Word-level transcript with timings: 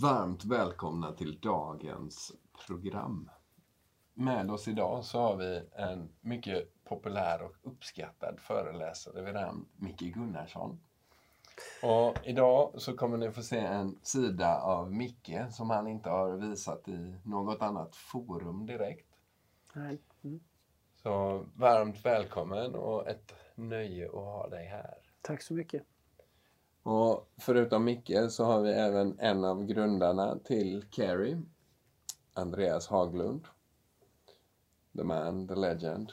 Varmt 0.00 0.44
välkomna 0.44 1.12
till 1.12 1.40
dagens 1.40 2.32
program. 2.66 3.30
Med 4.14 4.50
oss 4.50 4.68
idag 4.68 5.04
så 5.04 5.18
har 5.20 5.36
vi 5.36 5.62
en 5.72 6.08
mycket 6.20 6.84
populär 6.84 7.42
och 7.42 7.54
uppskattad 7.62 8.40
föreläsare 8.40 9.22
vid 9.22 9.34
namn 9.34 9.68
Micke 9.76 10.00
Gunnarsson. 10.00 10.80
Och 11.82 12.18
idag 12.24 12.72
så 12.74 12.96
kommer 12.96 13.16
ni 13.16 13.30
få 13.30 13.42
se 13.42 13.58
en 13.58 13.98
sida 14.02 14.60
av 14.60 14.92
Micke 14.92 15.36
som 15.50 15.70
han 15.70 15.86
inte 15.86 16.10
har 16.10 16.30
visat 16.30 16.88
i 16.88 17.16
något 17.24 17.62
annat 17.62 17.96
forum 17.96 18.66
direkt. 18.66 19.08
Mm. 20.24 20.40
Så 21.02 21.46
varmt 21.54 22.04
välkommen 22.04 22.74
och 22.74 23.08
ett 23.08 23.34
nöje 23.54 24.06
att 24.06 24.14
ha 24.14 24.48
dig 24.48 24.66
här. 24.66 24.98
Tack 25.22 25.42
så 25.42 25.54
mycket. 25.54 25.82
Och 26.90 27.28
förutom 27.36 27.84
Micke 27.84 28.30
så 28.30 28.44
har 28.44 28.60
vi 28.60 28.70
även 28.70 29.18
en 29.18 29.44
av 29.44 29.64
grundarna 29.64 30.38
till 30.38 30.84
Carey, 30.90 31.36
Andreas 32.34 32.88
Haglund. 32.88 33.46
The 34.96 35.04
man, 35.04 35.48
the 35.48 35.54
legend. 35.54 36.12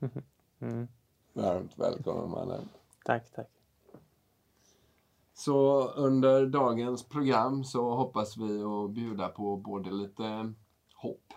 Mm. 0.60 0.88
Varmt 1.32 1.78
välkommen 1.78 2.30
mannen. 2.30 2.68
Tack, 3.04 3.30
tack. 3.30 3.50
Så 5.34 5.88
under 5.88 6.46
dagens 6.46 7.08
program 7.08 7.64
så 7.64 7.94
hoppas 7.94 8.36
vi 8.36 8.62
att 8.62 8.90
bjuda 8.90 9.28
på 9.28 9.56
både 9.56 9.90
lite 9.90 10.52
hopp 10.94 11.32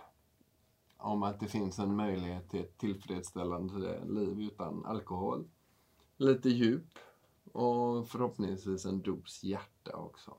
om 0.97 1.23
att 1.23 1.39
det 1.39 1.47
finns 1.47 1.79
en 1.79 1.95
möjlighet 1.95 2.49
till 2.49 2.59
ett 2.59 2.77
tillfredsställande 2.77 4.05
liv 4.05 4.41
utan 4.41 4.85
alkohol. 4.85 5.47
Lite 6.17 6.49
djup 6.49 6.87
och 7.51 8.09
förhoppningsvis 8.09 8.85
en 8.85 9.01
dos 9.01 9.43
hjärta 9.43 9.95
också. 9.95 10.33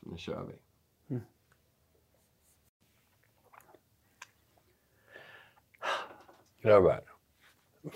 Så 0.00 0.08
nu 0.10 0.16
kör 0.18 0.44
vi. 0.44 0.54
Grabbar, 6.62 7.00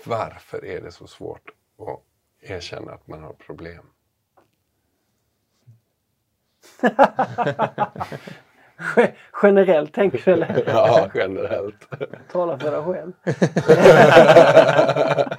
varför 0.05 0.65
är 0.65 0.81
det 0.81 0.91
så 0.91 1.07
svårt 1.07 1.49
att 1.77 2.03
erkänna 2.49 2.91
att 2.91 3.07
man 3.07 3.23
har 3.23 3.33
problem? 3.33 3.85
Ge- 8.95 9.13
Generellt 9.43 9.93
tänker 9.93 10.21
du 10.25 10.31
eller? 10.31 10.63
Ja, 10.67 11.09
generellt. 11.13 11.87
Tala 12.31 12.59
för 12.59 12.71
dig 12.71 12.83
själv. 12.83 13.13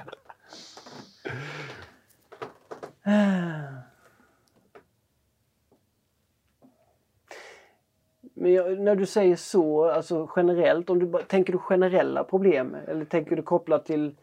Men 8.33 8.53
jag, 8.53 8.79
när 8.79 8.95
du 8.95 9.05
säger 9.05 9.35
så, 9.35 9.85
alltså 9.85 10.29
generellt, 10.35 10.89
om 10.89 10.99
du, 10.99 11.23
tänker 11.27 11.53
du 11.53 11.59
generella 11.59 12.23
problem 12.23 12.77
eller 12.87 13.05
tänker 13.05 13.35
du 13.35 13.41
kopplat 13.41 13.85
till 13.85 14.15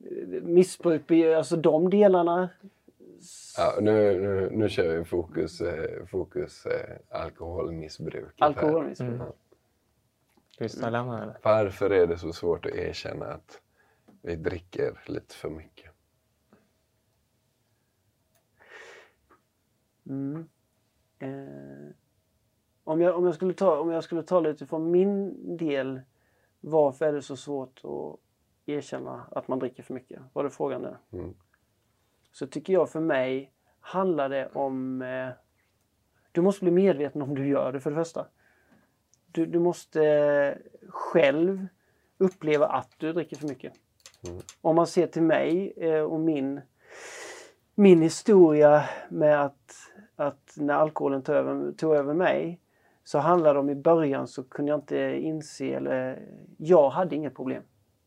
eh, 0.00 0.42
missbruk, 0.42 1.10
alltså 1.10 1.56
de 1.56 1.90
delarna? 1.90 2.48
Ja, 3.56 3.78
nu, 3.80 4.20
nu, 4.20 4.50
nu 4.52 4.68
kör 4.68 4.98
vi 4.98 5.04
fokus, 5.04 5.60
eh, 5.60 6.06
fokus 6.06 6.66
eh, 6.66 6.96
alkoholmissbruk. 7.08 8.34
Alkoholmissbruk. 8.38 9.20
Mm. 9.20 9.32
Varför 11.42 11.90
är 11.90 12.06
det 12.06 12.18
så 12.18 12.32
svårt 12.32 12.66
att 12.66 12.72
erkänna 12.72 13.26
att 13.26 13.60
vi 14.22 14.36
dricker 14.36 15.00
lite 15.06 15.34
för 15.34 15.50
mycket? 15.50 15.91
Mm. 20.12 20.48
Eh, 21.18 21.94
om, 22.84 23.00
jag, 23.00 23.16
om, 23.16 23.24
jag 23.24 23.34
skulle 23.34 23.54
ta, 23.54 23.78
om 23.78 23.90
jag 23.90 24.04
skulle 24.04 24.22
ta 24.22 24.40
lite 24.40 24.66
från 24.66 24.90
min 24.90 25.56
del, 25.56 26.00
varför 26.60 27.06
är 27.06 27.12
det 27.12 27.22
så 27.22 27.36
svårt 27.36 27.80
att 27.84 28.20
erkänna 28.66 29.26
att 29.30 29.48
man 29.48 29.58
dricker 29.58 29.82
för 29.82 29.94
mycket? 29.94 30.22
Var 30.32 30.44
det 30.44 30.50
frågan 30.50 30.82
där? 30.82 30.98
Mm. 31.12 31.34
Så 32.32 32.46
tycker 32.46 32.72
jag 32.72 32.90
för 32.90 33.00
mig 33.00 33.52
handlar 33.80 34.28
det 34.28 34.48
om... 34.52 35.02
Eh, 35.02 35.28
du 36.32 36.40
måste 36.40 36.64
bli 36.64 36.70
medveten 36.70 37.22
om 37.22 37.34
du 37.34 37.48
gör 37.48 37.72
det 37.72 37.80
för 37.80 37.90
det 37.90 37.96
första. 37.96 38.26
Du, 39.26 39.46
du 39.46 39.58
måste 39.58 40.04
eh, 40.06 40.56
själv 40.88 41.66
uppleva 42.18 42.66
att 42.66 42.94
du 42.96 43.12
dricker 43.12 43.36
för 43.36 43.48
mycket. 43.48 43.72
Mm. 44.28 44.40
Om 44.60 44.76
man 44.76 44.86
ser 44.86 45.06
till 45.06 45.22
mig 45.22 45.72
eh, 45.76 46.02
och 46.02 46.20
min, 46.20 46.60
min 47.74 48.02
historia 48.02 48.84
med 49.08 49.44
att, 49.44 49.91
att 50.22 50.54
när 50.56 50.74
alkoholen 50.74 51.22
tog 51.22 51.34
över, 51.34 51.72
tog 51.72 51.94
över 51.94 52.14
mig 52.14 52.60
så 53.04 53.18
handlade 53.18 53.54
det 53.54 53.60
om 53.60 53.70
i 53.70 53.74
början 53.74 54.28
så 54.28 54.42
kunde 54.44 54.70
jag 54.70 54.78
inte 54.78 54.96
inse 55.20 55.64
eller 55.64 56.28
jag 56.56 56.90
hade 56.90 57.16
inget 57.16 57.34
problem. 57.34 57.62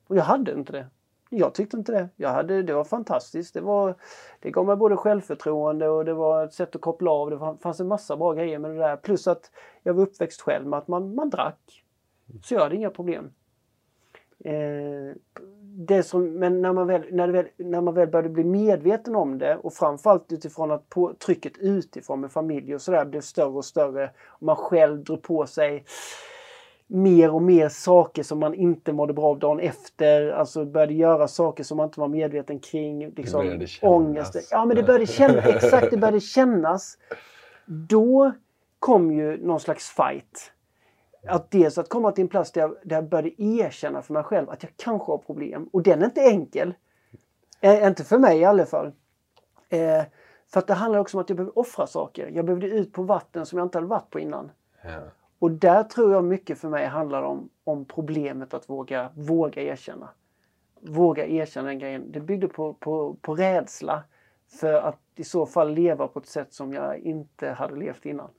Och 0.07 0.15
jag 0.15 0.23
hade 0.23 0.53
inte 0.53 0.71
det. 0.71 0.87
Jag 1.29 1.53
tyckte 1.53 1.77
inte 1.77 1.91
det. 1.91 2.09
Jag 2.15 2.29
hade, 2.29 2.63
det 2.63 2.73
var 2.73 2.83
fantastiskt. 2.83 3.53
Det, 3.53 3.61
var, 3.61 3.95
det 4.39 4.51
gav 4.51 4.65
mig 4.65 4.75
både 4.75 4.97
självförtroende 4.97 5.89
och 5.89 6.05
det 6.05 6.13
var 6.13 6.45
ett 6.45 6.53
sätt 6.53 6.75
att 6.75 6.81
koppla 6.81 7.11
av. 7.11 7.29
Det 7.29 7.57
fanns 7.61 7.79
en 7.79 7.87
massa 7.87 8.17
bra 8.17 8.33
grejer 8.33 8.59
med 8.59 8.71
det 8.71 8.77
där. 8.77 8.97
Plus 8.97 9.27
att 9.27 9.51
jag 9.83 9.93
var 9.93 10.03
uppväxt 10.03 10.41
själv 10.41 10.67
med 10.67 10.79
att 10.79 10.87
man, 10.87 11.15
man 11.15 11.29
drack. 11.29 11.83
Så 12.43 12.53
jag 12.53 12.61
hade 12.61 12.75
inga 12.75 12.89
problem. 12.89 13.31
Eh, 14.39 15.15
det 15.77 16.03
som, 16.03 16.25
men 16.25 16.61
när 16.61 16.73
man, 16.73 16.87
väl, 16.87 17.03
när, 17.11 17.27
det 17.27 17.33
väl, 17.33 17.45
när 17.57 17.81
man 17.81 17.93
väl 17.93 18.07
började 18.07 18.29
bli 18.29 18.43
medveten 18.43 19.15
om 19.15 19.37
det 19.37 19.55
och 19.55 19.73
framförallt 19.73 20.31
utifrån 20.31 20.71
att 20.71 20.89
på, 20.89 21.13
trycket 21.13 21.57
utifrån 21.57 22.21
med 22.21 22.31
familj 22.31 22.75
och 22.75 22.81
sådär 22.81 23.05
blev 23.05 23.21
större 23.21 23.47
och 23.47 23.65
större. 23.65 24.11
Och 24.25 24.43
man 24.43 24.55
själv 24.55 25.03
drog 25.03 25.21
på 25.21 25.45
sig 25.45 25.85
mer 26.87 27.33
och 27.33 27.41
mer 27.41 27.69
saker 27.69 28.23
som 28.23 28.39
man 28.39 28.53
inte 28.53 28.93
mådde 28.93 29.13
bra 29.13 29.25
av 29.25 29.39
dagen 29.39 29.59
efter. 29.59 30.29
Alltså 30.29 30.65
började 30.65 30.93
göra 30.93 31.27
saker 31.27 31.63
som 31.63 31.77
man 31.77 31.87
inte 31.87 31.99
var 31.99 32.07
medveten 32.07 32.59
kring. 32.59 33.09
Liksom, 33.09 33.45
började 33.45 33.67
kännas. 33.67 33.93
ångest. 33.93 34.47
Ja 34.51 34.65
men 34.65 34.77
det 34.77 34.83
började 34.83 35.07
kännas, 35.07 35.45
exakt 35.45 35.91
det 35.91 35.97
började 35.97 36.19
kännas. 36.19 36.97
Då 37.65 38.31
kom 38.79 39.11
ju 39.11 39.45
någon 39.45 39.59
slags 39.59 39.89
fight. 39.89 40.51
Att 41.27 41.51
dels 41.51 41.77
att 41.77 41.89
komma 41.89 42.11
till 42.11 42.21
en 42.21 42.27
plats 42.27 42.51
där 42.51 42.61
jag, 42.61 42.75
där 42.83 42.95
jag 42.95 43.09
började 43.09 43.43
erkänna 43.43 44.01
för 44.01 44.13
mig 44.13 44.23
själv 44.23 44.49
att 44.49 44.63
jag 44.63 44.71
kanske 44.75 45.11
har 45.11 45.17
problem. 45.17 45.69
Och 45.73 45.83
den 45.83 46.01
är 46.01 46.05
inte 46.05 46.21
enkel. 46.21 46.73
Eh, 47.61 47.87
inte 47.87 48.03
för 48.03 48.17
mig 48.17 48.39
i 48.39 48.45
alla 48.45 48.65
fall. 48.65 48.91
Eh, 49.69 50.03
för 50.47 50.59
att 50.59 50.67
det 50.67 50.73
handlar 50.73 50.99
också 50.99 51.17
om 51.17 51.21
att 51.21 51.29
jag 51.29 51.37
behöver 51.37 51.59
offra 51.59 51.87
saker. 51.87 52.31
Jag 52.33 52.45
behövde 52.45 52.67
ut 52.67 52.93
på 52.93 53.03
vatten 53.03 53.45
som 53.45 53.57
jag 53.59 53.65
inte 53.65 53.77
hade 53.77 53.87
varit 53.87 54.09
på 54.09 54.19
innan. 54.19 54.51
Ja. 54.83 54.99
Och 55.39 55.51
där 55.51 55.83
tror 55.83 56.11
jag 56.11 56.23
mycket 56.23 56.57
för 56.57 56.69
mig 56.69 56.85
handlar 56.85 57.21
om, 57.21 57.49
om 57.63 57.85
problemet 57.85 58.53
att 58.53 58.69
våga, 58.69 59.09
våga 59.15 59.61
erkänna. 59.61 60.09
Våga 60.81 61.25
erkänna 61.25 61.67
den 61.67 61.79
grejen. 61.79 62.11
Det 62.11 62.19
byggde 62.19 62.47
på, 62.47 62.73
på, 62.73 63.15
på 63.21 63.35
rädsla 63.35 64.03
för 64.47 64.73
att 64.73 64.99
i 65.15 65.23
så 65.23 65.45
fall 65.45 65.73
leva 65.73 66.07
på 66.07 66.19
ett 66.19 66.27
sätt 66.27 66.53
som 66.53 66.73
jag 66.73 66.97
inte 66.99 67.49
hade 67.49 67.75
levt 67.75 68.05
innan. 68.05 68.29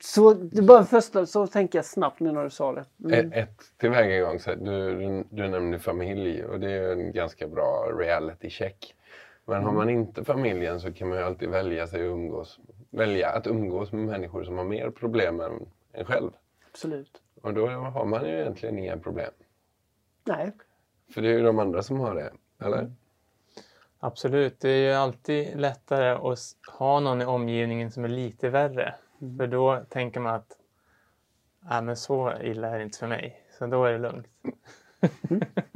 Så 0.00 0.34
det 0.34 0.62
bara 0.62 0.84
första, 0.84 1.26
så 1.26 1.46
tänker 1.46 1.78
jag 1.78 1.84
snabbt 1.84 2.20
nu 2.20 2.32
när 2.32 2.44
du 2.44 2.50
sa 2.50 2.72
det. 2.72 2.84
Mm. 3.04 3.32
Ett, 3.32 3.34
ett 3.34 3.64
tillvägagångssätt. 3.76 4.64
Du, 4.64 4.94
du, 4.98 5.24
du 5.30 5.48
nämnde 5.48 5.78
familj 5.78 6.44
och 6.44 6.60
det 6.60 6.70
är 6.70 6.92
en 6.92 7.12
ganska 7.12 7.48
bra 7.48 7.92
reality 7.98 8.50
check. 8.50 8.94
Men 9.44 9.64
har 9.64 9.72
man 9.72 9.90
inte 9.90 10.24
familjen 10.24 10.80
så 10.80 10.92
kan 10.92 11.08
man 11.08 11.18
ju 11.18 11.24
alltid 11.24 11.48
välja 11.48 11.86
sig 11.86 12.00
att 12.00 12.10
umgås. 12.10 12.60
Välja 12.90 13.28
att 13.28 13.46
umgås 13.46 13.92
med 13.92 14.06
människor 14.06 14.44
som 14.44 14.58
har 14.58 14.64
mer 14.64 14.90
problem 14.90 15.40
än 15.40 15.66
en 15.92 16.04
själv. 16.04 16.30
Absolut. 16.70 17.20
Och 17.42 17.54
då 17.54 17.66
har 17.68 18.04
man 18.04 18.24
ju 18.24 18.40
egentligen 18.40 18.78
inga 18.78 18.98
problem. 18.98 19.32
Nej. 20.24 20.52
För 21.14 21.22
det 21.22 21.28
är 21.28 21.32
ju 21.32 21.42
de 21.42 21.58
andra 21.58 21.82
som 21.82 22.00
har 22.00 22.14
det, 22.14 22.32
eller? 22.64 22.92
Absolut, 23.98 24.60
det 24.60 24.68
är 24.68 24.90
ju 24.90 24.92
alltid 24.92 25.60
lättare 25.60 26.08
att 26.10 26.38
ha 26.78 27.00
någon 27.00 27.22
i 27.22 27.24
omgivningen 27.24 27.90
som 27.90 28.04
är 28.04 28.08
lite 28.08 28.48
värre. 28.48 28.94
För 29.38 29.46
då 29.46 29.84
tänker 29.88 30.20
man 30.20 30.34
att 30.34 30.56
Nej, 31.70 31.82
men 31.82 31.96
så 31.96 32.32
illa 32.42 32.68
är 32.68 32.78
det 32.78 32.84
inte 32.84 32.98
för 32.98 33.06
mig. 33.06 33.40
Så 33.58 33.66
då 33.66 33.84
är 33.84 33.92
det 33.92 33.98
lugnt. 33.98 34.26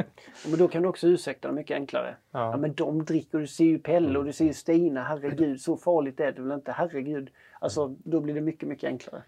Men 0.47 0.59
då 0.59 0.69
kan 0.69 0.83
du 0.83 0.89
också 0.89 1.07
ursäkta 1.07 1.49
dem 1.49 1.55
mycket 1.55 1.75
enklare. 1.75 2.17
Ja. 2.31 2.51
Ja. 2.51 2.57
men 2.57 2.75
de 2.75 3.05
dricker, 3.05 3.39
du 3.39 3.47
ser 3.47 3.65
ju 3.65 3.79
Pelle 3.79 4.19
och 4.19 4.25
du 4.25 4.33
ser 4.33 4.45
ju 4.45 4.53
Stina, 4.53 5.05
herregud 5.05 5.61
så 5.61 5.77
farligt 5.77 6.21
är 6.21 6.33
det 6.33 6.43
väl 6.43 6.53
inte, 6.53 6.73
herregud. 6.73 7.31
Alltså 7.59 7.97
då 8.05 8.21
blir 8.21 8.35
det 8.35 8.41
mycket, 8.41 8.69
mycket 8.69 8.89
enklare. 8.89 9.23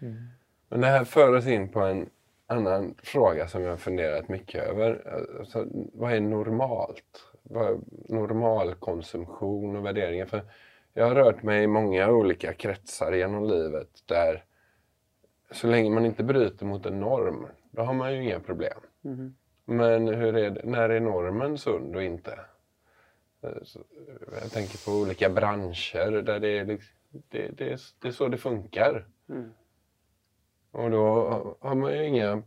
Men 0.69 0.81
det 0.81 0.87
här 0.87 1.03
för 1.03 1.35
oss 1.35 1.47
in 1.47 1.69
på 1.69 1.79
en 1.79 2.09
annan 2.47 2.95
fråga 3.03 3.47
som 3.47 3.63
jag 3.63 3.69
har 3.69 3.77
funderat 3.77 4.29
mycket 4.29 4.63
över. 4.63 5.17
Alltså, 5.39 5.65
vad 5.93 6.13
är 6.13 6.19
normalt? 6.19 7.33
Vad 7.43 7.71
är 7.71 7.77
normal 8.09 8.75
konsumtion 8.75 9.75
och 9.75 9.85
värderingar? 9.85 10.25
För 10.25 10.41
jag 10.93 11.05
har 11.05 11.15
rört 11.15 11.43
mig 11.43 11.63
i 11.63 11.67
många 11.67 12.09
olika 12.09 12.53
kretsar 12.53 13.11
genom 13.11 13.43
livet 13.47 14.03
där 14.05 14.43
så 15.51 15.67
länge 15.67 15.89
man 15.89 16.05
inte 16.05 16.23
bryter 16.23 16.65
mot 16.65 16.85
en 16.85 16.99
norm, 16.99 17.47
då 17.71 17.81
har 17.81 17.93
man 17.93 18.13
ju 18.13 18.23
inga 18.23 18.39
problem. 18.39 18.79
Mhm. 19.01 19.35
Men 19.65 20.07
hur 20.07 20.35
är 20.37 20.51
det, 20.51 20.61
när 20.63 20.89
är 20.89 20.99
normen 20.99 21.57
sund 21.57 21.95
och 21.95 22.03
inte? 22.03 22.39
Eh, 23.41 23.63
så, 23.63 23.79
Jag 24.41 24.51
tänker 24.51 24.85
på 24.85 24.91
olika 24.91 25.29
branscher 25.29 26.21
där 26.21 26.39
det 26.39 26.57
är, 26.57 26.65
liksom- 26.65 26.95
Det, 27.29 27.47
det, 27.57 27.77
det 27.99 28.07
är 28.07 28.11
så 28.11 28.27
det 28.27 28.37
funkar. 28.37 29.05
Mm. 29.29 29.53
Och 30.71 30.91
då 30.91 31.07
har 31.59 31.75
man 31.75 31.91
ju 31.93 32.05
inga... 32.07 32.43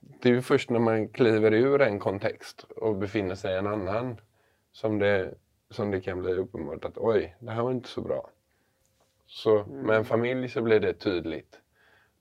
Det 0.00 0.28
är 0.28 0.32
ju 0.32 0.42
först 0.42 0.70
när 0.70 0.78
man 0.78 1.08
kliver 1.08 1.52
ur 1.52 1.80
en 1.80 1.98
kontext 1.98 2.62
och 2.62 2.96
befinner 2.96 3.34
sig 3.34 3.54
i 3.54 3.58
en 3.58 3.66
annan 3.66 4.20
som 4.72 4.98
det, 4.98 5.34
som 5.70 5.90
det 5.90 6.00
kan 6.00 6.22
bli 6.22 6.32
uppenbart 6.32 6.84
att 6.84 6.98
oj, 6.98 7.36
det 7.38 7.50
här 7.50 7.62
var 7.62 7.70
inte 7.70 7.88
så 7.88 8.00
bra. 8.00 8.30
Så 9.26 9.64
med 9.64 9.96
en 9.96 10.04
familj 10.04 10.48
så 10.48 10.62
blir 10.62 10.80
det 10.80 10.94
tydligt. 10.94 11.60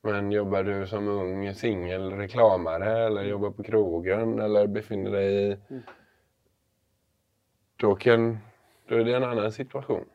Men 0.02 0.32
jobbar 0.32 0.64
du 0.64 0.88
som 0.88 1.08
ung 1.08 1.54
singelreklamare 1.54 3.06
eller 3.06 3.24
jobbar 3.24 3.52
på 3.52 3.64
krogen 3.64 4.40
eller 4.40 4.68
befinner 4.68 5.12
dig 5.12 5.52
i... 5.52 5.58
Då, 7.76 7.96
kan, 7.96 8.38
då 8.88 8.96
är 8.96 9.04
det 9.04 9.16
en 9.16 9.24
annan 9.24 9.52
situation. 9.52 10.06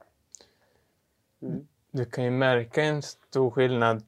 Du 1.90 2.04
kan 2.04 2.24
ju 2.24 2.30
märka 2.30 2.82
en 2.82 3.02
stor 3.02 3.50
skillnad 3.50 4.04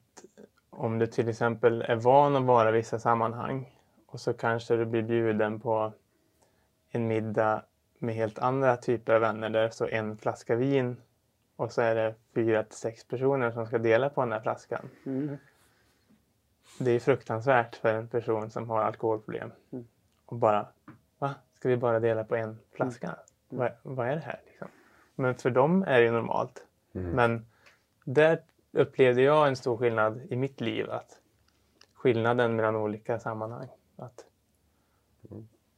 om 0.69 0.99
du 0.99 1.07
till 1.07 1.29
exempel 1.29 1.81
är 1.81 1.95
van 1.95 2.35
att 2.35 2.43
vara 2.43 2.69
i 2.69 2.71
vissa 2.71 2.99
sammanhang 2.99 3.79
och 4.05 4.19
så 4.19 4.33
kanske 4.33 4.75
du 4.75 4.85
blir 4.85 5.01
bjuden 5.01 5.59
på 5.59 5.93
en 6.89 7.07
middag 7.07 7.63
med 7.99 8.15
helt 8.15 8.39
andra 8.39 8.77
typer 8.77 9.13
av 9.13 9.21
vänner 9.21 9.49
där 9.49 9.63
det 9.63 9.71
står 9.71 9.93
en 9.93 10.17
flaska 10.17 10.55
vin 10.55 10.97
och 11.55 11.71
så 11.71 11.81
är 11.81 11.95
det 11.95 12.15
fyra 12.33 12.63
till 12.63 12.77
sex 12.77 13.07
personer 13.07 13.51
som 13.51 13.65
ska 13.65 13.77
dela 13.77 14.09
på 14.09 14.21
den 14.21 14.31
här 14.31 14.39
flaskan. 14.41 14.89
Mm. 15.05 15.37
Det 16.79 16.91
är 16.91 16.99
fruktansvärt 16.99 17.75
för 17.75 17.93
en 17.93 18.07
person 18.07 18.49
som 18.49 18.69
har 18.69 18.81
alkoholproblem. 18.81 19.51
Mm. 19.71 19.87
Och 20.25 20.37
bara, 20.37 20.67
va? 21.17 21.35
Ska 21.53 21.69
vi 21.69 21.77
bara 21.77 21.99
dela 21.99 22.23
på 22.23 22.35
en 22.35 22.59
flaska? 22.71 23.15
Vad, 23.49 23.71
vad 23.83 24.07
är 24.07 24.15
det 24.15 24.21
här? 24.21 24.41
Liksom? 24.45 24.67
Men 25.15 25.35
för 25.35 25.49
dem 25.49 25.83
är 25.83 25.99
det 25.99 26.05
ju 26.05 26.11
normalt. 26.11 26.65
Men 26.91 27.45
där 28.05 28.41
upplevde 28.71 29.21
jag 29.21 29.47
en 29.47 29.55
stor 29.55 29.77
skillnad 29.77 30.21
i 30.29 30.35
mitt 30.35 30.61
liv. 30.61 30.89
att 30.89 31.19
Skillnaden 31.93 32.55
mellan 32.55 32.75
olika 32.75 33.19
sammanhang. 33.19 33.67
Att, 33.95 34.25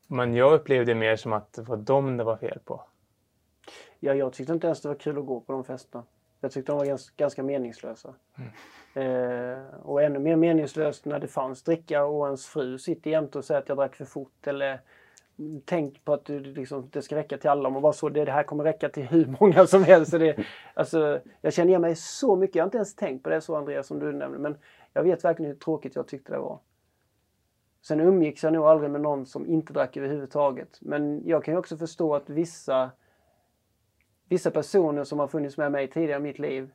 Men 0.08 0.34
jag 0.34 0.54
upplevde 0.54 0.96
mer 0.96 1.16
som 1.16 1.34
att 1.34 1.54
det 1.54 1.62
var 1.62 1.78
dem 1.78 2.18
det 2.18 2.24
var 2.24 2.38
fel 2.38 2.60
på. 2.66 2.82
Ja, 4.00 4.14
jag 4.14 4.34
tyckte 4.34 4.54
inte 4.54 4.68
ens 4.68 4.82
det 4.82 4.88
var 4.88 4.96
kul 4.96 5.18
att 5.18 5.26
gå 5.26 5.40
på 5.40 5.54
de 5.54 5.64
festerna. 5.64 6.04
Jag 6.42 6.52
tyckte 6.52 6.72
de 6.72 6.78
var 6.78 6.86
gans, 6.86 7.10
ganska 7.10 7.44
meningslösa. 7.44 8.14
Eh, 8.94 9.60
och 9.84 10.02
ännu 10.02 10.20
mer 10.20 10.36
meningslöst 10.36 11.06
när 11.06 11.20
det 11.20 11.28
fanns 11.28 11.64
dricka 11.64 12.06
och 12.06 12.26
ens 12.26 12.46
fru 12.46 12.78
sitter 12.78 13.12
jämte 13.12 13.38
och 13.38 13.46
säger 13.46 13.62
att 13.62 13.70
jag 13.70 13.78
drack 13.78 13.96
för 13.96 14.06
fort. 14.06 14.48
Eller 14.48 14.82
mm, 15.40 15.62
tänk 15.66 16.06
på 16.06 16.14
att 16.14 16.26
du, 16.26 16.40
liksom, 16.40 16.90
det 16.92 17.02
ska 17.02 17.16
räcka 17.16 17.38
till 17.38 17.50
alla. 17.50 17.70
Och 17.70 17.82
bara 17.82 17.94
så, 17.94 18.10
det, 18.10 18.26
det 18.26 18.32
här 18.32 18.44
kommer 18.44 18.64
räcka 18.64 18.90
till 18.90 19.04
hur 19.04 19.36
många 19.40 19.68
som 19.68 19.84
helst. 19.84 20.12
Så 20.12 20.18
det, 20.18 20.38
alltså, 20.74 21.20
jag 21.42 21.54
känner 21.54 21.70
igen 21.70 21.82
mig 21.82 21.96
så 21.96 22.36
mycket. 22.36 22.56
Jag 22.56 22.64
har 22.64 22.68
inte 22.68 22.78
ens 22.78 22.96
tänkt 22.96 23.24
på 23.24 23.30
det 23.30 23.42
så 23.42 23.56
Andreas 23.56 23.88
som 23.88 24.00
du 24.00 24.14
nämnde. 24.14 24.40
Men 24.40 24.58
jag 24.94 25.04
vet 25.04 25.24
verkligen 25.24 25.52
hur 25.52 25.60
tråkigt 25.60 25.96
jag 25.96 26.08
tyckte 26.08 26.34
det 26.34 26.40
var. 26.40 26.60
Sen 27.88 28.00
umgicks 28.00 28.44
jag 28.44 28.54
nog 28.54 28.66
aldrig 28.66 28.92
med 28.92 29.02
någon 29.02 29.26
som 29.26 29.46
inte 29.46 29.74
drack 29.74 29.98
överhuvudtaget. 29.98 30.78
Men 30.82 31.28
jag 31.28 31.44
kan 31.44 31.54
ju 31.54 31.58
också 31.58 31.78
förstå 31.78 32.16
att 32.16 32.30
vissa 32.30 32.92
vissa 34.30 34.52
personer 34.52 35.04
som 35.04 35.20
har 35.20 35.28
funnits 35.28 35.58
med 35.58 35.72
mig 35.72 35.88
tidigare 35.90 36.20
i 36.20 36.24
mitt 36.24 36.40
liv, 36.40 36.72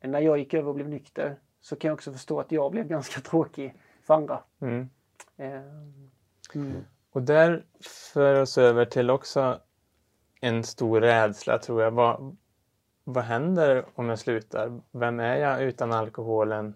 när 0.00 0.20
jag 0.20 0.38
gick 0.38 0.54
över 0.54 0.68
och 0.68 0.74
blev 0.74 0.88
nykter, 0.88 1.38
så 1.60 1.76
kan 1.76 1.88
jag 1.88 1.94
också 1.94 2.12
förstå 2.12 2.40
att 2.40 2.52
jag 2.52 2.72
blev 2.72 2.88
ganska 2.88 3.20
tråkig 3.30 3.74
för 4.02 4.14
andra. 4.14 4.42
Mm. 4.60 4.88
Eh, 5.36 5.62
mm. 6.54 6.84
Och 7.12 7.22
där 7.22 7.64
för 8.14 8.40
oss 8.40 8.58
över 8.58 8.84
till 8.84 9.10
också 9.10 9.60
en 10.40 10.64
stor 10.64 11.00
rädsla 11.00 11.58
tror 11.58 11.82
jag. 11.82 11.90
Vad, 11.90 12.36
vad 13.04 13.24
händer 13.24 13.84
om 13.94 14.08
jag 14.08 14.18
slutar? 14.18 14.80
Vem 14.90 15.20
är 15.20 15.36
jag 15.36 15.62
utan 15.62 15.92
alkoholen? 15.92 16.74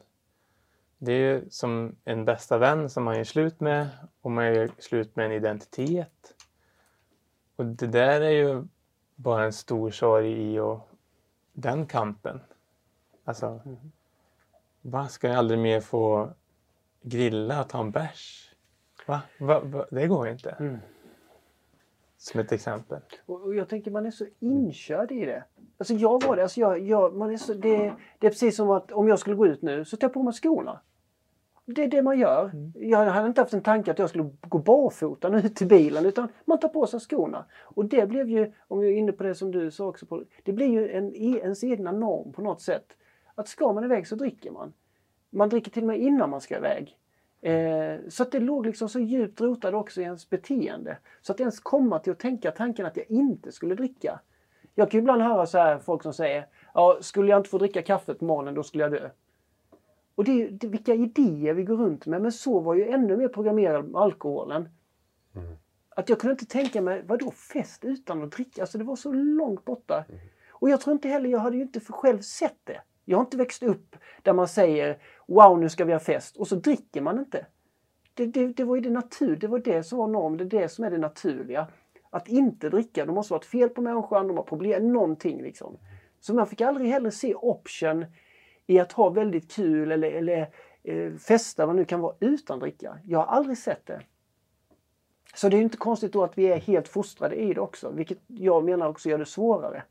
Det 0.99 1.13
är 1.13 1.19
ju 1.19 1.51
som 1.51 1.97
en 2.05 2.25
bästa 2.25 2.59
vän 2.59 2.91
som 2.91 3.05
man 3.05 3.17
gör 3.17 3.25
slut 3.25 3.61
med 3.61 3.89
och 4.21 4.31
man 4.31 4.55
gör 4.55 4.71
slut 4.79 5.17
med 5.17 5.27
en 5.27 5.33
identitet. 5.33 6.35
Och 7.57 7.67
det 7.67 7.87
där 7.87 8.21
är 8.21 8.31
ju 8.31 8.65
bara 9.15 9.45
en 9.45 9.53
stor 9.53 9.91
sorg 9.91 10.53
i 10.53 10.59
och 10.59 10.89
den 11.53 11.87
kampen. 11.87 12.41
Alltså, 13.25 13.61
vad 14.83 15.11
ska 15.11 15.29
jag 15.29 15.37
aldrig 15.37 15.61
mer 15.61 15.81
få 15.81 16.31
grilla 17.03 17.61
och 17.61 17.69
ta 17.69 17.81
en 17.81 17.91
bärs? 17.91 18.55
Va? 19.07 19.23
Va? 19.39 19.61
Va? 19.61 19.87
Det 19.91 20.07
går 20.07 20.27
ju 20.27 20.33
inte. 20.33 20.51
Mm. 20.51 20.79
Som 22.17 22.41
ett 22.41 22.53
exempel. 22.53 23.01
Och 23.27 23.55
jag 23.55 23.69
tänker 23.69 23.91
man 23.91 24.07
är 24.07 24.11
så 24.11 24.27
inkörd 24.39 25.13
i 25.13 25.25
det. 25.25 25.45
Alltså 25.79 25.95
jag 25.95 26.27
var 26.27 26.37
det. 26.37 26.43
Alltså 26.43 26.61
jag, 26.61 26.79
jag, 26.79 27.17
man 27.17 27.33
är 27.33 27.37
så, 27.37 27.55
det, 27.55 27.93
det 28.19 28.27
är 28.27 28.31
precis 28.31 28.57
som 28.57 28.71
att 28.71 28.93
om 28.93 29.09
jag 29.09 29.19
skulle 29.19 29.37
gå 29.37 29.47
ut 29.47 29.63
nu 29.63 29.85
så 29.85 29.97
tar 29.97 30.05
jag 30.05 30.13
på 30.13 30.23
mig 30.23 30.33
skorna. 30.33 30.81
Det 31.67 31.85
är 31.85 31.89
det 31.89 32.03
man 32.03 32.19
gör. 32.19 32.51
Jag 32.75 33.05
hade 33.05 33.27
inte 33.27 33.41
haft 33.41 33.55
en 33.55 33.63
tanke 33.63 33.91
att 33.91 33.99
jag 33.99 34.09
skulle 34.09 34.31
gå 34.41 34.59
barfota 34.59 35.39
ut 35.39 35.57
till 35.57 35.67
bilen 35.67 36.07
utan 36.07 36.29
man 36.45 36.61
tar 36.61 36.69
på 36.69 36.87
sig 36.87 37.01
skorna. 37.01 37.45
Och 37.63 37.85
det 37.85 38.07
blev 38.07 38.29
ju, 38.29 38.53
om 38.69 38.79
vi 38.79 38.89
är 38.89 38.93
inne 38.93 39.13
på 39.13 39.23
det 39.23 39.35
som 39.35 39.51
du 39.51 39.71
sa 39.71 39.87
också, 39.87 40.07
på, 40.07 40.25
det 40.43 40.53
blir 40.53 40.69
ju 40.69 40.91
en, 40.91 41.15
ens 41.15 41.65
egna 41.65 41.93
norm 41.93 42.33
på 42.33 42.43
något 42.43 42.61
sätt. 42.63 42.87
Att 43.35 43.49
ska 43.49 43.73
man 43.73 43.85
iväg 43.85 44.07
så 44.07 44.17
dricker 44.17 44.51
man. 44.51 44.73
Man 45.31 45.49
dricker 45.49 45.71
till 45.71 45.83
och 45.83 45.87
med 45.87 46.01
innan 46.01 46.31
man 46.31 46.41
ska 46.41 46.57
iväg. 46.57 46.99
Eh, 47.41 48.09
så 48.09 48.23
att 48.23 48.33
det 48.33 48.41
låg 48.41 48.67
liksom 48.67 48.89
så 48.89 49.01
djupt 49.01 49.41
rotat 49.41 49.75
också 49.75 50.01
i 50.01 50.05
ens 50.05 50.31
beteende. 50.31 50.99
Så 51.23 51.33
att 51.33 51.41
ens 51.41 51.61
komma 51.61 51.99
till 51.99 52.13
att 52.13 52.19
tänka 52.19 52.51
tanken 52.51 52.87
att 52.87 52.97
jag 52.97 53.11
inte 53.11 53.53
skulle 53.53 53.75
dricka. 53.75 54.21
Jag 54.75 54.91
kan 54.91 54.99
ju 54.99 55.03
ibland 55.03 55.23
höra 55.23 55.47
så 55.47 55.59
här 55.59 55.79
folk 55.79 56.03
som 56.03 56.13
säger, 56.13 56.47
ja, 56.75 56.99
skulle 57.01 57.31
jag 57.31 57.41
inte 57.41 57.51
få 57.51 57.59
dricka 57.59 57.83
kaffe 57.83 58.15
på 58.15 58.25
morgonen 58.25 58.55
då 58.55 58.63
skulle 58.63 58.85
jag 58.85 58.93
dö. 58.93 59.11
Och 60.15 60.25
det 60.25 60.49
det, 60.49 60.67
vilka 60.67 60.95
idéer 60.95 61.55
vi 61.55 61.63
går 61.65 61.77
runt 61.77 62.07
med. 62.07 62.23
Men 62.23 62.33
så 62.33 62.61
var 62.61 62.75
ju 62.75 62.89
ännu 62.89 63.17
mer 63.17 63.29
programmerad 63.29 63.89
med 63.89 64.01
alkoholen. 64.01 64.69
Att 65.97 66.09
jag 66.09 66.21
kunde 66.21 66.33
inte 66.33 66.47
tänka 66.47 66.81
mig, 66.83 67.03
vadå 67.07 67.31
fest 67.31 67.85
utan 67.85 68.23
att 68.23 68.33
dricka? 68.33 68.61
Alltså 68.61 68.79
det 68.79 68.85
var 68.85 68.97
så 68.97 69.13
långt 69.13 69.65
borta. 69.65 70.05
Och 70.51 70.71
jag 70.71 70.81
tror 70.81 70.93
inte 70.93 71.09
heller, 71.09 71.29
jag 71.29 71.39
hade 71.39 71.57
ju 71.57 71.63
inte 71.63 71.81
för 71.81 71.93
själv 71.93 72.21
sett 72.21 72.59
det. 72.65 72.81
Jag 73.05 73.19
har 73.19 73.25
inte 73.25 73.37
växt 73.37 73.63
upp 73.63 73.97
där 74.23 74.33
man 74.33 74.49
säger 74.49 74.99
Wow, 75.27 75.61
nu 75.61 75.69
ska 75.69 75.85
vi 75.85 75.93
ha 75.93 76.01
fest 76.01 76.37
och 76.37 76.49
så 76.49 76.57
dricker 76.57 77.01
man 77.01 77.19
inte. 77.19 77.47
Det, 78.15 78.27
det, 78.27 78.47
det 78.47 78.65
var 78.65 78.77
ju 78.77 78.83
det 78.83 78.91
natur, 78.91 79.37
det 79.37 79.47
var 79.47 79.59
det 79.59 79.83
som 79.83 79.99
var 79.99 80.07
norm, 80.09 80.37
det 80.37 80.45
är 80.45 80.61
det 80.63 80.69
som 80.69 80.85
är 80.85 80.91
det 80.91 80.99
naturliga. 80.99 81.67
Att 82.15 82.29
inte 82.29 82.69
dricka, 82.69 83.07
det 83.07 83.13
måste 83.13 83.33
vara 83.33 83.41
ett 83.41 83.47
fel 83.47 83.69
på 83.69 83.83
människan, 83.83 84.29
de 84.29 84.37
har 84.37 84.45
problem, 84.45 84.93
någonting 84.93 85.43
liksom. 85.43 85.79
Så 86.21 86.35
man 86.35 86.47
fick 86.47 86.61
aldrig 86.61 86.91
heller 86.91 87.11
se 87.11 87.35
option 87.35 88.07
i 88.67 88.81
att 88.81 88.93
ha 88.93 89.09
väldigt 89.09 89.53
kul 89.53 89.93
eller, 89.93 90.11
eller 90.11 90.49
eh, 90.83 91.13
festa, 91.13 91.67
vad 91.67 91.77
nu 91.77 91.85
kan 91.85 92.01
vara, 92.01 92.15
utan 92.21 92.59
dricka. 92.59 92.99
Jag 93.05 93.19
har 93.19 93.27
aldrig 93.27 93.59
sett 93.59 93.87
det. 93.87 94.01
Så 95.35 95.49
det 95.49 95.57
är 95.57 95.61
inte 95.61 95.77
konstigt 95.77 96.13
då 96.13 96.25
att 96.25 96.39
vi 96.39 96.47
är 96.47 96.57
helt 96.57 96.89
fostrade 96.89 97.35
i 97.37 97.55
det 97.55 97.61
också, 97.61 97.91
vilket 97.91 98.19
jag 98.27 98.65
menar 98.65 98.89
också 98.89 99.09
gör 99.09 99.19
det 99.19 99.27
svårare. 99.27 99.83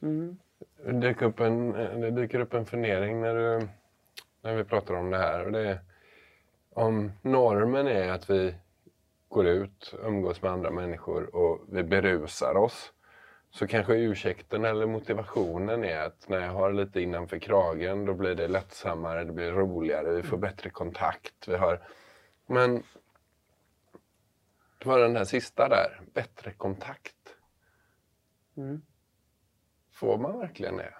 Mm. 0.00 0.38
Det 0.84 0.92
dyker 0.92 1.26
upp 1.26 1.40
en, 1.40 1.72
det 1.72 2.10
dyker 2.10 2.40
upp 2.40 2.54
en 2.54 2.66
fundering 2.66 3.20
när, 3.20 3.34
du, 3.34 3.68
när 4.42 4.56
vi 4.56 4.64
pratar 4.64 4.94
om 4.94 5.10
det 5.10 5.18
här. 5.18 5.44
Och 5.44 5.52
det 5.52 5.68
är, 5.68 5.80
om 6.70 7.12
normen 7.22 7.86
är 7.86 8.08
att 8.08 8.30
vi 8.30 8.54
går 9.32 9.46
ut, 9.46 9.94
umgås 10.02 10.42
med 10.42 10.52
andra 10.52 10.70
människor 10.70 11.36
och 11.36 11.64
vi 11.68 11.82
berusar 11.82 12.56
oss. 12.56 12.92
Så 13.50 13.66
kanske 13.66 13.94
ursäkten 13.94 14.64
eller 14.64 14.86
motivationen 14.86 15.84
är 15.84 15.98
att 15.98 16.28
när 16.28 16.40
jag 16.40 16.52
har 16.52 16.72
lite 16.72 17.00
innanför 17.00 17.38
kragen 17.38 18.04
då 18.04 18.14
blir 18.14 18.34
det 18.34 18.48
lättsammare, 18.48 19.24
det 19.24 19.32
blir 19.32 19.52
roligare, 19.52 20.12
vi 20.12 20.22
får 20.22 20.36
bättre 20.36 20.70
kontakt. 20.70 21.48
Vi 21.48 21.56
har... 21.56 21.82
Men 22.46 22.82
det 24.78 24.88
var 24.88 24.98
den 24.98 25.16
här 25.16 25.24
sista 25.24 25.68
där, 25.68 26.00
bättre 26.14 26.52
kontakt. 26.52 27.36
Mm. 28.56 28.82
Får 29.92 30.18
man 30.18 30.38
verkligen 30.38 30.76
det? 30.76 30.94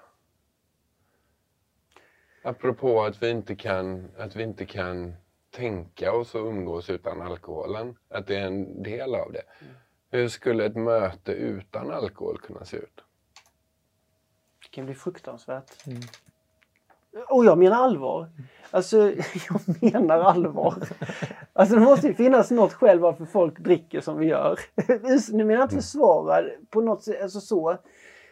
Apropå 2.45 3.03
att 3.03 3.23
vi 3.23 3.31
inte 3.31 3.57
kan, 3.57 4.11
att 4.19 4.37
vi 4.37 4.43
inte 4.43 4.67
kan 4.67 5.15
tänka 5.53 6.13
och 6.13 6.27
umgås 6.35 6.91
utan 6.91 7.23
alkoholen. 7.23 7.97
Att 8.09 8.27
det 8.27 8.37
är 8.37 8.47
en 8.47 8.83
del 8.83 9.15
av 9.15 9.33
det. 9.33 9.43
Hur 10.11 10.29
skulle 10.29 10.65
ett 10.65 10.77
möte 10.77 11.33
utan 11.33 11.91
alkohol 11.91 12.39
kunna 12.39 12.65
se 12.65 12.77
ut? 12.77 13.01
Det 14.63 14.69
kan 14.71 14.85
bli 14.85 14.95
fruktansvärt. 14.95 15.71
Och 17.29 17.45
jag 17.45 17.59
menar 17.59 17.77
allvar. 17.77 18.29
Alltså, 18.71 18.97
jag 19.49 19.83
menar 19.83 20.19
allvar. 20.19 20.75
Alltså 21.53 21.75
det 21.75 21.81
måste 21.81 22.07
ju 22.07 22.15
finnas 22.15 22.51
något 22.51 22.73
själv 22.73 23.01
varför 23.01 23.25
folk 23.25 23.59
dricker 23.59 24.01
som 24.01 24.19
vi 24.19 24.27
gör. 24.27 24.59
Nu 25.33 25.45
menar 25.45 25.61
jag 25.61 25.65
inte 25.65 25.77
försvara 25.77 26.45
på 26.71 26.81
något 26.81 27.03
sätt, 27.03 27.23
alltså 27.23 27.41
så. 27.41 27.79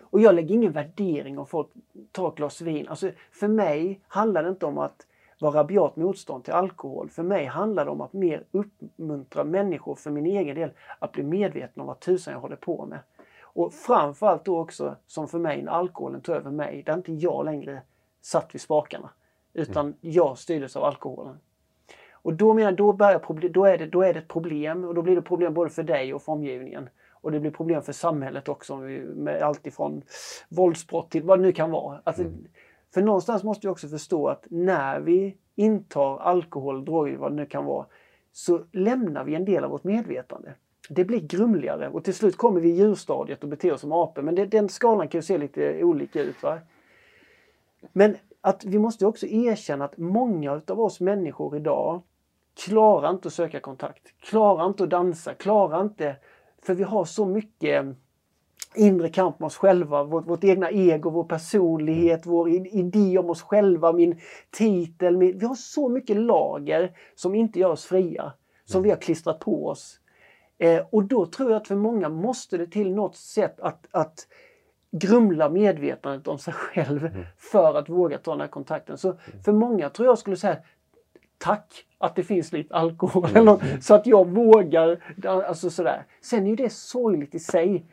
Och 0.00 0.20
jag 0.20 0.34
lägger 0.34 0.54
ingen 0.54 0.72
värdering 0.72 1.38
om 1.38 1.46
folk 1.46 1.68
tar 2.12 2.28
ett 2.28 2.34
glas 2.34 2.60
vin. 2.60 2.88
Alltså 2.88 3.10
för 3.32 3.48
mig 3.48 4.00
handlar 4.08 4.42
det 4.42 4.48
inte 4.48 4.66
om 4.66 4.78
att 4.78 5.06
vara 5.40 5.60
rabiat 5.60 5.96
motstånd 5.96 6.44
till 6.44 6.52
alkohol. 6.52 7.10
För 7.10 7.22
mig 7.22 7.46
handlar 7.46 7.84
det 7.84 7.90
om 7.90 8.00
att 8.00 8.12
mer 8.12 8.44
uppmuntra 8.50 9.44
människor 9.44 9.94
för 9.94 10.10
min 10.10 10.26
egen 10.26 10.56
del 10.56 10.70
att 10.98 11.12
bli 11.12 11.22
medvetna 11.22 11.82
om 11.82 11.86
vad 11.86 12.00
tusan 12.00 12.34
jag 12.34 12.40
håller 12.40 12.56
på 12.56 12.86
med. 12.86 12.98
Och 13.42 13.74
framförallt 13.74 14.44
då 14.44 14.58
också, 14.58 14.96
som 15.06 15.28
för 15.28 15.38
mig, 15.38 15.62
när 15.62 15.72
alkoholen 15.72 16.20
tog 16.20 16.36
över 16.36 16.50
mig, 16.50 16.82
där 16.86 16.94
inte 16.94 17.12
jag 17.12 17.44
längre 17.44 17.82
satt 18.20 18.54
vid 18.54 18.60
spakarna. 18.60 19.10
Utan 19.52 19.86
mm. 19.86 19.96
jag 20.00 20.38
styrdes 20.38 20.76
av 20.76 20.84
alkoholen. 20.84 21.38
Och 22.12 22.34
då, 22.34 22.54
menar, 22.54 22.72
då, 22.72 22.92
börjar, 22.92 23.48
då, 23.48 23.64
är 23.64 23.78
det, 23.78 23.86
då 23.86 24.02
är 24.02 24.14
det 24.14 24.20
ett 24.20 24.28
problem 24.28 24.84
och 24.84 24.94
då 24.94 25.02
blir 25.02 25.16
det 25.16 25.22
problem 25.22 25.54
både 25.54 25.70
för 25.70 25.82
dig 25.82 26.14
och 26.14 26.22
för 26.22 26.32
omgivningen. 26.32 26.88
Och 27.12 27.32
det 27.32 27.40
blir 27.40 27.50
problem 27.50 27.82
för 27.82 27.92
samhället 27.92 28.48
också 28.48 28.76
med 28.76 29.42
allt 29.42 29.66
ifrån 29.66 30.02
våldsbrott 30.48 31.10
till 31.10 31.22
vad 31.22 31.38
det 31.38 31.42
nu 31.42 31.52
kan 31.52 31.70
vara. 31.70 32.00
Alltså, 32.04 32.22
mm. 32.22 32.46
För 32.94 33.02
någonstans 33.02 33.44
måste 33.44 33.66
vi 33.66 33.72
också 33.72 33.88
förstå 33.88 34.28
att 34.28 34.46
när 34.50 35.00
vi 35.00 35.36
intar 35.54 36.18
alkohol, 36.18 36.84
droger, 36.84 37.16
vad 37.16 37.32
det 37.32 37.36
nu 37.36 37.46
kan 37.46 37.64
vara, 37.64 37.86
så 38.32 38.64
lämnar 38.72 39.24
vi 39.24 39.34
en 39.34 39.44
del 39.44 39.64
av 39.64 39.70
vårt 39.70 39.84
medvetande. 39.84 40.54
Det 40.88 41.04
blir 41.04 41.20
grumligare 41.20 41.88
och 41.88 42.04
till 42.04 42.14
slut 42.14 42.36
kommer 42.36 42.60
vi 42.60 42.70
i 42.70 42.76
djurstadiet 42.76 43.42
och 43.42 43.48
beter 43.48 43.72
oss 43.72 43.80
som 43.80 43.92
apor. 43.92 44.22
Men 44.22 44.34
det, 44.34 44.46
den 44.46 44.68
skalan 44.68 45.08
kan 45.08 45.18
ju 45.18 45.22
se 45.22 45.38
lite 45.38 45.84
olika 45.84 46.22
ut. 46.22 46.42
Va? 46.42 46.58
Men 47.92 48.16
att 48.40 48.64
vi 48.64 48.78
måste 48.78 49.06
också 49.06 49.26
erkänna 49.26 49.84
att 49.84 49.98
många 49.98 50.60
av 50.66 50.80
oss 50.80 51.00
människor 51.00 51.56
idag 51.56 52.02
klarar 52.64 53.10
inte 53.10 53.28
att 53.28 53.34
söka 53.34 53.60
kontakt, 53.60 54.20
klarar 54.20 54.66
inte 54.66 54.84
att 54.84 54.90
dansa, 54.90 55.34
klarar 55.34 55.80
inte... 55.82 56.16
För 56.62 56.74
vi 56.74 56.82
har 56.82 57.04
så 57.04 57.26
mycket 57.26 57.96
inre 58.74 59.08
kamp 59.08 59.38
med 59.40 59.46
oss 59.46 59.56
själva, 59.56 60.04
vårt, 60.04 60.26
vårt 60.26 60.44
egna 60.44 60.70
ego, 60.70 61.10
vår 61.10 61.24
personlighet, 61.24 62.26
vår 62.26 62.48
idé 62.50 63.18
om 63.18 63.30
oss 63.30 63.42
själva, 63.42 63.92
min 63.92 64.20
titel. 64.50 65.16
Min, 65.16 65.38
vi 65.38 65.46
har 65.46 65.54
så 65.54 65.88
mycket 65.88 66.16
lager 66.16 66.92
som 67.14 67.34
inte 67.34 67.58
gör 67.58 67.70
oss 67.70 67.84
fria, 67.84 68.32
som 68.64 68.82
vi 68.82 68.90
har 68.90 68.96
klistrat 68.96 69.38
på 69.38 69.66
oss. 69.66 70.00
Eh, 70.58 70.82
och 70.90 71.04
då 71.04 71.26
tror 71.26 71.50
jag 71.50 71.60
att 71.60 71.68
för 71.68 71.76
många 71.76 72.08
måste 72.08 72.56
det 72.56 72.66
till 72.66 72.94
något 72.94 73.16
sätt 73.16 73.60
att, 73.60 73.86
att 73.90 74.26
grumla 74.92 75.48
medvetandet 75.48 76.28
om 76.28 76.38
sig 76.38 76.54
själv 76.54 77.06
mm. 77.06 77.24
för 77.36 77.78
att 77.78 77.88
våga 77.88 78.18
ta 78.18 78.30
den 78.30 78.40
här 78.40 78.48
kontakten. 78.48 78.98
Så 78.98 79.14
för 79.44 79.52
många 79.52 79.90
tror 79.90 80.08
jag 80.08 80.18
skulle 80.18 80.36
säga 80.36 80.56
tack 81.38 81.84
att 81.98 82.16
det 82.16 82.22
finns 82.22 82.52
lite 82.52 82.74
alkohol 82.74 83.36
mm. 83.36 83.58
så 83.80 83.94
att 83.94 84.06
jag 84.06 84.28
vågar. 84.28 85.02
Alltså 85.26 85.70
sådär. 85.70 86.04
Sen 86.20 86.46
är 86.46 86.50
ju 86.50 86.56
det 86.56 86.72
sorgligt 86.72 87.34
i 87.34 87.38
sig. 87.38 87.86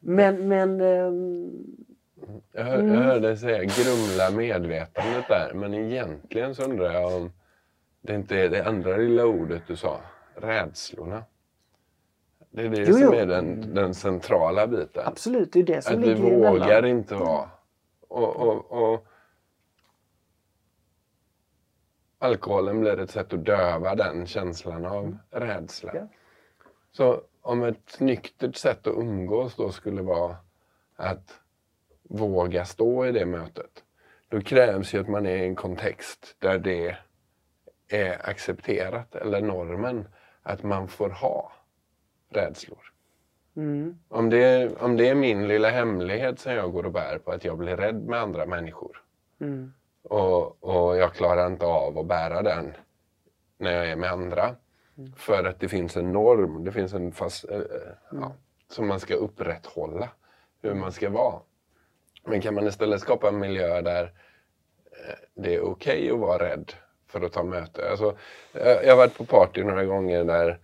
Men, 0.00 0.48
men 0.48 0.80
um, 0.80 1.76
jag, 2.52 2.64
hör, 2.64 2.82
jag 2.82 3.02
hörde 3.02 3.20
dig 3.20 3.36
säga 3.36 3.58
grumla 3.58 4.30
medvetandet 4.30 5.28
där, 5.28 5.54
men 5.54 5.74
egentligen 5.74 6.54
så 6.54 6.62
undrar 6.62 6.92
jag 6.92 7.16
om 7.16 7.32
det 8.00 8.14
inte 8.14 8.36
är 8.36 8.48
det 8.48 8.64
andra 8.64 8.96
lilla 8.96 9.26
ordet 9.26 9.62
du 9.66 9.76
sa, 9.76 10.00
rädslorna. 10.34 11.24
Det 12.50 12.62
är 12.62 12.68
det 12.68 12.78
jo, 12.78 12.92
som 12.92 13.02
jo. 13.02 13.12
är 13.12 13.26
den, 13.26 13.74
den 13.74 13.94
centrala 13.94 14.66
biten. 14.66 15.02
Absolut, 15.06 15.52
det 15.52 15.58
är 15.58 15.64
det 15.64 15.82
som 15.82 15.94
Att 15.94 16.00
ligger 16.00 16.14
vi 16.14 16.36
vågar 16.36 16.86
inte 16.86 17.14
vara. 17.14 17.48
Och, 18.08 18.36
och, 18.36 18.92
och, 18.92 19.06
alkoholen 22.18 22.80
blir 22.80 23.00
ett 23.00 23.10
sätt 23.10 23.32
att 23.32 23.44
döva 23.44 23.94
den 23.94 24.26
känslan 24.26 24.86
av 24.86 25.04
mm. 25.04 25.18
rädsla. 25.30 25.92
Ja. 25.94 26.06
Så 26.92 27.22
om 27.42 27.62
ett 27.62 28.00
nyktert 28.00 28.56
sätt 28.56 28.86
att 28.86 28.94
umgås 28.94 29.56
då 29.56 29.70
skulle 29.70 30.02
vara 30.02 30.36
att 30.96 31.40
våga 32.02 32.64
stå 32.64 33.06
i 33.06 33.12
det 33.12 33.26
mötet. 33.26 33.84
Då 34.28 34.40
krävs 34.40 34.94
ju 34.94 35.00
att 35.00 35.08
man 35.08 35.26
är 35.26 35.36
i 35.36 35.46
en 35.46 35.54
kontext 35.54 36.36
där 36.38 36.58
det 36.58 36.96
är 37.88 38.28
accepterat, 38.28 39.14
eller 39.14 39.40
normen, 39.40 40.08
att 40.42 40.62
man 40.62 40.88
får 40.88 41.10
ha 41.10 41.52
rädslor. 42.28 42.92
Mm. 43.56 43.98
Om, 44.08 44.30
det, 44.30 44.76
om 44.80 44.96
det 44.96 45.08
är 45.08 45.14
min 45.14 45.48
lilla 45.48 45.70
hemlighet 45.70 46.38
som 46.38 46.52
jag 46.52 46.72
går 46.72 46.86
och 46.86 46.92
bär 46.92 47.18
på, 47.18 47.32
att 47.32 47.44
jag 47.44 47.58
blir 47.58 47.76
rädd 47.76 48.02
med 48.02 48.20
andra 48.20 48.46
människor. 48.46 49.02
Mm. 49.40 49.72
Och, 50.02 50.64
och 50.64 50.96
jag 50.96 51.14
klarar 51.14 51.46
inte 51.46 51.66
av 51.66 51.98
att 51.98 52.06
bära 52.06 52.42
den 52.42 52.72
när 53.58 53.72
jag 53.72 53.86
är 53.86 53.96
med 53.96 54.12
andra. 54.12 54.56
Mm. 55.00 55.12
För 55.16 55.44
att 55.44 55.60
det 55.60 55.68
finns 55.68 55.96
en 55.96 56.12
norm, 56.12 56.64
det 56.64 56.72
finns 56.72 56.92
en 56.92 57.12
fast, 57.12 57.44
eh, 57.50 57.56
eh, 57.56 57.64
ja, 58.12 58.32
som 58.68 58.88
man 58.88 59.00
ska 59.00 59.14
upprätthålla. 59.14 60.08
Hur 60.62 60.74
man 60.74 60.92
ska 60.92 61.10
vara. 61.10 61.40
Men 62.24 62.40
kan 62.40 62.54
man 62.54 62.66
istället 62.66 63.00
skapa 63.00 63.28
en 63.28 63.38
miljö 63.38 63.80
där 63.80 64.04
eh, 64.04 65.14
det 65.34 65.54
är 65.54 65.60
okej 65.60 66.02
okay 66.02 66.10
att 66.10 66.18
vara 66.18 66.48
rädd 66.48 66.72
för 67.06 67.20
att 67.20 67.32
ta 67.32 67.42
möte. 67.42 67.90
Alltså, 67.90 68.16
jag 68.52 68.88
har 68.88 68.96
varit 68.96 69.18
på 69.18 69.24
party 69.24 69.64
några 69.64 69.84
gånger 69.84 70.24
där, 70.24 70.58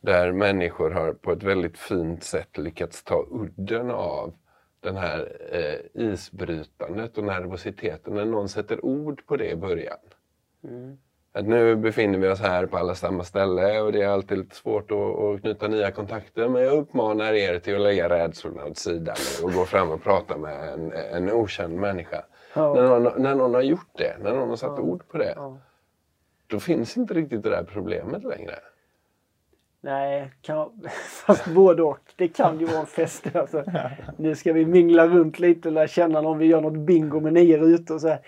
där 0.00 0.32
människor 0.32 0.90
har 0.90 1.12
på 1.12 1.32
ett 1.32 1.42
väldigt 1.42 1.78
fint 1.78 2.24
sätt 2.24 2.58
lyckats 2.58 3.02
ta 3.02 3.26
udden 3.30 3.90
av 3.90 4.34
den 4.80 4.96
här 4.96 5.38
eh, 5.52 6.02
isbrytandet 6.02 7.18
och 7.18 7.24
nervositeten 7.24 8.14
när 8.14 8.24
någon 8.24 8.48
sätter 8.48 8.84
ord 8.84 9.26
på 9.26 9.36
det 9.36 9.50
i 9.50 9.56
början. 9.56 9.98
Mm 10.64 10.98
att 11.36 11.46
nu 11.46 11.76
befinner 11.76 12.18
vi 12.18 12.28
oss 12.28 12.40
här 12.40 12.66
på 12.66 12.76
alla 12.76 12.94
samma 12.94 13.24
ställe 13.24 13.80
och 13.80 13.92
det 13.92 14.02
är 14.02 14.08
alltid 14.08 14.38
lite 14.38 14.56
svårt 14.56 14.90
att, 14.90 14.98
att 14.98 15.40
knyta 15.40 15.68
nya 15.68 15.90
kontakter. 15.90 16.48
Men 16.48 16.62
jag 16.62 16.72
uppmanar 16.72 17.32
er 17.32 17.58
till 17.58 17.74
att 17.74 17.80
lägga 17.80 18.08
rädslorna 18.08 18.64
åt 18.64 18.78
sidan 18.78 19.16
och 19.42 19.52
gå 19.52 19.64
fram 19.64 19.90
och 19.90 20.02
prata 20.02 20.36
med 20.36 20.72
en, 20.72 20.92
en 20.92 21.32
okänd 21.32 21.74
människa. 21.74 22.24
Ja. 22.54 22.74
När, 22.74 22.82
någon, 22.82 23.22
när 23.22 23.34
någon 23.34 23.54
har 23.54 23.62
gjort 23.62 23.90
det, 23.92 24.16
när 24.22 24.34
någon 24.34 24.48
har 24.48 24.56
satt 24.56 24.74
ja. 24.76 24.82
ord 24.82 25.08
på 25.08 25.18
det, 25.18 25.32
ja. 25.36 25.58
då 26.46 26.60
finns 26.60 26.96
inte 26.96 27.14
riktigt 27.14 27.42
det 27.42 27.50
där 27.50 27.64
problemet 27.72 28.24
längre. 28.24 28.54
Nej, 29.80 30.32
kan, 30.42 30.70
fast 31.26 31.46
både 31.46 31.82
och. 31.82 32.00
Det 32.16 32.28
kan 32.28 32.60
ju 32.60 32.66
vara 32.66 32.80
en 32.80 32.86
fest. 32.86 33.36
Alltså. 33.36 33.64
Nu 34.16 34.34
ska 34.34 34.52
vi 34.52 34.66
mingla 34.66 35.06
runt 35.06 35.38
lite 35.38 35.68
och 35.68 35.72
lära 35.72 35.88
känna 35.88 36.20
någon. 36.20 36.38
Vi 36.38 36.46
gör 36.46 36.60
något 36.60 36.78
bingo 36.78 37.20
med 37.20 37.32
nio 37.32 37.58
rutor. 37.58 37.98
Så 37.98 38.08
här. 38.08 38.20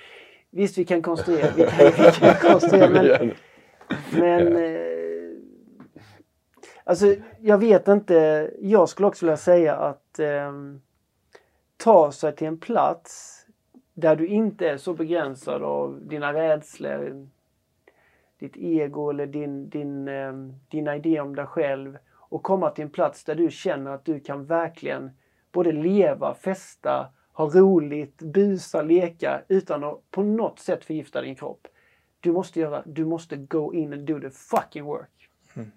Visst, 0.50 0.78
vi 0.78 0.84
kan 0.84 1.02
konstruera. 1.02 1.50
Vi 1.56 1.62
kan, 1.62 1.86
vi 1.86 2.12
kan 2.20 2.34
konstruera 2.34 2.88
men, 2.90 3.34
men 4.12 4.56
eh, 4.56 4.80
alltså, 6.84 7.14
jag 7.40 7.58
vet 7.58 7.88
inte. 7.88 8.50
Jag 8.60 8.88
skulle 8.88 9.08
också 9.08 9.26
vilja 9.26 9.36
säga 9.36 9.76
att 9.76 10.18
eh, 10.18 10.52
ta 11.76 12.12
sig 12.12 12.36
till 12.36 12.46
en 12.46 12.58
plats 12.58 13.34
där 13.94 14.16
du 14.16 14.26
inte 14.26 14.68
är 14.68 14.76
så 14.76 14.94
begränsad 14.94 15.62
av 15.62 16.00
dina 16.02 16.32
rädslor, 16.32 17.28
ditt 18.38 18.56
ego 18.56 19.10
eller 19.10 19.26
din, 19.26 19.68
din, 19.68 20.08
eh, 20.08 20.32
dina 20.68 20.96
idéer 20.96 21.20
om 21.20 21.36
dig 21.36 21.46
själv 21.46 21.98
och 22.10 22.42
komma 22.42 22.70
till 22.70 22.84
en 22.84 22.90
plats 22.90 23.24
där 23.24 23.34
du 23.34 23.50
känner 23.50 23.90
att 23.90 24.04
du 24.04 24.20
kan 24.20 24.44
verkligen 24.44 25.10
både 25.52 25.72
leva, 25.72 26.34
festa 26.34 27.06
ha 27.38 27.46
roligt, 27.46 28.22
busa, 28.22 28.82
leka 28.82 29.42
utan 29.48 29.84
att 29.84 30.10
på 30.10 30.22
något 30.22 30.58
sätt 30.58 30.84
förgifta 30.84 31.20
din 31.20 31.34
kropp. 31.34 31.66
Du 32.20 32.32
måste 32.32 32.60
göra, 32.60 32.82
du 32.86 33.04
måste 33.04 33.36
go 33.36 33.74
in 33.74 33.92
and 33.92 34.02
do 34.02 34.20
the 34.20 34.30
fucking 34.30 34.84
work. 34.84 35.28
Mm. 35.54 35.70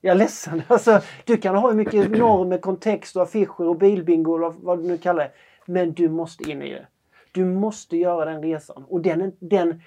Jag 0.00 0.10
är 0.10 0.18
ledsen. 0.18 0.62
Alltså, 0.68 1.00
du 1.24 1.36
kan 1.36 1.54
ha 1.54 1.68
hur 1.68 1.76
mycket 1.76 2.10
normer, 2.10 2.58
kontext 2.58 3.16
och 3.16 3.22
affischer 3.22 3.60
och 3.60 3.78
bilbingo 3.78 4.36
eller 4.36 4.54
vad 4.60 4.78
du 4.78 4.88
nu 4.88 4.98
kallar 4.98 5.24
det. 5.24 5.30
Men 5.66 5.92
du 5.92 6.08
måste 6.08 6.50
in 6.50 6.62
i 6.62 6.70
det. 6.70 6.86
Du 7.32 7.44
måste 7.44 7.96
göra 7.96 8.24
den 8.24 8.42
resan. 8.42 8.84
Och 8.88 9.00
den, 9.00 9.32
den 9.38 9.82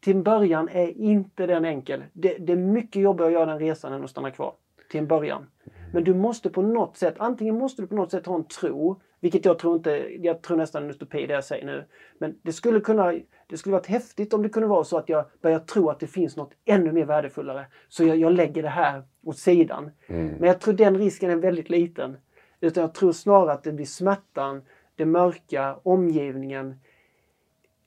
till 0.00 0.16
början 0.16 0.68
är 0.68 0.98
inte 0.98 1.46
den 1.46 1.64
enkel. 1.64 2.04
Det, 2.12 2.36
det 2.38 2.52
är 2.52 2.56
mycket 2.56 3.02
jobbigare 3.02 3.28
att 3.28 3.32
göra 3.32 3.46
den 3.46 3.58
resan 3.58 3.92
än 3.92 4.04
att 4.04 4.10
stanna 4.10 4.30
kvar. 4.30 4.54
Till 4.90 5.00
en 5.00 5.06
början. 5.06 5.46
Men 5.92 6.04
du 6.04 6.14
måste 6.14 6.50
på 6.50 6.62
något 6.62 6.96
sätt, 6.96 7.14
antingen 7.18 7.58
måste 7.58 7.82
du 7.82 7.88
på 7.88 7.94
något 7.94 8.10
sätt 8.10 8.26
ha 8.26 8.34
en 8.34 8.44
tro 8.44 9.00
vilket 9.24 9.44
jag 9.44 9.58
tror 9.58 9.76
inte, 9.76 9.90
jag 10.20 10.42
tror 10.42 10.56
nästan 10.56 10.84
en 10.84 10.90
utopi 10.90 11.26
det 11.26 11.34
jag 11.34 11.44
säger 11.44 11.66
nu. 11.66 11.84
Men 12.18 12.38
det 12.42 12.52
skulle 12.52 12.80
kunna, 12.80 13.14
det 13.46 13.56
skulle 13.56 13.72
varit 13.72 13.86
häftigt 13.86 14.34
om 14.34 14.42
det 14.42 14.48
kunde 14.48 14.68
vara 14.68 14.84
så 14.84 14.98
att 14.98 15.08
jag 15.08 15.24
börjar 15.42 15.58
tro 15.58 15.90
att 15.90 16.00
det 16.00 16.06
finns 16.06 16.36
något 16.36 16.52
ännu 16.64 16.92
mer 16.92 17.04
värdefullare. 17.04 17.66
Så 17.88 18.04
jag, 18.04 18.16
jag 18.16 18.32
lägger 18.32 18.62
det 18.62 18.68
här 18.68 19.02
åt 19.22 19.38
sidan. 19.38 19.90
Mm. 20.06 20.26
Men 20.26 20.48
jag 20.48 20.60
tror 20.60 20.74
den 20.74 20.98
risken 20.98 21.30
är 21.30 21.36
väldigt 21.36 21.70
liten. 21.70 22.16
Utan 22.60 22.80
jag 22.80 22.94
tror 22.94 23.12
snarare 23.12 23.52
att 23.52 23.64
det 23.64 23.72
blir 23.72 23.86
smärtan, 23.86 24.62
det 24.96 25.04
mörka, 25.04 25.76
omgivningen, 25.82 26.80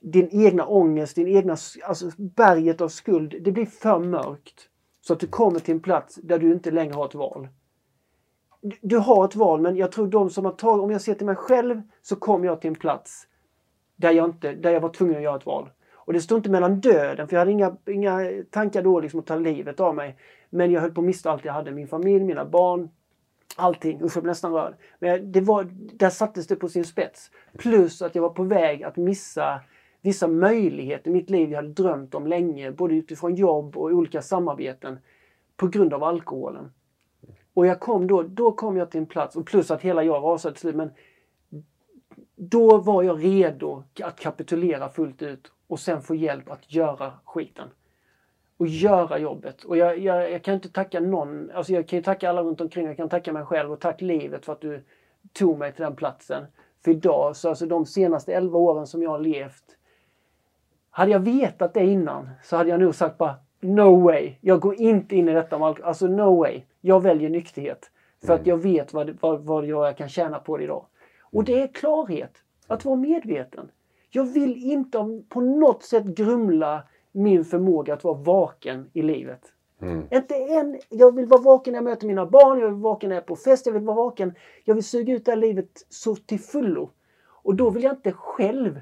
din 0.00 0.28
egna 0.32 0.66
ångest, 0.66 1.16
din 1.16 1.28
egna, 1.28 1.56
alltså 1.84 2.10
berget 2.16 2.80
av 2.80 2.88
skuld. 2.88 3.34
Det 3.40 3.52
blir 3.52 3.66
för 3.66 3.98
mörkt. 3.98 4.68
Så 5.00 5.12
att 5.12 5.20
du 5.20 5.26
kommer 5.26 5.60
till 5.60 5.74
en 5.74 5.80
plats 5.80 6.14
där 6.14 6.38
du 6.38 6.52
inte 6.52 6.70
längre 6.70 6.94
har 6.94 7.04
ett 7.04 7.14
val 7.14 7.48
du 8.80 8.96
har 8.98 9.24
ett 9.24 9.36
val 9.36 9.60
men 9.60 9.76
jag 9.76 9.92
tror 9.92 10.06
de 10.06 10.30
som 10.30 10.44
har 10.44 10.52
tagit, 10.52 10.82
om 10.82 10.90
jag 10.90 11.00
ser 11.00 11.14
till 11.14 11.26
mig 11.26 11.36
själv 11.36 11.82
så 12.02 12.16
kom 12.16 12.44
jag 12.44 12.60
till 12.60 12.68
en 12.68 12.74
plats 12.74 13.26
där 13.96 14.10
jag, 14.10 14.24
inte, 14.24 14.52
där 14.52 14.70
jag 14.70 14.80
var 14.80 14.88
tvungen 14.88 15.16
att 15.16 15.22
göra 15.22 15.36
ett 15.36 15.46
val. 15.46 15.70
Och 15.94 16.12
det 16.12 16.20
stod 16.20 16.38
inte 16.38 16.50
mellan 16.50 16.80
döden 16.80 17.28
för 17.28 17.36
jag 17.36 17.40
hade 17.40 17.52
inga, 17.52 17.76
inga 17.86 18.30
tankar 18.50 18.82
då 18.82 19.00
liksom 19.00 19.20
att 19.20 19.26
ta 19.26 19.36
livet 19.36 19.80
av 19.80 19.94
mig. 19.94 20.16
Men 20.50 20.70
jag 20.70 20.80
höll 20.80 20.90
på 20.90 21.00
att 21.00 21.06
mista 21.06 21.30
allt 21.30 21.44
jag 21.44 21.52
hade. 21.52 21.70
Min 21.70 21.88
familj, 21.88 22.24
mina 22.24 22.44
barn, 22.44 22.90
allting. 23.56 24.02
Usch, 24.02 24.16
jag 24.16 24.22
blev 24.22 24.30
nästan 24.30 24.52
rörd. 24.52 24.74
Men 24.98 25.32
det 25.32 25.40
var, 25.40 25.68
där 25.92 26.10
sattes 26.10 26.46
det 26.46 26.56
på 26.56 26.68
sin 26.68 26.84
spets. 26.84 27.30
Plus 27.58 28.02
att 28.02 28.14
jag 28.14 28.22
var 28.22 28.30
på 28.30 28.42
väg 28.42 28.82
att 28.82 28.96
missa 28.96 29.60
vissa 30.00 30.28
möjligheter 30.28 31.10
i 31.10 31.12
mitt 31.12 31.30
liv 31.30 31.50
jag 31.50 31.56
hade 31.56 31.72
drömt 31.72 32.14
om 32.14 32.26
länge. 32.26 32.72
Både 32.72 32.94
utifrån 32.94 33.34
jobb 33.34 33.76
och 33.76 33.84
olika 33.84 34.22
samarbeten. 34.22 34.98
På 35.56 35.66
grund 35.66 35.94
av 35.94 36.04
alkoholen. 36.04 36.72
Och 37.58 37.66
jag 37.66 37.80
kom 37.80 38.06
då, 38.06 38.22
då 38.22 38.52
kom 38.52 38.76
jag 38.76 38.90
till 38.90 39.00
en 39.00 39.06
plats, 39.06 39.36
och 39.36 39.46
plus 39.46 39.70
att 39.70 39.82
hela 39.82 40.02
jag 40.02 40.24
rasade 40.24 40.54
till 40.54 40.60
slut, 40.60 40.76
men 40.76 40.90
då 42.36 42.78
var 42.78 43.02
jag 43.02 43.24
redo 43.24 43.82
att 44.02 44.20
kapitulera 44.20 44.88
fullt 44.88 45.22
ut 45.22 45.52
och 45.66 45.80
sen 45.80 46.02
få 46.02 46.14
hjälp 46.14 46.50
att 46.50 46.72
göra 46.72 47.12
skiten. 47.24 47.68
Och 48.56 48.66
göra 48.66 49.18
jobbet. 49.18 49.64
Och 49.64 49.76
jag, 49.76 49.98
jag, 49.98 50.32
jag 50.32 50.42
kan 50.42 50.54
inte 50.54 50.68
tacka 50.68 51.00
någon, 51.00 51.50
alltså 51.50 51.72
jag 51.72 51.88
kan 51.88 51.98
ju 51.98 52.02
tacka 52.02 52.30
alla 52.30 52.42
runt 52.42 52.60
omkring, 52.60 52.86
jag 52.86 52.96
kan 52.96 53.08
tacka 53.08 53.32
mig 53.32 53.44
själv 53.44 53.72
och 53.72 53.80
tack 53.80 54.00
livet 54.00 54.44
för 54.44 54.52
att 54.52 54.60
du 54.60 54.84
tog 55.32 55.58
mig 55.58 55.72
till 55.72 55.82
den 55.82 55.96
platsen. 55.96 56.44
För 56.84 56.90
idag, 56.90 57.36
så 57.36 57.48
alltså 57.48 57.66
de 57.66 57.86
senaste 57.86 58.34
11 58.34 58.58
åren 58.58 58.86
som 58.86 59.02
jag 59.02 59.10
har 59.10 59.20
levt, 59.20 59.76
hade 60.90 61.10
jag 61.10 61.20
vetat 61.20 61.74
det 61.74 61.84
innan 61.84 62.30
så 62.42 62.56
hade 62.56 62.70
jag 62.70 62.80
nog 62.80 62.94
sagt 62.94 63.18
bara 63.18 63.34
No 63.60 64.00
way! 64.00 64.34
Jag 64.40 64.60
går 64.60 64.74
inte 64.74 65.16
in 65.16 65.28
i 65.28 65.32
detta 65.32 65.58
med 65.58 65.80
Alltså 65.82 66.06
no 66.06 66.38
way! 66.38 66.62
Jag 66.80 67.02
väljer 67.02 67.30
nykterhet. 67.30 67.90
För 68.26 68.32
att 68.34 68.46
jag 68.46 68.56
vet 68.56 68.92
vad, 68.92 69.10
vad, 69.20 69.44
vad 69.44 69.66
jag 69.66 69.96
kan 69.96 70.08
tjäna 70.08 70.38
på 70.38 70.56
det 70.56 70.64
idag. 70.64 70.86
Och 71.20 71.44
det 71.44 71.62
är 71.62 71.66
klarhet. 71.68 72.32
Att 72.66 72.84
vara 72.84 72.96
medveten. 72.96 73.70
Jag 74.10 74.24
vill 74.24 74.56
inte 74.72 75.22
på 75.28 75.40
något 75.40 75.82
sätt 75.82 76.04
grumla 76.04 76.82
min 77.12 77.44
förmåga 77.44 77.94
att 77.94 78.04
vara 78.04 78.18
vaken 78.18 78.90
i 78.92 79.02
livet. 79.02 79.40
Mm. 79.80 80.06
Inte 80.10 80.34
en, 80.34 80.80
jag 80.88 81.14
vill 81.14 81.26
vara 81.26 81.40
vaken 81.40 81.72
när 81.72 81.78
jag 81.78 81.84
möter 81.84 82.06
mina 82.06 82.26
barn, 82.26 82.58
jag 82.58 82.66
vill 82.66 82.74
vara 82.74 82.92
vaken 82.92 83.08
när 83.08 83.16
jag 83.16 83.22
är 83.22 83.26
på 83.26 83.36
fest, 83.36 83.66
jag 83.66 83.72
vill 83.72 83.82
vara 83.82 83.96
vaken. 83.96 84.34
Jag 84.64 84.74
vill 84.74 84.84
suga 84.84 85.14
ut 85.14 85.24
det 85.24 85.30
här 85.32 85.36
livet 85.36 85.86
så 85.88 86.16
till 86.16 86.40
fullo. 86.40 86.90
Och 87.26 87.54
då 87.54 87.70
vill 87.70 87.82
jag 87.82 87.92
inte 87.92 88.12
själv 88.12 88.80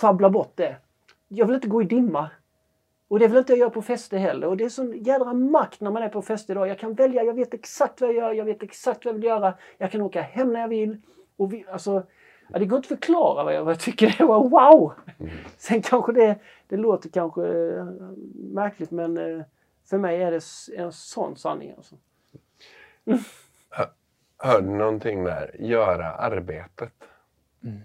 fabbla 0.00 0.30
bort 0.30 0.52
det. 0.54 0.76
Jag 1.34 1.46
vill 1.46 1.54
inte 1.54 1.68
gå 1.68 1.82
i 1.82 1.84
dimma. 1.84 2.30
Och 3.08 3.18
det 3.18 3.28
vill 3.28 3.38
inte 3.38 3.52
jag 3.52 3.58
göra 3.58 3.70
på 3.70 3.82
fester 3.82 4.18
heller. 4.18 4.46
Och 4.46 4.56
det 4.56 4.64
är 4.64 4.68
sån 4.68 4.92
jädra 4.92 5.32
makt 5.32 5.80
när 5.80 5.90
man 5.90 6.02
är 6.02 6.08
på 6.08 6.22
fest 6.22 6.50
idag. 6.50 6.68
Jag 6.68 6.78
kan 6.78 6.94
välja, 6.94 7.22
jag 7.22 7.34
vet 7.34 7.54
exakt 7.54 8.00
vad 8.00 8.10
jag 8.10 8.16
gör, 8.16 8.32
jag 8.32 8.44
vet 8.44 8.62
exakt 8.62 9.04
vad 9.04 9.14
jag 9.14 9.18
vill 9.18 9.24
göra. 9.24 9.54
Jag 9.78 9.90
kan 9.90 10.02
åka 10.02 10.22
hem 10.22 10.52
när 10.52 10.60
jag 10.60 10.68
vill. 10.68 11.00
Och 11.36 11.52
vi, 11.52 11.64
alltså, 11.72 12.02
ja, 12.48 12.58
det 12.58 12.66
går 12.66 12.76
inte 12.76 12.94
att 12.94 13.00
förklara 13.00 13.44
vad 13.44 13.54
jag, 13.54 13.64
vad 13.64 13.72
jag 13.72 13.80
tycker. 13.80 14.14
Det 14.18 14.24
var 14.24 14.48
wow! 14.48 14.92
Sen 15.56 15.82
kanske 15.82 16.12
det, 16.12 16.38
det 16.68 16.76
låter 16.76 17.08
kanske 17.08 17.42
äh, 17.78 17.86
märkligt 18.34 18.90
men 18.90 19.18
äh, 19.18 19.44
för 19.84 19.98
mig 19.98 20.22
är 20.22 20.30
det 20.30 20.40
en 20.76 20.92
sån 20.92 21.36
sanning. 21.36 21.74
Alltså. 21.76 21.94
Mm. 23.04 23.20
Hörde 24.38 24.70
någonting 24.70 25.24
där? 25.24 25.56
Göra 25.58 26.12
arbetet. 26.12 26.92
Mm. 27.62 27.80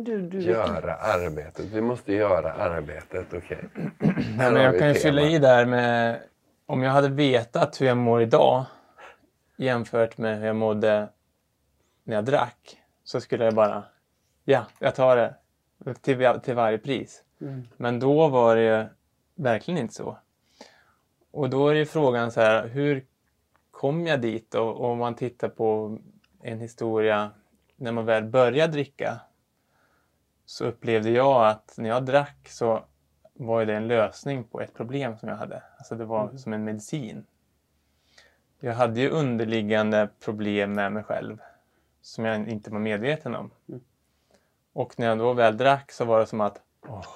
Du, 0.00 0.28
du 0.28 0.40
göra 0.40 0.94
arbetet. 0.94 1.64
Vi 1.64 1.80
måste 1.80 2.12
göra 2.12 2.52
arbetet. 2.52 3.26
Okej. 3.34 3.68
Okay. 4.34 4.62
jag 4.62 4.78
kan 4.78 4.88
ju 4.88 4.94
fylla 4.94 5.22
i 5.22 5.38
där 5.38 5.66
med 5.66 6.20
om 6.66 6.82
jag 6.82 6.90
hade 6.90 7.08
vetat 7.08 7.80
hur 7.80 7.86
jag 7.86 7.96
mår 7.96 8.22
idag 8.22 8.64
jämfört 9.56 10.18
med 10.18 10.38
hur 10.38 10.46
jag 10.46 10.56
mådde 10.56 11.08
när 12.04 12.14
jag 12.14 12.24
drack 12.24 12.78
så 13.04 13.20
skulle 13.20 13.44
jag 13.44 13.54
bara 13.54 13.84
ja, 14.44 14.66
jag 14.78 14.94
tar 14.94 15.16
det 15.16 15.34
till, 16.00 16.40
till 16.42 16.54
varje 16.54 16.78
pris. 16.78 17.22
Mm. 17.40 17.62
Men 17.76 18.00
då 18.00 18.28
var 18.28 18.56
det 18.56 18.62
ju 18.62 18.86
verkligen 19.34 19.80
inte 19.80 19.94
så. 19.94 20.18
Och 21.30 21.50
då 21.50 21.68
är 21.68 21.74
ju 21.74 21.86
frågan 21.86 22.30
så 22.30 22.40
här, 22.40 22.68
hur 22.68 23.04
kom 23.70 24.06
jag 24.06 24.20
dit? 24.20 24.54
Och, 24.54 24.68
och 24.68 24.90
om 24.90 24.98
man 24.98 25.14
tittar 25.14 25.48
på 25.48 25.98
en 26.42 26.60
historia 26.60 27.30
när 27.76 27.92
man 27.92 28.04
väl 28.04 28.24
började 28.24 28.72
dricka 28.72 29.20
så 30.46 30.64
upplevde 30.64 31.10
jag 31.10 31.46
att 31.46 31.74
när 31.76 31.88
jag 31.88 32.04
drack 32.04 32.48
så 32.48 32.84
var 33.34 33.64
det 33.64 33.74
en 33.74 33.88
lösning 33.88 34.44
på 34.44 34.60
ett 34.60 34.74
problem 34.74 35.18
som 35.18 35.28
jag 35.28 35.36
hade. 35.36 35.62
Alltså 35.78 35.94
det 35.94 36.04
var 36.04 36.24
mm. 36.24 36.38
som 36.38 36.52
en 36.52 36.64
medicin. 36.64 37.26
Jag 38.60 38.74
hade 38.74 39.00
ju 39.00 39.10
underliggande 39.10 40.08
problem 40.20 40.72
med 40.72 40.92
mig 40.92 41.02
själv 41.02 41.38
som 42.00 42.24
jag 42.24 42.48
inte 42.48 42.70
var 42.70 42.78
medveten 42.78 43.34
om. 43.34 43.50
Mm. 43.68 43.80
Och 44.72 44.98
när 44.98 45.06
jag 45.06 45.18
då 45.18 45.32
väl 45.32 45.56
drack 45.56 45.92
så 45.92 46.04
var 46.04 46.20
det 46.20 46.26
som 46.26 46.40
att 46.40 46.60
åh, 46.86 47.06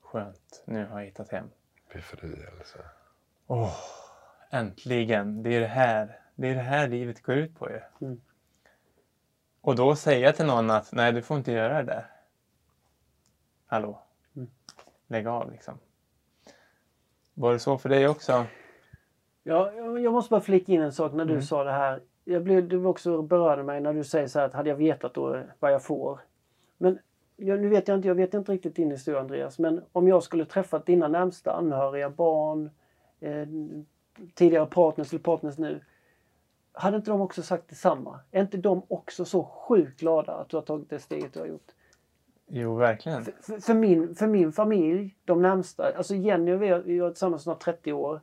skönt, 0.00 0.62
nu 0.64 0.86
har 0.86 0.98
jag 0.98 1.06
hittat 1.06 1.32
hem. 1.32 1.50
Befrielse. 1.92 2.78
Åh, 3.46 3.76
äntligen, 4.50 5.42
det 5.42 5.56
är 5.56 5.60
det 5.60 5.66
här, 5.66 6.20
det 6.34 6.48
är 6.48 6.54
det 6.54 6.60
här 6.60 6.88
livet 6.88 7.22
går 7.22 7.36
ut 7.36 7.58
på 7.58 7.70
ju. 7.70 7.80
Mm. 8.00 8.20
Och 9.60 9.76
då 9.76 9.96
säga 9.96 10.32
till 10.32 10.46
någon 10.46 10.70
att 10.70 10.92
nej, 10.92 11.12
du 11.12 11.22
får 11.22 11.36
inte 11.36 11.52
göra 11.52 11.82
det 11.82 11.82
där 11.82 12.17
hallå, 13.68 13.98
mm. 14.36 14.48
lägg 15.06 15.26
av 15.26 15.52
liksom. 15.52 15.74
Var 17.34 17.52
det 17.52 17.58
så 17.58 17.78
för 17.78 17.88
dig 17.88 18.08
också? 18.08 18.44
Ja, 19.42 19.72
jag 19.72 20.12
måste 20.12 20.30
bara 20.30 20.40
flika 20.40 20.72
in 20.72 20.82
en 20.82 20.92
sak 20.92 21.12
när 21.12 21.24
du 21.24 21.32
mm. 21.32 21.42
sa 21.42 21.64
det 21.64 21.72
här. 21.72 22.02
Jag 22.24 22.42
blev, 22.42 22.68
du 22.68 22.84
också 22.84 23.22
berörde 23.22 23.62
mig 23.62 23.80
när 23.80 23.92
du 23.92 24.04
säger 24.04 24.26
så 24.26 24.38
här 24.38 24.46
att 24.46 24.52
hade 24.52 24.68
jag 24.68 24.76
vetat 24.76 25.14
då 25.14 25.42
vad 25.58 25.72
jag 25.72 25.82
får. 25.82 26.20
Men 26.78 26.98
jag, 27.36 27.60
nu 27.60 27.68
vet 27.68 27.88
jag 27.88 27.98
inte, 27.98 28.08
jag 28.08 28.14
vet 28.14 28.34
inte 28.34 28.52
riktigt 28.52 28.76
din 28.76 28.90
historia 28.90 29.20
Andreas, 29.20 29.58
men 29.58 29.84
om 29.92 30.08
jag 30.08 30.22
skulle 30.22 30.44
träffat 30.44 30.86
dina 30.86 31.08
närmsta 31.08 31.52
anhöriga, 31.52 32.10
barn, 32.10 32.70
eh, 33.20 33.46
tidigare 34.34 34.66
partners 34.66 35.12
eller 35.12 35.22
partners 35.22 35.58
nu. 35.58 35.80
Hade 36.72 36.96
inte 36.96 37.10
de 37.10 37.20
också 37.20 37.42
sagt 37.42 37.68
detsamma? 37.68 38.20
Är 38.30 38.40
inte 38.40 38.56
de 38.56 38.82
också 38.88 39.24
så 39.24 39.44
sjukt 39.44 40.00
glada 40.00 40.34
att 40.34 40.48
du 40.48 40.56
har 40.56 40.62
tagit 40.62 40.90
det 40.90 40.98
steget 40.98 41.32
du 41.32 41.40
har 41.40 41.46
gjort? 41.46 41.72
Jo, 42.48 42.74
verkligen. 42.74 43.24
För, 43.24 43.60
för, 43.60 43.74
min, 43.74 44.14
för 44.14 44.26
min 44.26 44.52
familj, 44.52 45.16
de 45.24 45.42
närmsta, 45.42 45.96
alltså 45.96 46.14
Jenny 46.14 46.52
och 46.52 46.62
vi 46.62 46.68
har 46.68 47.00
varit 47.00 47.14
tillsammans 47.14 47.42
snart 47.42 47.60
30 47.60 47.92
år. 47.92 48.20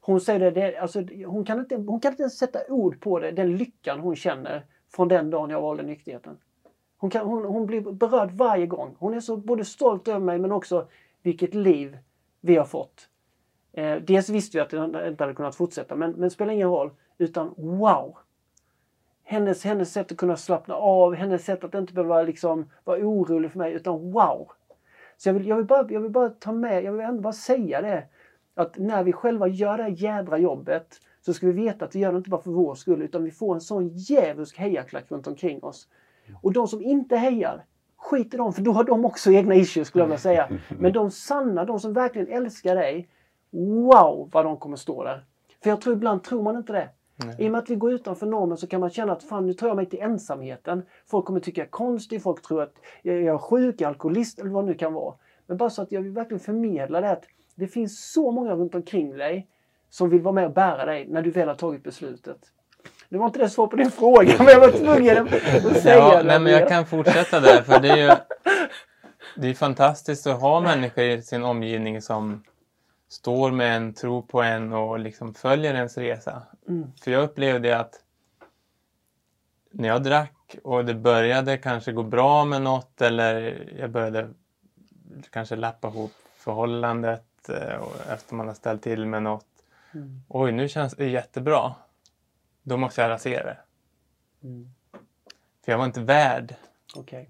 Hon 0.00 0.20
säger 0.20 0.40
det, 0.40 0.50
det 0.50 0.76
alltså, 0.76 1.02
hon, 1.26 1.44
kan 1.44 1.58
inte, 1.58 1.76
hon 1.76 2.00
kan 2.00 2.12
inte 2.12 2.22
ens 2.22 2.38
sätta 2.38 2.58
ord 2.68 3.00
på 3.00 3.18
det, 3.18 3.30
den 3.30 3.56
lyckan 3.56 4.00
hon 4.00 4.16
känner 4.16 4.66
från 4.94 5.08
den 5.08 5.30
dagen 5.30 5.50
jag 5.50 5.60
valde 5.60 5.82
nykterheten. 5.82 6.38
Hon, 6.96 7.10
kan, 7.10 7.26
hon, 7.26 7.44
hon 7.44 7.66
blir 7.66 7.80
berörd 7.80 8.30
varje 8.30 8.66
gång. 8.66 8.96
Hon 8.98 9.14
är 9.14 9.20
så 9.20 9.36
både 9.36 9.64
stolt 9.64 10.08
över 10.08 10.20
mig 10.20 10.38
men 10.38 10.52
också 10.52 10.88
vilket 11.22 11.54
liv 11.54 11.98
vi 12.40 12.56
har 12.56 12.64
fått. 12.64 13.08
Eh, 13.72 13.96
dels 13.96 14.28
visste 14.28 14.56
vi 14.56 14.60
att 14.60 14.70
det 14.70 15.08
inte 15.08 15.24
hade 15.24 15.34
kunnat 15.34 15.56
fortsätta 15.56 15.96
men, 15.96 16.10
men 16.10 16.20
det 16.20 16.30
spelar 16.30 16.52
ingen 16.52 16.68
roll. 16.68 16.90
Utan 17.18 17.54
wow! 17.56 18.18
Hennes, 19.24 19.64
hennes 19.64 19.92
sätt 19.92 20.12
att 20.12 20.18
kunna 20.18 20.36
slappna 20.36 20.74
av, 20.74 21.14
hennes 21.14 21.44
sätt 21.44 21.64
att 21.64 21.74
inte 21.74 21.92
behöva 21.92 22.22
liksom 22.22 22.70
vara 22.84 22.98
orolig 22.98 23.50
för 23.50 23.58
mig 23.58 23.72
utan 23.72 24.12
wow! 24.12 24.48
Så 25.16 25.28
jag 25.28 25.34
vill, 25.34 25.46
jag 25.46 25.56
vill, 25.56 25.66
bara, 25.66 25.86
jag 25.90 26.00
vill 26.00 26.10
bara 26.10 26.28
ta 26.28 26.52
med, 26.52 26.84
jag 26.84 26.92
vill 26.92 27.00
ändå 27.00 27.22
bara 27.22 27.32
säga 27.32 27.80
det. 27.80 28.04
Att 28.54 28.78
när 28.78 29.04
vi 29.04 29.12
själva 29.12 29.48
gör 29.48 29.76
det 29.76 29.82
här 29.82 29.90
jädra 29.90 30.38
jobbet 30.38 31.00
så 31.20 31.34
ska 31.34 31.46
vi 31.46 31.52
veta 31.52 31.84
att 31.84 31.94
vi 31.94 31.98
gör 31.98 32.12
det 32.12 32.18
inte 32.18 32.30
bara 32.30 32.42
för 32.42 32.50
vår 32.50 32.74
skull 32.74 33.02
utan 33.02 33.24
vi 33.24 33.30
får 33.30 33.54
en 33.54 33.60
sån 33.60 33.88
djävulsk 33.88 34.58
hejaklack 34.58 35.10
runt 35.10 35.26
omkring 35.26 35.64
oss. 35.64 35.88
Och 36.42 36.52
de 36.52 36.68
som 36.68 36.82
inte 36.82 37.16
hejar, 37.16 37.64
skit 37.96 38.34
i 38.34 38.36
dem 38.36 38.52
för 38.52 38.62
då 38.62 38.72
har 38.72 38.84
de 38.84 39.04
också 39.04 39.30
egna 39.30 39.54
issues 39.54 39.88
skulle 39.88 40.02
jag 40.02 40.06
vilja 40.06 40.18
säga. 40.18 40.48
Men 40.78 40.92
de 40.92 41.10
sanna, 41.10 41.64
de 41.64 41.80
som 41.80 41.92
verkligen 41.92 42.28
älskar 42.28 42.74
dig, 42.74 43.08
wow 43.50 44.30
vad 44.32 44.44
de 44.44 44.56
kommer 44.56 44.76
stå 44.76 45.04
där. 45.04 45.24
För 45.62 45.70
jag 45.70 45.80
tror 45.80 45.94
ibland 45.96 46.22
tror 46.22 46.42
man 46.42 46.56
inte 46.56 46.72
det. 46.72 46.88
Nej. 47.16 47.34
I 47.38 47.48
och 47.48 47.52
med 47.52 47.58
att 47.58 47.70
vi 47.70 47.74
går 47.74 47.92
utanför 47.92 48.26
normen 48.26 48.56
så 48.56 48.66
kan 48.66 48.80
man 48.80 48.90
känna 48.90 49.12
att 49.12 49.22
fan 49.22 49.46
nu 49.46 49.54
tar 49.54 49.66
jag 49.66 49.76
mig 49.76 49.86
till 49.86 50.00
ensamheten. 50.00 50.82
Folk 51.06 51.24
kommer 51.24 51.40
tycka 51.40 51.60
jag 51.60 51.66
är 51.66 51.70
konstig, 51.70 52.22
folk 52.22 52.42
tror 52.42 52.62
att 52.62 52.74
jag 53.02 53.16
är 53.16 53.38
sjuk, 53.38 53.74
jag 53.78 53.86
är 53.86 53.88
alkoholist 53.88 54.38
eller 54.38 54.50
vad 54.50 54.64
det 54.64 54.68
nu 54.68 54.74
kan 54.74 54.92
vara. 54.92 55.14
Men 55.46 55.56
bara 55.56 55.70
så 55.70 55.82
att 55.82 55.92
jag 55.92 56.02
vill 56.02 56.12
verkligen 56.12 56.40
förmedla 56.40 57.00
det 57.00 57.10
att 57.10 57.24
det 57.54 57.66
finns 57.66 58.12
så 58.12 58.30
många 58.30 58.54
runt 58.54 58.74
omkring 58.74 59.16
dig 59.16 59.48
som 59.90 60.10
vill 60.10 60.20
vara 60.20 60.34
med 60.34 60.44
och 60.44 60.52
bära 60.52 60.84
dig 60.84 61.06
när 61.08 61.22
du 61.22 61.30
väl 61.30 61.48
har 61.48 61.54
tagit 61.54 61.82
beslutet. 61.82 62.38
Det 63.08 63.18
var 63.18 63.26
inte 63.26 63.38
det 63.38 63.48
svar 63.48 63.66
på 63.66 63.76
din 63.76 63.90
fråga 63.90 64.34
men 64.38 64.46
jag 64.46 64.60
var 64.60 64.70
tvungen 64.70 65.18
att 65.18 65.76
säga 65.82 65.96
ja, 65.96 66.22
det. 66.22 66.40
Men 66.40 66.52
jag 66.52 66.68
kan 66.68 66.86
fortsätta 66.86 67.40
där 67.40 67.62
för 67.62 67.80
det 67.80 67.88
är 67.88 67.96
ju 67.96 68.10
det 69.36 69.48
är 69.48 69.54
fantastiskt 69.54 70.26
att 70.26 70.40
ha 70.40 70.60
människor 70.60 71.04
i 71.04 71.22
sin 71.22 71.44
omgivning 71.44 72.02
som 72.02 72.44
står 73.14 73.50
med 73.50 73.76
en, 73.76 73.94
tror 73.94 74.22
på 74.22 74.42
en 74.42 74.72
och 74.72 74.98
liksom 74.98 75.34
följer 75.34 75.74
ens 75.74 75.98
resa. 75.98 76.42
Mm. 76.68 76.92
För 77.00 77.10
jag 77.10 77.24
upplevde 77.24 77.78
att 77.78 78.00
när 79.70 79.88
jag 79.88 80.02
drack 80.02 80.56
och 80.62 80.84
det 80.84 80.94
började 80.94 81.58
kanske 81.58 81.92
gå 81.92 82.02
bra 82.02 82.44
med 82.44 82.62
något 82.62 83.00
eller 83.00 83.64
jag 83.78 83.90
började 83.90 84.30
kanske 85.30 85.56
lappa 85.56 85.88
ihop 85.88 86.12
förhållandet 86.36 87.48
eh, 87.48 88.12
efter 88.12 88.34
man 88.34 88.46
har 88.46 88.54
ställt 88.54 88.82
till 88.82 89.06
med 89.06 89.22
något. 89.22 89.46
Mm. 89.92 90.22
Oj, 90.28 90.52
nu 90.52 90.68
känns 90.68 90.94
det 90.94 91.08
jättebra. 91.08 91.74
Då 92.62 92.76
måste 92.76 93.00
jag 93.00 93.08
rasera 93.08 93.44
det. 93.44 93.58
Mm. 94.42 94.70
För 95.64 95.72
jag 95.72 95.78
var 95.78 95.84
inte 95.84 96.00
värd 96.00 96.54
okay. 96.94 97.26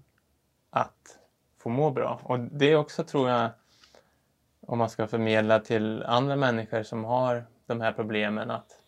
att 0.69 1.19
få 1.57 1.69
må 1.69 1.91
bra. 1.91 2.19
Och 2.23 2.39
det 2.39 2.75
också 2.75 3.03
tror 3.03 3.29
jag 3.29 3.49
om 4.65 4.77
man 4.77 4.89
ska 4.89 5.07
förmedla 5.07 5.59
till 5.59 6.03
andra 6.03 6.35
människor 6.35 6.83
som 6.83 7.03
har 7.03 7.45
de 7.65 7.81
här 7.81 7.91
problemen 7.91 8.51
att 8.51 8.81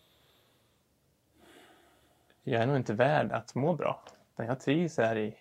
jag 2.42 2.62
är 2.62 2.66
nog 2.66 2.76
inte 2.76 2.94
värd 2.94 3.32
att 3.32 3.54
må 3.54 3.74
bra. 3.74 4.02
Utan 4.32 4.46
jag 4.46 4.60
trivs 4.60 4.98
här 4.98 5.16
i, 5.18 5.36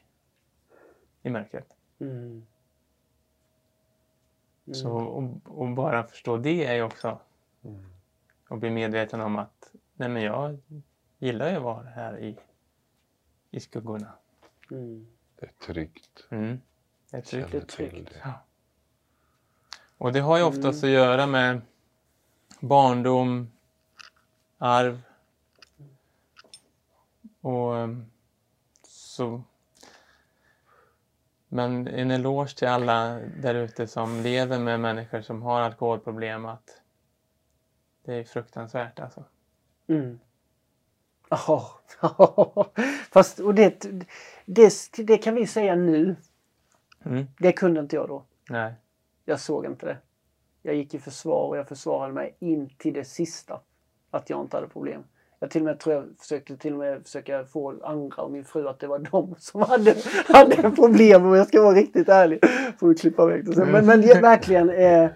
i 1.22 1.30
mörkret. 1.30 1.76
Mm. 2.00 2.46
Mm. 4.68 4.76
Så 4.76 4.92
och, 4.92 5.62
och, 5.62 5.70
bara 5.70 6.04
förstå 6.04 6.38
det 6.38 6.66
är 6.66 6.74
ju 6.74 6.82
också 6.82 7.20
mm. 7.64 7.86
och 8.50 8.58
bli 8.58 8.70
medveten 8.70 9.22
om 9.22 9.36
att 9.36 9.72
nej 9.94 10.10
men 10.10 10.24
jag 10.24 10.60
gillar 11.18 11.50
ju 11.50 11.56
att 11.56 11.64
vara 11.64 11.90
här 11.90 12.20
i, 12.20 12.40
i 13.52 13.60
skuggorna. 13.60 14.14
Mm. 14.72 15.08
Det 15.36 15.46
är 15.46 15.74
tryggt. 15.74 16.28
Mm. 16.30 16.62
Det 17.12 17.18
är 17.18 17.22
tryggt. 17.22 17.52
Det 17.52 17.58
är 17.58 17.62
tryggt. 17.62 18.20
Ja. 18.24 18.34
Och 19.98 20.14
det 20.14 20.20
har 20.20 20.38
ju 20.38 20.44
oftast 20.44 20.84
Mm. 20.84 20.96
att 20.96 21.06
göra 21.06 21.28
med 21.28 21.62
barndom, 22.60 23.52
arv 24.58 25.02
och 27.42 27.74
um, 27.74 28.06
så. 28.88 29.44
Men 31.48 31.88
en 31.88 32.12
eloge 32.12 32.56
till 32.58 32.68
alla 32.68 33.20
där 33.20 33.56
ute 33.56 33.88
som 33.88 34.22
lever 34.22 34.60
med 34.60 34.80
människor 34.80 35.22
som 35.22 35.42
har 35.42 35.62
alkoholproblem 35.62 36.46
att 36.46 36.82
det 38.06 38.14
är 38.14 38.24
fruktansvärt 38.24 39.00
alltså. 39.00 39.24
Mm. 39.88 40.20
Ja, 41.30 41.80
fast 43.12 43.40
och 43.40 43.56
det, 43.56 43.86
det, 44.46 44.74
det 44.98 45.18
kan 45.18 45.36
vi 45.36 45.48
säga 45.48 45.76
nu. 45.76 46.16
Mm. 47.06 47.28
Det 47.38 47.52
kunde 47.52 47.80
inte 47.80 47.96
jag 47.96 48.08
då. 48.08 48.24
Nej. 48.50 48.74
Jag 49.30 49.40
såg 49.40 49.66
inte 49.66 49.86
det. 49.86 49.98
Jag 50.62 50.76
gick 50.76 50.94
i 50.94 51.00
försvar 51.00 51.48
och 51.48 51.58
jag 51.58 51.68
försvarade 51.68 52.14
mig 52.14 52.36
in 52.40 52.70
till 52.78 52.94
det 52.94 53.04
sista. 53.04 53.60
Att 54.12 54.30
jag 54.30 54.42
inte 54.42 54.58
hade 54.58 54.68
problem. 54.68 55.04
Jag 55.40 55.52
till 55.52 55.62
och 55.62 55.66
med 55.66 55.80
tror 55.80 55.96
jag 55.96 56.06
försökte 56.20 56.58
till 56.58 56.74
och 56.74 56.80
med 56.80 57.04
försöka 57.04 57.46
få 57.46 57.84
andra 57.84 58.22
och 58.24 58.32
min 58.32 58.46
fru 58.46 58.68
att 58.68 58.80
det 58.80 58.88
var 58.88 59.00
de 59.00 59.36
som 59.40 59.62
hade, 59.62 59.96
hade 60.28 60.72
problem 60.72 61.26
om 61.26 61.34
jag 61.36 61.48
ska 61.48 61.62
vara 61.62 61.76
riktigt 61.76 62.10
ärlig. 62.10 62.40
Får 62.80 62.88
vi 62.88 62.96
klippa 62.96 63.26
väck 63.26 63.46
det 63.46 63.54
sen. 63.54 63.72
Men, 63.72 63.86
men 63.86 64.02
verkligen 64.02 64.70
eh, 64.70 65.10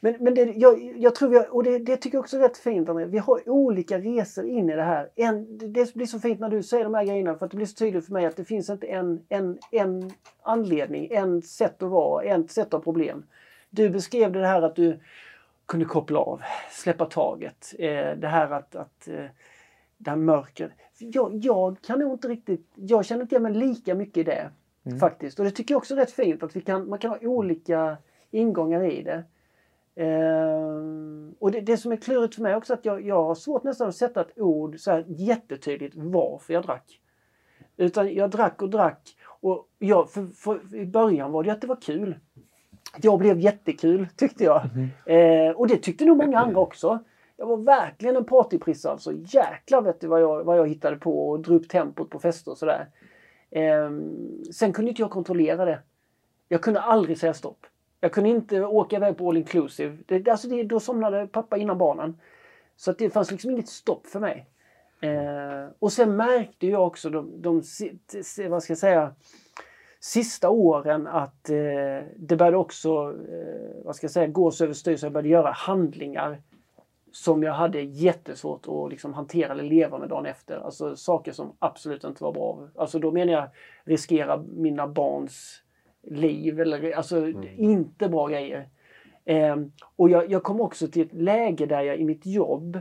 men, 0.00 0.16
men 0.20 0.34
det, 0.34 0.44
jag, 0.44 0.96
jag 0.96 1.14
tror 1.14 1.28
vi 1.28 1.36
har, 1.36 1.54
och 1.54 1.62
det, 1.62 1.78
det 1.78 1.96
tycker 1.96 2.16
jag 2.16 2.22
också 2.22 2.36
är 2.36 2.40
rätt 2.40 2.58
fint 2.58 2.88
André. 2.88 3.04
Vi 3.04 3.18
har 3.18 3.48
olika 3.48 3.98
resor 3.98 4.46
in 4.46 4.70
i 4.70 4.76
det 4.76 4.82
här. 4.82 5.10
En, 5.16 5.58
det, 5.72 5.94
blir 5.94 6.06
så 6.06 6.20
fint 6.20 6.40
när 6.40 6.48
du 6.48 6.62
säger 6.62 6.84
de 6.84 6.94
här 6.94 7.04
grejerna 7.04 7.34
för 7.34 7.46
att 7.46 7.50
det 7.50 7.56
blir 7.56 7.66
så 7.66 7.74
tydligt 7.74 8.06
för 8.06 8.12
mig 8.12 8.26
att 8.26 8.36
det 8.36 8.44
finns 8.44 8.70
inte 8.70 8.86
en, 8.86 9.24
en, 9.28 9.58
en 9.70 10.10
anledning, 10.42 11.08
en 11.10 11.42
sätt 11.42 11.82
att 11.82 11.90
vara, 11.90 12.24
en 12.24 12.48
sätt 12.48 12.66
att 12.66 12.72
ha 12.72 12.80
problem. 12.80 13.24
Du 13.70 13.90
beskrev 13.90 14.32
det 14.32 14.46
här 14.46 14.62
att 14.62 14.76
du 14.76 15.00
kunde 15.66 15.86
koppla 15.86 16.18
av, 16.18 16.42
släppa 16.70 17.06
taget. 17.06 17.74
Eh, 17.78 18.16
det 18.16 18.28
här 18.28 18.50
att, 18.50 18.76
att 18.76 19.08
eh, 19.08 19.24
det 19.98 20.10
här 20.10 20.16
mörkret. 20.16 20.70
Jag, 20.98 21.34
jag 21.34 21.76
kan 21.82 21.98
nog 21.98 22.12
inte 22.12 22.28
riktigt, 22.28 22.66
jag 22.74 23.04
känner 23.04 23.22
inte 23.22 23.34
igen 23.34 23.42
mig 23.42 23.54
lika 23.54 23.94
mycket 23.94 24.16
i 24.16 24.22
det 24.22 24.50
Mm. 24.86 24.98
faktiskt. 24.98 25.38
Och 25.38 25.44
det 25.44 25.50
tycker 25.50 25.74
jag 25.74 25.78
också 25.78 25.94
är 25.94 25.98
rätt 25.98 26.12
fint 26.12 26.42
att 26.42 26.56
vi 26.56 26.60
kan, 26.60 26.88
man 26.88 26.98
kan 26.98 27.10
ha 27.10 27.18
olika 27.18 27.96
ingångar 28.30 28.84
i 28.84 29.02
det. 29.02 29.24
Ehm, 29.96 31.34
och 31.38 31.52
det, 31.52 31.60
det 31.60 31.76
som 31.76 31.92
är 31.92 31.96
klurigt 31.96 32.34
för 32.34 32.42
mig 32.42 32.56
också 32.56 32.74
att 32.74 32.84
jag, 32.84 33.06
jag 33.06 33.24
har 33.24 33.34
svårt 33.34 33.64
nästan 33.64 33.88
att 33.88 33.96
sätta 33.96 34.20
ett 34.20 34.38
ord 34.38 34.78
så 34.78 34.90
här 34.90 35.04
jättetydligt 35.08 35.94
varför 35.96 36.54
jag 36.54 36.62
drack. 36.62 37.00
Utan 37.76 38.14
jag 38.14 38.30
drack 38.30 38.62
och 38.62 38.70
drack 38.70 39.16
och 39.40 39.68
jag, 39.78 40.10
för, 40.10 40.26
för, 40.26 40.74
i 40.74 40.86
början 40.86 41.32
var 41.32 41.42
det 41.42 41.50
att 41.50 41.60
det 41.60 41.66
var 41.66 41.80
kul. 41.80 42.16
Jag 43.02 43.18
blev 43.18 43.40
jättekul 43.40 44.06
tyckte 44.16 44.44
jag. 44.44 44.62
Eh, 45.06 45.50
och 45.50 45.68
det 45.68 45.76
tyckte 45.76 46.04
nog 46.04 46.16
många 46.16 46.38
andra 46.38 46.60
också. 46.60 46.98
Jag 47.36 47.46
var 47.46 47.56
verkligen 47.56 48.16
en 48.16 48.24
partyprisse 48.24 48.90
alltså. 48.90 49.12
Jäklar 49.12 49.82
vet 49.82 50.00
du 50.00 50.06
vad 50.06 50.22
jag, 50.22 50.44
vad 50.44 50.58
jag 50.58 50.68
hittade 50.68 50.96
på 50.96 51.30
och 51.30 51.40
drog 51.40 51.60
upp 51.60 51.68
tempot 51.68 52.10
på 52.10 52.18
fester 52.18 52.50
och 52.50 52.58
sådär. 52.58 52.88
Eh, 53.50 53.90
sen 54.52 54.72
kunde 54.72 54.88
inte 54.90 55.02
jag 55.02 55.10
kontrollera 55.10 55.64
det. 55.64 55.78
Jag 56.48 56.62
kunde 56.62 56.80
aldrig 56.80 57.18
säga 57.18 57.34
stopp. 57.34 57.66
Jag 58.00 58.12
kunde 58.12 58.30
inte 58.30 58.64
åka 58.64 58.96
iväg 58.96 59.16
på 59.16 59.28
all 59.28 59.36
inclusive. 59.36 59.98
Det, 60.06 60.28
alltså 60.28 60.48
det, 60.48 60.62
då 60.62 60.80
somnade 60.80 61.26
pappa 61.26 61.56
innan 61.56 61.78
barnen. 61.78 62.20
Så 62.76 62.90
att 62.90 62.98
det 62.98 63.10
fanns 63.10 63.30
liksom 63.30 63.50
inget 63.50 63.68
stopp 63.68 64.06
för 64.06 64.20
mig. 64.20 64.46
Eh, 65.00 65.72
och 65.78 65.92
sen 65.92 66.16
märkte 66.16 66.66
jag 66.66 66.86
också 66.86 67.10
de, 67.10 67.42
de, 67.42 67.62
de 68.12 68.48
vad 68.48 68.62
ska 68.62 68.70
jag 68.70 68.78
säga, 68.78 69.14
sista 70.00 70.50
åren 70.50 71.06
att 71.06 71.50
eh, 71.50 72.06
det 72.16 72.36
började 72.36 72.56
också 72.56 72.88
eh, 73.28 73.84
vad 73.84 73.96
ska 73.96 74.04
jag 74.04 74.10
säga, 74.10 74.26
gås 74.26 74.60
överstyr 74.60 74.96
så 74.96 75.06
jag 75.06 75.12
började 75.12 75.28
göra 75.28 75.50
handlingar 75.50 76.42
som 77.12 77.42
jag 77.42 77.52
hade 77.52 77.80
jättesvårt 77.80 78.66
att 78.68 78.90
liksom 78.90 79.14
hantera 79.14 79.52
eller 79.52 79.64
leva 79.64 79.98
med 79.98 80.08
dagen 80.08 80.26
efter. 80.26 80.56
Alltså 80.56 80.96
saker 80.96 81.32
som 81.32 81.56
absolut 81.58 82.04
inte 82.04 82.24
var 82.24 82.32
bra. 82.32 82.68
Alltså 82.74 82.98
då 82.98 83.12
menar 83.12 83.32
jag 83.32 83.48
riskera 83.84 84.36
mina 84.36 84.86
barns 84.86 85.62
liv 86.02 86.60
eller 86.60 86.92
alltså 86.92 87.28
inte 87.56 88.08
bra 88.08 88.26
grejer. 88.26 88.68
Ehm, 89.24 89.72
och 89.96 90.10
jag, 90.10 90.30
jag 90.30 90.42
kom 90.42 90.60
också 90.60 90.88
till 90.88 91.02
ett 91.02 91.12
läge 91.12 91.66
där 91.66 91.82
jag 91.82 91.98
i 91.98 92.04
mitt 92.04 92.26
jobb 92.26 92.80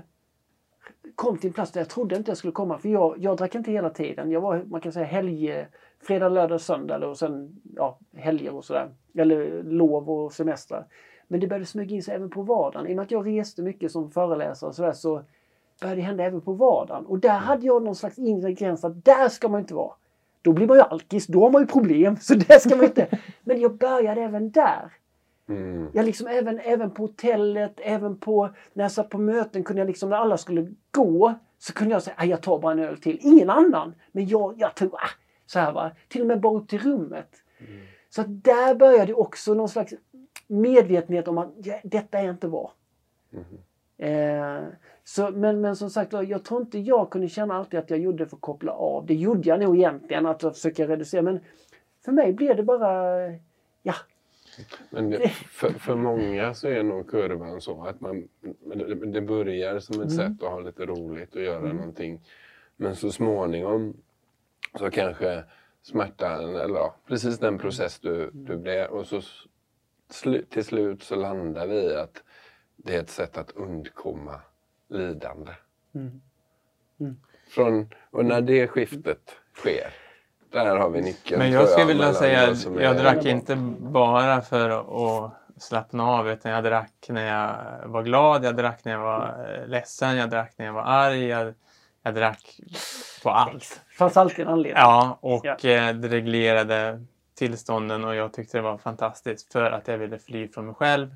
kom 1.15 1.38
till 1.38 1.47
en 1.47 1.53
plats 1.53 1.71
där 1.71 1.82
jag 1.82 1.89
trodde 1.89 2.15
inte 2.15 2.32
jag 2.32 2.38
skulle 2.38 2.53
komma. 2.53 2.77
För 2.77 2.89
jag, 2.89 3.15
jag 3.17 3.38
drack 3.38 3.55
inte 3.55 3.71
hela 3.71 3.89
tiden. 3.89 4.32
Jag 4.32 4.41
var, 4.41 4.63
man 4.67 4.82
kan 4.82 4.91
säga 4.91 5.05
helg, 5.05 5.65
fredag, 6.01 6.29
lördag, 6.29 6.62
söndag 6.62 7.08
och 7.08 7.17
sen 7.17 7.62
ja, 7.75 7.99
helger 8.13 8.55
och 8.55 8.65
sådär. 8.65 8.89
Eller 9.15 9.63
lov 9.63 10.10
och 10.10 10.34
semestrar. 10.34 10.88
Men 11.27 11.39
det 11.39 11.47
började 11.47 11.65
smyga 11.65 11.95
in 11.95 12.03
sig 12.03 12.15
även 12.15 12.29
på 12.29 12.41
vardagen. 12.41 12.88
I 12.88 12.91
och 12.91 12.95
med 12.95 13.03
att 13.03 13.12
jag 13.12 13.27
reste 13.27 13.62
mycket 13.62 13.91
som 13.91 14.12
föreläsare 14.12 14.67
och 14.67 14.75
sådär 14.75 14.93
så 14.93 15.21
började 15.82 16.01
det 16.01 16.05
hända 16.05 16.23
även 16.23 16.41
på 16.41 16.53
vardagen. 16.53 17.05
Och 17.05 17.19
där 17.19 17.38
hade 17.38 17.65
jag 17.65 17.84
någon 17.84 17.95
slags 17.95 18.17
inre 18.17 18.53
gräns 18.53 18.84
att 18.84 19.05
där 19.05 19.29
ska 19.29 19.47
man 19.47 19.60
inte 19.60 19.73
vara. 19.73 19.93
Då 20.41 20.54
blir 20.54 20.67
man 20.67 20.78
ju 20.78 20.84
alkis, 20.84 21.28
då 21.28 21.43
har 21.43 21.49
man 21.52 21.62
ju 21.62 21.67
problem. 21.67 22.17
Så 22.21 22.34
det 22.34 22.62
ska 22.62 22.75
man 22.75 22.86
inte. 22.86 23.08
Men 23.43 23.60
jag 23.62 23.78
började 23.78 24.21
även 24.21 24.52
där. 24.52 24.93
Mm. 25.49 25.88
Jag 25.93 26.06
liksom 26.06 26.28
även, 26.28 26.60
även 26.60 26.91
på 26.91 27.04
hotellet, 27.04 27.73
även 27.78 28.17
på 28.17 28.49
när 28.73 28.84
jag 28.84 28.91
satt 28.91 29.10
på 29.10 29.17
möten 29.17 29.63
kunde 29.63 29.82
jag 29.82 29.88
liksom 29.88 30.10
när 30.10 30.17
alla 30.17 30.38
skulle 30.38 30.71
gå 30.91 31.34
så 31.58 31.73
kunde 31.73 31.93
jag 31.93 32.04
säga 32.04 32.15
"Ah, 32.19 32.25
jag 32.25 32.41
tar 32.41 32.60
bara 32.60 32.71
en 32.71 32.80
öl 32.80 32.97
till. 33.02 33.17
Ingen 33.21 33.49
annan. 33.49 33.93
Men 34.12 34.28
jag, 34.28 34.54
jag 34.58 34.75
tog, 34.75 34.93
ah, 34.93 35.10
så 35.45 35.60
här 35.60 35.71
va. 35.71 35.91
Till 36.08 36.21
och 36.21 36.28
med 36.28 36.39
bara 36.41 36.58
upp 36.58 36.67
till 36.67 36.80
rummet. 36.80 37.30
Så 38.10 38.21
att 38.21 38.43
där 38.43 38.75
började 38.75 39.13
också 39.13 39.54
någon 39.54 39.69
slags 39.69 39.93
medvetenhet 40.47 41.28
om 41.28 41.38
att 41.38 41.54
ja, 41.63 41.80
detta 41.84 42.19
är 42.19 42.30
inte 42.30 42.47
bra. 42.47 42.73
Eh, 43.97 44.63
så, 45.10 45.32
men, 45.32 45.62
men 45.62 45.76
som 45.76 45.89
sagt 45.89 46.13
jag 46.13 46.45
tror 46.45 46.62
inte 46.62 46.80
jag 46.80 47.10
kunde 47.10 47.28
känna 47.28 47.54
alltid 47.54 47.80
att 47.80 47.89
jag 47.89 48.00
gjorde 48.00 48.24
det 48.24 48.30
för 48.30 48.36
att 48.36 48.41
koppla 48.41 48.72
av. 48.72 49.06
Det 49.06 49.13
gjorde 49.13 49.50
jag 49.50 49.60
nog 49.60 49.78
egentligen, 49.78 50.26
att 50.26 50.43
jag 50.43 50.54
försöker 50.54 50.88
reducera. 50.88 51.22
Men 51.22 51.39
för 52.06 52.12
mig 52.12 52.34
blev 52.34 52.56
det 52.56 52.63
bara, 52.63 53.15
ja, 53.82 53.95
Men 54.89 55.10
det, 55.10 55.30
för, 55.30 55.69
för 55.69 55.95
många 55.95 56.54
så 56.54 56.67
är 56.67 56.84
nog 56.84 57.10
kurvan 57.10 57.62
så 57.62 57.84
att 57.84 58.02
man, 58.02 58.28
det, 59.06 59.22
börjar 59.22 59.80
som 59.80 60.02
ett 60.02 60.12
sätt 60.12 60.43
att 60.43 60.50
ha 60.50 60.60
lite 60.60 60.86
roligt 60.86 61.36
och 61.36 61.41
göra 61.41 61.74
någonting. 61.74 62.22
Men 62.76 62.95
så 62.95 63.12
småningom 63.12 63.98
så 64.80 64.89
kanske 64.89 65.43
smärtan, 65.82 66.56
eller 66.56 66.76
ja, 66.76 66.95
precis 67.08 67.39
den 67.39 67.58
process 67.58 68.00
du, 68.00 68.30
du 68.34 68.58
blev 68.58 68.89
och 68.89 69.08
så 69.08 69.22
slu, 70.10 70.45
till 70.50 70.65
slut 70.65 71.04
så 71.04 71.15
landar 71.15 71.67
vi 71.67 71.76
i 71.76 71.95
att 71.95 72.24
det 72.76 72.95
är 72.95 73.00
ett 73.00 73.10
sätt 73.10 73.38
att 73.38 73.52
undkomma 73.52 74.41
lidande. 74.89 75.52
Mm. 75.95 76.21
Från, 77.49 77.89
och 78.12 78.25
när 78.25 78.41
det 78.41 78.67
skiftet 78.67 79.36
sker, 79.56 79.93
där 80.52 80.75
har 80.78 80.89
vi 80.89 81.02
nyckeln. 81.02 81.39
Men 81.39 81.52
jag 81.52 81.69
skulle 81.69 81.86
vilja 81.88 82.13
säga 82.13 82.49
att 82.52 82.65
jag 82.82 82.97
drack 82.97 83.25
inte 83.25 83.56
bara 83.80 84.41
för 84.41 84.69
att 84.69 85.32
slappna 85.58 86.04
av 86.08 86.30
utan 86.30 86.52
jag 86.52 86.63
drack 86.63 86.93
när 87.10 87.28
jag 87.28 87.88
var 87.88 88.04
glad, 88.04 88.45
jag 88.45 88.56
drack 88.56 88.86
när 88.86 88.91
jag 88.91 88.99
var 88.99 89.47
eh, 89.62 89.67
ledsen, 89.67 90.17
jag 90.17 90.30
drack 90.30 90.54
när 90.58 90.65
jag 90.65 90.73
var 90.73 90.82
arg, 90.84 91.25
jag, 91.25 91.54
jag 92.04 92.15
drack 92.15 92.60
på 93.23 93.30
allt. 93.30 93.82
det 93.89 93.95
fanns 93.95 94.17
alltid 94.17 94.39
en 94.39 94.47
anledning. 94.54 94.82
Ja, 94.82 95.17
och 95.21 95.45
Ja. 95.45 95.52
eh, 95.52 95.93
det 95.93 96.08
reglerade 96.08 97.06
tillstånden 97.36 98.04
och 98.06 98.15
jag 98.15 98.34
tyckte 98.34 98.58
det 98.58 98.62
var 98.62 98.78
fantastiskt 98.78 99.52
för 99.52 99.71
att 99.71 99.88
jag 99.88 99.97
ville 99.97 100.19
fly 100.19 100.47
från 100.47 100.65
mig 100.65 100.75
själv. 100.75 101.15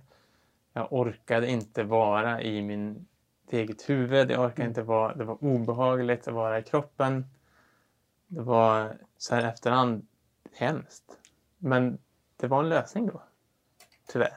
Jag 0.74 0.88
orkade 0.94 1.48
inte 1.48 1.84
vara 1.84 2.42
i 2.42 2.62
min 2.62 3.06
eget 3.54 3.90
huvud, 3.90 4.32
jag 4.32 4.46
orkade 4.46 4.68
inte 4.68 4.82
vara, 4.82 5.16
det 5.16 5.24
var 5.24 5.44
obehagligt 5.44 6.28
att 6.28 6.34
vara 6.34 6.60
i 6.60 6.64
kroppen. 6.64 7.26
Det 8.28 8.42
var 8.42 8.98
så 9.18 9.36
här 9.36 9.48
efterhand 9.48 10.08
hemskt. 10.54 11.04
Men 11.58 11.98
det 12.38 12.48
var 12.48 12.60
en 12.60 12.70
lösning 12.70 13.08
då. 13.08 13.22
Tyvärr. 14.08 14.34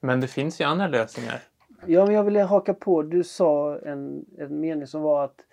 Men 0.00 0.20
det 0.20 0.28
finns 0.28 0.60
ju 0.60 0.64
andra 0.64 0.88
lösningar. 0.88 1.42
Ja, 1.86 2.06
men 2.06 2.14
jag 2.14 2.24
ville 2.24 2.42
haka 2.42 2.74
på. 2.74 3.02
Du 3.02 3.24
sa 3.24 3.78
en, 3.78 4.26
en 4.38 4.60
mening 4.60 4.86
som 4.86 5.02
var 5.02 5.24
att, 5.24 5.44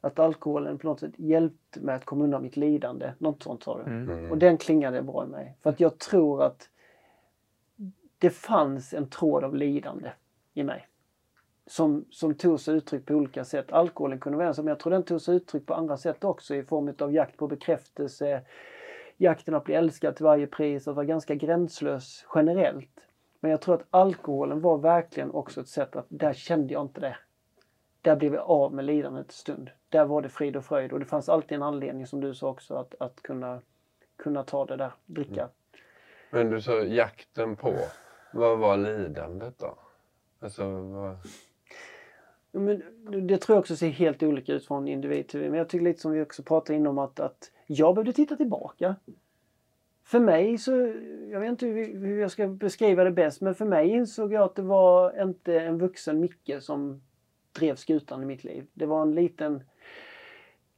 att 0.00 0.18
alkoholen 0.18 0.78
på 0.78 0.86
något 0.86 1.00
sätt 1.00 1.12
hjälpte 1.16 1.80
mig 1.80 1.94
att 1.94 2.04
komma 2.04 2.24
undan 2.24 2.42
mitt 2.42 2.56
lidande. 2.56 3.12
Något 3.18 3.42
sånt 3.42 3.62
sa 3.62 3.78
du. 3.78 3.90
Mm. 3.90 4.30
Och 4.30 4.38
den 4.38 4.58
klingade 4.58 5.02
bra 5.02 5.24
i 5.24 5.26
mig. 5.26 5.56
För 5.62 5.70
att 5.70 5.80
jag 5.80 5.98
tror 5.98 6.42
att 6.42 6.68
det 8.18 8.30
fanns 8.30 8.94
en 8.94 9.08
tråd 9.10 9.44
av 9.44 9.54
lidande 9.54 10.10
i 10.54 10.62
mig. 10.62 10.86
Som, 11.66 12.04
som 12.10 12.34
tog 12.34 12.60
sig 12.60 12.74
uttryck 12.74 13.06
på 13.06 13.14
olika 13.14 13.44
sätt. 13.44 13.72
Alkoholen 13.72 14.20
kunde 14.20 14.38
vara 14.38 14.48
en, 14.48 14.54
men 14.56 14.66
jag 14.66 14.78
tror 14.78 14.90
den 14.90 15.02
tog 15.02 15.20
sig 15.20 15.36
uttryck 15.36 15.66
på 15.66 15.74
andra 15.74 15.96
sätt 15.96 16.24
också 16.24 16.54
i 16.54 16.62
form 16.62 16.94
av 16.98 17.12
jakt 17.12 17.36
på 17.36 17.46
bekräftelse, 17.46 18.42
jakten 19.16 19.54
att 19.54 19.64
bli 19.64 19.74
älskad 19.74 20.16
till 20.16 20.24
varje 20.24 20.46
pris, 20.46 20.88
att 20.88 20.96
vara 20.96 21.06
ganska 21.06 21.34
gränslös 21.34 22.26
generellt. 22.34 23.00
Men 23.40 23.50
jag 23.50 23.60
tror 23.60 23.74
att 23.74 23.86
alkoholen 23.90 24.60
var 24.60 24.78
verkligen 24.78 25.30
också 25.30 25.60
ett 25.60 25.68
sätt 25.68 25.96
att 25.96 26.06
där 26.08 26.32
kände 26.32 26.72
jag 26.72 26.82
inte 26.82 27.00
det. 27.00 27.16
Där 28.02 28.16
blev 28.16 28.34
jag 28.34 28.50
av 28.50 28.74
med 28.74 28.84
lidandet 28.84 29.26
en 29.26 29.32
stund. 29.32 29.70
Där 29.88 30.04
var 30.04 30.22
det 30.22 30.28
frid 30.28 30.56
och 30.56 30.64
fröjd 30.64 30.92
och 30.92 31.00
det 31.00 31.06
fanns 31.06 31.28
alltid 31.28 31.56
en 31.56 31.62
anledning 31.62 32.06
som 32.06 32.20
du 32.20 32.34
sa 32.34 32.48
också 32.48 32.74
att, 32.74 32.94
att 32.98 33.22
kunna, 33.22 33.60
kunna 34.16 34.42
ta 34.42 34.64
det 34.64 34.76
där, 34.76 34.92
dricka. 35.06 35.40
Mm. 35.40 35.50
Men 36.30 36.50
du 36.50 36.60
sa 36.60 36.72
jakten 36.72 37.56
på. 37.56 37.74
Vad 38.32 38.58
var 38.58 38.76
lidandet 38.76 39.58
då? 39.58 39.78
Alltså, 40.40 40.70
vad... 40.70 41.16
Men 42.60 42.82
det 43.26 43.38
tror 43.38 43.56
jag 43.56 43.60
också 43.60 43.76
ser 43.76 43.88
helt 43.88 44.22
olika 44.22 44.52
ut 44.52 44.66
från 44.66 44.88
individ 44.88 45.28
till 45.28 45.36
individ. 45.36 45.50
Men 45.50 45.58
jag 45.58 45.68
tycker 45.68 45.84
lite 45.84 46.00
som 46.00 46.12
vi 46.12 46.22
också 46.22 46.42
pratade 46.42 46.78
inom 46.78 46.98
att, 46.98 47.20
att 47.20 47.50
jag 47.66 47.94
behövde 47.94 48.12
titta 48.12 48.36
tillbaka. 48.36 48.96
För 50.04 50.20
mig 50.20 50.58
så, 50.58 50.72
jag 51.30 51.40
vet 51.40 51.50
inte 51.50 51.66
hur, 51.66 52.06
hur 52.06 52.20
jag 52.20 52.30
ska 52.30 52.48
beskriva 52.48 53.04
det 53.04 53.10
bäst, 53.10 53.40
men 53.40 53.54
för 53.54 53.64
mig 53.64 53.88
insåg 53.88 54.32
jag 54.32 54.42
att 54.42 54.54
det 54.54 54.62
var 54.62 55.22
inte 55.22 55.60
en 55.60 55.78
vuxen 55.78 56.20
Micke 56.20 56.52
som 56.60 57.02
drev 57.52 57.76
skutan 57.76 58.22
i 58.22 58.26
mitt 58.26 58.44
liv. 58.44 58.66
Det 58.74 58.86
var 58.86 59.02
en 59.02 59.14
liten 59.14 59.62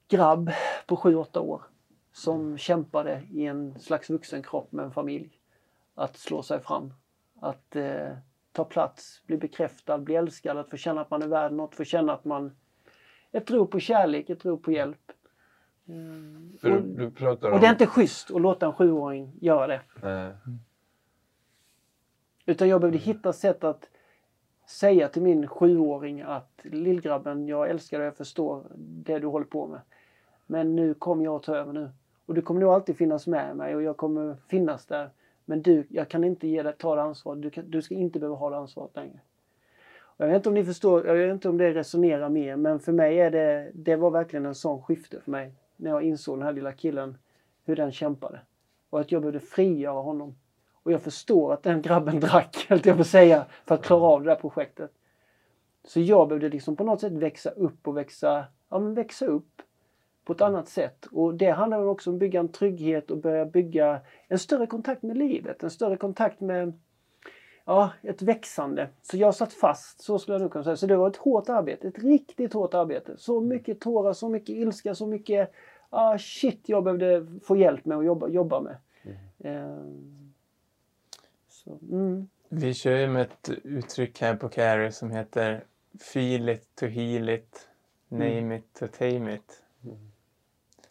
grabb 0.08 0.50
på 0.86 0.96
7-8 0.96 1.38
år 1.38 1.62
som 2.12 2.58
kämpade 2.58 3.22
i 3.30 3.46
en 3.46 3.78
slags 3.78 4.10
vuxen 4.10 4.42
kropp 4.42 4.72
med 4.72 4.84
en 4.84 4.92
familj. 4.92 5.30
Att 5.94 6.16
slå 6.16 6.42
sig 6.42 6.60
fram. 6.60 6.92
Att 7.40 7.76
eh, 7.76 8.08
ta 8.52 8.64
plats, 8.64 9.22
bli 9.26 9.36
bekräftad, 9.36 9.98
bli 9.98 10.14
älskad, 10.14 10.58
att 10.58 10.70
få 10.70 10.76
känna 10.76 11.00
att 11.00 11.10
man 11.10 11.22
är 11.22 11.28
värd 11.28 11.52
något, 11.52 11.74
få 11.74 11.84
känna 11.84 12.12
att 12.12 12.24
man... 12.24 12.56
Ett 13.32 13.50
rop 13.50 13.70
på 13.70 13.80
kärlek, 13.80 14.30
ett 14.30 14.44
rop 14.44 14.62
på 14.62 14.72
hjälp. 14.72 15.12
Mm. 15.88 16.58
Du, 16.62 16.72
Och, 16.72 16.82
du 17.12 17.28
om... 17.28 17.52
och 17.52 17.60
det 17.60 17.66
är 17.66 17.70
inte 17.70 17.86
schysst 17.86 18.30
att 18.30 18.40
låta 18.40 18.66
en 18.66 18.72
sjuåring 18.72 19.32
göra 19.40 19.66
det. 19.66 19.80
Nej. 20.02 20.32
Utan 22.46 22.68
jag 22.68 22.80
behövde 22.80 22.98
hitta 22.98 23.32
sätt 23.32 23.64
att 23.64 23.88
säga 24.66 25.08
till 25.08 25.22
min 25.22 25.48
sjuåring 25.48 26.20
att 26.20 26.60
lillgrabben, 26.62 27.48
jag 27.48 27.70
älskar 27.70 27.98
dig, 27.98 28.04
jag 28.04 28.16
förstår 28.16 28.66
det 28.76 29.18
du 29.18 29.26
håller 29.26 29.46
på 29.46 29.66
med. 29.66 29.80
Men 30.46 30.76
nu 30.76 30.94
kommer 30.94 31.24
jag 31.24 31.36
att 31.36 31.42
ta 31.42 31.56
över 31.56 31.72
nu. 31.72 31.90
Och 32.26 32.34
du 32.34 32.42
kommer 32.42 32.60
nog 32.60 32.70
alltid 32.70 32.96
finnas 32.96 33.26
med 33.26 33.56
mig 33.56 33.76
och 33.76 33.82
jag 33.82 33.96
kommer 33.96 34.36
finnas 34.48 34.86
där. 34.86 35.10
Men 35.48 35.62
du, 35.62 35.86
jag 35.90 36.08
kan 36.08 36.24
inte 36.24 36.48
ge 36.48 36.62
dig, 36.62 36.72
ta 36.78 37.12
det. 37.34 37.40
Du, 37.40 37.50
kan, 37.50 37.70
du 37.70 37.82
ska 37.82 37.94
inte 37.94 38.18
behöva 38.18 38.36
ha 38.36 38.50
det 38.50 38.56
ansvaret 38.56 38.96
längre. 38.96 39.20
Och 40.00 40.24
jag 40.24 40.28
vet 40.28 40.36
inte 40.36 40.48
om 40.48 40.54
ni 40.54 40.64
förstår, 40.64 41.06
jag 41.06 41.14
vet 41.14 41.32
inte 41.32 41.48
om 41.48 41.58
det 41.58 41.74
resonerar 41.74 42.28
mer, 42.28 42.56
men 42.56 42.80
för 42.80 42.92
mig 42.92 43.20
är 43.20 43.30
det, 43.30 43.70
det 43.74 43.96
var 43.96 44.10
verkligen 44.10 44.46
en 44.46 44.54
sån 44.54 44.82
skifte 44.82 45.20
för 45.20 45.30
mig. 45.30 45.54
När 45.76 45.90
jag 45.90 46.02
insåg 46.02 46.38
den 46.38 46.46
här 46.46 46.52
lilla 46.52 46.72
killen, 46.72 47.18
hur 47.64 47.76
den 47.76 47.92
kämpade. 47.92 48.40
Och 48.90 49.00
att 49.00 49.12
jag 49.12 49.22
behövde 49.22 49.40
frigöra 49.40 50.02
honom. 50.02 50.34
Och 50.82 50.92
jag 50.92 51.02
förstår 51.02 51.52
att 51.52 51.62
den 51.62 51.82
grabben 51.82 52.20
drack, 52.20 52.66
helt 52.68 52.86
jag 52.86 52.96
får 52.96 53.04
säga, 53.04 53.46
för 53.64 53.74
att 53.74 53.84
klara 53.84 54.02
av 54.02 54.22
det 54.22 54.30
där 54.30 54.36
projektet. 54.36 54.90
Så 55.84 56.00
jag 56.00 56.28
behövde 56.28 56.48
liksom 56.48 56.76
på 56.76 56.84
något 56.84 57.00
sätt 57.00 57.12
växa 57.12 57.50
upp 57.50 57.88
och 57.88 57.96
växa, 57.96 58.44
ja 58.68 58.78
men 58.78 58.94
växa 58.94 59.26
upp 59.26 59.62
på 60.28 60.34
ett 60.34 60.40
annat 60.40 60.68
sätt. 60.68 61.06
Och 61.06 61.34
det 61.34 61.50
handlar 61.50 61.84
också 61.84 62.10
om 62.10 62.16
att 62.16 62.20
bygga 62.20 62.40
en 62.40 62.48
trygghet 62.48 63.10
och 63.10 63.18
börja 63.18 63.46
bygga 63.46 64.00
en 64.28 64.38
större 64.38 64.66
kontakt 64.66 65.02
med 65.02 65.18
livet, 65.18 65.62
en 65.62 65.70
större 65.70 65.96
kontakt 65.96 66.40
med 66.40 66.72
ja, 67.64 67.92
ett 68.02 68.22
växande. 68.22 68.88
Så 69.02 69.16
jag 69.16 69.34
satt 69.34 69.52
fast, 69.52 70.02
så 70.02 70.18
skulle 70.18 70.34
jag 70.34 70.42
nog 70.42 70.52
kunna 70.52 70.64
säga. 70.64 70.76
Så 70.76 70.86
det 70.86 70.96
var 70.96 71.10
ett 71.10 71.16
hårt 71.16 71.48
arbete, 71.48 71.88
ett 71.88 71.98
riktigt 71.98 72.52
hårt 72.52 72.74
arbete. 72.74 73.16
Så 73.16 73.40
mycket 73.40 73.80
tårar, 73.80 74.12
så 74.12 74.28
mycket 74.28 74.48
ilska, 74.48 74.94
så 74.94 75.06
mycket 75.06 75.52
ah, 75.90 76.18
shit 76.18 76.68
jag 76.68 76.84
behövde 76.84 77.26
få 77.44 77.56
hjälp 77.56 77.84
med 77.84 77.98
att 77.98 78.04
jobba, 78.04 78.28
jobba 78.28 78.60
med. 78.60 78.76
Ehm, 79.38 80.32
så, 81.48 81.78
mm. 81.90 82.28
Vi 82.48 82.74
kör 82.74 82.96
ju 82.96 83.08
med 83.08 83.22
ett 83.22 83.50
uttryck 83.64 84.20
här 84.20 84.36
på 84.36 84.48
Carry 84.48 84.92
som 84.92 85.10
heter 85.10 85.64
Feel 86.00 86.48
it 86.48 86.74
to 86.74 86.86
heal 86.86 87.28
it, 87.28 87.68
name 88.08 88.56
it 88.56 88.74
to 88.74 88.86
tame 88.98 89.34
it. 89.34 89.64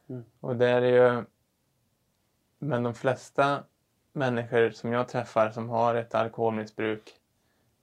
Mm. 0.10 0.24
Och 0.39 0.56
det 0.56 0.67
är 0.67 0.82
ju... 0.82 1.24
Men 2.60 2.84
de 2.84 2.93
flesta 2.93 3.63
människor 4.13 4.70
som 4.70 4.93
jag 4.93 5.10
träffar 5.10 5.52
som 5.52 5.70
har 5.70 5.96
ett 5.96 6.15
alkoholmissbruk 6.15 7.20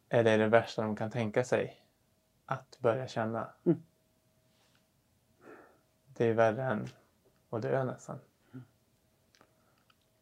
är 0.08 0.24
det 0.24 0.36
det 0.36 0.48
värsta 0.48 0.82
de 0.82 0.96
kan 0.96 1.10
tänka 1.10 1.44
sig. 1.44 1.80
Att 2.46 2.78
börja 2.80 3.08
känna. 3.08 3.48
Mm. 3.64 3.82
Det 6.06 6.24
är 6.24 6.34
värre 6.34 6.64
än 6.64 6.86
att 7.50 7.62
dö 7.62 7.84
nästan. 7.84 8.18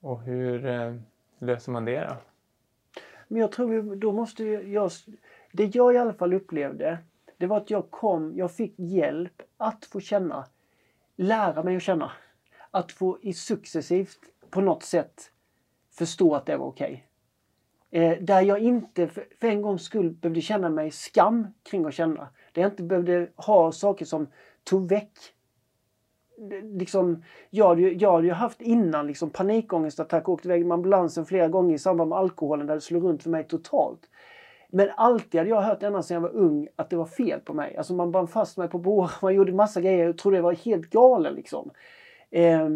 Och 0.00 0.22
hur 0.22 0.66
eh, 0.66 0.96
löser 1.38 1.72
man 1.72 1.84
det 1.84 2.00
då? 2.00 2.16
Men 3.28 3.40
jag 3.40 3.52
tror 3.52 3.68
vi, 3.68 3.96
då 3.96 4.12
måste 4.12 4.44
jag... 4.44 4.90
Det 5.52 5.74
jag 5.74 5.94
i 5.94 5.98
alla 5.98 6.14
fall 6.14 6.34
upplevde, 6.34 6.98
det 7.36 7.46
var 7.46 7.56
att 7.56 7.70
jag 7.70 7.90
kom, 7.90 8.36
jag 8.36 8.52
fick 8.52 8.74
hjälp 8.78 9.42
att 9.56 9.84
få 9.84 10.00
känna, 10.00 10.46
lära 11.22 11.62
mig 11.62 11.76
att 11.76 11.82
känna. 11.82 12.12
Att 12.70 12.92
få 12.92 13.18
i 13.22 13.32
successivt 13.32 14.18
på 14.50 14.60
något 14.60 14.82
sätt 14.82 15.30
förstå 15.90 16.34
att 16.34 16.46
det 16.46 16.56
var 16.56 16.66
okej. 16.66 17.06
Eh, 17.90 18.18
där 18.20 18.40
jag 18.40 18.58
inte 18.58 19.08
för, 19.08 19.26
för 19.40 19.48
en 19.48 19.62
gångs 19.62 19.82
skull 19.82 20.10
behövde 20.10 20.40
känna 20.40 20.68
mig 20.68 20.90
skam 20.90 21.46
kring 21.62 21.84
att 21.84 21.94
känna. 21.94 22.28
Där 22.52 22.62
jag 22.62 22.72
inte 22.72 22.82
behövde 22.82 23.28
ha 23.36 23.72
saker 23.72 24.04
som 24.04 24.26
tog 24.64 24.88
väck 24.88 25.18
liksom, 26.62 27.22
jag, 27.50 27.68
hade 27.68 27.80
ju, 27.82 27.94
jag 27.94 28.12
hade 28.12 28.26
ju 28.26 28.32
haft 28.32 28.60
innan 28.60 29.06
liksom 29.06 29.30
panikångestattack 29.30 30.28
och 30.28 30.34
åkt 30.34 30.44
iväg 30.44 30.66
med 30.66 30.74
ambulansen 30.74 31.26
flera 31.26 31.48
gånger 31.48 31.74
i 31.74 31.78
samband 31.78 32.08
med 32.08 32.18
alkoholen 32.18 32.66
där 32.66 32.74
det 32.74 32.80
slog 32.80 33.04
runt 33.04 33.22
för 33.22 33.30
mig 33.30 33.44
totalt. 33.44 34.00
Men 34.74 34.90
alltid 34.96 35.40
hade 35.40 35.50
jag 35.50 35.62
hört 35.62 35.82
ända 35.82 36.02
sedan 36.02 36.14
jag 36.14 36.20
var 36.20 36.40
ung 36.40 36.68
att 36.76 36.90
det 36.90 36.96
var 36.96 37.06
fel 37.06 37.40
på 37.40 37.54
mig. 37.54 37.76
Alltså 37.76 37.94
man 37.94 38.12
band 38.12 38.30
fast 38.30 38.56
mig 38.56 38.68
på 38.68 38.78
bår, 38.78 39.10
man 39.22 39.34
gjorde 39.34 39.52
massa 39.52 39.80
grejer 39.80 40.08
och 40.08 40.18
trodde 40.18 40.36
jag 40.36 40.42
var 40.42 40.52
helt 40.52 40.90
galen 40.90 41.34
liksom. 41.34 41.70
Eh, 42.30 42.68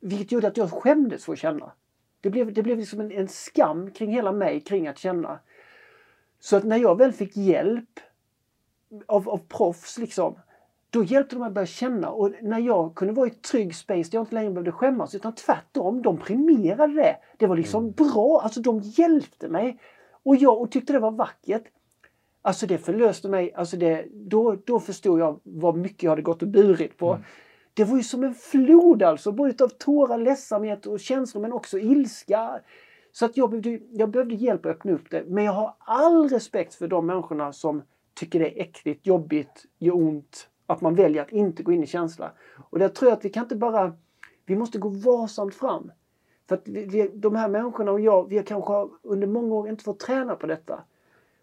vilket 0.00 0.32
gjorde 0.32 0.48
att 0.48 0.56
jag 0.56 0.70
skämdes 0.70 1.24
för 1.24 1.32
att 1.32 1.38
känna. 1.38 1.72
Det 2.20 2.30
blev, 2.30 2.52
det 2.52 2.62
blev 2.62 2.78
liksom 2.78 3.00
en, 3.00 3.12
en 3.12 3.28
skam 3.28 3.90
kring 3.90 4.10
hela 4.10 4.32
mig 4.32 4.60
kring 4.60 4.88
att 4.88 4.98
känna. 4.98 5.38
Så 6.40 6.56
att 6.56 6.64
när 6.64 6.76
jag 6.76 6.98
väl 6.98 7.12
fick 7.12 7.36
hjälp 7.36 8.00
av, 9.06 9.28
av 9.28 9.40
proffs 9.48 9.98
liksom 9.98 10.36
då 10.90 11.04
hjälpte 11.04 11.34
de 11.34 11.38
mig 11.38 11.46
att 11.46 11.54
börja 11.54 11.66
känna 11.66 12.10
och 12.10 12.32
när 12.42 12.58
jag 12.58 12.94
kunde 12.94 13.14
vara 13.14 13.26
i 13.26 13.30
ett 13.30 13.42
trygg 13.42 13.74
space 13.74 14.10
där 14.10 14.18
jag 14.18 14.22
inte 14.22 14.34
längre 14.34 14.50
behövde 14.50 14.72
skämmas 14.72 15.14
utan 15.14 15.34
tvärtom, 15.34 16.02
de 16.02 16.18
premierade 16.18 16.94
det. 16.94 17.16
Det 17.36 17.46
var 17.46 17.56
liksom 17.56 17.90
bra, 17.90 18.40
alltså 18.44 18.60
de 18.60 18.80
hjälpte 18.80 19.48
mig. 19.48 19.78
Och 20.24 20.36
jag 20.36 20.60
och 20.60 20.70
tyckte 20.70 20.92
det 20.92 20.98
var 20.98 21.10
vackert. 21.10 21.64
Alltså 22.42 22.66
det 22.66 22.78
förlöste 22.78 23.28
mig, 23.28 23.52
alltså 23.54 23.76
det, 23.76 24.06
då, 24.12 24.56
då 24.64 24.80
förstod 24.80 25.20
jag 25.20 25.40
vad 25.42 25.76
mycket 25.76 26.02
jag 26.02 26.10
hade 26.10 26.22
gått 26.22 26.42
och 26.42 26.48
burit 26.48 26.96
på. 26.96 27.18
Det 27.74 27.84
var 27.84 27.96
ju 27.96 28.02
som 28.02 28.24
en 28.24 28.34
flod 28.34 29.02
alltså, 29.02 29.32
både 29.32 29.64
av 29.64 29.68
tårar, 29.68 30.18
ledsamhet 30.18 30.86
och 30.86 31.00
känslor 31.00 31.42
men 31.42 31.52
också 31.52 31.78
ilska. 31.78 32.60
Så 33.12 33.24
att 33.24 33.36
jag 33.36 33.50
behövde, 33.50 33.80
jag 33.90 34.10
behövde 34.10 34.34
hjälp 34.34 34.66
att 34.66 34.72
öppna 34.72 34.92
upp 34.92 35.10
det. 35.10 35.24
Men 35.26 35.44
jag 35.44 35.52
har 35.52 35.74
all 35.78 36.28
respekt 36.28 36.74
för 36.74 36.88
de 36.88 37.06
människorna 37.06 37.52
som 37.52 37.82
tycker 38.14 38.38
det 38.38 38.58
är 38.58 38.62
äckligt, 38.62 39.06
jobbigt, 39.06 39.64
gör 39.78 39.96
ont. 39.96 40.48
Att 40.66 40.80
man 40.80 40.94
väljer 40.94 41.22
att 41.22 41.32
inte 41.32 41.62
gå 41.62 41.72
in 41.72 41.82
i 41.82 41.86
känsla. 41.86 42.32
Och 42.70 42.78
där 42.78 42.88
tror 42.88 43.10
jag 43.10 43.18
att 43.18 43.24
vi 43.24 43.30
kan 43.30 43.42
inte 43.42 43.56
bara... 43.56 43.92
Vi 44.46 44.56
måste 44.56 44.78
gå 44.78 44.88
varsamt 44.88 45.54
fram. 45.54 45.92
För 46.52 46.56
att 46.56 46.68
vi, 46.68 46.84
vi, 46.84 47.10
de 47.14 47.34
här 47.34 47.48
människorna 47.48 47.92
och 47.92 48.00
jag, 48.00 48.28
vi 48.28 48.36
har 48.36 48.44
kanske 48.44 48.88
under 49.02 49.26
många 49.26 49.54
år 49.54 49.68
inte 49.68 49.84
fått 49.84 50.00
träna 50.00 50.36
på 50.36 50.46
detta. 50.46 50.82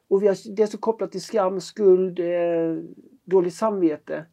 Och 0.07 0.23
vi 0.23 0.27
har, 0.27 0.55
det 0.55 0.63
är 0.63 0.67
så 0.67 0.77
kopplat 0.77 1.11
till 1.11 1.21
skam, 1.21 1.61
skuld, 1.61 2.19
eh, 2.19 2.75
dåligt 3.23 3.53
samvete. 3.53 4.25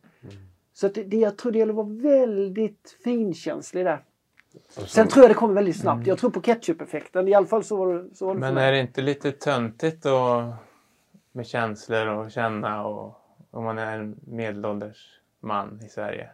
Så 0.73 0.87
att 0.87 0.95
det, 0.95 1.05
det, 1.05 1.17
jag 1.17 1.39
tror 1.39 1.53
det 1.53 1.59
gäller 1.59 1.73
att 1.73 1.77
vara 1.77 2.19
väldigt 2.19 2.99
finkänslig 3.05 3.85
där. 3.85 4.05
Sen 4.69 5.09
tror 5.09 5.25
jag 5.25 5.31
det 5.31 5.35
kommer 5.35 5.55
väldigt 5.55 5.81
snabbt. 5.81 6.07
Jag 6.07 6.19
tror 6.19 6.31
på 6.31 6.41
ketchup-effekten. 6.41 7.29
I 7.29 7.35
alla 7.35 7.47
fall 7.47 7.65
så 7.65 7.77
var 7.77 7.95
det, 7.95 8.15
så 8.15 8.27
var 8.27 8.35
det 8.35 8.41
Men 8.41 8.57
är 8.57 8.73
det 8.73 8.81
inte 8.81 9.03
lite 9.03 9.33
töntigt 9.33 10.03
då 10.03 10.53
med 11.33 11.47
känslor 11.47 12.07
och 12.07 12.31
känna 12.31 12.87
och 12.87 13.21
om 13.51 13.65
man 13.65 13.79
är 13.79 13.99
en 13.99 14.21
medelålders 14.27 15.21
man 15.41 15.81
i 15.87 15.89
Sverige? 15.89 16.31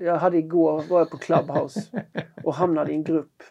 Jag 0.00 0.16
hade 0.16 0.38
igår, 0.38 0.82
var 0.90 0.98
jag 0.98 1.10
på 1.10 1.18
Clubhouse 1.18 2.04
och 2.44 2.54
hamnade 2.54 2.92
i 2.92 2.94
en 2.94 3.04
grupp 3.04 3.42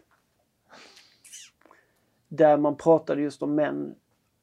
där 2.27 2.57
man 2.57 2.77
pratade 2.77 3.21
just 3.21 3.43
om 3.43 3.55
män, 3.55 3.95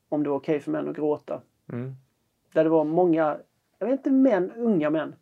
om 0.08 0.22
det 0.22 0.30
var 0.30 0.36
okej 0.36 0.60
för 0.60 0.70
män 0.70 0.88
att 0.88 0.96
gråta. 0.96 1.42
Mm. 1.72 1.94
Där 2.52 2.64
det 2.64 2.70
var 2.70 2.84
många, 2.84 3.38
jag 3.78 3.86
vet 3.86 3.98
inte 3.98 4.10
män, 4.10 4.52
unga 4.52 4.90
män 4.90 5.14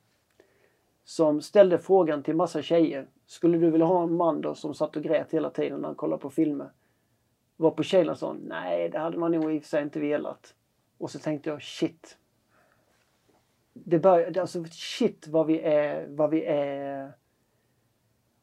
som 1.05 1.41
ställde 1.41 1.79
frågan 1.79 2.23
till 2.23 2.37
massa 2.37 2.63
tjejer. 2.63 3.09
Skulle 3.27 3.59
du 3.59 3.71
vilja 3.71 3.87
ha 3.87 4.03
en 4.03 4.17
man 4.17 4.41
då 4.41 4.55
som 4.55 4.75
satt 4.75 4.97
och 4.97 5.03
grät 5.03 5.35
hela 5.35 5.51
tiden 5.51 5.81
när 5.81 5.89
han 5.89 5.95
kollade 5.95 6.23
på 6.23 6.31
filmer? 6.31 6.71
Var 7.57 7.71
på 7.71 7.83
tjejerna 7.83 8.15
sa 8.15 8.33
nej 8.33 8.89
det 8.89 8.99
hade 8.99 9.19
man 9.19 9.33
nog 9.33 9.55
i 9.55 9.59
och 9.59 9.63
för 9.63 9.69
sig 9.69 9.83
inte 9.83 10.01
velat. 10.01 10.55
Och 10.99 11.11
så 11.11 11.19
tänkte 11.19 11.51
jag 11.51 11.63
shit. 11.63 12.19
Det 13.85 13.99
började... 13.99 14.41
alltså 14.41 14.65
shit 14.71 15.29
vad 15.29 15.47
vi 15.47 15.61
är, 15.61 16.07
vad 16.09 16.31
vi 16.31 16.45
är 16.45 17.13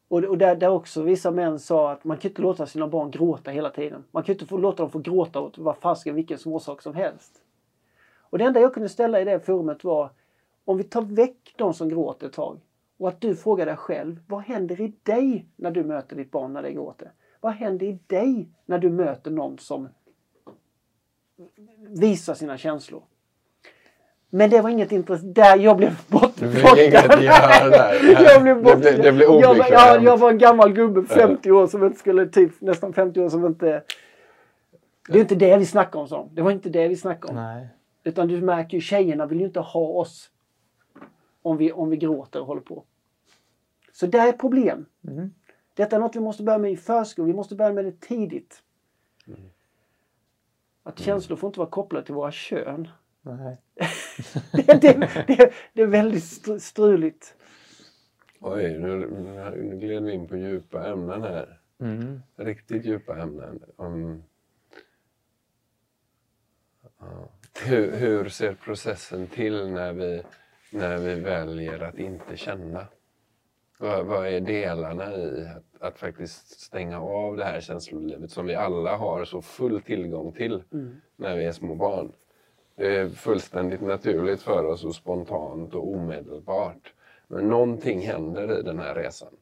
Och, 0.08 0.24
och 0.24 0.38
där, 0.38 0.56
där 0.56 0.68
också 0.68 1.02
vissa 1.02 1.30
män 1.30 1.58
sa 1.58 1.92
att 1.92 2.04
man 2.04 2.16
kan 2.16 2.30
inte 2.30 2.42
låta 2.42 2.66
sina 2.66 2.88
barn 2.88 3.10
gråta 3.10 3.50
hela 3.50 3.70
tiden. 3.70 4.04
Man 4.10 4.22
kan 4.22 4.32
inte 4.32 4.46
få 4.46 4.58
låta 4.58 4.82
dem 4.82 4.90
få 4.90 4.98
gråta 4.98 5.40
åt 5.40 5.58
vad 5.58 5.76
fasken 5.76 6.14
vilken 6.14 6.38
småsak 6.38 6.82
som 6.82 6.94
helst. 6.94 7.42
Och 8.18 8.38
det 8.38 8.44
enda 8.44 8.60
jag 8.60 8.74
kunde 8.74 8.88
ställa 8.88 9.20
i 9.20 9.24
det 9.24 9.40
forumet 9.40 9.84
var 9.84 10.10
om 10.64 10.76
vi 10.76 10.84
tar 10.84 11.02
väck 11.02 11.54
de 11.56 11.74
som 11.74 11.88
gråter 11.88 12.26
ett 12.26 12.32
tag 12.32 12.60
och 12.98 13.08
att 13.08 13.20
du 13.20 13.36
frågar 13.36 13.66
dig 13.66 13.76
själv, 13.76 14.20
vad 14.26 14.42
händer 14.42 14.80
i 14.80 14.92
dig 15.02 15.46
när 15.56 15.70
du 15.70 15.84
möter 15.84 16.16
ditt 16.16 16.30
barn 16.30 16.52
när 16.52 16.62
det 16.62 16.72
gråter? 16.72 17.12
Vad 17.40 17.52
händer 17.52 17.86
i 17.86 17.98
dig 18.06 18.48
när 18.66 18.78
du 18.78 18.90
möter 18.90 19.30
någon 19.30 19.58
som 19.58 19.88
visar 21.88 22.34
sina 22.34 22.58
känslor? 22.58 23.02
Men 24.36 24.50
det 24.50 24.60
var 24.60 24.70
inget 24.70 24.92
intressant. 24.92 25.34
Där 25.34 25.58
jag 25.58 25.76
blev 25.76 26.00
bortplockad. 26.08 27.22
jag 27.22 28.42
blev 28.42 28.62
bort... 28.62 28.82
det, 28.82 29.02
det 29.02 29.12
blev 29.12 29.28
jag, 29.28 29.58
jag, 29.70 30.04
jag 30.04 30.16
var 30.16 30.30
en 30.30 30.38
gammal 30.38 30.72
gubbe, 30.72 31.02
50 31.02 31.50
år, 31.50 31.66
som 31.66 31.84
inte 31.84 31.98
skulle, 31.98 32.26
typ 32.26 32.60
nästan 32.60 32.92
50 32.92 33.20
år 33.20 33.28
som 33.28 33.46
inte... 33.46 33.82
Det 35.08 35.18
är 35.18 35.20
inte 35.20 35.34
det 35.34 35.56
vi 35.56 35.66
snackar 35.66 36.00
om, 36.00 36.08
så. 36.08 36.30
Det 36.32 36.42
var 36.42 36.50
inte 36.50 36.68
det 36.68 36.88
vi 36.88 36.96
snackade 36.96 37.30
om. 37.30 37.44
Nej. 37.44 37.68
Utan 38.04 38.28
du 38.28 38.40
märker 38.40 38.76
ju, 38.76 38.80
tjejerna 38.80 39.26
vill 39.26 39.40
ju 39.40 39.46
inte 39.46 39.60
ha 39.60 39.80
oss 39.80 40.30
om 41.42 41.56
vi, 41.56 41.72
om 41.72 41.90
vi 41.90 41.96
gråter 41.96 42.40
och 42.40 42.46
håller 42.46 42.60
på. 42.60 42.84
Så 43.92 44.06
det 44.06 44.18
är 44.18 44.28
ett 44.28 44.38
problem. 44.38 44.86
Mm. 45.08 45.30
Detta 45.74 45.96
är 45.96 46.00
något 46.00 46.16
vi 46.16 46.20
måste 46.20 46.42
börja 46.42 46.58
med 46.58 46.72
i 46.72 46.76
förskolan. 46.76 47.26
Vi 47.26 47.34
måste 47.34 47.54
börja 47.54 47.72
med 47.72 47.84
det 47.84 48.00
tidigt. 48.00 48.62
Mm. 49.26 49.40
Att 50.82 50.98
känslor 50.98 51.36
får 51.36 51.48
inte 51.48 51.58
vara 51.58 51.70
kopplade 51.70 52.06
till 52.06 52.14
våra 52.14 52.32
kön. 52.32 52.88
Nej. 53.32 53.56
det, 54.52 54.80
det, 54.80 55.26
det, 55.26 55.52
det, 55.72 55.82
är 55.82 55.86
väldigt 55.86 56.62
struligt. 56.62 57.34
Oj, 58.40 58.78
nu, 58.78 58.96
nu 58.96 59.76
gled 59.76 60.02
vi 60.02 60.12
in 60.12 60.28
på 60.28 60.36
djupa 60.36 60.86
ämnen 60.86 61.22
här. 61.22 61.60
Mm. 61.80 62.22
Riktigt 62.36 62.84
djupa 62.84 63.18
ämnen. 63.18 63.62
Um, 63.76 64.22
uh, 67.02 67.24
hur, 67.64 67.96
hur 67.96 68.28
ser 68.28 68.54
processen 68.54 69.26
till 69.26 69.70
när 69.70 69.92
vi, 69.92 70.22
när 70.70 70.98
vi 70.98 71.20
väljer 71.20 71.80
att 71.80 71.98
inte 71.98 72.36
känna? 72.36 72.86
Vad, 73.78 74.06
vad 74.06 74.26
är 74.26 74.40
delarna 74.40 75.16
i 75.16 75.46
att, 75.56 75.82
att, 75.82 75.98
faktiskt 75.98 76.60
stänga 76.60 77.00
av 77.00 77.36
det 77.36 77.44
här 77.44 77.60
känslolivet 77.60 78.30
som 78.30 78.46
vi 78.46 78.54
alla 78.54 78.96
har 78.96 79.24
så 79.24 79.42
full 79.42 79.82
tillgång 79.82 80.32
till 80.32 80.62
mm. 80.72 81.00
när 81.16 81.36
vi 81.36 81.44
är 81.44 81.52
små 81.52 81.74
barn? 81.74 82.12
Det 82.76 82.96
är 82.96 83.08
fullständigt 83.08 83.80
naturligt 83.80 84.42
för 84.42 84.64
oss 84.64 84.84
och 84.84 84.94
spontant 84.94 85.74
och 85.74 85.88
omedelbart. 85.88 86.94
Men 87.28 87.48
någonting 87.48 88.00
händer 88.00 88.58
i 88.58 88.62
den 88.62 88.78
här 88.78 88.94
resan 88.94 89.32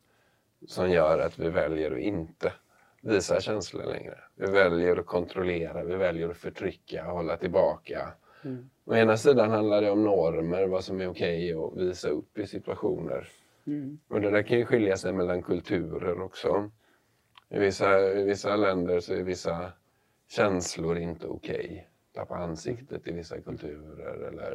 som 0.67 0.91
gör 0.91 1.19
att 1.19 1.39
vi 1.39 1.51
väljer 1.51 1.91
att 1.91 1.99
inte 1.99 2.53
visa 3.01 3.41
känslor 3.41 3.85
längre. 3.85 4.19
Vi 4.35 4.47
väljer 4.47 4.97
att 4.97 5.07
kontrollera, 5.07 5.85
vi 5.85 5.95
väljer 5.95 6.29
att 6.29 6.37
förtrycka, 6.37 7.05
hålla 7.05 7.37
tillbaka. 7.37 8.13
Mm. 8.45 8.71
Å 8.85 8.95
ena 8.95 9.17
sidan 9.17 9.51
handlar 9.51 9.83
det 9.83 9.91
om 9.91 10.05
normer, 10.05 10.67
vad 10.67 10.85
som 10.85 11.01
är 11.01 11.09
okej 11.09 11.57
okay 11.57 11.83
att 11.83 11.89
visa 11.89 12.09
upp 12.09 12.39
i 12.39 12.47
situationer. 12.47 13.29
Mm. 13.67 13.99
Och 14.09 14.21
det 14.21 14.31
där 14.31 14.43
kan 14.43 14.59
ju 14.59 14.65
skilja 14.65 14.97
sig 14.97 15.13
mellan 15.13 15.43
kulturer 15.43 16.21
också. 16.21 16.71
I 17.49 17.59
vissa, 17.59 18.01
I 18.01 18.25
vissa 18.25 18.57
länder 18.57 19.01
så 19.01 19.15
är 19.15 19.23
vissa 19.23 19.73
känslor 20.29 20.99
inte 20.99 21.27
okej. 21.27 21.65
Okay. 21.65 21.81
Tappa 22.15 22.37
ansiktet 22.37 23.07
i 23.07 23.13
vissa 23.13 23.41
kulturer 23.41 24.29
eller 24.29 24.53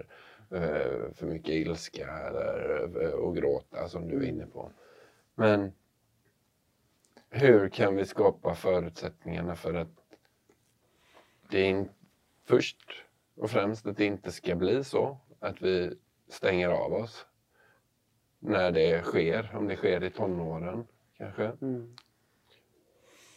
uh, 0.54 1.13
för 1.13 1.26
mycket 1.26 1.54
ilska 1.54 2.08
eller, 2.08 2.82
uh, 3.04 3.12
och 3.12 3.36
gråta 3.36 3.89
som 3.89 4.08
du 4.08 4.17
är 4.17 4.30
inne 4.30 4.45
på. 4.45 4.72
Men 5.36 5.72
hur 7.30 7.69
kan 7.69 7.95
vi 7.95 8.06
skapa 8.06 8.56
förutsättningarna 8.56 9.56
för 9.56 9.74
att 9.74 9.88
det 11.50 11.62
in, 11.62 11.89
först 12.45 13.06
och 13.36 13.52
främst 13.52 13.88
att 13.88 13.98
det 13.98 14.06
inte 14.06 14.32
ska 14.32 14.56
bli 14.56 14.84
så 14.84 15.17
att 15.39 15.62
vi 15.62 15.98
stänger 16.28 16.69
av 16.69 16.93
oss 16.93 17.26
när 18.39 18.72
det 18.72 19.04
sker, 19.04 19.52
om 19.56 19.67
det 19.67 19.76
sker 19.76 20.04
i 20.04 20.10
tonåren 20.10 20.88
kanske. 21.17 21.52
Mm. 21.62 21.95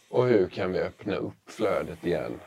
Och 0.09 0.27
hur 0.27 0.49
kan 0.49 0.71
vi 0.71 0.79
öppna 0.79 1.15
upp 1.15 1.49
flödet 1.49 2.05
igen 2.05 2.39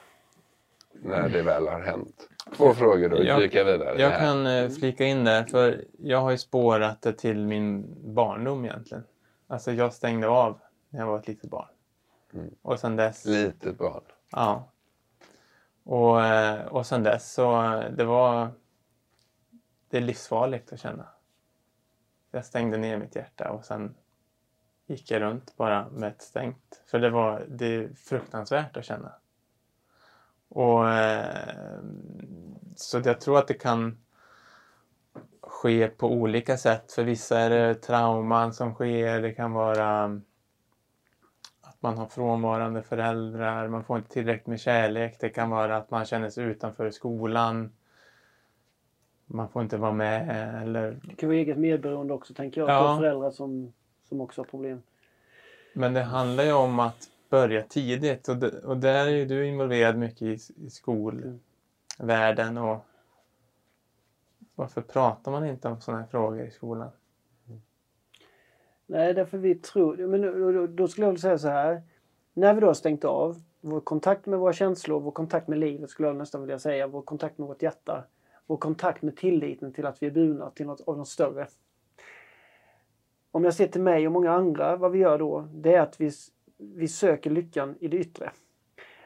när 1.03 1.29
det 1.29 1.43
väl 1.43 1.69
har 1.69 1.81
hänt? 1.81 2.29
Två 2.57 2.75
frågor 2.75 3.09
då, 3.09 3.25
jag, 3.25 3.41
dyka 3.41 3.65
vidare. 3.65 4.01
Jag 4.01 4.19
kan 4.19 4.47
eh, 4.47 4.69
flika 4.69 5.05
in 5.05 5.25
där, 5.25 5.45
för 5.45 5.85
jag 5.99 6.21
har 6.21 6.31
ju 6.31 6.39
spårat 6.39 7.03
det 7.03 7.13
till 7.13 7.47
min 7.47 7.95
barndom 8.15 8.65
egentligen. 8.65 9.05
Alltså 9.47 9.73
jag 9.73 9.95
stängde 9.95 10.29
av 10.29 10.59
när 10.89 11.01
jag 11.01 11.07
var 11.07 11.19
ett 11.19 11.29
litet 11.29 11.51
barn. 11.51 11.69
Mm. 12.35 12.51
Och 12.63 12.81
sen 12.81 12.97
dess... 12.97 13.25
Litet 13.25 13.79
barn? 13.79 14.03
Ja. 14.31 14.73
Och, 15.85 16.25
eh, 16.25 16.67
och 16.67 16.87
sen 16.87 17.03
dess 17.03 17.33
så 17.33 17.63
det 17.97 18.05
var... 18.05 18.49
Det 19.91 19.97
är 19.97 20.01
livsfarligt 20.01 20.73
att 20.73 20.81
känna. 20.81 21.07
Jag 22.31 22.45
stängde 22.45 22.77
ner 22.77 22.99
mitt 22.99 23.17
hjärta 23.17 23.51
och 23.51 23.65
sen 23.65 23.95
gick 24.87 25.11
jag 25.11 25.23
runt 25.23 25.57
bara 25.57 25.89
med 25.89 26.09
ett 26.09 26.23
stängt. 26.23 26.83
För 26.87 26.99
det 26.99 27.11
var 27.11 27.47
det 27.49 27.67
är 27.67 27.89
fruktansvärt 27.95 28.77
att 28.77 28.85
känna. 28.85 29.13
Och 30.49 30.89
eh, 30.89 31.79
Så 32.77 33.01
jag 33.05 33.21
tror 33.21 33.39
att 33.39 33.49
det 33.49 33.55
kan 33.55 33.99
ske 35.41 35.89
på 35.89 36.13
olika 36.13 36.57
sätt. 36.57 36.93
För 36.93 37.05
vissa 37.05 37.39
är 37.39 37.51
det 37.51 37.75
trauman 37.75 38.53
som 38.53 38.75
sker. 38.75 39.23
Det 39.23 39.33
kan 39.33 39.53
vara 39.53 40.05
att 41.61 41.83
man 41.83 41.99
har 41.99 42.07
frånvarande 42.07 42.83
föräldrar. 42.83 43.69
Man 43.69 43.85
får 43.85 43.97
inte 43.97 44.11
tillräckligt 44.11 44.47
med 44.47 44.61
kärlek. 44.61 45.17
Det 45.21 45.29
kan 45.29 45.51
vara 45.51 45.77
att 45.77 45.91
man 45.91 46.05
känner 46.05 46.31
sig 46.31 46.45
utanför 46.45 46.91
skolan 46.91 47.73
man 49.27 49.49
får 49.49 49.63
inte 49.63 49.77
vara 49.77 49.93
med 49.93 50.63
eller... 50.63 51.01
Det 51.03 51.15
kan 51.15 51.29
vara 51.29 51.39
eget 51.39 51.59
medberoende 51.59 52.15
också 52.15 52.35
tänker 52.35 52.61
jag. 52.61 52.71
Ja. 52.71 52.97
föräldrar 52.99 53.31
som, 53.31 53.73
som 54.09 54.21
också 54.21 54.41
har 54.41 54.47
problem. 54.47 54.83
Men 55.73 55.95
det 55.95 56.03
handlar 56.03 56.45
ju 56.45 56.53
om 56.53 56.79
att 56.81 57.09
börja 57.37 57.63
tidigt 57.63 58.29
och, 58.29 58.43
och 58.65 58.77
där 58.77 59.07
är 59.07 59.11
ju 59.11 59.25
du 59.25 59.47
involverad 59.47 59.97
mycket 59.97 60.23
i, 60.23 60.39
i 60.57 60.71
skolvärlden 60.71 62.59
och 62.59 62.87
varför 64.55 64.81
pratar 64.81 65.31
man 65.31 65.47
inte 65.47 65.69
om 65.69 65.81
sådana 65.81 66.03
här 66.03 66.09
frågor 66.09 66.47
i 66.47 66.51
skolan? 66.51 66.91
Nej, 68.87 69.15
därför 69.15 69.39
vi 69.39 69.55
tror... 69.55 69.97
Men 69.97 70.23
då, 70.23 70.67
då 70.67 70.89
skulle 70.89 71.07
jag 71.07 71.13
vilja 71.13 71.21
säga 71.21 71.39
så 71.39 71.49
här. 71.49 71.83
När 72.35 72.55
vi 72.55 72.61
då 72.61 72.67
har 72.67 72.75
stängt 72.75 73.05
av 73.05 73.43
vår 73.61 73.81
kontakt 73.81 74.27
med 74.27 74.39
våra 74.39 74.53
känslor, 74.53 75.01
vår 75.01 75.11
kontakt 75.11 75.49
med 75.49 75.59
livet 75.59 75.91
skulle 75.91 76.09
jag 76.09 76.17
nästan 76.17 76.41
vilja 76.41 76.59
säga, 76.59 76.87
vår 76.87 77.03
kontakt 77.03 77.39
med 77.39 77.49
vårt 77.49 77.63
hjärta 77.63 78.05
vår 78.47 78.57
kontakt 78.57 79.03
med 79.03 79.17
tilliten 79.17 79.73
till 79.73 79.87
att 79.87 80.03
vi 80.03 80.07
är 80.07 80.11
burna 80.11 80.51
till 80.51 80.67
något 80.67 80.81
av 80.81 80.99
något 80.99 81.09
större. 81.09 81.47
Om 83.31 83.45
jag 83.45 83.55
ser 83.55 83.67
till 83.67 83.81
mig 83.81 84.07
och 84.07 84.13
många 84.13 84.33
andra, 84.33 84.77
vad 84.77 84.93
vi 84.93 84.99
gör 84.99 85.19
då, 85.19 85.49
det 85.53 85.75
är 85.75 85.81
att 85.81 86.01
vi, 86.01 86.11
vi 86.59 86.89
söker 86.89 87.31
lyckan 87.31 87.75
i 87.81 87.89
det 87.89 87.97
yttre. 87.97 88.31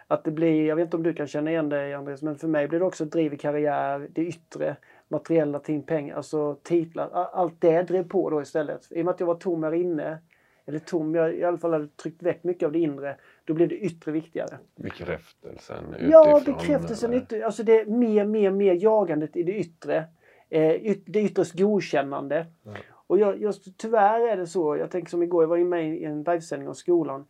Att 0.06 0.24
det 0.24 0.30
blir, 0.30 0.66
jag 0.66 0.76
vet 0.76 0.84
inte 0.84 0.96
om 0.96 1.02
du 1.02 1.14
kan 1.14 1.26
känna 1.26 1.50
igen 1.50 1.68
dig 1.68 1.94
Andreas, 1.94 2.22
men 2.22 2.36
för 2.36 2.48
mig 2.48 2.68
blir 2.68 2.78
det 2.78 2.84
också 2.84 3.04
driv 3.04 3.34
i 3.34 3.36
karriär, 3.36 4.08
det 4.12 4.22
yttre, 4.22 4.76
materiella 5.08 5.58
ting, 5.58 5.82
pengar, 5.82 6.16
alltså 6.16 6.54
titlar. 6.62 7.10
Allt 7.12 7.60
det 7.60 7.82
drev 7.82 8.08
på 8.08 8.30
då 8.30 8.42
istället. 8.42 8.92
I 8.92 9.00
och 9.00 9.04
med 9.04 9.14
att 9.14 9.20
jag 9.20 9.26
var 9.26 9.34
tom 9.34 9.62
här 9.62 9.74
inne, 9.74 10.18
eller 10.66 10.78
tom, 10.78 11.14
jag 11.14 11.34
i 11.34 11.44
alla 11.44 11.58
fall 11.58 11.72
hade 11.72 11.88
tryckt 11.88 12.22
väck 12.22 12.44
mycket 12.44 12.66
av 12.66 12.72
det 12.72 12.78
inre, 12.78 13.16
då 13.44 13.54
blir 13.54 13.66
det 13.66 13.76
yttre 13.76 14.12
viktigare. 14.12 14.58
Bekräftelsen 14.76 15.84
utifrån? 15.90 16.10
Ja, 16.10 16.42
bekräftelsen 16.46 17.14
yttre. 17.14 17.46
Alltså 17.46 17.62
det 17.62 17.80
är 17.80 17.86
mer, 17.86 18.24
mer, 18.24 18.50
mer 18.50 18.74
jagandet 18.74 19.36
i 19.36 19.42
det 19.42 19.52
yttre. 19.52 20.04
Eh, 20.48 20.96
det 21.06 21.20
yttres 21.20 21.52
godkännande. 21.52 22.46
Mm. 22.66 22.78
Och 23.06 23.18
jag, 23.18 23.42
jag, 23.42 23.54
tyvärr 23.76 24.28
är 24.28 24.36
det 24.36 24.46
så, 24.46 24.76
jag 24.76 24.90
tänker 24.90 25.10
som 25.10 25.22
igår, 25.22 25.42
jag 25.42 25.48
var 25.48 25.58
med 25.58 25.94
i 25.94 26.04
en 26.04 26.22
livesändning 26.22 26.68
om 26.68 26.74
skolan. 26.74 27.24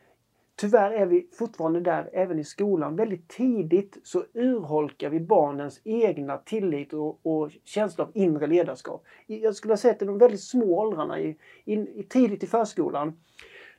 Tyvärr 0.60 0.90
är 0.90 1.06
vi 1.06 1.26
fortfarande 1.32 1.80
där 1.80 2.10
även 2.12 2.38
i 2.38 2.44
skolan. 2.44 2.96
Väldigt 2.96 3.28
tidigt 3.28 3.98
så 4.02 4.24
urholkar 4.34 5.10
vi 5.10 5.20
barnens 5.20 5.80
egna 5.84 6.38
tillit 6.38 6.92
och, 6.92 7.26
och 7.26 7.50
känsla 7.64 8.04
av 8.04 8.10
inre 8.14 8.46
ledarskap. 8.46 9.04
Jag 9.26 9.54
skulle 9.54 9.76
säga 9.76 9.94
att 9.94 10.02
i 10.02 10.04
de 10.04 10.18
väldigt 10.18 10.42
små 10.42 10.80
åldrarna, 10.80 11.20
i, 11.20 11.36
i, 11.64 12.02
tidigt 12.02 12.42
i 12.42 12.46
förskolan, 12.46 13.20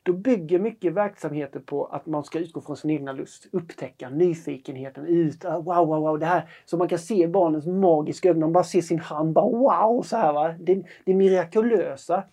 då 0.04 0.14
bygger 0.14 0.60
mycket 0.60 0.94
verksamheter 0.94 1.60
på 1.60 1.86
att 1.86 2.06
man 2.06 2.24
ska 2.24 2.40
utgå 2.40 2.62
från 2.62 2.78
sin 2.78 2.92
egna 2.92 3.12
lust, 3.12 3.48
upptäcka 3.52 4.10
nyfikenheten, 4.10 5.06
ut, 5.06 5.46
ah, 5.46 5.60
wow, 5.60 5.88
wow, 5.88 6.02
wow, 6.02 6.20
det 6.20 6.26
här. 6.26 6.50
Så 6.66 6.78
man 6.78 6.88
kan 6.88 7.00
se 7.00 7.28
barnens 7.28 7.66
magiska 7.66 8.30
ögon, 8.30 8.42
de 8.42 8.54
bara 8.54 8.64
ser 8.64 8.82
sin 8.82 9.00
hand, 9.00 9.34
bara 9.34 9.50
wow, 9.50 10.02
så 10.02 10.18
här 10.18 10.34
va. 10.34 10.56
Det, 10.60 10.84
det 11.06 11.14
mirakulösa. 11.14 12.24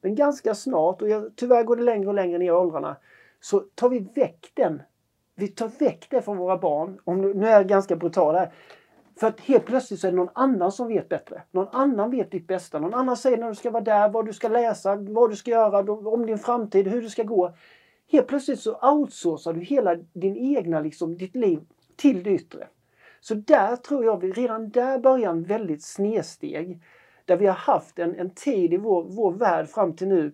Men 0.00 0.14
ganska 0.14 0.54
snart, 0.54 1.02
och 1.02 1.08
jag, 1.08 1.36
tyvärr 1.36 1.64
går 1.64 1.76
det 1.76 1.82
längre 1.82 2.08
och 2.08 2.14
längre 2.14 2.38
ner 2.38 2.46
i 2.46 2.50
åldrarna, 2.50 2.96
så 3.40 3.60
tar 3.60 3.88
vi 3.88 3.98
väck 3.98 4.50
den. 4.54 4.82
Vi 5.34 5.48
tar 5.48 5.70
väck 5.78 6.06
det 6.10 6.22
från 6.22 6.36
våra 6.36 6.58
barn. 6.58 7.00
Om, 7.04 7.20
nu 7.20 7.46
är 7.46 7.52
jag 7.52 7.68
ganska 7.68 7.96
brutal 7.96 8.34
här. 8.34 8.52
För 9.20 9.26
att 9.26 9.40
helt 9.40 9.66
plötsligt 9.66 10.00
så 10.00 10.06
är 10.06 10.10
det 10.10 10.16
någon 10.16 10.28
annan 10.34 10.72
som 10.72 10.88
vet 10.88 11.08
bättre. 11.08 11.42
Någon 11.50 11.68
annan 11.72 12.10
vet 12.10 12.30
ditt 12.30 12.46
bästa. 12.46 12.78
Någon 12.78 12.94
annan 12.94 13.16
säger 13.16 13.36
när 13.36 13.48
du 13.48 13.54
ska 13.54 13.70
vara 13.70 13.84
där, 13.84 14.08
vad 14.08 14.26
du 14.26 14.32
ska 14.32 14.48
läsa, 14.48 14.96
vad 14.96 15.30
du 15.30 15.36
ska 15.36 15.50
göra, 15.50 15.92
om 15.92 16.26
din 16.26 16.38
framtid, 16.38 16.88
hur 16.88 17.02
du 17.02 17.10
ska 17.10 17.22
gå. 17.22 17.54
Helt 18.10 18.26
plötsligt 18.26 18.60
så 18.60 18.90
outsourcar 18.92 19.52
du 19.52 19.60
hela 19.60 19.94
din 19.94 20.36
egna, 20.36 20.80
liksom, 20.80 21.16
ditt 21.16 21.36
liv 21.36 21.60
till 21.96 22.22
det 22.22 22.30
yttre. 22.30 22.68
Så 23.20 23.34
där 23.34 23.76
tror 23.76 24.04
jag 24.04 24.20
vi 24.20 24.32
redan 24.32 24.70
där 24.70 24.98
börjar 24.98 25.30
en 25.30 25.44
väldigt 25.44 25.84
snedsteg. 25.84 26.82
Där 27.24 27.36
vi 27.36 27.46
har 27.46 27.54
haft 27.54 27.98
en, 27.98 28.14
en 28.14 28.30
tid 28.30 28.72
i 28.72 28.76
vår, 28.76 29.04
vår 29.04 29.32
värld 29.32 29.68
fram 29.68 29.96
till 29.96 30.08
nu 30.08 30.32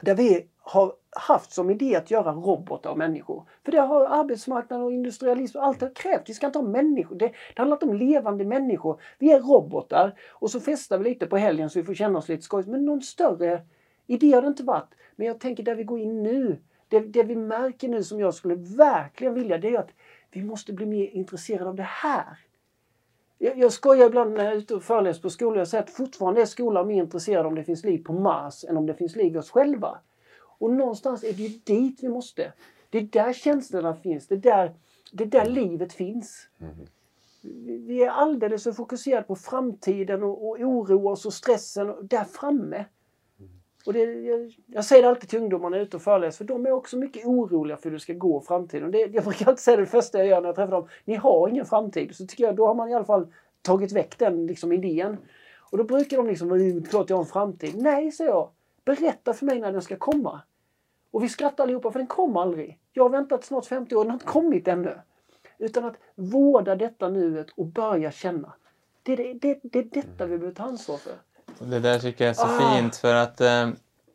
där 0.00 0.14
vi 0.14 0.46
har 0.66 0.92
haft 1.10 1.52
som 1.52 1.70
idé 1.70 1.96
att 1.96 2.10
göra 2.10 2.32
robotar 2.32 2.90
av 2.90 2.98
människor. 2.98 3.48
För 3.64 3.72
det 3.72 3.80
har 3.80 4.04
arbetsmarknaden 4.04 4.86
och 4.86 4.92
industrialism 4.92 5.58
allt 5.58 5.80
har 5.80 5.94
krävt. 5.94 6.28
Vi 6.28 6.34
ska 6.34 6.46
inte 6.46 6.58
ha 6.58 6.66
människor. 6.66 7.16
Det, 7.16 7.26
det 7.26 7.34
handlar 7.56 7.76
inte 7.76 7.86
om 7.86 7.94
levande 7.94 8.44
människor. 8.44 9.00
Vi 9.18 9.32
är 9.32 9.40
robotar 9.40 10.18
och 10.30 10.50
så 10.50 10.60
festar 10.60 10.98
vi 10.98 11.04
lite 11.04 11.26
på 11.26 11.36
helgen 11.36 11.70
så 11.70 11.78
vi 11.78 11.84
får 11.84 11.94
känna 11.94 12.18
oss 12.18 12.28
lite 12.28 12.42
skojs. 12.42 12.66
Men 12.66 12.84
någon 12.84 13.02
större 13.02 13.62
idé 14.06 14.32
har 14.32 14.42
det 14.42 14.48
inte 14.48 14.62
varit. 14.62 14.94
Men 15.16 15.26
jag 15.26 15.40
tänker 15.40 15.62
där 15.62 15.74
vi 15.74 15.84
går 15.84 16.00
in 16.00 16.22
nu. 16.22 16.58
Det, 16.88 17.00
det 17.00 17.22
vi 17.22 17.36
märker 17.36 17.88
nu 17.88 18.02
som 18.02 18.20
jag 18.20 18.34
skulle 18.34 18.54
verkligen 18.54 19.34
vilja 19.34 19.58
det 19.58 19.68
är 19.68 19.78
att 19.78 19.90
vi 20.30 20.42
måste 20.42 20.72
bli 20.72 20.86
mer 20.86 21.06
intresserade 21.06 21.68
av 21.68 21.74
det 21.74 21.82
här. 21.82 22.38
Jag, 23.38 23.58
jag 23.58 23.72
skojar 23.72 24.06
ibland 24.06 24.32
när 24.32 24.44
jag 24.44 24.52
är 24.52 24.56
ute 24.56 24.74
och 24.74 24.82
föreläser 24.82 25.22
på 25.22 25.30
skolor. 25.30 25.58
Jag 25.58 25.68
säger 25.68 25.84
att 25.84 25.90
fortfarande 25.90 26.40
är 26.40 26.46
skolan 26.46 26.86
mer 26.86 27.02
intresserad 27.02 27.46
om 27.46 27.54
det 27.54 27.64
finns 27.64 27.84
liv 27.84 28.04
på 28.04 28.12
Mars 28.12 28.64
än 28.64 28.76
om 28.76 28.86
det 28.86 28.94
finns 28.94 29.16
liv 29.16 29.34
i 29.34 29.38
oss 29.38 29.50
själva. 29.50 29.98
Och 30.64 30.72
någonstans 30.72 31.24
är 31.24 31.32
det 31.32 31.42
ju 31.42 31.58
dit 31.64 31.98
vi 32.02 32.08
måste. 32.08 32.52
Det 32.90 32.98
är 32.98 33.02
där 33.02 33.32
känslorna 33.32 33.94
finns. 33.94 34.26
Det 34.26 34.34
är 34.34 34.38
där, 34.38 34.74
det 35.12 35.24
är 35.24 35.28
där 35.28 35.46
livet 35.46 35.92
finns. 35.92 36.48
Mm. 36.60 36.74
Vi 37.86 38.02
är 38.02 38.10
alldeles 38.10 38.64
för 38.64 38.72
fokuserade 38.72 39.22
på 39.22 39.36
framtiden 39.36 40.22
och, 40.22 40.48
och 40.48 40.56
oroar 40.60 41.12
oss 41.12 41.26
och 41.26 41.32
stressen 41.32 41.90
och 41.90 42.04
där 42.04 42.24
framme. 42.24 42.84
Och 43.86 43.92
det, 43.92 44.00
jag, 44.00 44.54
jag, 44.66 44.84
säger 44.84 45.02
det 45.02 45.08
alltid 45.08 45.28
till 45.28 45.38
ungdomarna 45.38 45.78
ute 45.78 45.96
och 45.96 46.02
föreläser 46.02 46.36
för 46.36 46.44
de 46.44 46.66
är 46.66 46.72
också 46.72 46.96
mycket 46.96 47.26
oroliga 47.26 47.76
för 47.76 47.84
hur 47.84 47.96
det 47.96 48.00
ska 48.00 48.12
gå 48.12 48.42
i 48.42 48.46
framtiden. 48.46 48.90
Det, 48.90 48.98
jag 48.98 49.24
brukar 49.24 49.46
alltid 49.46 49.62
säga 49.62 49.76
det 49.76 49.86
första 49.86 50.18
jag 50.18 50.26
gör 50.26 50.40
när 50.40 50.48
jag 50.48 50.56
träffar 50.56 50.72
dem. 50.72 50.88
Ni 51.04 51.14
har 51.14 51.48
ingen 51.48 51.66
framtid. 51.66 52.16
Så 52.16 52.26
tycker 52.26 52.44
jag 52.44 52.56
då 52.56 52.66
har 52.66 52.74
man 52.74 52.88
i 52.88 52.94
alla 52.94 53.04
fall 53.04 53.26
tagit 53.62 53.92
väck 53.92 54.18
den 54.18 54.46
liksom, 54.46 54.72
idén. 54.72 55.16
Och 55.70 55.78
då 55.78 55.84
brukar 55.84 56.16
de 56.16 56.26
liksom, 56.26 56.84
klart 56.90 57.10
jag 57.10 57.16
har 57.16 57.22
en 57.24 57.30
framtid. 57.30 57.74
Nej, 57.76 58.12
säger 58.12 58.30
jag. 58.30 58.50
Berätta 58.84 59.34
för 59.34 59.46
mig 59.46 59.60
när 59.60 59.72
den 59.72 59.82
ska 59.82 59.96
komma. 59.96 60.40
Och 61.14 61.22
vi 61.22 61.28
skrattar 61.28 61.64
allihopa 61.64 61.92
för 61.92 61.98
den 61.98 62.06
kommer 62.06 62.40
aldrig. 62.40 62.78
Jag 62.92 63.04
har 63.04 63.10
väntat 63.10 63.44
snart 63.44 63.66
50 63.66 63.94
år, 63.94 64.04
den 64.04 64.10
har 64.10 64.14
inte 64.14 64.26
kommit 64.26 64.68
ännu. 64.68 64.98
Utan 65.58 65.84
att 65.84 65.94
vårda 66.14 66.76
detta 66.76 67.08
nuet 67.08 67.46
och 67.56 67.66
börja 67.66 68.10
känna. 68.10 68.52
Det 69.02 69.12
är, 69.12 69.16
det, 69.16 69.34
det, 69.34 69.60
det 69.62 69.78
är 69.78 70.02
detta 70.02 70.26
vi 70.26 70.38
behöver 70.38 70.54
ta 70.54 70.62
ansvar 70.62 70.96
för. 70.96 71.12
Det 71.64 71.80
där 71.80 71.98
tycker 71.98 72.24
jag 72.24 72.30
är 72.30 72.34
så 72.34 72.46
ah. 72.46 72.76
fint 72.76 72.96
för 72.96 73.14
att 73.14 73.40
eh, 73.40 73.70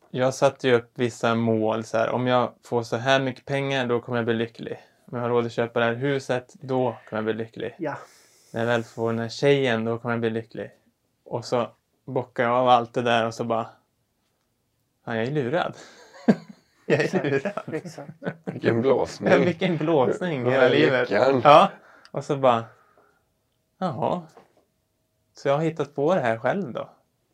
jag 0.09 0.33
satte 0.33 0.67
ju 0.67 0.73
upp 0.73 0.91
vissa 0.95 1.35
mål. 1.35 1.83
Så 1.83 1.97
här, 1.97 2.09
om 2.09 2.27
jag 2.27 2.53
får 2.63 2.83
så 2.83 2.95
här 2.97 3.19
mycket 3.19 3.45
pengar 3.45 3.87
då 3.87 4.01
kommer 4.01 4.17
jag 4.17 4.25
bli 4.25 4.33
lycklig. 4.33 4.79
Om 5.05 5.17
jag 5.17 5.23
har 5.23 5.29
råd 5.29 5.45
att 5.45 5.51
köpa 5.51 5.79
det 5.79 5.85
här 5.85 5.93
huset 5.93 6.53
då 6.61 6.95
kommer 7.09 7.17
jag 7.17 7.23
bli 7.23 7.33
lycklig. 7.33 7.75
Ja. 7.79 7.97
När 8.53 8.59
jag 8.59 8.67
väl 8.67 8.83
får 8.83 9.09
den 9.09 9.19
här 9.19 9.29
tjejen 9.29 9.85
då 9.85 9.97
kommer 9.97 10.13
jag 10.13 10.21
bli 10.21 10.29
lycklig. 10.29 10.71
Och 11.23 11.45
så 11.45 11.67
bockar 12.05 12.43
jag 12.43 12.53
av 12.53 12.67
allt 12.67 12.93
det 12.93 13.01
där 13.01 13.27
och 13.27 13.33
så 13.33 13.43
bara... 13.43 13.69
Ja, 15.05 15.15
jag 15.15 15.25
är 15.25 15.31
lurad. 15.31 15.73
Jag 16.89 17.13
är 17.13 17.31
lurad. 17.31 17.81
Vilken 18.45 18.81
blåsning. 18.81 19.31
Ja, 19.31 19.37
vilken 19.37 19.77
blåsning 19.77 20.45
hela 20.45 20.69
livet. 20.69 21.09
Ja. 21.09 21.71
Och 22.11 22.23
så 22.23 22.37
bara... 22.37 22.65
Jaha. 23.77 24.21
Så 25.33 25.47
jag 25.47 25.55
har 25.55 25.63
hittat 25.63 25.95
på 25.95 26.15
det 26.15 26.21
här 26.21 26.37
själv 26.37 26.73
då. 26.73 26.89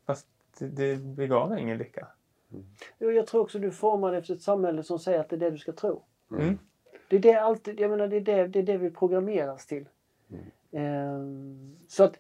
Fast 0.06 0.28
det, 0.60 0.68
det 0.68 0.96
begav 0.96 1.60
ingen 1.60 1.78
lycka. 1.78 2.08
Mm. 2.52 3.16
Jag 3.16 3.28
tror 3.28 3.42
också 3.42 3.60
du 3.60 3.72
formar 3.72 4.14
efter 4.14 4.34
ett 4.34 4.42
samhälle 4.42 4.84
som 4.84 5.00
säger 5.00 5.20
att 5.20 5.30
det 5.30 5.36
är 5.36 5.40
det 5.40 5.52
du 5.52 5.58
ska 5.58 5.72
tro. 5.72 6.04
Mm. 6.32 6.60
Det 7.08 7.16
är 7.16 7.20
det 7.20 7.36
alltid, 7.36 7.80
jag 7.80 7.92
menar 7.92 8.08
det 8.08 8.16
är 8.16 8.22
det, 8.22 8.48
det, 8.48 8.60
är 8.60 8.64
det 8.64 8.78
vi 8.78 8.90
programmeras 8.90 9.66
till. 9.66 9.86
Mm. 10.30 10.46
Ehm, 10.72 11.76
så 11.88 12.04
att 12.04 12.18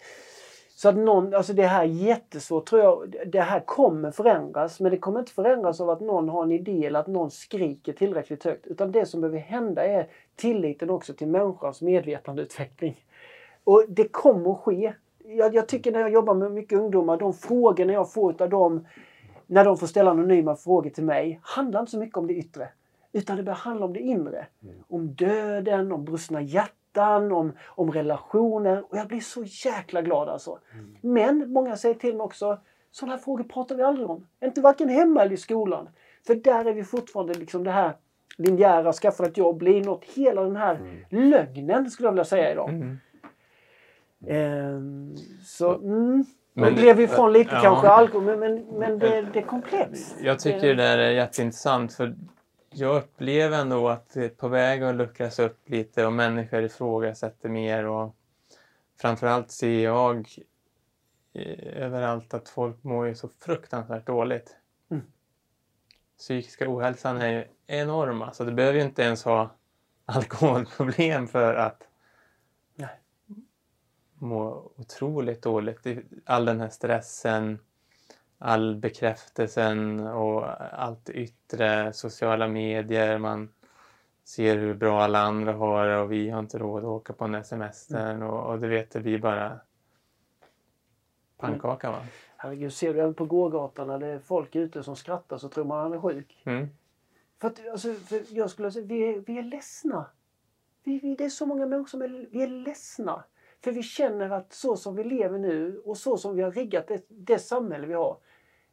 så 0.78 0.89
att 0.89 0.95
någon, 0.95 1.34
alltså 1.34 1.53
det 1.53 1.67
här 1.67 1.82
är 1.84 1.88
jättesvårt 1.88 2.65
tror 2.65 2.82
jag. 2.82 3.15
Det 3.26 3.41
här 3.41 3.59
kommer 3.59 4.11
förändras 4.11 4.80
men 4.80 4.91
det 4.91 4.97
kommer 4.97 5.19
inte 5.19 5.32
förändras 5.32 5.82
av 5.82 5.89
att 5.89 6.01
någon 6.01 6.30
har 6.30 6.43
en 6.43 6.51
idé 6.51 6.86
eller 6.86 6.99
att 6.99 7.07
någon 7.07 7.32
skriker 7.32 7.93
tillräckligt 7.93 8.43
högt. 8.43 8.67
Utan 8.67 8.91
det 8.91 9.05
som 9.05 9.21
behöver 9.21 9.39
hända 9.39 9.86
är 9.86 10.07
tilliten 10.36 10.89
också 10.89 11.13
till 11.13 11.28
människans 11.28 11.82
medvetandeutveckling. 11.82 13.05
Och 13.63 13.86
det 13.88 14.07
kommer 14.07 14.51
att 14.51 14.59
ske. 14.59 14.93
Jag, 15.26 15.55
jag 15.55 15.67
tycker 15.67 15.91
när 15.91 15.99
jag 15.99 16.11
jobbar 16.13 16.34
med 16.34 16.51
mycket 16.51 16.80
ungdomar, 16.80 17.17
de 17.17 17.34
frågorna 17.34 17.93
jag 17.93 18.13
får 18.13 18.41
av 18.41 18.49
dem 18.49 18.88
när 19.47 19.65
de 19.65 19.78
får 19.78 19.88
ställa 19.88 20.11
anonyma 20.11 20.55
frågor 20.55 20.89
till 20.89 21.03
mig 21.03 21.39
handlar 21.43 21.80
inte 21.80 21.91
så 21.91 21.99
mycket 21.99 22.17
om 22.17 22.28
det 22.28 22.34
yttre. 22.34 22.69
Utan 23.11 23.38
det 23.38 23.43
börjar 23.43 23.57
handla 23.57 23.86
om 23.86 23.93
det 23.93 23.99
inre. 23.99 24.47
Mm. 24.63 24.76
Om 24.88 25.13
döden, 25.13 25.91
om 25.91 26.05
brustna 26.05 26.41
hjärtan, 26.41 26.76
om, 27.03 27.53
om 27.67 27.91
relationer. 27.91 28.83
Och 28.89 28.97
jag 28.97 29.07
blir 29.07 29.19
så 29.19 29.43
jäkla 29.43 30.01
glad 30.01 30.29
alltså. 30.29 30.59
Mm. 30.73 30.95
Men 31.01 31.51
många 31.53 31.77
säger 31.77 31.95
till 31.95 32.15
mig 32.15 32.23
också, 32.23 32.59
sådana 32.91 33.15
här 33.15 33.23
frågor 33.23 33.43
pratar 33.43 33.75
vi 33.75 33.83
aldrig 33.83 34.09
om. 34.09 34.27
Inte 34.43 34.61
varken 34.61 34.89
hemma 34.89 35.21
eller 35.21 35.33
i 35.33 35.37
skolan. 35.37 35.89
För 36.27 36.35
där 36.35 36.65
är 36.65 36.73
vi 36.73 36.83
fortfarande 36.83 37.33
liksom 37.33 37.63
det 37.63 37.71
här 37.71 37.93
linjära, 38.37 38.93
skaffa 38.93 39.25
ett 39.25 39.37
jobb, 39.37 39.57
bli 39.57 39.81
något. 39.81 40.05
Hela 40.05 40.43
den 40.43 40.55
här 40.55 40.75
mm. 40.75 41.29
lögnen 41.29 41.91
skulle 41.91 42.07
jag 42.07 42.11
vilja 42.11 42.25
säga 42.25 42.51
idag. 42.51 42.69
Mm. 42.69 42.97
Ehm, 44.27 45.15
så, 45.45 45.75
mm. 45.75 46.25
Men, 46.53 46.75
blev 46.75 46.99
ifrån 46.99 47.33
lite 47.33 47.55
ja. 47.55 47.61
kanske 47.61 47.87
alkohol, 47.87 48.23
men, 48.25 48.39
men, 48.39 48.65
men 48.79 48.99
det, 48.99 49.21
det, 49.33 49.39
är 49.39 49.43
komplext. 49.43 50.17
Jag 50.21 50.39
tycker 50.39 50.67
det 50.67 50.75
där 50.75 50.97
är 50.97 51.11
jätteintressant 51.11 51.93
för 51.93 52.15
jag 52.78 52.95
upplever 52.95 53.57
ändå 53.57 53.89
att 53.89 54.09
det 54.09 54.26
är 54.26 54.30
på 54.30 54.47
väg 54.47 54.84
att 54.84 54.95
luckras 54.95 55.39
upp 55.39 55.69
lite 55.69 56.05
och 56.05 56.13
människor 56.13 56.63
ifrågasätter 56.63 57.49
mer 57.49 57.86
och 57.86 58.15
framförallt 59.01 59.51
ser 59.51 59.84
jag 59.84 60.30
överallt 61.73 62.34
att 62.34 62.49
folk 62.49 62.84
mår 62.84 63.07
ju 63.07 63.15
så 63.15 63.30
fruktansvärt 63.39 64.07
dåligt. 64.07 64.55
Mm. 64.89 65.03
Psykiska 66.17 66.69
ohälsan 66.69 67.21
är 67.21 67.32
ju 67.32 67.45
enorm. 67.67 68.21
Alltså, 68.21 68.45
du 68.45 68.51
behöver 68.51 68.80
ju 68.80 68.86
inte 68.86 69.03
ens 69.03 69.23
ha 69.23 69.55
alkoholproblem 70.05 71.28
för 71.28 71.53
att 71.53 71.88
må 74.19 74.71
otroligt 74.76 75.41
dåligt. 75.41 75.88
All 76.26 76.45
den 76.45 76.61
här 76.61 76.69
stressen, 76.69 77.59
all 78.38 78.75
bekräftelsen 78.75 80.07
och 80.07 80.63
allt 80.79 81.09
yttre, 81.09 81.93
sociala 81.93 82.47
medier, 82.47 83.17
man 83.17 83.49
ser 84.23 84.57
hur 84.57 84.73
bra 84.73 85.01
alla 85.01 85.19
andra 85.19 85.53
har 85.53 85.88
och 85.88 86.11
vi 86.11 86.29
har 86.29 86.39
inte 86.39 86.57
råd 86.57 86.83
att 86.83 86.89
åka 86.89 87.13
på 87.13 87.23
den 87.23 87.36
här 87.36 87.43
semestern 87.43 88.15
mm. 88.15 88.27
och, 88.27 88.51
och 88.51 88.59
det 88.59 88.67
vet 88.67 88.95
vi 88.95 89.19
bara 89.19 89.59
pannkaka 91.38 91.91
va? 91.91 92.01
Herregud, 92.38 92.73
ser 92.73 92.93
du 92.93 92.99
även 92.99 93.13
på 93.13 93.25
gågatan 93.25 93.88
när 93.88 93.99
det 93.99 94.07
är 94.07 94.19
folk 94.19 94.55
ute 94.55 94.83
som 94.83 94.95
skrattar 94.95 95.38
så 95.38 95.49
tror 95.49 95.65
man 95.65 95.79
han 95.79 95.93
är 95.93 95.99
sjuk. 95.99 96.41
Mm. 96.45 96.67
För 97.41 97.47
att, 97.47 97.69
alltså, 97.71 97.93
för 97.93 98.21
jag 98.29 98.49
skulle 98.49 98.71
säga, 98.71 98.86
vi 98.86 99.13
är, 99.13 99.19
vi 99.19 99.38
är 99.38 99.43
ledsna. 99.43 100.05
Vi, 100.83 100.99
vi, 100.99 101.15
det 101.15 101.25
är 101.25 101.29
så 101.29 101.45
många 101.45 101.65
människor 101.65 101.88
som 101.88 102.01
är, 102.01 102.27
vi 102.31 102.43
är 102.43 102.47
ledsna. 102.47 103.23
För 103.63 103.71
vi 103.71 103.83
känner 103.83 104.29
att 104.29 104.53
så 104.53 104.75
som 104.75 104.95
vi 104.95 105.03
lever 105.03 105.39
nu 105.39 105.81
och 105.86 105.97
så 105.97 106.17
som 106.17 106.36
vi 106.36 106.41
har 106.41 106.51
riggat 106.51 106.88
det, 106.88 107.05
det 107.09 107.39
samhälle 107.39 107.88
vi 107.88 107.93
har. 107.93 108.17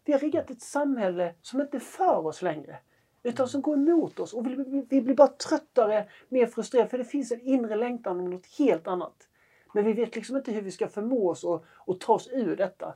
Vi 0.05 0.13
har 0.13 0.21
riggat 0.21 0.51
ett 0.51 0.63
samhälle 0.63 1.35
som 1.43 1.61
inte 1.61 1.77
är 1.77 1.81
för 1.81 2.27
oss 2.27 2.43
längre. 2.43 2.79
Utan 3.23 3.49
som 3.49 3.63
går 3.63 3.77
emot 3.77 4.21
oss 4.21 4.33
och 4.33 4.47
vi, 4.47 4.85
vi, 4.89 5.01
blir 5.01 5.15
bara 5.15 5.29
tröttare, 5.29 6.09
mer 6.29 6.47
frustrerade 6.47 6.91
för 6.91 6.99
det 6.99 7.05
finns 7.05 7.33
en 7.33 7.41
inre 7.41 7.77
längtan 7.77 8.21
om 8.21 8.31
något 8.31 8.47
helt 8.59 8.87
annat. 8.87 9.29
Men 9.75 9.85
vi 9.85 9.93
vet 9.93 10.17
liksom 10.17 10.37
inte 10.37 10.53
hur 10.53 10.63
vi 10.63 10.71
ska 10.71 10.89
förmå 10.89 11.31
oss 11.31 11.45
att, 11.45 11.65
att 11.87 12.01
ta 12.01 12.13
oss 12.13 12.29
ur 12.33 12.57
detta. 12.57 12.95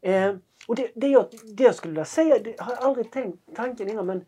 Eh, 0.00 0.36
och 0.68 0.76
det, 0.76 0.90
det, 0.94 1.08
jag, 1.08 1.26
det 1.56 1.64
jag 1.64 1.74
skulle 1.74 1.90
vilja 1.90 2.04
säga, 2.04 2.38
det 2.38 2.60
har 2.60 2.72
jag 2.72 2.82
aldrig 2.82 3.10
tänkt 3.12 3.38
tanken 3.54 3.88
innan 3.88 4.06
men 4.06 4.24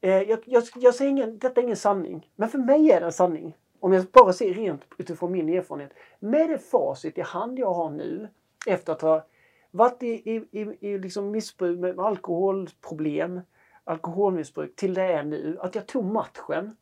eh, 0.00 0.22
jag, 0.22 0.38
jag, 0.44 0.62
jag 0.74 0.94
säger 0.94 1.10
ingen, 1.10 1.38
detta 1.38 1.60
är 1.60 1.64
ingen 1.64 1.76
sanning. 1.76 2.30
Men 2.36 2.48
för 2.48 2.58
mig 2.58 2.90
är 2.90 3.00
det 3.00 3.06
en 3.06 3.12
sanning 3.12 3.56
om 3.80 3.92
jag 3.92 4.04
bara 4.04 4.32
ser 4.32 4.54
rent 4.54 4.82
utifrån 4.98 5.32
min 5.32 5.48
erfarenhet, 5.48 5.92
med 6.18 6.50
det 6.50 6.58
facit 6.58 7.18
i 7.18 7.20
hand 7.20 7.58
jag 7.58 7.74
har 7.74 7.90
nu 7.90 8.28
efter 8.66 8.92
att 8.92 9.02
ha 9.02 9.26
varit 9.70 10.02
i, 10.02 10.30
i, 10.30 10.44
i, 10.50 10.76
i 10.80 10.98
liksom 10.98 11.30
missbruk 11.30 11.78
med 11.78 12.00
alkoholproblem, 12.00 13.40
alkoholmissbruk 13.84 14.76
till 14.76 14.94
det 14.94 15.02
är 15.02 15.22
nu, 15.22 15.58
att 15.60 15.74
jag 15.74 15.86
tog 15.86 16.04
matchen. 16.04 16.76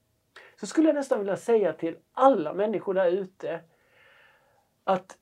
Så 0.61 0.67
skulle 0.67 0.89
jag 0.89 0.95
nästan 0.95 1.19
vilja 1.19 1.37
säga 1.37 1.73
till 1.73 1.97
alla 2.13 2.55
människor 2.55 2.95
där 2.95 3.07
ute 3.07 3.61
att 4.85 5.19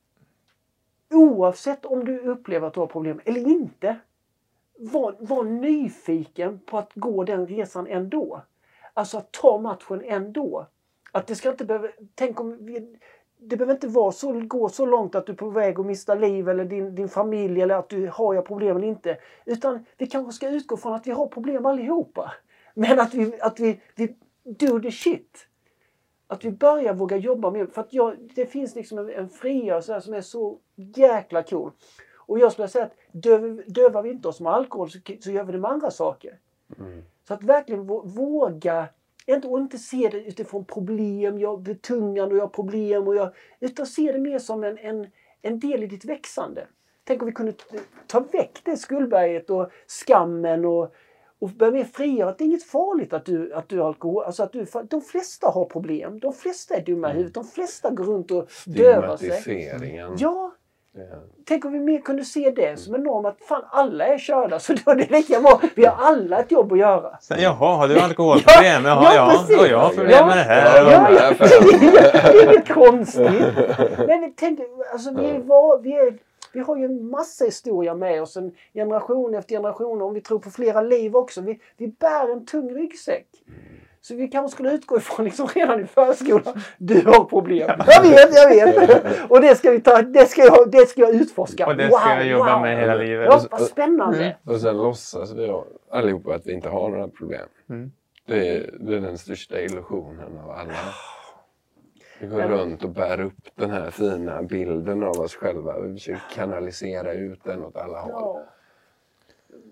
oavsett 1.13 1.85
om 1.85 2.05
du 2.05 2.19
upplever 2.19 2.67
att 2.67 2.73
du 2.73 2.79
har 2.79 2.87
problem 2.87 3.21
eller 3.25 3.47
inte, 3.47 3.99
var, 4.77 5.15
var 5.19 5.43
nyfiken 5.43 6.59
på 6.59 6.77
att 6.77 6.91
gå 6.95 7.23
den 7.23 7.47
resan 7.47 7.87
ändå. 7.87 8.41
Alltså 8.93 9.17
att 9.17 9.31
ta 9.31 9.57
matchen 9.57 10.01
ändå. 10.05 10.67
Att 11.11 11.27
det 11.27 11.35
ska 11.35 11.49
inte 11.49 11.65
behöva... 11.65 11.87
Tänk 12.15 12.39
om 12.39 12.65
vi, 12.65 12.99
det 13.37 13.57
behöver 13.57 13.73
inte 13.73 13.87
vara 13.87 14.11
så, 14.11 14.31
gå 14.31 14.69
så 14.69 14.85
långt 14.85 15.15
att 15.15 15.25
du 15.25 15.31
är 15.31 15.37
på 15.37 15.49
väg 15.49 15.79
att 15.79 15.85
mista 15.85 16.15
liv 16.15 16.49
eller 16.49 16.65
din, 16.65 16.95
din 16.95 17.09
familj 17.09 17.61
eller 17.61 17.75
att 17.75 17.89
du 17.89 18.07
har 18.13 18.33
jag 18.33 18.45
problem 18.45 18.77
eller 18.77 18.87
inte. 18.87 19.17
Utan 19.45 19.85
vi 19.97 20.07
kanske 20.07 20.33
ska 20.33 20.49
utgå 20.49 20.77
från 20.77 20.93
att 20.93 21.07
vi 21.07 21.11
har 21.11 21.27
problem 21.27 21.65
allihopa. 21.65 22.33
Men 22.73 22.99
att 22.99 23.13
vi, 23.13 23.41
att 23.41 23.59
vi, 23.59 23.81
vi 23.95 24.15
do 24.43 24.79
the 24.79 24.91
shit. 24.91 25.47
Att 26.27 26.45
vi 26.45 26.51
börjar 26.51 26.93
våga 26.93 27.17
jobba 27.17 27.51
med, 27.51 27.69
för 27.69 27.81
att 27.81 27.93
jag, 27.93 28.15
det 28.35 28.45
finns 28.45 28.75
liksom 28.75 28.97
en, 28.97 29.09
en 29.09 29.29
frigörelse 29.29 30.01
som 30.01 30.13
är 30.13 30.21
så 30.21 30.59
jäkla 30.75 31.43
cool. 31.43 31.71
Och 32.15 32.39
jag 32.39 32.51
skulle 32.51 32.67
säga 32.67 32.85
att 32.85 32.95
döv, 33.11 33.63
dövar 33.67 34.01
vi 34.01 34.09
inte 34.09 34.27
oss 34.27 34.39
med 34.39 34.53
alkohol 34.53 34.89
så, 34.89 34.99
så 35.19 35.31
gör 35.31 35.43
vi 35.43 35.51
det 35.51 35.57
med 35.57 35.71
andra 35.71 35.91
saker. 35.91 36.39
Mm. 36.79 37.03
Så 37.27 37.33
att 37.33 37.43
verkligen 37.43 37.87
våga, 37.87 38.87
inte, 39.27 39.47
och 39.47 39.59
inte 39.59 39.77
se 39.77 40.09
det 40.11 40.23
utifrån 40.23 40.65
problem, 40.65 41.39
jag 41.39 41.61
blir 41.61 41.73
betungande 41.73 42.35
och 42.35 42.37
jag 42.37 42.43
har 42.43 42.49
problem. 42.49 43.07
Och 43.07 43.15
jag, 43.15 43.33
utan 43.59 43.85
se 43.85 44.11
det 44.11 44.19
mer 44.19 44.39
som 44.39 44.63
en, 44.63 44.77
en, 44.77 45.07
en 45.41 45.59
del 45.59 45.83
i 45.83 45.87
ditt 45.87 46.05
växande. 46.05 46.67
Tänk 47.03 47.21
om 47.21 47.25
vi 47.25 47.31
kunde 47.31 47.53
ta 48.07 48.19
väck 48.19 48.61
det 48.63 48.77
skuldberget 48.77 49.49
och 49.49 49.69
skammen 49.87 50.65
och, 50.65 50.93
och 51.39 51.49
börja 51.49 51.71
mer 51.71 51.83
frigöra 51.83 52.29
att 52.29 52.37
det 52.37 52.43
är 52.43 52.45
inget 52.45 52.63
farligt 52.63 53.13
att 53.13 53.25
du, 53.25 53.53
att 53.53 53.69
du 53.69 53.79
har 53.79 53.87
alkohol. 53.87 54.23
Alltså 54.23 54.43
att 54.43 54.51
du, 54.51 54.65
de 54.89 55.01
flesta 55.01 55.47
har 55.47 55.65
problem. 55.65 56.19
De 56.19 56.33
flesta 56.33 56.75
är 56.75 56.85
dumma 56.85 57.09
i 57.09 57.13
huvudet. 57.13 57.33
De 57.33 57.43
flesta 57.43 57.89
går 57.89 58.03
runt 58.03 58.31
och 58.31 58.49
dövar 58.65 59.17
sig. 59.17 59.41
Stigmatiseringen. 59.41 60.15
Ja, 60.17 60.51
Tänk 61.47 61.65
om 61.65 61.73
vi 61.73 61.79
mer 61.79 62.01
kunde 62.01 62.23
se 62.23 62.51
det 62.51 62.79
som 62.79 62.95
en 62.95 63.03
norm 63.03 63.25
att 63.25 63.37
fan 63.47 63.63
alla 63.71 64.07
är 64.07 64.17
körda 64.17 64.59
så 64.65 64.73
då 64.73 64.91
är 64.91 64.95
det 64.95 65.11
lika 65.11 65.41
bra. 65.41 65.61
Vi 65.75 65.85
har 65.85 65.95
alla 66.05 66.39
ett 66.39 66.51
jobb 66.51 66.71
att 66.71 66.79
göra. 66.79 67.17
Sen, 67.21 67.37
jaha, 67.41 67.75
har 67.75 67.87
du 67.87 67.99
alkoholproblem? 67.99 68.85
Ja, 68.85 68.89
Jaha, 68.89 69.15
ja, 69.15 69.15
ja. 69.15 69.31
precis. 69.31 69.59
Och 69.59 69.67
jag 69.67 69.79
har 69.79 69.89
problem 69.89 70.27
med 70.27 70.37
det 70.37 70.43
här. 70.43 70.91
Ja, 70.91 70.91
Ja, 70.91 71.11
ja. 71.11 71.33
Det 71.39 72.39
är 72.39 72.53
inget 72.53 72.73
konstigt. 72.73 73.23
Men 74.07 74.21
vi 74.21 74.33
tänk, 74.35 74.59
alltså 74.93 75.11
vi, 75.17 75.29
är, 75.29 75.39
var, 75.39 75.79
vi, 75.81 75.93
är, 75.93 76.17
vi 76.53 76.59
har 76.59 76.77
ju 76.77 76.85
en 76.85 77.09
massa 77.09 77.45
historia 77.45 77.95
med 77.95 78.21
oss. 78.21 78.37
En 78.37 78.51
generation 78.73 79.35
efter 79.35 79.55
generation. 79.55 80.01
Om 80.01 80.13
vi 80.13 80.21
tror 80.21 80.39
på 80.39 80.51
flera 80.51 80.81
liv 80.81 81.15
också. 81.15 81.41
Vi, 81.41 81.59
vi 81.77 81.87
bär 81.87 82.31
en 82.31 82.45
tung 82.45 82.75
ryggsäck. 82.75 83.27
Så 84.07 84.15
vi 84.15 84.27
kanske 84.27 84.55
skulle 84.55 84.71
utgå 84.71 84.97
ifrån 84.97 85.25
liksom 85.25 85.47
redan 85.47 85.81
i 85.83 85.85
förskolan. 85.85 86.61
Du 86.77 87.01
har 87.05 87.25
problem. 87.25 87.69
Jag 87.87 88.01
vet, 88.01 88.35
jag 88.35 88.49
vet. 88.49 89.31
Och 89.31 89.41
det 89.41 89.55
ska 89.55 89.71
vi 89.71 89.81
ta, 89.81 90.01
det 90.01 90.25
ska 90.25 90.41
jag, 90.41 90.71
det 90.71 90.85
ska 90.85 91.01
jag 91.01 91.15
utforska. 91.15 91.67
Och 91.67 91.75
det 91.75 91.91
ska 91.91 92.09
jag 92.09 92.27
jobba 92.27 92.53
wow. 92.53 92.61
med 92.61 92.79
hela 92.79 92.95
livet. 92.95 93.25
Ja, 93.25 93.41
vad 93.51 93.61
spännande. 93.61 94.37
Och 94.43 94.61
sen 94.61 94.77
låtsas 94.77 95.31
vi 95.31 95.61
allihopa 95.91 96.35
att 96.35 96.47
vi 96.47 96.53
inte 96.53 96.69
har 96.69 96.89
några 96.89 97.07
problem. 97.07 97.47
Mm. 97.69 97.91
Det, 98.25 98.49
är, 98.49 98.73
det 98.79 98.95
är 98.95 98.99
den 98.99 99.17
största 99.17 99.61
illusionen 99.61 100.37
av 100.43 100.51
alla. 100.51 100.73
Vi 102.19 102.27
går 102.27 102.41
runt 102.41 102.83
och 102.83 102.89
bär 102.89 103.21
upp 103.21 103.49
den 103.55 103.69
här 103.69 103.91
fina 103.91 104.43
bilden 104.43 105.03
av 105.03 105.19
oss 105.19 105.35
själva. 105.35 105.79
Vi 105.79 105.93
försöker 105.93 106.35
kanalisera 106.35 107.13
ut 107.13 107.43
den 107.43 107.63
åt 107.63 107.77
alla 107.77 108.01
håll. 108.01 108.11
Ja. 108.13 108.43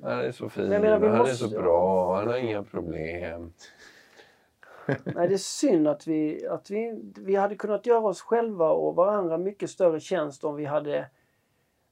Han 0.03 0.19
är 0.19 0.31
så 0.31 0.49
fin, 0.49 0.69
menar, 0.69 0.99
han 0.99 1.17
måste- 1.17 1.45
är 1.45 1.49
så 1.49 1.61
bra, 1.61 2.15
han 2.15 2.27
har 2.27 2.37
inga 2.37 2.63
problem. 2.63 3.53
Nej, 5.03 5.27
det 5.27 5.33
är 5.33 5.37
synd 5.37 5.87
att 5.87 6.07
vi, 6.07 6.47
att 6.47 6.69
vi, 6.69 7.01
vi 7.17 7.35
hade 7.35 7.55
kunnat 7.55 7.85
göra 7.85 8.07
oss 8.07 8.21
själva 8.21 8.69
och 8.69 8.95
varandra 8.95 9.37
mycket 9.37 9.69
större 9.69 9.99
tjänst 9.99 10.43
om 10.43 10.55
vi 10.55 10.65
hade 10.65 11.09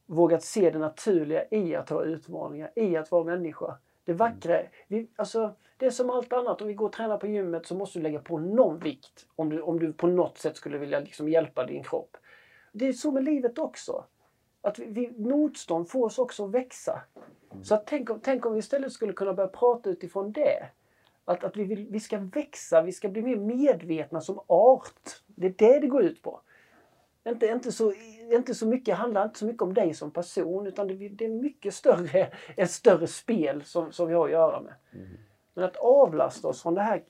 vågat 0.05 0.43
se 0.43 0.69
det 0.69 0.79
naturliga 0.79 1.45
i 1.51 1.75
att 1.75 1.89
ha 1.89 2.03
utmaningar, 2.03 2.71
i 2.75 2.97
att 2.97 3.11
vara 3.11 3.23
människa. 3.23 3.77
Det 4.03 4.13
vackra, 4.13 4.61
vi, 4.87 5.07
alltså, 5.15 5.55
det 5.77 5.85
är 5.85 5.89
som 5.89 6.09
allt 6.09 6.33
annat. 6.33 6.61
Om 6.61 6.67
vi 6.67 6.73
går 6.73 6.85
och 6.85 6.93
tränar 6.93 7.17
på 7.17 7.27
gymmet 7.27 7.65
så 7.65 7.75
måste 7.75 7.99
du 7.99 8.03
lägga 8.03 8.19
på 8.19 8.39
någon 8.39 8.79
vikt 8.79 9.27
om 9.35 9.49
du, 9.49 9.61
om 9.61 9.79
du 9.79 9.93
på 9.93 10.07
något 10.07 10.37
sätt 10.37 10.57
skulle 10.57 10.77
vilja 10.77 10.99
liksom 10.99 11.29
hjälpa 11.29 11.65
din 11.65 11.83
kropp. 11.83 12.17
Det 12.71 12.87
är 12.87 12.93
så 12.93 13.11
med 13.11 13.23
livet 13.23 13.59
också. 13.59 14.05
Att 14.61 14.79
vi, 14.79 14.85
vi, 14.85 15.11
motstånd 15.11 15.89
får 15.89 16.05
oss 16.05 16.19
också 16.19 16.45
att 16.45 16.51
växa. 16.51 17.01
Så 17.63 17.75
att 17.75 17.87
tänk, 17.87 18.09
tänk 18.23 18.45
om 18.45 18.53
vi 18.53 18.59
istället 18.59 18.91
skulle 18.91 19.13
kunna 19.13 19.33
börja 19.33 19.49
prata 19.49 19.89
utifrån 19.89 20.31
det. 20.31 20.69
Att, 21.25 21.43
att 21.43 21.57
vi, 21.57 21.63
vill, 21.63 21.87
vi 21.89 21.99
ska 21.99 22.17
växa, 22.17 22.81
vi 22.81 22.91
ska 22.91 23.09
bli 23.09 23.21
mer 23.21 23.35
medvetna 23.35 24.21
som 24.21 24.39
art. 24.47 25.21
Det 25.27 25.47
är 25.47 25.53
det 25.57 25.79
det 25.79 25.87
går 25.87 26.03
ut 26.03 26.21
på. 26.21 26.41
Inte, 27.23 27.47
inte, 27.47 27.71
så, 27.71 27.93
inte 28.31 28.55
så 28.55 28.67
mycket, 28.67 28.97
handlar 28.97 29.25
inte 29.25 29.39
så 29.39 29.45
mycket 29.45 29.61
om 29.61 29.73
dig 29.73 29.93
som 29.93 30.11
person 30.11 30.67
utan 30.67 30.87
det, 30.87 31.09
det 31.09 31.25
är 31.25 31.29
mycket 31.29 31.73
större, 31.73 32.31
ett 32.57 32.71
större 32.71 33.07
spel 33.07 33.63
som, 33.63 33.91
som 33.91 34.07
vi 34.07 34.13
har 34.13 34.25
att 34.25 34.31
göra 34.31 34.61
med. 34.61 34.73
Men 35.53 35.63
att 35.63 35.75
avlasta 35.75 36.47
oss 36.47 36.61
från 36.61 36.73
det 36.73 36.81
här 36.81 37.03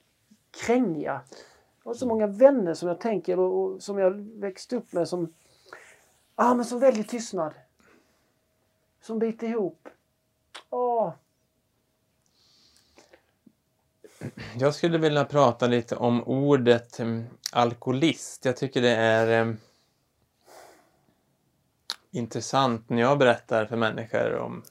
krängiga. 0.66 1.20
Jag 1.82 1.90
har 1.90 1.94
så 1.94 2.06
många 2.06 2.26
vänner 2.26 2.74
som 2.74 2.88
jag 2.88 3.00
tänker 3.00 3.38
och, 3.38 3.62
och 3.62 3.82
som 3.82 3.98
jag 3.98 4.10
växt 4.40 4.72
upp 4.72 4.92
med 4.92 5.08
som, 5.08 5.34
ah, 6.34 6.54
men 6.54 6.64
som 6.64 6.78
väljer 6.78 7.04
tystnad. 7.04 7.54
Som 9.00 9.18
biter 9.18 9.46
ihop. 9.46 9.88
Ah, 10.70 11.12
Jag 14.58 14.74
skulle 14.74 14.98
vilja 14.98 15.24
prata 15.24 15.66
lite 15.66 15.96
om 15.96 16.24
ordet 16.24 17.00
um, 17.00 17.24
alkoholist. 17.52 18.44
Jag 18.44 18.56
tycker 18.56 18.82
det 18.82 18.90
är 18.96 19.42
um, 19.42 19.58
intressant 22.10 22.88
när 22.90 23.00
jag 23.00 23.18
berättar 23.18 23.66
för 23.66 23.76
människor 23.76 24.34
om, 24.36 24.62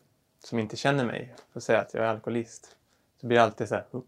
som 0.43 0.59
inte 0.59 0.77
känner 0.77 1.05
mig 1.05 1.35
och 1.53 1.63
säger 1.63 1.79
att 1.79 1.93
jag 1.93 2.03
är 2.03 2.07
alkoholist. 2.09 2.75
Så 3.21 3.27
blir 3.27 3.37
det 3.37 3.43
alltid 3.43 3.67
så 3.67 3.75
här, 3.75 3.85
"Oh, 3.91 4.03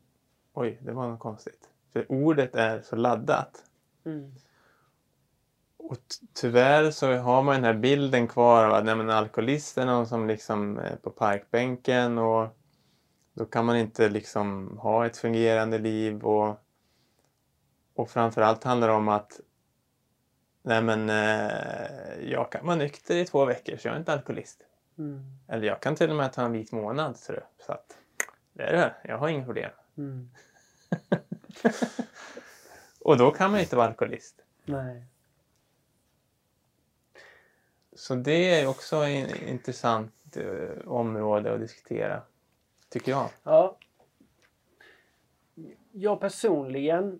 oj, 0.54 0.78
det 0.82 0.92
var 0.92 1.08
något 1.08 1.20
konstigt. 1.20 1.70
För 1.94 2.12
ordet 2.12 2.56
är 2.56 2.82
så 2.82 2.96
laddat. 2.96 3.64
mm, 4.06 4.34
Och 5.78 5.98
tyvärr 6.34 6.92
så 6.92 7.14
har 7.18 7.44
man 7.44 7.56
den 7.56 7.64
här 7.64 7.74
bilden 7.74 8.28
kvar 8.28 8.66
av 8.66 8.74
att 8.74 8.86
nej, 8.86 9.12
alkoholist 9.12 9.78
är 9.78 9.86
någon 9.86 10.08
som 10.08 10.28
liksom 10.28 10.78
är 10.78 10.96
på 10.96 11.10
parkbänken 11.10 12.18
och 12.18 12.48
då 13.34 13.46
kan 13.46 13.66
man 13.66 13.78
inte 13.78 14.10
liksom 14.10 14.78
ha 14.78 15.06
ett 15.06 15.18
fungerande 15.18 15.78
liv 15.78 16.24
och, 16.24 16.58
och 17.96 18.10
framförallt 18.10 18.64
handlar 18.64 18.88
det 18.88 18.94
om 18.94 19.10
att 19.10 19.40
nej 20.62 20.82
men 20.82 21.10
eh, 21.10 22.32
jag 22.32 22.52
kan 22.52 22.66
vara 22.66 22.76
nykter 22.76 23.16
i 23.16 23.26
två 23.26 23.46
veckor 23.46 23.78
så 23.78 23.88
jag 23.88 23.96
är 23.96 24.00
inte 24.00 24.14
alkoholist. 24.14 24.62
mm, 24.98 25.24
Eller 25.48 25.68
jag 25.68 25.82
kan 25.82 25.96
till 25.96 26.10
och 26.10 26.16
med 26.16 26.34
ta 26.34 26.42
en 26.42 26.52
vit 26.52 26.72
månad 26.72 27.16
tror 27.18 27.38
jag. 27.38 27.66
Så 27.66 27.72
att 27.72 27.98
det 28.54 28.64
är 28.64 28.74
det, 28.74 28.96
jag 29.04 29.18
har 29.18 29.28
inga 29.28 29.46
problem. 29.46 29.72
mm. 29.98 30.30
Och 33.00 33.18
då 33.18 33.32
kan 33.32 33.52
man 33.52 33.60
inte 33.60 33.76
vara 33.76 33.88
alkoholist. 33.88 34.36
Nej. 34.66 35.06
Så 37.96 38.16
det 38.16 38.62
är 38.62 38.68
också 38.68 39.06
ett 39.06 39.42
intressant 39.42 40.38
eh, 40.38 40.88
område 40.88 41.54
att 41.54 41.60
diskutera, 41.60 42.22
tycker 42.94 43.12
jag. 43.12 43.30
Ja. 43.44 43.78
Jag 45.92 46.20
personligen 46.20 47.20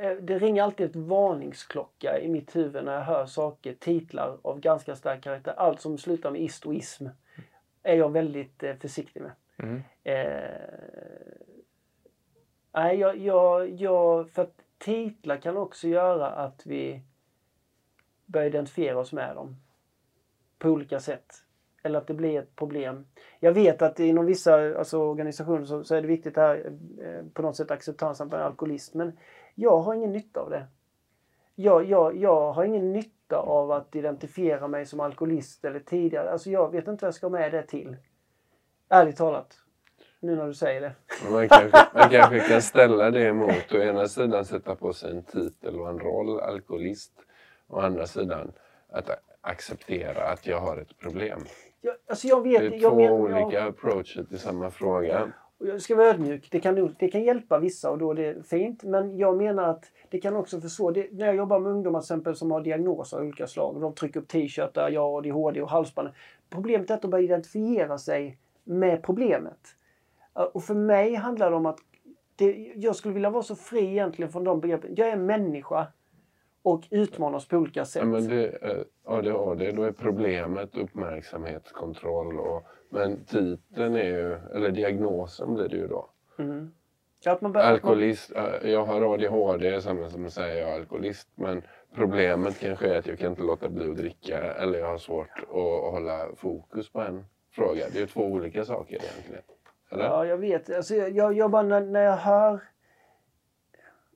eh, 0.00 0.16
det 0.20 0.38
ringer 0.38 0.62
alltid 0.62 0.86
ett 0.86 0.96
varningsklocka 0.96 2.20
i 2.20 2.28
mitt 2.28 2.56
huvud 2.56 2.84
när 2.84 2.94
jag 2.94 3.04
hör 3.04 3.26
saker, 3.26 3.74
titlar 3.74 4.38
av 4.42 4.60
ganska 4.60 4.96
stark 4.96 5.22
karaktär. 5.22 5.54
Allt 5.56 5.80
som 5.80 5.98
slutar 5.98 6.30
med 6.30 6.40
ist 6.40 6.66
och 6.66 6.74
ism 6.74 7.06
är 7.82 7.96
jag 7.96 8.12
väldigt 8.12 8.62
eh, 8.62 8.76
försiktig 8.76 9.22
med. 9.22 9.32
Mm. 9.56 9.82
Eh, 10.04 10.60
nej, 12.72 12.96
jag, 12.96 13.16
jag, 13.18 13.70
jag, 13.70 14.30
för 14.30 14.42
att 14.42 14.60
titlar 14.78 15.36
kan 15.36 15.56
också 15.56 15.88
göra 15.88 16.26
att 16.26 16.66
vi 16.66 17.02
börjar 18.26 18.46
identifiera 18.46 18.98
oss 18.98 19.12
med 19.12 19.36
dem 19.36 19.56
på 20.58 20.68
olika 20.68 21.00
sätt. 21.00 21.45
Eller 21.86 21.98
att 21.98 22.06
det 22.06 22.14
blir 22.14 22.38
ett 22.38 22.56
problem. 22.56 23.06
Jag 23.40 23.52
vet 23.52 23.82
att 23.82 24.00
inom 24.00 24.26
vissa 24.26 24.78
alltså, 24.78 24.98
organisationer 24.98 25.64
så, 25.64 25.84
så 25.84 25.94
är 25.94 26.02
det 26.02 26.08
viktigt 26.08 26.34
det 26.34 26.40
här 26.40 26.72
eh, 27.02 27.24
på 27.34 27.42
något 27.42 27.56
sätt 27.56 27.70
acceptansen 27.70 28.30
för 28.30 28.38
alkoholism. 28.38 28.98
Men 28.98 29.18
jag 29.54 29.78
har 29.78 29.94
ingen 29.94 30.12
nytta 30.12 30.40
av 30.40 30.50
det. 30.50 30.66
Jag, 31.54 31.84
jag, 31.84 32.16
jag 32.16 32.52
har 32.52 32.64
ingen 32.64 32.92
nytta 32.92 33.36
av 33.36 33.72
att 33.72 33.96
identifiera 33.96 34.68
mig 34.68 34.86
som 34.86 35.00
alkoholist 35.00 35.64
eller 35.64 35.80
tidigare. 35.80 36.30
Alltså 36.30 36.50
jag 36.50 36.72
vet 36.72 36.88
inte 36.88 37.04
vad 37.04 37.08
jag 37.08 37.14
ska 37.14 37.26
ha 37.26 37.30
med 37.30 37.52
det 37.52 37.62
till. 37.62 37.96
Ärligt 38.88 39.16
talat. 39.16 39.58
Nu 40.20 40.36
när 40.36 40.46
du 40.46 40.54
säger 40.54 40.80
det. 40.80 40.92
Man 41.30 41.48
kanske, 41.48 41.86
man 41.94 42.10
kanske 42.10 42.40
kan 42.40 42.62
ställa 42.62 43.10
det 43.10 43.26
emot 43.26 43.74
å 43.74 43.76
ena 43.76 44.08
sidan 44.08 44.44
sätta 44.44 44.74
på 44.74 44.92
sig 44.92 45.10
en 45.10 45.22
titel 45.22 45.80
och 45.80 45.88
en 45.88 45.98
roll, 45.98 46.40
alkoholist. 46.40 47.12
Å 47.68 47.80
andra 47.80 48.06
sidan 48.06 48.52
att 48.88 49.10
acceptera 49.40 50.28
att 50.28 50.46
jag 50.46 50.60
har 50.60 50.76
ett 50.76 50.98
problem. 50.98 51.44
Jag, 51.86 51.94
alltså 52.08 52.26
jag 52.28 52.42
vet, 52.42 52.60
Det 52.60 52.76
är 52.76 52.82
jag 52.82 52.92
två 52.92 52.96
men, 52.96 53.12
olika 53.12 53.58
jag, 53.58 53.68
approacher 53.68 54.24
till 54.24 54.38
samma 54.38 54.70
fråga. 54.70 55.32
och 55.58 55.66
jag 55.66 55.82
ska 55.82 55.96
vara 55.96 56.06
ödmjuk. 56.06 56.48
Det 56.50 56.60
kan, 56.60 56.94
det 56.98 57.08
kan 57.08 57.22
hjälpa 57.22 57.58
vissa 57.58 57.90
och 57.90 57.98
då 57.98 58.10
är 58.10 58.14
det 58.14 58.46
fint. 58.46 58.82
Men 58.82 59.18
jag 59.18 59.36
menar 59.36 59.68
att 59.68 59.84
det 60.10 60.20
kan 60.20 60.36
också 60.36 60.60
försvåra. 60.60 60.92
Det, 60.92 61.08
när 61.12 61.26
jag 61.26 61.36
jobbar 61.36 61.58
med 61.58 61.72
ungdomar 61.72 62.00
till 62.00 62.04
exempel 62.04 62.36
som 62.36 62.50
har 62.50 62.60
diagnoser 62.60 63.16
av 63.16 63.22
olika 63.22 63.46
slag. 63.46 63.74
Och 63.74 63.80
de 63.80 63.94
trycker 63.94 64.20
upp 64.20 64.28
t-shirtar, 64.28 64.90
jag 64.90 65.00
har 65.00 65.18
ADHD 65.18 65.62
och 65.62 65.70
halsband. 65.70 66.08
Problemet 66.50 66.90
är 66.90 66.94
att 66.94 67.02
de 67.02 67.10
börjar 67.10 67.24
identifiera 67.24 67.98
sig 67.98 68.38
med 68.64 69.02
problemet. 69.02 69.60
Och 70.52 70.64
för 70.64 70.74
mig 70.74 71.14
handlar 71.14 71.50
det 71.50 71.56
om 71.56 71.66
att 71.66 71.78
det, 72.36 72.72
jag 72.76 72.96
skulle 72.96 73.14
vilja 73.14 73.30
vara 73.30 73.42
så 73.42 73.56
fri 73.56 73.86
egentligen 73.86 74.32
från 74.32 74.44
de 74.44 74.60
begreppen. 74.60 74.94
Jag 74.96 75.08
är 75.08 75.16
människa. 75.16 75.86
Och 76.66 76.86
utmana 76.90 77.36
oss 77.36 77.48
på 77.48 77.56
olika 77.56 77.84
sätt. 77.84 78.02
Ja, 78.02 78.08
men 78.08 78.28
det, 78.28 78.48
eh, 78.48 78.82
ADHD, 79.04 79.72
då 79.72 79.82
är 79.82 79.92
problemet 79.92 80.76
uppmärksamhetskontroll. 80.76 82.40
Och, 82.40 82.62
men 82.90 83.24
titeln 83.24 83.94
är 83.94 84.04
ju, 84.04 84.34
eller 84.54 84.70
diagnosen 84.70 85.54
blir 85.54 85.68
det 85.68 85.76
ju 85.76 85.86
då. 85.86 86.10
Mm. 86.38 86.70
Ja, 87.24 87.32
att 87.32 87.40
man 87.40 87.52
börjar, 87.52 87.66
att 87.66 87.82
man, 87.82 87.92
Alkoholist, 87.92 88.32
eh, 88.36 88.70
jag 88.70 88.84
har 88.84 89.14
ADHD, 89.14 89.68
är 89.68 89.80
samma 89.80 90.10
som 90.10 90.26
att 90.26 90.32
säga 90.32 90.54
jag 90.54 90.70
är 90.70 90.74
alkoholist. 90.74 91.28
Men 91.34 91.62
problemet 91.94 92.60
kanske 92.60 92.88
är 92.88 92.98
att 92.98 93.06
jag 93.06 93.18
kan 93.18 93.30
inte 93.30 93.42
låta 93.42 93.68
bli 93.68 93.90
att 93.90 93.96
dricka 93.96 94.38
eller 94.38 94.78
jag 94.78 94.86
har 94.86 94.98
svårt 94.98 95.38
att 95.38 95.92
hålla 95.92 96.28
fokus 96.36 96.92
på 96.92 97.00
en 97.00 97.24
fråga. 97.52 97.84
Det 97.92 97.98
är 97.98 98.00
ju 98.00 98.06
två 98.06 98.24
olika 98.24 98.64
saker 98.64 98.96
egentligen. 98.96 99.42
Eller? 99.90 100.04
ja, 100.04 100.26
jag 100.26 100.36
vet. 100.36 100.76
Alltså, 100.76 100.94
jag, 100.94 101.10
jag, 101.10 101.32
jag 101.32 101.50
bara 101.50 101.62
när, 101.62 101.80
när 101.80 102.02
jag 102.02 102.16
hör... 102.16 102.60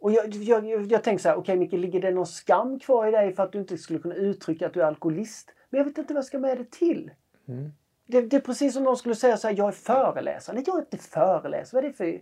Och 0.00 0.12
jag, 0.12 0.34
jag, 0.34 0.66
jag, 0.66 0.92
jag 0.92 1.02
tänker 1.02 1.22
så 1.22 1.28
här, 1.28 1.36
okej 1.36 1.56
Micke, 1.56 1.72
ligger 1.72 2.00
det 2.00 2.10
någon 2.10 2.26
skam 2.26 2.78
kvar 2.78 3.06
i 3.06 3.10
dig 3.10 3.32
för 3.32 3.42
att 3.42 3.52
du 3.52 3.58
inte 3.58 3.78
skulle 3.78 3.98
kunna 3.98 4.14
uttrycka 4.14 4.66
att 4.66 4.74
du 4.74 4.82
är 4.82 4.86
alkoholist? 4.86 5.50
Men 5.70 5.78
jag 5.78 5.84
vet 5.84 5.98
inte 5.98 6.14
vad 6.14 6.18
jag 6.18 6.26
ska 6.26 6.38
med 6.38 6.58
det 6.58 6.70
till. 6.70 7.10
Mm. 7.48 7.72
Det, 8.06 8.20
det 8.20 8.36
är 8.36 8.40
precis 8.40 8.74
som 8.74 8.82
någon 8.82 8.96
skulle 8.96 9.14
säga 9.14 9.36
så 9.36 9.48
här, 9.48 9.54
jag 9.58 9.68
är 9.68 9.72
föreläsare. 9.72 10.54
Nej, 10.54 10.64
jag 10.66 10.76
är 10.76 10.80
inte 10.80 10.98
föreläsare. 10.98 11.80
Vad 11.80 11.84
är 11.84 11.88
det 11.88 11.94
för... 11.94 12.20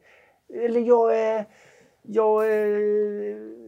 Eller 0.65 0.81
jag 0.81 1.19
är... 1.19 1.45
Jag 2.03 2.53
är 2.53 3.59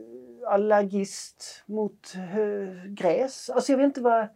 allergist 0.47 1.63
mot 1.67 2.15
eh, 2.15 2.85
gräs. 2.87 3.51
Alltså 3.51 3.73
jag 3.73 3.77
vet 3.77 3.85
inte 3.85 4.01
vad... 4.01 4.27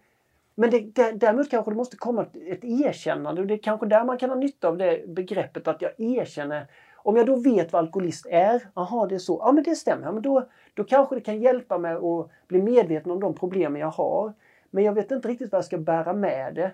Men 0.54 0.70
det, 0.70 0.80
det, 0.80 1.12
däremot 1.12 1.50
kanske 1.50 1.70
det 1.70 1.76
måste 1.76 1.96
komma 1.96 2.26
ett 2.46 2.64
erkännande. 2.64 3.40
Och 3.40 3.46
det 3.46 3.54
är 3.54 3.58
kanske 3.58 3.86
där 3.86 4.04
man 4.04 4.18
kan 4.18 4.30
ha 4.30 4.36
nytta 4.36 4.68
av 4.68 4.78
det 4.78 5.08
begreppet 5.08 5.68
att 5.68 5.82
jag 5.82 5.92
erkänner. 5.98 6.66
Om 7.04 7.16
jag 7.16 7.26
då 7.26 7.36
vet 7.36 7.72
vad 7.72 7.84
alkoholist 7.84 8.26
är, 8.30 8.68
aha 8.74 9.06
det 9.06 9.14
är 9.14 9.18
så, 9.18 9.38
ja 9.44 9.52
men 9.52 9.64
det 9.64 9.74
stämmer. 9.74 10.06
Ja, 10.06 10.12
men 10.12 10.22
då, 10.22 10.48
då 10.74 10.84
kanske 10.84 11.14
det 11.14 11.20
kan 11.20 11.40
hjälpa 11.40 11.78
mig 11.78 11.94
att 11.94 12.30
bli 12.48 12.62
medveten 12.62 13.12
om 13.12 13.20
de 13.20 13.34
problem 13.34 13.76
jag 13.76 13.90
har. 13.90 14.32
Men 14.70 14.84
jag 14.84 14.92
vet 14.92 15.10
inte 15.10 15.28
riktigt 15.28 15.52
vad 15.52 15.58
jag 15.58 15.64
ska 15.64 15.78
bära 15.78 16.12
med 16.12 16.54
det. 16.54 16.72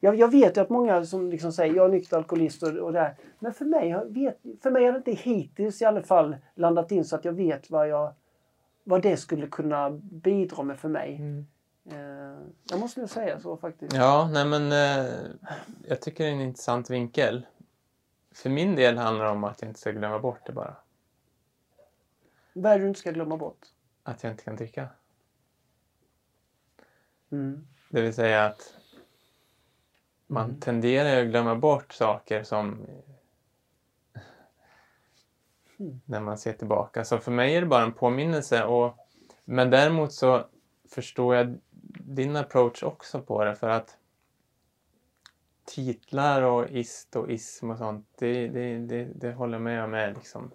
Jag, 0.00 0.16
jag 0.16 0.30
vet 0.30 0.56
ju 0.56 0.60
att 0.60 0.70
många 0.70 1.04
som 1.04 1.30
liksom 1.30 1.52
säger 1.52 1.74
jag 1.74 1.84
är 1.84 1.88
nykter 1.88 2.16
alkoholist 2.16 2.62
och, 2.62 2.68
och 2.68 2.92
där. 2.92 3.16
Men 3.38 3.52
för 3.52 3.64
mig, 3.64 3.96
vet, 4.06 4.38
för 4.62 4.70
mig 4.70 4.84
har 4.84 4.92
det 4.92 4.98
inte 4.98 5.12
hittills 5.12 5.82
i 5.82 5.84
alla 5.84 6.02
fall 6.02 6.36
landat 6.54 6.92
in 6.92 7.04
så 7.04 7.16
att 7.16 7.24
jag 7.24 7.32
vet 7.32 7.70
vad, 7.70 7.88
jag, 7.88 8.12
vad 8.84 9.02
det 9.02 9.16
skulle 9.16 9.46
kunna 9.46 9.90
bidra 10.00 10.62
med 10.62 10.78
för 10.78 10.88
mig. 10.88 11.16
Mm. 11.16 11.46
Eh, 11.90 12.38
jag 12.70 12.80
måste 12.80 13.00
nog 13.00 13.10
säga 13.10 13.40
så 13.40 13.56
faktiskt. 13.56 13.92
Ja, 13.96 14.30
nej 14.32 14.44
men 14.44 14.72
eh, 14.72 15.12
jag 15.88 16.00
tycker 16.00 16.24
det 16.24 16.30
är 16.30 16.34
en 16.34 16.40
intressant 16.40 16.90
vinkel. 16.90 17.46
För 18.34 18.50
min 18.50 18.76
del 18.76 18.98
handlar 18.98 19.24
det 19.24 19.30
om 19.30 19.44
att 19.44 19.62
jag 19.62 19.70
inte 19.70 19.80
ska 19.80 19.90
glömma 19.90 20.18
bort 20.18 20.46
det 20.46 20.52
bara. 20.52 20.76
Vad 22.52 22.72
är 22.72 22.78
det 22.78 22.84
du 22.84 22.88
inte 22.88 23.00
ska 23.00 23.10
glömma 23.10 23.36
bort? 23.36 23.58
Att 24.02 24.22
jag 24.22 24.32
inte 24.32 24.44
kan 24.44 24.56
dricka. 24.56 24.88
Mm. 27.32 27.66
Det 27.88 28.02
vill 28.02 28.14
säga 28.14 28.44
att 28.44 28.74
man 30.26 30.44
Mm. 30.44 30.60
tenderar 30.60 31.20
att 31.22 31.26
glömma 31.28 31.54
bort 31.56 31.92
saker 31.92 32.42
som 32.42 32.86
Mm. 35.76 36.00
när 36.04 36.20
man 36.20 36.38
ser 36.38 36.52
tillbaka. 36.52 37.04
Så 37.04 37.18
för 37.18 37.32
mig 37.32 37.56
är 37.56 37.60
det 37.60 37.66
bara 37.66 37.82
en 37.82 37.92
påminnelse. 37.92 38.64
Och, 38.64 38.96
men 39.44 39.70
däremot 39.70 40.12
så 40.12 40.46
förstår 40.88 41.34
jag 41.36 41.58
din 42.00 42.36
approach 42.36 42.82
också 42.82 43.22
på 43.22 43.44
det 43.44 43.54
för 43.56 43.68
att 43.68 43.96
titlar 45.64 46.42
och 46.42 46.68
ist 46.70 47.16
och 47.16 47.30
ism 47.30 47.70
och 47.70 47.78
sånt, 47.78 48.08
det, 48.18 48.48
det, 48.48 48.78
det, 48.78 49.04
det 49.04 49.32
håller 49.32 49.70
jag 49.70 49.90
med 49.90 50.14
liksom 50.14 50.50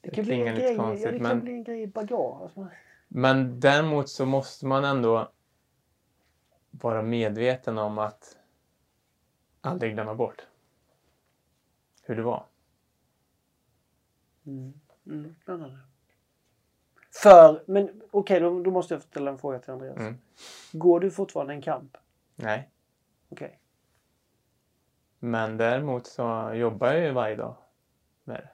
Det 0.00 0.10
kan, 0.10 0.24
bli 0.24 0.40
en 0.40 0.54
lite 0.54 0.60
grej, 0.60 0.76
ja, 0.76 0.82
konstigt, 0.82 1.12
det 1.12 1.18
kan 1.18 1.28
men- 1.28 1.40
bli 1.40 1.52
en 1.52 1.64
grej 1.64 1.82
i 1.82 1.86
bagage. 1.86 2.42
Alltså, 2.42 2.68
Men 3.08 3.60
däremot 3.60 4.08
så 4.08 4.26
måste 4.26 4.66
man 4.66 4.84
ändå 4.84 5.32
vara 6.70 7.02
medveten 7.02 7.78
om 7.78 7.98
att 7.98 8.36
aldrig 9.60 9.94
glömma 9.94 10.14
bort 10.14 10.46
hur 12.02 12.16
det 12.16 12.22
var. 12.22 12.46
Mm. 14.46 14.80
Mm. 15.06 15.34
För, 17.22 17.64
men 17.66 18.02
okej 18.10 18.40
då, 18.40 18.62
då 18.62 18.70
måste 18.70 18.94
jag 18.94 19.02
ställa 19.02 19.30
en 19.30 19.38
fråga 19.38 19.58
till 19.58 19.70
Andreas. 19.70 19.96
Mm. 19.96 20.18
Går 20.72 21.00
du 21.00 21.10
fortfarande 21.10 21.52
en 21.54 21.62
kamp? 21.62 21.96
Nej, 22.34 22.70
Okej. 23.28 23.60
Men 25.18 25.56
däremot 25.56 26.06
så 26.06 26.50
jobbar 26.54 26.92
jag 26.92 27.04
ju 27.04 27.10
varje 27.12 27.36
dag 27.36 27.54
med 28.24 28.36
det. 28.36 28.48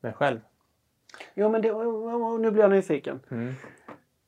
Med 0.00 0.14
själv. 0.16 0.40
Ja 1.34 1.48
men 1.48 1.62
det, 1.62 1.72
och- 1.72 2.32
och 2.32 2.40
nu 2.40 2.50
blir 2.50 2.62
jag 2.62 2.70
nyfiken. 2.70 3.20
Mm. 3.30 3.54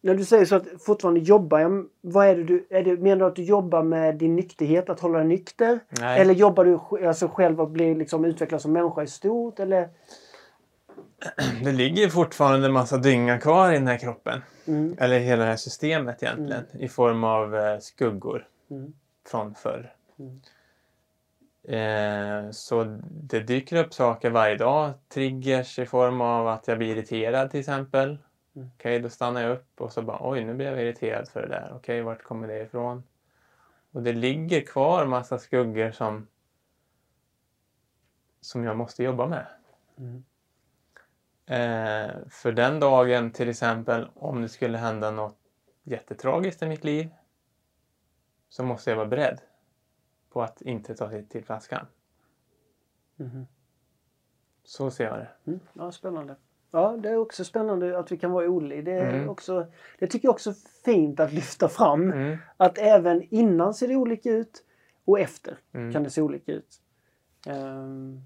När 0.00 0.14
du 0.14 0.24
säger 0.24 0.44
så 0.44 0.56
att 0.56 0.66
fortfarande 0.82 1.20
jobbar 1.20 1.58
jag, 1.58 1.86
vad 2.00 2.26
är 2.26 2.36
det 2.36 2.44
du, 2.44 2.66
är 2.70 2.82
det, 2.82 2.96
menar 2.96 3.16
du 3.16 3.24
att 3.24 3.36
du 3.36 3.42
jobbar 3.44 3.82
med 3.82 4.16
din 4.16 4.36
nykterhet, 4.36 4.88
att 4.90 5.00
hålla 5.00 5.18
dig 5.18 5.26
nykter? 5.26 5.80
Nej, 5.88 6.20
Eller 6.20 6.34
jobbar 6.34 6.64
du 6.64 7.06
alltså 7.06 7.28
själv 7.28 7.60
att 7.60 7.70
bli 7.70 7.94
liksom 7.94 8.24
utvecklas 8.24 8.62
som 8.62 8.72
människa 8.72 9.02
i 9.02 9.06
stort? 9.06 9.58
Eller? 9.60 9.88
det 11.64 11.72
ligger 11.72 12.08
fortfarande 12.08 12.66
en 12.66 12.72
massa 12.72 12.96
dynga 12.96 13.38
kvar 13.38 13.70
i 13.72 13.74
den 13.74 13.86
här 13.86 13.98
kroppen. 13.98 14.40
Mm. 14.66 14.96
Eller 14.98 15.18
hela 15.18 15.42
det 15.42 15.48
här 15.50 15.56
systemet 15.56 16.22
egentligen. 16.22 16.64
I 16.78 16.88
form 16.88 17.24
av 17.24 17.56
eh, 17.56 17.78
skuggor 17.78 18.46
Mm. 18.70 18.92
från 19.26 19.54
förr. 19.54 19.92
Mm. 20.22 20.40
Eh, 21.64 22.50
så 22.50 22.98
det 23.10 23.40
dyker 23.40 23.76
upp 23.76 23.94
saker 23.94 24.30
varje 24.30 24.56
dag. 24.56 24.92
Triggers 25.08 25.78
i 25.78 25.86
form 25.86 26.20
av 26.20 26.48
att 26.48 26.68
jag 26.68 26.78
blir 26.78 26.96
irriterad 26.96 27.50
till 27.50 27.60
exempel. 27.60 28.18
Mm. 28.56 28.70
Okej, 28.74 29.00
då 29.00 29.08
stannar 29.08 29.42
jag 29.42 29.52
upp 29.52 29.80
och 29.80 29.92
så 29.92 30.02
bara 30.02 30.18
oj, 30.30 30.44
nu 30.44 30.54
blir 30.54 30.66
jag 30.66 30.82
irriterad 30.82 31.28
för 31.28 31.42
det 31.42 31.48
där. 31.48 31.72
Okej, 31.76 32.02
vart 32.02 32.22
kommer 32.22 32.48
det 32.48 32.60
ifrån? 32.60 33.02
Och 33.92 34.02
det 34.02 34.12
ligger 34.12 34.60
kvar 34.60 35.06
massa 35.06 35.38
skuggor 35.38 35.90
som 35.90 36.28
som 38.40 38.64
jag 38.64 38.76
måste 38.76 39.02
jobba 39.02 39.26
med. 39.26 39.46
Mm. 39.98 40.24
Eh, 41.46 42.14
för 42.30 42.52
den 42.52 42.80
dagen 42.80 43.30
till 43.32 43.48
exempel, 43.48 44.08
om 44.14 44.42
det 44.42 44.48
skulle 44.48 44.78
hända 44.78 45.10
något 45.10 45.38
jättetragiskt 45.82 46.62
i 46.62 46.66
mitt 46.66 46.84
liv 46.84 47.10
så 48.48 48.64
måste 48.64 48.90
jag 48.90 48.96
vara 48.96 49.06
beredd 49.08 49.40
på 50.32 50.42
att 50.42 50.62
inte 50.62 50.94
ta 50.94 51.10
sig 51.10 51.24
till 51.28 51.44
flaskan. 51.44 51.86
Mhm. 53.16 53.46
Så 54.64 54.90
ser 54.90 55.04
jag 55.04 55.18
det. 55.18 55.28
Mm. 55.46 55.60
Ja, 55.72 55.92
spännande. 55.92 56.36
Ja, 56.70 56.96
det 56.96 57.08
är 57.08 57.16
också 57.16 57.44
spännande 57.44 57.98
att 57.98 58.12
vi 58.12 58.16
kan 58.18 58.30
vara 58.30 58.48
olika. 58.48 58.82
Det, 58.82 58.92
är 58.92 59.14
Mm. 59.14 59.28
också, 59.28 59.66
det 59.98 60.06
tycker 60.06 60.28
jag 60.28 60.32
också 60.32 60.50
är 60.50 60.82
fint 60.84 61.20
att 61.20 61.32
lyfta 61.32 61.68
fram. 61.68 62.12
Mm. 62.12 62.38
Att 62.56 62.78
även 62.78 63.22
innan 63.34 63.74
ser 63.74 63.88
det 63.88 63.96
olika 63.96 64.30
ut 64.30 64.64
och 65.04 65.20
efter 65.20 65.58
Mm. 65.72 65.92
kan 65.92 66.02
det 66.02 66.10
se 66.10 66.22
olika 66.22 66.52
ut. 66.52 66.80
Mm. 67.46 68.22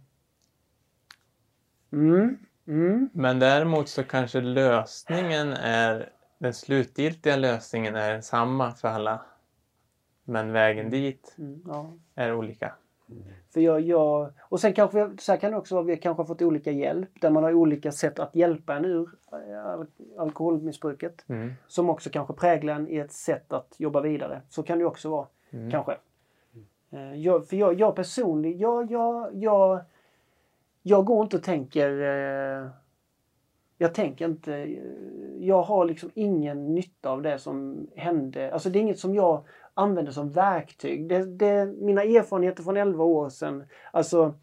Mm. 2.67 3.09
Men 3.13 3.39
däremot 3.39 3.89
så 3.89 4.05
kanske 4.05 4.41
lösningen 4.41 5.53
är, 5.53 6.13
den 6.39 6.55
slutgiltiga 6.55 7.37
lösningen 7.37 7.97
är 7.97 8.21
samma 8.21 8.73
för 8.73 8.89
alla. 8.89 9.21
Men 10.29 10.53
vägen 10.53 10.91
dit 10.91 11.35
Mm. 11.39 11.61
Ja. 11.67 11.91
är 12.15 12.35
olika. 12.35 12.73
För 13.53 13.61
jag, 13.61 13.81
jag, 13.81 14.31
och 14.41 14.61
sen 14.61 14.73
kanske 14.73 15.05
vi, 15.05 15.17
så 15.19 15.37
kan 15.37 15.51
det 15.51 15.57
också 15.57 15.75
vara, 15.75 15.85
vi 15.85 15.97
kanske 15.97 16.21
har 16.23 16.27
fått 16.27 16.43
olika 16.43 16.71
hjälp 16.71 17.09
där 17.21 17.31
man 17.31 17.45
har 17.45 17.53
olika 17.55 17.93
sätt 17.93 18.19
att 18.19 18.35
hjälpa 18.35 18.77
en 18.77 18.85
ur 18.85 19.09
eh, 19.33 19.67
al- 19.67 19.87
alkoholmissbruket. 20.19 21.25
Mm. 21.29 21.53
Som 21.67 21.91
också 21.91 22.11
kanske 22.11 22.35
präglar 22.35 22.75
en 22.75 22.89
i 22.89 22.97
ett 22.97 23.13
sätt 23.13 23.53
att 23.53 23.75
jobba 23.79 24.01
vidare. 24.01 24.41
Så 24.49 24.63
kan 24.63 24.79
det 24.79 24.85
också 24.85 25.11
vara. 25.11 25.27
Mm. 25.51 25.71
Kanske. 25.71 25.97
Eh, 26.91 27.15
Jag, 27.15 27.49
för 27.49 27.57
jag, 27.57 27.81
jag 27.81 27.97
personligen, 27.97 28.59
jag, 28.59 28.91
jag, 28.91 29.35
jag, 29.35 29.81
jag 30.83 31.05
går 31.05 31.23
inte 31.23 31.37
och 31.37 31.43
tänker... 31.43 32.01
Eh, 32.01 32.69
jag 33.79 33.95
tänker 33.95 34.25
inte... 34.25 34.77
Jag 35.39 35.63
har 35.63 35.85
liksom 35.85 36.11
ingen 36.15 36.75
nytta 36.75 37.11
av 37.11 37.23
det 37.23 37.39
som 37.39 37.87
hände. 37.97 38.53
Alltså 38.53 38.71
det 38.71 38.79
är 38.79 38.81
inget 38.81 38.99
som 38.99 39.15
jag 39.15 39.43
använder 39.77 40.13
som 40.13 40.31
verktyg. 40.31 41.09
Det, 41.09 41.25
det, 41.25 41.67
mina 41.67 42.03
erfarenheter 42.03 42.63
från 42.63 42.77
11 42.77 43.05
år 43.05 43.29
sedan. 43.29 43.65
Alltså, 43.91 44.35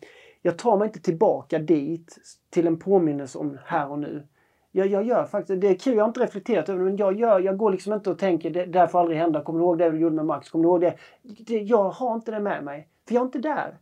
jag 0.42 0.58
tar 0.58 0.78
mig 0.78 0.88
inte 0.88 1.02
tillbaka 1.02 1.60
dit 1.60 2.18
till 2.50 2.68
en 2.68 2.80
påminnelse 2.80 3.38
om 3.38 3.58
här 3.66 3.92
och 3.92 4.00
nu. 4.00 4.28
Jag, 4.72 4.88
jag 4.88 5.04
gör 5.04 5.26
faktiskt, 5.26 5.62
det 5.62 5.68
är 5.68 5.76
kul, 5.76 5.96
jag 5.96 6.04
har 6.04 6.08
inte 6.08 6.20
reflekterat 6.20 6.70
över 6.70 6.80
det, 6.80 6.86
men 6.86 6.98
jag, 6.98 7.20
gör, 7.20 7.40
jag 7.40 7.58
går 7.58 7.72
liksom 7.72 7.94
inte 7.94 8.10
och 8.10 8.20
tänker 8.20 8.50
det 8.50 8.66
där 8.66 8.88
får 8.88 9.00
aldrig 9.00 9.18
hända. 9.18 9.44
Kommer 9.44 9.60
du 9.60 9.66
ihåg 9.66 9.78
det 9.78 9.92
du 9.92 10.00
gjorde 10.00 10.16
med 10.16 10.26
Max? 10.26 10.50
Kommer 10.50 10.64
du 10.64 10.70
ihåg 10.70 10.82
det? 10.82 10.98
det 11.22 11.60
jag 11.60 11.90
har 11.90 12.16
inte 12.16 12.32
det 12.32 12.40
med 12.40 12.64
mig. 12.64 12.88
För 13.08 13.16
jag 13.16 13.22
är 13.22 13.26
inte 13.26 13.40
där. 13.40 13.78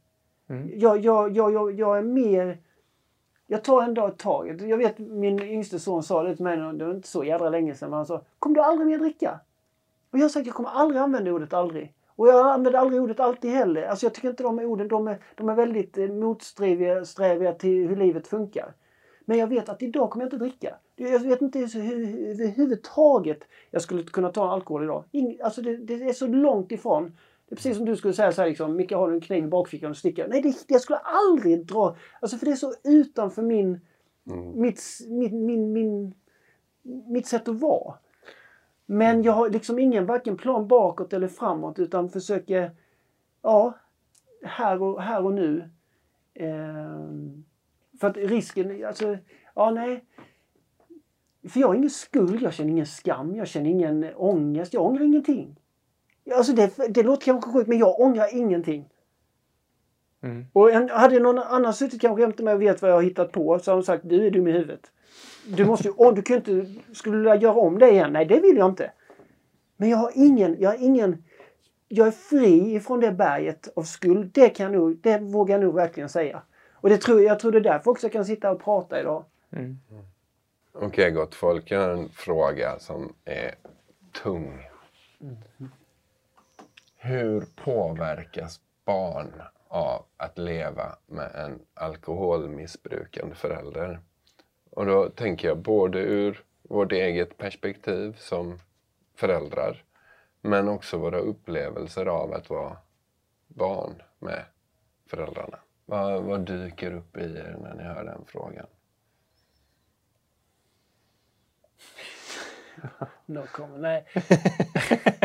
Mm. 0.50 0.70
Jag, 0.74 0.98
jag, 0.98 1.38
jag, 1.38 1.54
jag, 1.54 1.80
jag 1.80 1.98
är 1.98 2.02
mer... 2.02 2.58
Jag 3.48 3.64
tar 3.64 3.84
en 3.84 3.94
dag 3.94 4.10
i 4.10 4.18
taget. 4.18 4.62
Jag 4.62 4.78
vet 4.78 5.00
min 5.00 5.42
yngste 5.42 5.80
son 5.80 6.04
sa 6.04 6.24
det 6.24 6.36
till 6.36 6.44
mig, 6.44 6.58
det 6.58 6.86
var 6.86 6.94
inte 6.94 7.08
så 7.08 7.24
jädra 7.24 7.50
länge 7.50 7.76
sedan, 7.76 7.90
men 7.90 7.98
han 7.98 8.06
sa 8.06 8.22
Kommer 8.40 8.56
du 8.56 8.62
aldrig 8.62 8.88
mer 8.88 8.98
dricka? 8.98 9.40
Och 10.12 10.18
jag 10.18 10.24
har 10.24 10.30
sagt 10.30 10.46
jag 10.48 10.56
kommer 10.56 10.70
aldrig 10.70 11.02
använda 11.02 11.32
ordet 11.32 11.54
aldrig. 11.54 11.94
Och 12.16 12.28
jag 12.28 12.48
använder 12.48 12.80
aldrig 12.80 13.02
ordet 13.02 13.20
alltid 13.20 13.52
heller. 13.52 13.84
Alltså 13.84 14.06
jag 14.06 14.14
tycker 14.14 14.30
inte 14.30 14.44
de 14.44 14.60
orden, 14.60 14.88
de 14.88 15.08
är, 15.08 15.24
de 15.36 15.50
är 15.50 15.56
väldigt 15.56 15.98
eh, 15.98 16.08
motsträviga 16.08 17.06
sträviga 17.06 17.54
till 17.54 17.88
hur 17.88 17.96
livet 17.96 18.28
funkar. 18.28 18.74
Men 19.26 19.38
jag 19.38 19.48
vet 19.48 19.70
att 19.70 19.82
idag 19.82 20.10
kommer 20.10 20.26
jag 20.26 20.28
inte 20.34 20.38
dricka. 20.46 20.76
Jag 20.96 21.20
vet 21.20 21.42
inte 21.42 21.60
hur- 21.60 21.82
hur- 21.82 22.30
överhuvudtaget 22.32 23.40
jag 23.72 23.82
skulle 23.82 24.04
kunna 24.04 24.30
ta 24.30 24.52
alkohol 24.52 24.84
idag. 24.84 25.04
Ing, 25.12 25.40
alltså 25.44 25.62
det, 25.62 25.78
det 25.78 25.94
är 25.94 26.14
så 26.14 26.28
långt 26.28 26.72
ifrån. 26.72 27.04
Det 27.50 27.54
är 27.54 27.56
precis 27.56 27.78
som 27.78 27.86
du 27.86 27.96
skulle 27.96 28.14
säga 28.14 28.32
så 28.32 28.42
här 28.42 28.50
liksom, 28.50 28.76
Micke 28.76 28.92
har 28.92 29.08
du 29.10 29.14
en 29.16 29.22
kniv 29.22 29.44
i 29.44 29.48
bakfickan 29.48 29.92
och 29.92 29.98
stickar. 29.98 30.28
Nej, 30.28 30.42
det, 30.42 30.56
det 30.68 30.80
skulle 30.80 31.00
jag 31.04 31.16
aldrig 31.16 31.66
dra. 31.66 31.96
Alltså 32.20 32.38
för 32.38 32.46
det 32.46 32.52
är 32.52 32.56
så 32.56 32.74
utanför 32.84 33.42
min, 33.42 33.80
mitt, 34.56 34.82
min, 35.08 35.46
min, 35.46 35.74
min, 35.74 36.14
mitt 37.08 37.28
sätt 37.28 37.48
att 37.48 37.60
vara. 37.62 37.94
Men 38.92 39.24
jag 39.24 39.34
har 39.34 39.50
liksom 39.50 39.80
ingen 39.80 40.06
varken 40.06 40.38
plan 40.38 40.68
bakåt 40.68 41.14
eller 41.14 41.28
framåt 41.28 41.80
utan 41.80 42.10
försöker, 42.10 42.72
ja, 43.42 43.74
här 44.44 44.82
och, 44.82 45.02
här 45.02 45.26
och 45.26 45.34
nu. 45.34 45.70
Ehm, 46.34 47.44
för 48.00 48.08
att 48.08 48.18
risken, 48.18 48.86
alltså, 48.86 49.18
ja 49.56 49.72
nej. 49.72 50.06
För 51.50 51.60
jag 51.60 51.68
har 51.68 51.76
ingen 51.76 51.90
skuld, 51.90 52.42
jag 52.42 52.54
känner 52.54 52.72
ingen 52.72 52.86
skam, 52.86 53.36
jag 53.36 53.48
känner 53.48 53.70
ingen 53.70 54.06
ångest, 54.16 54.74
jag 54.74 54.86
ångrar 54.86 55.04
ingenting. 55.04 55.60
Alltså 56.36 56.54
det, 56.54 56.94
det 56.94 57.04
låter 57.04 57.26
kanske 57.26 57.52
sjukt 57.52 57.68
men 57.68 57.78
jag 57.78 58.00
ångrar 58.00 58.36
ingenting. 58.36 58.90
Mm. 60.24 60.46
Och 60.54 60.72
en, 60.72 60.90
hade 60.90 61.20
någon 61.20 61.40
annan 61.40 61.74
suttit 61.74 62.02
kanske 62.02 62.22
jämte 62.22 62.44
mig 62.44 62.54
och 62.54 62.62
vet 62.62 62.82
vad 62.82 62.92
jag 62.92 62.96
har 62.96 63.02
hittat 63.02 63.32
på 63.32 63.60
så 63.60 63.72
har 63.72 63.76
de 63.76 63.84
sagt 63.84 64.10
du 64.10 64.28
är 64.28 64.32
dum 64.32 64.48
i 64.48 64.52
huvudet. 64.52 64.92
Du 65.48 65.66
måste 65.66 65.88
ju, 65.88 65.94
åh, 65.98 66.14
du 66.14 66.22
kan 66.22 66.36
inte, 66.36 66.66
skulle 66.94 67.16
du 67.16 67.20
vilja 67.20 67.36
göra 67.36 67.54
om 67.54 67.80
det 67.80 67.90
igen? 67.90 68.14
Nej 68.14 68.26
det 68.26 68.40
vill 68.40 68.58
jag 68.58 68.70
inte. 68.70 68.92
Men 69.78 69.90
jag 69.90 69.98
har 69.98 70.12
ingen, 70.16 70.56
jag 70.60 70.70
har 70.70 70.78
ingen, 70.78 71.24
jag 71.88 72.08
är 72.08 72.12
fri 72.12 72.76
ifrån 72.76 73.00
det 73.00 73.12
berget 73.12 73.68
av 73.76 73.84
skuld. 73.84 74.32
Det 74.34 74.50
kan 74.50 74.64
jag 74.64 74.82
nog, 74.82 74.98
det 74.98 75.18
vågar 75.18 75.56
jag 75.56 75.64
nog 75.64 75.76
verkligen 75.76 76.10
säga. 76.10 76.42
Och 76.74 76.90
det 76.90 76.98
tror, 76.98 77.22
jag 77.22 77.40
tror 77.40 77.52
det 77.52 77.58
är 77.58 77.62
därför 77.62 77.92
också 77.92 78.06
jag 78.06 78.12
kan 78.12 78.26
sitta 78.26 78.52
och 78.52 78.64
prata 78.64 79.00
idag. 79.00 79.26
Mm. 79.52 79.80
Okej 80.74 81.12
gott 81.12 81.36
folk, 81.36 81.72
jag 81.72 81.80
har 81.80 81.90
en 81.90 82.10
fråga 82.10 82.80
som 82.80 83.14
är 83.26 83.56
tung. 84.24 84.68
Hur 86.98 87.44
påverkas 87.56 88.60
barn 88.86 89.34
av 89.72 90.06
att 90.18 90.38
leva 90.38 90.96
med 91.06 91.36
en 91.36 91.60
alkoholmissbrukande 91.74 93.36
förälder? 93.36 94.00
Och 94.72 94.86
då 94.86 95.10
tänker 95.10 95.48
jag 95.48 95.58
både 95.58 96.00
ur 96.00 96.44
vårt 96.62 96.92
eget 96.92 97.38
perspektiv 97.38 98.16
som 98.20 98.60
föräldrar 99.16 99.84
men 100.42 100.70
också 100.70 100.98
våra 100.98 101.18
upplevelser 101.18 102.06
av 102.06 102.34
att 102.34 102.50
vara 102.50 102.78
barn 103.48 104.02
med 104.20 104.46
föräldrarna. 105.06 105.60
Vad, 105.86 106.24
vad 106.24 106.46
dyker 106.46 106.94
upp 106.94 107.18
i 107.18 107.24
er 107.24 107.58
när 107.62 107.74
ni 107.74 107.84
hör 107.84 108.04
den 108.04 108.26
frågan? 108.28 108.68
No 113.26 113.46
comment. 113.52 113.82
Nej. 113.82 114.06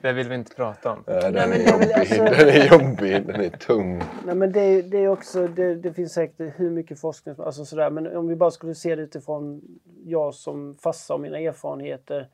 Det 0.00 0.12
vill 0.12 0.28
vi 0.28 0.34
inte 0.34 0.54
prata 0.54 0.92
om. 0.92 1.04
Ja, 1.06 1.30
den, 1.30 1.32
Nej, 1.34 1.48
men 1.48 1.60
är 1.60 1.64
det 1.64 1.70
är 1.70 1.78
väl 1.78 1.80
jobbig. 1.80 1.92
alltså- 1.94 2.24
den 2.44 2.48
är 2.48 2.68
jobbig, 2.72 3.26
den 3.26 3.40
är 3.40 3.48
tung. 3.50 4.02
Nej, 4.26 4.34
men 4.34 4.52
det, 4.52 4.60
är- 4.60 4.82
det 4.82 4.98
är 4.98 5.08
också, 5.08 5.46
det, 5.48 5.74
det 5.74 5.92
finns 5.92 6.12
säkert 6.12 6.52
hur 6.60 6.70
mycket 6.70 7.00
forskning 7.00 7.34
som- 7.34 7.44
alltså 7.44 7.64
sådär, 7.64 7.90
men 7.90 8.16
om 8.16 8.28
vi 8.28 8.36
bara 8.36 8.50
skulle 8.50 8.74
se 8.74 8.96
det 8.96 9.02
utifrån 9.02 9.62
jag 10.04 10.34
som 10.34 10.74
farsa 10.76 11.14
och 11.14 11.20
mina 11.20 11.38
erfarenheter 11.38 12.28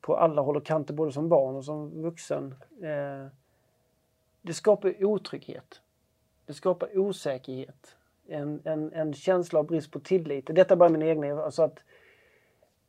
på 0.00 0.16
alla 0.16 0.42
håll 0.42 0.56
och 0.56 0.66
kanter, 0.66 0.94
både 0.94 1.12
som 1.12 1.28
barn 1.28 1.56
och 1.56 1.64
som 1.64 2.02
vuxen. 2.02 2.54
Eh, 2.82 3.26
det 4.42 4.52
skapar 4.54 5.04
otrygghet. 5.04 5.80
Det 6.46 6.52
skapar 6.54 6.98
osäkerhet. 6.98 7.96
En, 8.28 8.60
en, 8.64 8.92
en 8.92 9.14
känsla 9.14 9.58
av 9.58 9.66
brist 9.66 9.90
på 9.90 10.00
tillit. 10.00 10.46
Detta 10.46 10.74
är 10.74 10.78
bara 10.78 10.88
mina 10.88 11.06
egna. 11.06 11.42
Alltså 11.42 11.62
att 11.62 11.78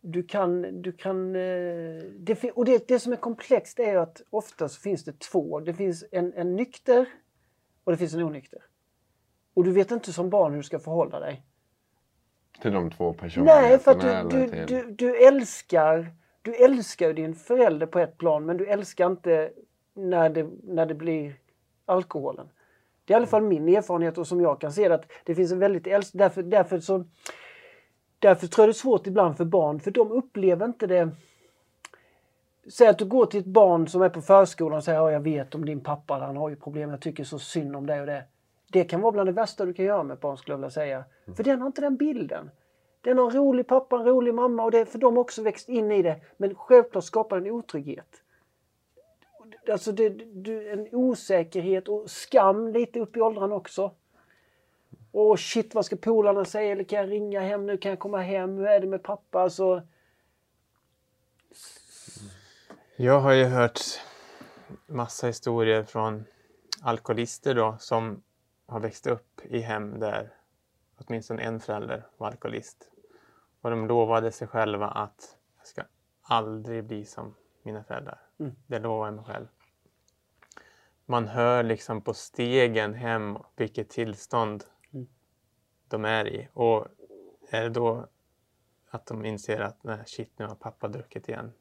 du 0.02 0.24
kan, 0.24 0.82
du 0.82 0.92
kan 0.92 1.36
eh, 1.36 2.04
det, 2.20 2.52
och 2.54 2.66
det, 2.66 2.88
det 2.88 3.00
som 3.00 3.12
är 3.12 3.18
komplext 3.18 3.80
är 3.80 3.98
att 3.98 4.22
ofta 4.30 4.70
så 4.70 4.82
finns 4.82 5.04
det 5.04 5.20
två. 5.20 5.60
Det 5.60 5.74
finns 5.74 6.06
en, 6.12 6.34
en 6.34 6.56
nykter 6.56 7.06
och 7.84 7.92
det 7.92 7.98
finns 7.98 8.14
en 8.14 8.24
onykter. 8.24 8.62
Och 9.54 9.64
du 9.64 9.72
vet 9.72 9.92
inte 9.92 10.14
som 10.14 10.30
barn 10.30 10.52
hur 10.52 10.58
du 10.60 10.64
ska 10.64 10.80
förhålla 10.80 11.20
dig. 11.20 11.44
Till 12.62 12.72
de 12.72 12.92
två 12.92 13.14
personerna. 13.14 13.62
Nej, 13.62 13.80
för 13.80 13.92
att 13.92 14.30
du, 14.30 14.46
du, 14.46 14.66
du, 14.66 14.92
du 14.92 15.28
älskar 15.28 16.12
du 16.48 16.56
älskar 16.56 17.14
din 17.14 17.36
förälder 17.36 17.88
på 17.88 18.00
ett 18.00 18.18
plan 18.18 18.46
men 18.46 18.58
du 18.58 18.66
älskar 18.66 19.08
inte 19.08 19.52
när 19.94 20.30
det, 20.30 20.50
när 20.64 20.86
det 20.86 20.96
blir 20.96 21.36
alkoholen. 21.86 22.50
Det 23.06 23.14
är 23.14 23.16
i 23.16 23.18
alla 23.18 23.28
fall 23.28 23.44
min 23.44 23.70
erfarenhet 23.70 24.18
och 24.18 24.28
som 24.28 24.42
jag 24.42 24.62
kan 24.62 24.72
se 24.72 24.88
det 24.88 24.96
att 24.96 25.12
det 25.24 25.36
finns 25.36 25.52
en 25.52 25.60
väldigt 25.60 25.88
älsk... 25.88 26.12
Därför, 26.14 26.44
därför, 26.44 26.80
så, 26.80 27.06
därför 28.20 28.48
tror 28.48 28.64
jag 28.64 28.70
det 28.70 28.72
är 28.72 28.74
svårt 28.74 29.08
ibland 29.08 29.38
för 29.38 29.46
barn 29.46 29.80
för 29.80 29.92
de 29.92 30.12
upplever 30.12 30.66
inte 30.66 30.88
det 30.88 31.10
Säg 32.70 32.88
att 32.88 32.98
du 32.98 33.06
går 33.06 33.26
till 33.26 33.40
ett 33.40 33.46
barn 33.46 33.88
som 33.88 34.02
är 34.02 34.10
på 34.10 34.22
förskolan 34.22 34.78
och 34.78 34.84
säger 34.84 35.00
ja, 35.00 35.12
jag 35.12 35.20
vet 35.20 35.56
om 35.56 35.66
din 35.66 35.80
pappa, 35.80 36.14
han 36.14 36.38
har 36.38 36.50
ju 36.50 36.56
problem, 36.56 36.90
jag 36.90 37.02
tycker 37.02 37.24
så 37.24 37.40
synd 37.40 37.76
om 37.76 37.86
det 37.86 38.00
och 38.00 38.06
det. 38.06 38.24
Det 38.72 38.84
kan 38.84 39.02
vara 39.02 39.12
bland 39.12 39.28
det 39.28 39.34
värsta 39.34 39.66
du 39.66 39.74
kan 39.74 39.86
göra 39.86 40.04
med 40.04 40.14
ett 40.14 40.22
barn 40.22 40.38
skulle 40.38 40.54
jag 40.54 40.58
vilja 40.58 40.70
säga. 40.70 41.04
För 41.36 41.44
den 41.44 41.60
har 41.60 41.68
inte 41.68 41.82
den 41.82 41.96
bilden. 41.96 42.50
Den 43.02 43.18
har 43.18 43.26
en 43.26 43.38
rolig 43.38 43.68
pappa, 43.68 43.96
en 43.96 44.06
rolig 44.06 44.34
mamma 44.34 44.64
och 44.64 44.72
det 44.72 44.80
är 44.80 44.86
för 44.86 45.00
de 45.00 45.16
har 45.16 45.22
också 45.22 45.44
växt 45.44 45.70
in 45.70 45.92
i 45.92 46.02
det. 46.02 46.20
Men 46.38 46.56
självklart 46.56 47.04
skapar 47.04 47.40
det 47.40 47.48
en 47.48 47.54
otrygghet. 47.54 48.24
Alltså 49.72 49.92
det, 49.92 50.10
du, 50.10 50.70
en 50.70 50.88
osäkerhet 50.92 51.88
och 51.88 52.10
skam 52.10 52.68
lite 52.68 53.00
upp 53.00 53.18
i 53.18 53.22
åldrarna 53.22 53.56
också. 53.56 53.92
Åh 55.20 55.36
shit, 55.36 55.76
vad 55.76 55.86
ska 55.86 55.96
polarna 55.96 56.46
säga? 56.46 56.72
Eller 56.72 56.84
kan 56.84 57.00
jag 57.00 57.12
ringa 57.12 57.42
hem 57.42 57.66
nu? 57.66 57.78
Kan 57.78 57.90
jag 57.90 58.00
komma 58.00 58.22
hem? 58.22 58.58
Hur 58.58 58.68
är 58.68 58.80
det 58.80 58.88
med 58.88 59.04
pappa? 59.04 59.42
Alltså, 59.42 59.82
Jag 62.96 63.20
har 63.20 63.34
ju 63.34 63.44
hört 63.44 63.80
massa 64.86 65.28
historier 65.28 65.84
från 65.84 66.26
alkoholister 66.82 67.56
då 67.56 67.78
som 67.80 68.24
har 68.66 68.80
växt 68.80 69.08
upp 69.08 69.42
i 69.44 69.60
hem 69.60 70.00
där 70.00 70.34
åtminstone 70.98 71.42
en 71.42 71.60
förälder 71.60 72.06
var 72.18 72.28
alkoholist. 72.28 72.92
Och 73.62 73.70
de 73.70 73.88
lovade 73.88 74.32
sig 74.32 74.48
själva 74.48 74.88
att 74.88 75.38
jag 75.58 75.68
ska 75.68 75.82
aldrig 76.22 76.84
bli 76.84 77.06
som 77.06 77.36
mina 77.64 77.84
föräldrar. 77.84 78.20
Mm. 78.40 78.56
Det 78.68 78.80
lovar 78.80 79.08
jag 79.08 79.16
mig 79.16 79.26
själv. 79.26 79.48
Man 81.06 81.28
hör 81.28 81.64
liksom 81.64 82.02
på 82.02 82.14
stegen 82.14 82.94
hem 82.94 83.38
vilket 83.56 83.90
tillstånd. 83.90 84.64
De 85.90 86.06
är 86.06 86.28
i. 86.28 86.48
Och 86.54 86.88
är 87.50 87.64
det 87.64 87.70
då 87.70 88.08
att 88.90 89.06
de 89.06 89.26
inser 89.26 89.60
att 89.60 89.84
nej, 89.84 90.00
shit, 90.06 90.40
nu 90.40 90.46
har 90.46 90.56
pappa 90.56 90.88
druckit 90.88 91.30
igen. 91.30 91.52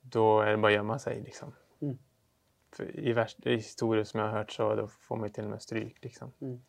Då 0.00 0.40
är 0.40 0.50
det 0.50 0.56
bara 0.56 0.68
att 0.68 0.74
gömma 0.74 0.98
sig 0.98 1.20
liksom. 1.20 1.52
Mm. 1.80 1.98
I 2.94 3.12
värsta 3.12 3.50
historier 3.50 4.04
som 4.04 4.20
jag 4.20 4.26
har 4.26 4.38
hört 4.38 4.50
så 4.52 4.74
då 4.74 4.88
får 4.88 5.16
man 5.16 5.30
till 5.30 5.44
och 5.44 5.50
med 5.50 5.62
stryk 5.62 6.04
liksom. 6.04 6.32
Mm. 6.40 6.60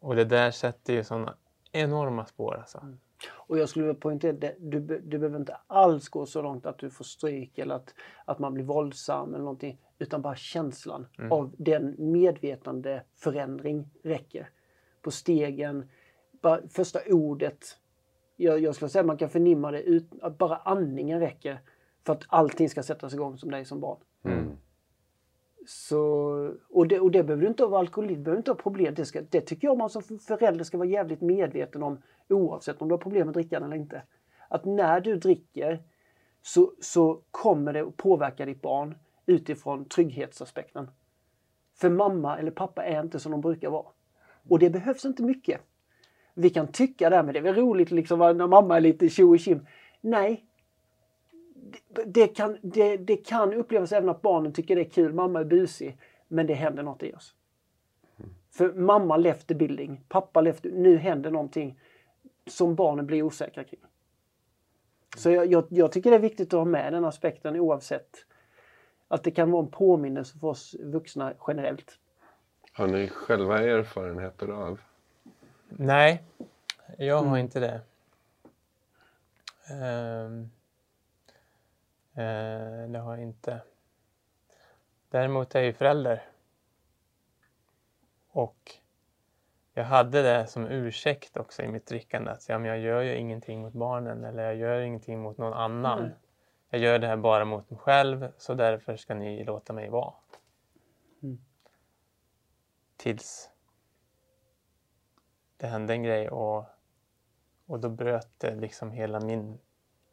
Och 0.00 0.16
det 0.16 0.24
där 0.24 0.50
sätter 0.50 0.92
ju 0.92 1.04
sådana 1.04 1.36
enorma 1.72 2.26
spår 2.26 2.54
alltså. 2.54 2.78
Mm. 2.78 2.98
Och 3.30 3.58
jag 3.58 3.68
skulle 3.68 3.86
vilja 3.86 4.00
poängtera 4.00 4.32
att 4.32 4.40
det- 4.40 4.56
du, 4.58 4.80
du 4.80 5.18
behöver 5.18 5.38
inte 5.38 5.58
alls 5.66 6.08
gå 6.08 6.26
så 6.26 6.42
långt 6.42 6.66
att 6.66 6.78
du 6.78 6.90
får 6.90 7.04
stryk 7.04 7.58
eller 7.58 7.74
att, 7.74 7.94
att 8.24 8.38
man 8.38 8.54
blir 8.54 8.64
våldsam 8.64 9.28
eller 9.28 9.44
någonting. 9.44 9.80
Utan 9.98 10.22
bara 10.22 10.36
känslan 10.36 11.06
Mm. 11.18 11.32
av 11.32 11.54
den 11.58 11.94
medvetande 11.98 13.02
förändring 13.14 13.90
räcker. 14.02 14.50
På 15.08 15.12
stegen, 15.12 15.88
bara 16.40 16.68
första 16.68 16.98
ordet. 17.10 17.78
Jag, 18.36 18.60
jag 18.60 18.74
skulle 18.74 18.88
säga 18.88 19.00
att 19.00 19.06
man 19.06 19.16
kan 19.16 19.28
förnimma 19.28 19.70
det 19.70 19.82
ut, 19.82 20.10
att 20.22 20.38
bara 20.38 20.56
andningen 20.56 21.20
räcker 21.20 21.60
för 22.06 22.12
att 22.12 22.24
allting 22.28 22.68
ska 22.68 22.82
sättas 22.82 23.14
igång 23.14 23.38
som 23.38 23.50
dig 23.50 23.64
som 23.64 23.80
barn. 23.80 23.98
Mm. 24.24 24.56
Så, 25.66 26.00
och, 26.70 26.88
det, 26.88 27.00
och 27.00 27.10
det 27.10 27.22
behöver 27.22 27.42
du 27.42 27.48
inte 27.48 27.66
vara 27.66 27.80
alkoholist, 27.80 28.20
behöver 28.20 28.38
inte 28.38 28.50
ha 28.50 28.56
problem. 28.56 28.94
Det, 28.94 29.04
ska, 29.04 29.22
det 29.30 29.40
tycker 29.40 29.68
jag 29.68 29.78
man 29.78 29.90
som 29.90 30.02
förälder 30.02 30.64
ska 30.64 30.78
vara 30.78 30.88
jävligt 30.88 31.20
medveten 31.20 31.82
om 31.82 32.02
oavsett 32.28 32.82
om 32.82 32.88
du 32.88 32.92
har 32.92 32.98
problem 32.98 33.26
med 33.26 33.34
drickan 33.34 33.62
eller 33.62 33.76
inte. 33.76 34.02
Att 34.48 34.64
när 34.64 35.00
du 35.00 35.16
dricker 35.16 35.82
så, 36.42 36.72
så 36.80 37.20
kommer 37.30 37.72
det 37.72 37.80
att 37.80 37.96
påverka 37.96 38.46
ditt 38.46 38.62
barn 38.62 38.94
utifrån 39.26 39.84
trygghetsaspekten. 39.84 40.90
För 41.74 41.90
mamma 41.90 42.38
eller 42.38 42.50
pappa 42.50 42.84
är 42.84 43.00
inte 43.00 43.20
som 43.20 43.32
de 43.32 43.40
brukar 43.40 43.70
vara. 43.70 43.86
Och 44.48 44.58
det 44.58 44.70
behövs 44.70 45.04
inte 45.04 45.22
mycket. 45.22 45.60
Vi 46.34 46.50
kan 46.50 46.72
tycka 46.72 47.10
det, 47.10 47.22
men 47.22 47.32
det 47.32 47.38
är 47.38 47.42
väl 47.42 47.54
roligt 47.54 47.90
liksom 47.90 48.18
när 48.18 48.46
mamma 48.46 48.76
är 48.76 48.80
lite 48.80 49.08
tjo 49.08 49.30
och 49.30 49.40
tjim. 49.40 49.66
Nej, 50.00 50.44
det, 51.88 52.04
det, 52.04 52.28
kan, 52.28 52.58
det, 52.62 52.96
det 52.96 53.16
kan 53.16 53.54
upplevas 53.54 53.92
även 53.92 54.08
att 54.08 54.22
barnen 54.22 54.52
tycker 54.52 54.76
det 54.76 54.82
är 54.82 54.90
kul. 54.90 55.12
Mamma 55.12 55.40
är 55.40 55.44
busig. 55.44 55.98
Men 56.28 56.46
det 56.46 56.54
händer 56.54 56.82
något 56.82 57.02
i 57.02 57.12
oss. 57.12 57.34
För 58.50 58.72
mamma 58.72 59.16
left 59.16 59.46
the 59.46 59.54
building. 59.54 60.04
Pappa 60.08 60.40
left. 60.40 60.64
Nu 60.64 60.96
händer 60.96 61.30
någonting 61.30 61.80
som 62.46 62.74
barnen 62.74 63.06
blir 63.06 63.22
osäkra 63.22 63.64
kring. 63.64 63.80
Så 65.16 65.30
jag, 65.30 65.46
jag, 65.46 65.64
jag 65.68 65.92
tycker 65.92 66.10
det 66.10 66.16
är 66.16 66.20
viktigt 66.20 66.54
att 66.54 66.58
ha 66.58 66.64
med 66.64 66.92
den 66.92 67.04
aspekten 67.04 67.56
oavsett 67.56 68.24
att 69.08 69.24
det 69.24 69.30
kan 69.30 69.50
vara 69.50 69.64
en 69.64 69.70
påminnelse 69.70 70.38
för 70.38 70.48
oss 70.48 70.76
vuxna 70.80 71.32
generellt. 71.46 71.98
Har 72.78 72.86
ni 72.86 73.08
själva 73.08 73.58
erfarenheter 73.62 74.48
av? 74.48 74.80
Nej, 75.68 76.22
jag 76.98 77.16
har 77.16 77.22
Mm. 77.26 77.36
inte 77.36 77.60
det. 77.60 77.80
Ehm, 79.74 80.50
eh, 82.14 82.88
det 82.88 82.98
har 82.98 83.12
jag 83.16 83.22
inte. 83.22 83.60
Däremot 85.10 85.54
är 85.54 85.58
jag 85.58 85.66
ju 85.66 85.72
förälder. 85.72 86.24
Och 88.30 88.72
jag 89.74 89.84
hade 89.84 90.22
det 90.22 90.46
som 90.46 90.66
ursäkt 90.66 91.36
också 91.36 91.62
i 91.62 91.68
mitt 91.68 91.86
drickande. 91.86 92.30
Att 92.30 92.48
ja, 92.48 92.58
men 92.58 92.68
jag 92.70 92.78
gör 92.78 93.02
ju 93.02 93.14
ingenting 93.16 93.60
mot 93.60 93.72
barnen 93.72 94.24
eller 94.24 94.42
jag 94.42 94.56
gör 94.56 94.80
ingenting 94.80 95.20
mot 95.20 95.38
någon 95.38 95.52
annan. 95.52 95.98
Mm. 95.98 96.10
Jag 96.70 96.80
gör 96.80 96.98
det 96.98 97.06
här 97.06 97.16
bara 97.16 97.44
mot 97.44 97.70
mig 97.70 97.78
själv 97.80 98.28
så 98.38 98.54
därför 98.54 98.96
ska 98.96 99.14
ni 99.14 99.44
låta 99.44 99.72
mig 99.72 99.88
vara. 99.88 100.12
Mm. 102.98 103.16
Tills 103.16 103.50
det 105.56 105.66
hände 105.66 105.92
en 105.92 106.02
grej 106.02 106.28
och, 106.30 106.64
och 107.66 107.80
då 107.80 107.88
bröt 107.88 108.28
det 108.38 108.54
liksom 108.54 108.90
hela 108.90 109.20
min 109.20 109.58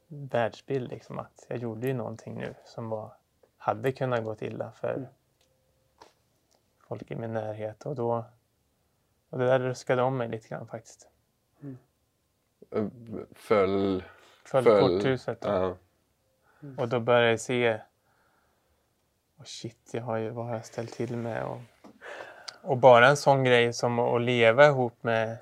världsbild. 0.08 0.90
Liksom, 0.90 1.20
att 1.20 1.46
jag 1.50 1.58
gjorde 1.58 1.88
ju 1.88 1.94
någonting 1.94 2.36
nu 2.36 2.56
som 2.66 2.90
var, 2.90 3.14
hade 3.58 3.92
kunnat 3.92 4.24
gått 4.24 4.42
illa 4.42 4.72
för 4.72 4.94
Mm. 4.94 5.08
folk 6.80 7.12
i 7.12 7.16
min 7.16 7.34
närhet. 7.34 7.86
Och, 7.86 7.96
då, 7.96 8.26
och 9.30 9.40
det 9.40 9.46
där 9.46 9.60
ruskade 9.60 10.02
om 10.02 10.18
mig 10.18 10.28
lite 10.30 10.48
grann 10.48 10.68
faktiskt. 10.68 11.10
Eh, 12.72 12.86
Föll... 13.34 14.04
Föll 14.46 14.64
föll- 14.64 14.80
korthuset. 14.82 15.42
då. 15.42 15.50
Ja. 15.50 15.76
Och 16.78 16.90
då 16.90 17.00
började 17.00 17.30
jag 17.30 17.40
se, 17.40 17.82
oh 19.38 19.44
shit, 19.44 19.90
jag 19.94 20.02
har 20.04 20.18
ju, 20.18 20.30
vad 20.30 20.46
har 20.46 20.54
jag 20.54 20.66
ställt 20.66 20.94
till 20.94 21.18
med? 21.18 21.44
Och, 21.44 21.62
och 22.66 22.78
bara 22.78 23.07
en 23.07 23.18
sån 23.18 23.43
grej 23.43 23.74
som 23.74 23.99
att 23.99 24.22
leva 24.22 24.68
ihop 24.68 25.03
med, 25.03 25.38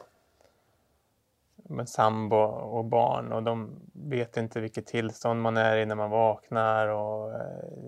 med 1.55 1.89
sambo 1.89 2.37
och 2.37 2.85
barn 2.85 3.31
och 3.31 3.43
de 3.43 3.79
vet 3.93 4.37
inte 4.37 4.59
vilket 4.59 4.85
tillstånd 4.85 5.41
man 5.41 5.57
är 5.57 5.77
i 5.77 5.85
när 5.85 5.95
man 5.95 6.09
vaknar 6.09 6.87
och 6.87 7.33
eh, 7.33 7.39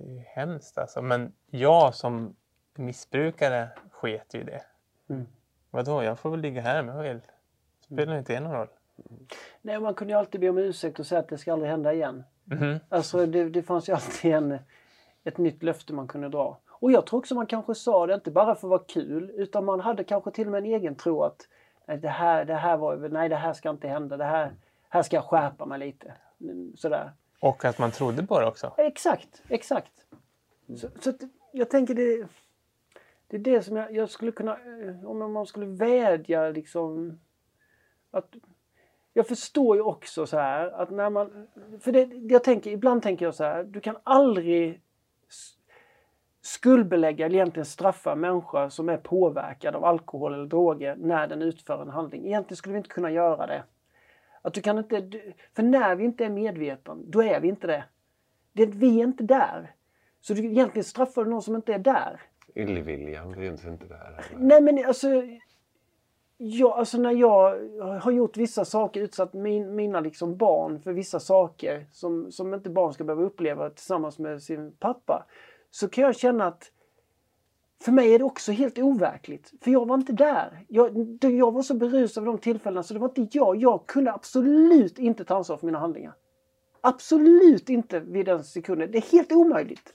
det 0.05 0.19
är 0.19 0.25
hemskt 0.25 0.77
alltså. 0.77 1.01
Men 1.01 1.31
jag 1.49 1.95
som 1.95 2.35
missbrukare 2.75 3.69
sket 3.91 4.33
ju 4.33 4.43
det. 4.43 4.61
Mm. 5.09 5.25
Vadå, 5.69 6.03
jag 6.03 6.19
får 6.19 6.29
väl 6.29 6.39
ligga 6.39 6.61
här 6.61 6.79
om 6.79 6.87
jag 6.87 7.03
vill. 7.03 7.21
Spelar 7.79 8.17
inte 8.17 8.33
det 8.33 8.39
någon 8.39 8.53
roll? 8.53 8.67
Nej, 9.61 9.79
man 9.79 9.93
kunde 9.93 10.13
ju 10.13 10.19
alltid 10.19 10.41
be 10.41 10.49
om 10.49 10.57
ursäkt 10.57 10.99
och 10.99 11.05
säga 11.05 11.19
att 11.19 11.29
det 11.29 11.37
ska 11.37 11.53
aldrig 11.53 11.71
hända 11.71 11.93
igen. 11.93 12.23
Mhm. 12.43 12.79
Alltså 12.89 13.25
det, 13.25 13.49
det 13.49 13.63
fanns 13.63 13.89
ju 13.89 13.93
alltid 13.93 14.33
en, 14.33 14.59
ett 15.23 15.37
nytt 15.37 15.63
löfte 15.63 15.93
man 15.93 16.07
kunde 16.07 16.29
dra. 16.29 16.59
Och 16.79 16.91
jag 16.91 17.05
tror 17.05 17.19
också 17.19 17.35
man 17.35 17.45
kanske 17.45 17.75
sa 17.75 18.07
det 18.07 18.13
inte 18.13 18.31
bara 18.31 18.55
för 18.55 18.67
att 18.67 18.69
vara 18.69 18.83
kul 18.87 19.31
utan 19.35 19.65
man 19.65 19.79
hade 19.79 20.03
kanske 20.03 20.31
till 20.31 20.47
och 20.47 20.51
med 20.51 20.57
en 20.57 20.65
egen 20.65 20.95
tro 20.95 21.23
att 21.23 21.47
nej, 21.87 21.97
det 21.97 22.09
här, 22.09 22.45
det 22.45 22.55
här 22.55 22.77
var 22.77 23.09
nej 23.09 23.29
det 23.29 23.35
här 23.35 23.53
ska 23.53 23.69
inte 23.69 23.87
hända, 23.87 24.17
det 24.17 24.23
här, 24.25 24.55
här 24.89 25.01
ska 25.01 25.15
jag 25.15 25.25
skärpa 25.25 25.65
mig 25.65 25.79
lite. 25.79 26.13
Mm, 26.41 26.75
Sådär. 26.77 27.11
Och 27.39 27.65
att 27.65 27.79
man 27.79 27.91
trodde 27.91 28.23
på 28.27 28.39
det 28.39 28.45
också. 28.45 28.73
Exakt, 28.77 29.43
exakt. 29.49 29.91
Så, 30.77 30.87
så 30.99 31.09
att 31.09 31.21
jag 31.51 31.69
tänker 31.69 31.95
det, 31.95 32.27
det 33.27 33.37
är 33.37 33.39
det 33.39 33.61
som 33.61 33.75
jag, 33.75 33.95
jag 33.95 34.09
skulle 34.09 34.31
kunna, 34.31 34.51
eh, 34.51 35.05
om 35.05 35.33
man 35.33 35.45
skulle 35.45 35.65
vädja 35.65 36.49
liksom 36.49 37.19
att 38.11 38.35
jag 39.13 39.27
förstår 39.27 39.75
ju 39.75 39.81
också 39.81 40.25
så 40.25 40.37
här 40.37 40.67
att 40.67 40.89
när 40.89 41.09
man, 41.09 41.47
för 41.79 41.91
det, 41.91 42.09
jag 42.13 42.43
tänker, 42.43 42.71
ibland 42.71 43.03
tänker 43.03 43.25
jag 43.25 43.35
så 43.35 43.43
här, 43.43 43.63
du 43.63 43.79
kan 43.79 43.97
aldrig 44.03 44.81
skuldbelägga 46.45 47.25
eller 47.25 47.35
egentligen 47.35 47.65
straffa 47.65 48.11
en 48.11 48.19
människa 48.19 48.69
som 48.69 48.89
är 48.89 48.97
påverkad 48.97 49.75
av 49.75 49.85
alkohol 49.85 50.33
eller 50.33 50.45
droger 50.45 50.95
när 50.95 51.27
den 51.27 51.41
utför 51.41 51.81
en 51.81 51.89
handling. 51.89 52.25
Egentligen 52.25 52.57
skulle 52.57 52.73
vi 52.73 52.77
inte 52.77 52.89
kunna 52.89 53.11
göra 53.11 53.47
det. 53.47 53.63
Att 54.41 54.53
du 54.53 54.61
kan 54.61 54.77
inte, 54.77 55.09
för 55.55 55.63
när 55.63 55.95
vi 55.95 56.03
inte 56.03 56.25
är 56.25 56.29
medvetna, 56.29 56.95
då 56.95 57.23
är 57.23 57.39
vi 57.39 57.47
inte 57.47 57.67
det. 57.67 57.83
det 58.53 58.65
vi 58.65 58.99
är 58.99 59.03
inte 59.03 59.23
där. 59.23 59.71
Så 60.21 60.33
du 60.33 60.45
egentligen 60.45 60.83
straffar 60.83 61.23
du 61.23 61.29
någon 61.29 61.41
som 61.41 61.55
inte 61.55 61.73
är 61.73 61.79
där. 61.79 62.21
Illviljan 62.55 63.35
finns 63.35 63.65
inte 63.65 63.85
där 63.85 63.95
heller. 63.95 64.39
Nej 64.39 64.61
men 64.61 64.85
alltså, 64.85 65.07
ja, 66.37 66.75
alltså 66.75 66.97
när 66.97 67.11
jag 67.11 67.59
har 68.01 68.11
gjort 68.11 68.37
vissa 68.37 68.65
saker, 68.65 69.01
utsatt 69.01 69.33
min, 69.33 69.75
mina 69.75 69.99
liksom 69.99 70.37
barn 70.37 70.79
för 70.79 70.93
vissa 70.93 71.19
saker 71.19 71.85
som, 71.91 72.31
som 72.31 72.53
inte 72.53 72.69
barn 72.69 72.93
ska 72.93 73.03
behöva 73.03 73.23
uppleva 73.23 73.69
tillsammans 73.69 74.19
med 74.19 74.43
sin 74.43 74.71
pappa. 74.71 75.25
Så 75.75 75.87
kan 75.87 76.03
jag 76.03 76.15
känna 76.15 76.45
att 76.45 76.71
för 77.81 77.91
mig 77.91 78.13
är 78.13 78.19
det 78.19 78.25
också 78.25 78.51
helt 78.51 78.79
overkligt. 78.79 79.53
För 79.61 79.71
jag 79.71 79.87
var 79.87 79.95
inte 79.95 80.13
där. 80.13 80.65
Jag, 80.67 81.17
jag 81.21 81.51
var 81.51 81.61
så 81.61 81.73
berusad 81.73 82.21
av 82.21 82.25
de 82.25 82.37
tillfällena 82.37 82.83
så 82.83 82.93
det 82.93 82.99
var 82.99 83.11
inte 83.15 83.37
jag. 83.37 83.55
Jag 83.55 83.87
kunde 83.87 84.13
absolut 84.13 84.99
inte 84.99 85.25
ta 85.25 85.35
ansvar 85.35 85.57
för 85.57 85.65
mina 85.65 85.79
handlingar. 85.79 86.13
Absolut 86.81 87.69
inte 87.69 87.99
vid 87.99 88.25
den 88.25 88.43
sekunden. 88.43 88.91
Det 88.91 88.97
är 88.97 89.11
helt 89.11 89.31
omöjligt. 89.31 89.93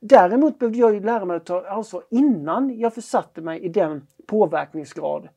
Däremot 0.00 0.58
behövde 0.58 0.78
jag 0.78 0.94
ju 0.94 1.00
lära 1.00 1.24
mig 1.24 1.36
att 1.36 1.46
ta 1.46 1.66
ansvar 1.68 2.04
innan 2.10 2.78
jag 2.78 2.94
försatte 2.94 3.40
mig 3.40 3.60
i 3.60 3.68
den 3.68 4.06
påverkningsgrad. 4.26 5.28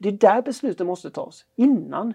Det 0.00 0.08
är 0.08 0.12
där 0.12 0.42
besluten 0.42 0.86
måste 0.86 1.10
tas. 1.10 1.44
Innan. 1.56 2.14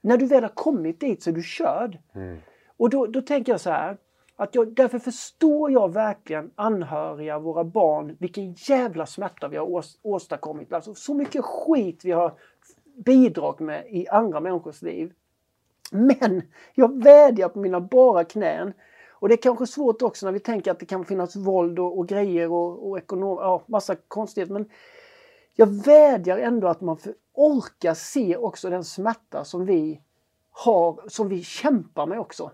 När 0.00 0.16
du 0.16 0.26
väl 0.26 0.42
har 0.42 0.50
kommit 0.54 1.00
dit 1.00 1.22
så 1.22 1.30
är 1.30 1.34
du 1.34 1.42
körd. 1.42 1.98
Mm. 2.14 2.38
Och 2.76 2.90
då, 2.90 3.06
då 3.06 3.22
tänker 3.22 3.52
jag 3.52 3.60
så 3.60 3.70
här. 3.70 3.96
Att 4.40 4.54
jag, 4.54 4.74
därför 4.74 4.98
förstår 4.98 5.70
jag 5.70 5.92
verkligen 5.92 6.50
anhöriga, 6.54 7.38
våra 7.38 7.64
barn, 7.64 8.16
vilken 8.18 8.52
jävla 8.52 9.06
smärta 9.06 9.48
vi 9.48 9.56
har 9.56 9.70
ås, 9.70 9.98
åstadkommit. 10.02 10.72
Alltså 10.72 10.94
så 10.94 11.14
mycket 11.14 11.44
skit 11.44 12.04
vi 12.04 12.12
har 12.12 12.34
bidragit 13.04 13.60
med 13.60 13.86
i 13.88 14.08
andra 14.08 14.40
människors 14.40 14.82
liv. 14.82 15.12
Men 15.90 16.42
jag 16.74 17.02
vädjar 17.02 17.48
på 17.48 17.58
mina 17.58 17.80
bara 17.80 18.24
knän. 18.24 18.72
Och 19.10 19.28
det 19.28 19.34
är 19.34 19.42
kanske 19.42 19.66
svårt 19.66 20.02
också 20.02 20.26
när 20.26 20.32
vi 20.32 20.40
tänker 20.40 20.70
att 20.70 20.80
det 20.80 20.86
kan 20.86 21.04
finnas 21.04 21.36
våld 21.36 21.78
och, 21.78 21.98
och 21.98 22.08
grejer 22.08 22.52
och, 22.52 22.88
och 22.88 22.98
ekonom, 22.98 23.38
ja, 23.40 23.62
massa 23.66 23.96
konstigheter. 23.96 24.52
Men 24.52 24.70
jag 25.54 25.66
vädjar 25.66 26.38
ändå 26.38 26.68
att 26.68 26.80
man 26.80 26.96
för, 26.96 27.14
orkar 27.32 27.94
se 27.94 28.36
också 28.36 28.70
den 28.70 28.84
smärta 28.84 29.44
som 29.44 29.66
vi 29.66 30.00
har, 30.50 31.00
som 31.08 31.28
vi 31.28 31.42
kämpar 31.42 32.06
med 32.06 32.20
också. 32.20 32.50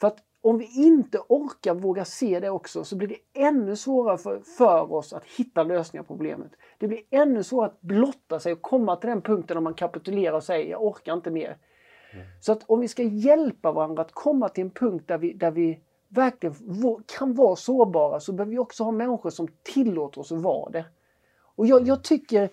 För 0.00 0.08
att 0.08 0.18
om 0.40 0.58
vi 0.58 0.86
inte 0.86 1.18
orkar 1.28 1.74
våga 1.74 2.04
se 2.04 2.40
det 2.40 2.50
också 2.50 2.84
så 2.84 2.96
blir 2.96 3.08
det 3.08 3.40
ännu 3.40 3.76
svårare 3.76 4.18
för, 4.18 4.40
för 4.40 4.92
oss 4.92 5.12
att 5.12 5.24
hitta 5.24 5.62
lösningar 5.62 6.02
på 6.02 6.06
problemet. 6.06 6.52
Det 6.78 6.88
blir 6.88 7.02
ännu 7.10 7.42
svårare 7.42 7.66
att 7.66 7.80
blotta 7.80 8.40
sig 8.40 8.52
och 8.52 8.62
komma 8.62 8.96
till 8.96 9.10
den 9.10 9.22
punkten 9.22 9.54
när 9.54 9.62
man 9.62 9.74
kapitulerar 9.74 10.36
och 10.36 10.44
säger 10.44 10.70
jag 10.70 10.84
orkar 10.84 11.14
inte 11.14 11.30
mer. 11.30 11.56
Så 12.40 12.52
att 12.52 12.64
om 12.66 12.80
vi 12.80 12.88
ska 12.88 13.02
hjälpa 13.02 13.72
varandra 13.72 14.02
att 14.02 14.12
komma 14.12 14.48
till 14.48 14.64
en 14.64 14.70
punkt 14.70 15.04
där 15.08 15.18
vi, 15.18 15.32
där 15.32 15.50
vi 15.50 15.80
verkligen 16.08 16.54
kan 17.18 17.34
vara 17.34 17.56
sårbara 17.56 18.20
så 18.20 18.32
behöver 18.32 18.50
vi 18.50 18.58
också 18.58 18.84
ha 18.84 18.90
människor 18.90 19.30
som 19.30 19.48
tillåter 19.62 20.20
oss 20.20 20.32
att 20.32 20.42
vara 20.42 20.70
det. 20.70 20.84
Och 21.56 21.66
jag, 21.66 21.88
jag 21.88 22.04
tycker 22.04 22.50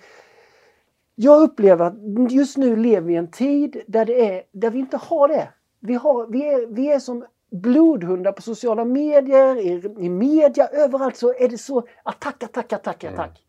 jag 1.16 1.42
upplever 1.42 1.86
att 1.86 2.32
just 2.32 2.58
nu 2.58 2.76
lever 2.76 3.08
vi 3.08 3.14
i 3.14 3.18
en 3.18 3.32
tid 3.32 3.82
där, 3.88 4.06
det 4.06 4.30
är, 4.30 4.44
där 4.52 4.70
vi 4.70 4.80
inte 4.80 4.98
har 4.98 5.28
det. 5.28 5.50
Vi, 5.80 5.94
har, 5.94 6.28
vi, 6.28 6.48
är, 6.48 6.68
vi 6.68 6.92
är 6.92 7.00
som 7.00 7.26
blodhundar 7.52 8.32
på 8.32 8.42
sociala 8.42 8.86
medier, 8.86 9.56
i, 9.56 10.06
i 10.06 10.10
media, 10.10 10.68
överallt 10.68 11.18
så 11.18 11.34
är 11.34 11.50
det 11.50 11.58
så 11.58 11.88
attack, 12.04 12.44
attack, 12.44 12.74
attack, 12.74 13.04
attack. 13.04 13.42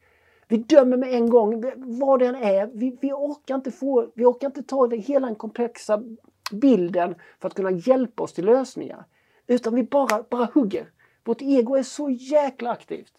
Vi 0.49 0.57
dömer 0.57 0.97
med 0.97 1.15
en 1.15 1.31
gång, 1.31 1.65
vad 1.77 2.19
det 2.19 2.27
än 2.27 2.35
är. 2.35 2.67
Vi, 2.67 2.99
vi, 3.01 3.13
orkar 3.13 3.55
inte 3.55 3.71
få, 3.71 4.11
vi 4.15 4.25
orkar 4.25 4.47
inte 4.47 4.63
ta 4.63 4.87
det, 4.87 4.97
hela 4.97 5.27
den 5.27 5.37
komplexa 5.37 6.03
bilden 6.53 7.15
för 7.41 7.49
att 7.49 7.55
kunna 7.55 7.71
hjälpa 7.71 8.23
oss 8.23 8.33
till 8.33 8.45
lösningar. 8.45 9.05
Utan 9.47 9.75
vi 9.75 9.83
bara, 9.83 10.23
bara 10.31 10.49
hugger. 10.55 10.91
Vårt 11.25 11.43
ego 11.43 11.77
är 11.77 11.83
så 11.83 12.11
jäkla 12.11 12.71
aktivt. 12.71 13.13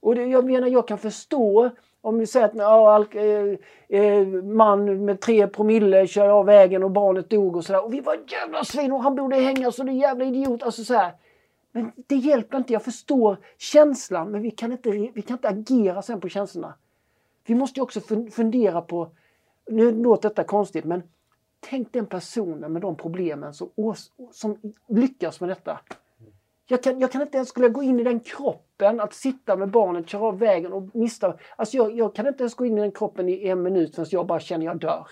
Och 0.00 0.14
det, 0.14 0.24
jag 0.24 0.44
menar, 0.44 0.68
jag 0.68 0.88
kan 0.88 0.98
förstå 0.98 1.70
om 2.06 2.18
vi 2.18 2.26
säger 2.26 2.46
att 2.46 2.54
ja, 2.54 3.04
eh, 3.10 4.00
eh, 4.00 4.26
man 4.42 5.04
med 5.04 5.20
tre 5.20 5.46
promille 5.46 6.06
kör 6.06 6.28
av 6.28 6.46
vägen 6.46 6.82
och 6.82 6.90
barnet 6.90 7.30
dog 7.30 7.56
och 7.56 7.64
sådär. 7.64 7.84
Och 7.84 7.92
vi 7.92 8.00
var 8.00 8.18
jävla 8.28 8.64
svin 8.64 8.92
och 8.92 9.02
han 9.02 9.16
borde 9.16 9.36
hängas 9.36 9.78
och 9.78 9.84
det 9.84 9.92
är 9.92 9.94
jävla 9.94 10.24
idiot. 10.24 10.62
Alltså 10.62 10.84
så 10.84 10.94
här. 10.94 11.12
Men 11.72 11.92
det 11.96 12.16
hjälper 12.16 12.58
inte. 12.58 12.72
Jag 12.72 12.82
förstår 12.82 13.36
känslan 13.58 14.30
men 14.30 14.42
vi 14.42 14.50
kan 14.50 14.72
inte, 14.72 14.90
vi 14.90 15.22
kan 15.22 15.36
inte 15.36 15.48
agera 15.48 16.02
sen 16.02 16.20
på 16.20 16.28
känslorna. 16.28 16.74
Vi 17.46 17.54
måste 17.54 17.80
ju 17.80 17.82
också 17.82 18.00
fundera 18.30 18.82
på, 18.82 19.10
nu 19.70 19.92
låter 19.92 20.28
detta 20.28 20.44
konstigt 20.44 20.84
men 20.84 21.02
tänk 21.60 21.92
den 21.92 22.06
personen 22.06 22.72
med 22.72 22.82
de 22.82 22.96
problemen 22.96 23.54
som, 23.54 23.68
som 24.32 24.58
lyckas 24.88 25.40
med 25.40 25.48
detta. 25.48 25.80
Jag 26.66 26.82
kan, 26.82 27.00
jag 27.00 27.12
kan 27.12 27.22
inte 27.22 27.36
ens 27.36 27.48
skulle 27.48 27.68
gå 27.68 27.82
in 27.82 28.00
i 28.00 28.04
den 28.04 28.20
kropp 28.20 28.65
kroppen, 28.76 29.00
att 29.00 29.14
sitta 29.14 29.56
med 29.56 29.68
barnet, 29.70 30.08
köra 30.08 30.22
av 30.22 30.38
vägen 30.38 30.72
och 30.72 30.96
mista... 30.96 31.38
Alltså 31.56 31.76
jag, 31.76 31.96
jag 31.96 32.14
kan 32.14 32.26
inte 32.26 32.42
ens 32.42 32.54
gå 32.54 32.66
in 32.66 32.78
i 32.78 32.80
den 32.80 32.92
kroppen 32.92 33.28
i 33.28 33.48
en 33.48 33.62
minut 33.62 33.94
förrän 33.94 34.08
jag 34.10 34.26
bara 34.26 34.40
känner 34.40 34.66
jag 34.66 34.78
dör. 34.78 35.06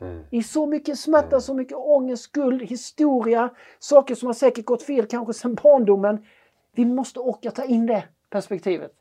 Mm. 0.00 0.24
I 0.30 0.42
så 0.42 0.66
mycket 0.66 0.98
smärta, 0.98 1.40
så 1.40 1.54
mycket 1.54 1.76
ångest, 1.76 2.22
skuld, 2.22 2.62
historia, 2.62 3.50
saker 3.78 4.14
som 4.14 4.26
har 4.26 4.34
säkert 4.34 4.64
gått 4.64 4.82
fel 4.82 5.06
kanske 5.06 5.32
sedan 5.32 5.54
barndomen. 5.54 6.26
Vi 6.74 6.84
måste 6.84 7.20
orka 7.20 7.50
ta 7.50 7.64
in 7.64 7.86
det 7.86 8.04
perspektivet. 8.30 8.92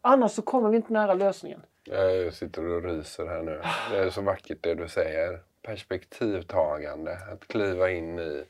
Annars 0.00 0.32
så 0.32 0.42
kommer 0.42 0.70
vi 0.70 0.76
inte 0.76 0.92
nära 0.92 1.14
lösningen. 1.14 1.60
Jag 1.84 2.34
sitter 2.34 2.66
och 2.66 2.82
ryser 2.84 3.26
här 3.26 3.42
nu. 3.42 3.60
Det 3.90 3.98
är 3.98 4.10
så 4.10 4.22
vackert 4.22 4.58
det 4.60 4.74
du 4.74 4.88
säger. 4.88 5.40
Perspektivtagande. 5.62 7.18
Att 7.32 7.48
kliva 7.48 7.90
in 7.90 8.18
i, 8.18 8.44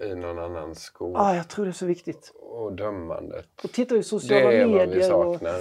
i 0.00 0.14
någon 0.14 0.38
annans 0.38 0.82
skor. 0.82 1.12
Ah, 1.16 1.34
jag 1.34 1.48
tror 1.48 1.64
det 1.64 1.70
är 1.70 1.72
så 1.72 1.86
viktigt. 1.86 2.32
Och 2.34 2.72
dömandet. 2.72 3.48
Och 3.64 3.72
titta 3.72 3.94
i 3.94 3.98
Det 3.98 4.04
sociala 4.04 4.52
är 4.52 4.64
vad 4.64 4.68
vi 4.68 4.74
medier. 4.74 5.14
Och, 5.14 5.34
saknar. 5.34 5.60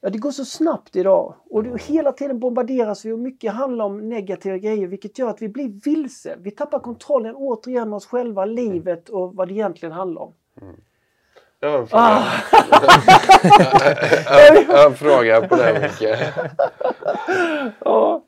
ja, 0.00 0.10
det 0.10 0.18
går 0.18 0.30
så 0.30 0.44
snabbt 0.44 0.96
idag. 0.96 1.34
Och 1.50 1.62
det, 1.64 1.82
hela 1.82 2.12
tiden 2.12 2.38
bombarderas 2.38 3.04
vi 3.04 3.12
och 3.12 3.18
mycket 3.18 3.52
handlar 3.52 3.84
om 3.84 4.08
negativa 4.08 4.56
grejer 4.56 4.86
vilket 4.86 5.18
gör 5.18 5.28
att 5.28 5.42
vi 5.42 5.48
blir 5.48 5.68
vilse. 5.84 6.36
Vi 6.38 6.50
tappar 6.50 6.78
kontrollen 6.78 7.34
återigen 7.36 7.88
med 7.88 7.96
oss 7.96 8.06
själva, 8.06 8.44
livet 8.44 9.08
och 9.08 9.34
vad 9.34 9.48
det 9.48 9.54
egentligen 9.54 9.92
handlar 9.92 10.22
om. 10.22 10.34
Jag 11.60 11.70
har 11.70 11.78
en 11.78 11.86
fråga. 11.86 12.02
Ah. 12.02 12.24
jag, 14.26 14.56
jag 14.68 14.76
har 14.76 14.86
en 14.86 14.94
fråga 14.94 15.48
på 15.48 15.56
det 15.56 15.80
Micke. 16.00 16.10
Ja. 17.84 18.24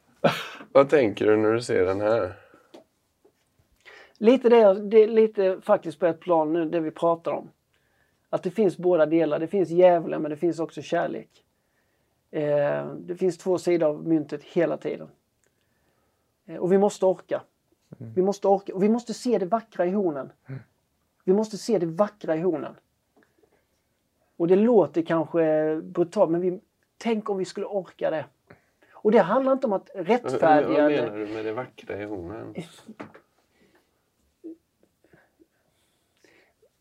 Vad 0.72 0.88
tänker 0.88 1.26
du 1.26 1.36
när 1.36 1.52
du 1.52 1.62
ser 1.62 1.84
den 1.84 2.00
här? 2.00 2.32
Lite 4.22 4.48
det, 4.48 4.74
det 4.74 5.06
lite 5.06 5.60
faktiskt 5.60 5.98
på 5.98 6.06
ett 6.06 6.20
plan 6.20 6.52
nu, 6.52 6.64
det 6.64 6.80
vi 6.80 6.90
pratar 6.90 7.32
om. 7.32 7.50
Att 8.30 8.42
det 8.42 8.50
finns 8.50 8.78
båda 8.78 9.06
delar. 9.06 9.38
Det 9.38 9.46
finns 9.46 9.68
djävulen 9.68 10.22
men 10.22 10.30
det 10.30 10.36
finns 10.36 10.58
också 10.58 10.82
kärlek. 10.82 11.44
Eh, 12.30 12.94
det 12.94 13.16
finns 13.16 13.38
två 13.38 13.58
sidor 13.58 13.86
av 13.86 14.08
myntet 14.08 14.42
hela 14.42 14.76
tiden. 14.76 15.08
Eh, 16.46 16.56
och 16.56 16.72
vi 16.72 16.78
måste 16.78 17.06
orka. 17.06 17.42
Vi 17.98 18.22
måste 18.22 18.48
orka 18.48 18.74
och 18.74 18.82
vi 18.82 18.88
måste 18.88 19.14
se 19.14 19.38
det 19.38 19.46
vackra 19.46 19.86
i 19.86 19.90
hornen. 19.90 20.32
Vi 21.24 21.32
måste 21.32 21.58
se 21.58 21.78
det 21.78 21.86
vackra 21.86 22.36
i 22.36 22.40
hornen. 22.40 22.74
Och 24.36 24.48
det 24.48 24.56
låter 24.56 25.02
kanske 25.02 25.76
brutalt 25.82 26.30
men 26.30 26.40
vi, 26.40 26.60
tänk 26.96 27.30
om 27.30 27.38
vi 27.38 27.44
skulle 27.44 27.66
orka 27.66 28.10
det. 28.10 28.24
Och 28.92 29.12
det 29.12 29.18
handlar 29.18 29.52
inte 29.52 29.66
om 29.66 29.72
att 29.72 29.90
rättfärdiga... 29.94 30.82
Vad 30.82 30.92
menar 30.92 31.18
du 31.18 31.26
med 31.26 31.44
det 31.44 31.52
vackra 31.52 32.02
i 32.02 32.04
hornen? 32.04 32.54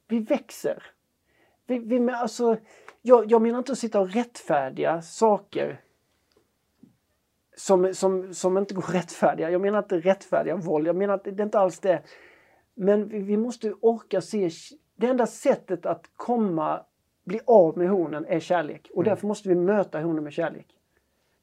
Vi 0.09 0.19
växer. 0.19 0.83
Vi, 1.67 1.79
vi, 1.79 2.09
alltså, 2.11 2.57
jag, 3.01 3.31
jag 3.31 3.41
menar 3.41 3.59
inte 3.59 3.71
att 3.71 3.77
sitta 3.77 3.99
och 3.99 4.11
rättfärdiga 4.11 5.01
saker 5.01 5.81
som, 7.55 7.93
som, 7.93 8.33
som 8.33 8.57
inte 8.57 8.73
går 8.73 8.93
rättfärdiga. 8.93 9.49
Jag 9.49 9.61
menar 9.61 9.79
inte 9.79 9.99
rättfärdiga 9.99 10.55
våld, 10.55 10.87
jag 10.87 10.95
menar 10.95 11.13
att 11.13 11.23
det 11.23 11.29
är 11.29 11.41
inte 11.41 11.59
alls 11.59 11.79
det. 11.79 12.03
Men 12.75 13.07
vi, 13.07 13.19
vi 13.19 13.37
måste 13.37 13.73
orka 13.81 14.21
se, 14.21 14.49
det 14.95 15.07
enda 15.07 15.27
sättet 15.27 15.85
att 15.85 16.05
komma, 16.15 16.85
bli 17.23 17.39
av 17.45 17.77
med 17.77 17.89
hornen 17.89 18.25
är 18.25 18.39
kärlek. 18.39 18.91
Och 18.93 19.03
därför 19.03 19.27
måste 19.27 19.49
vi 19.49 19.55
möta 19.55 20.01
hornen 20.01 20.23
med 20.23 20.33
kärlek. 20.33 20.67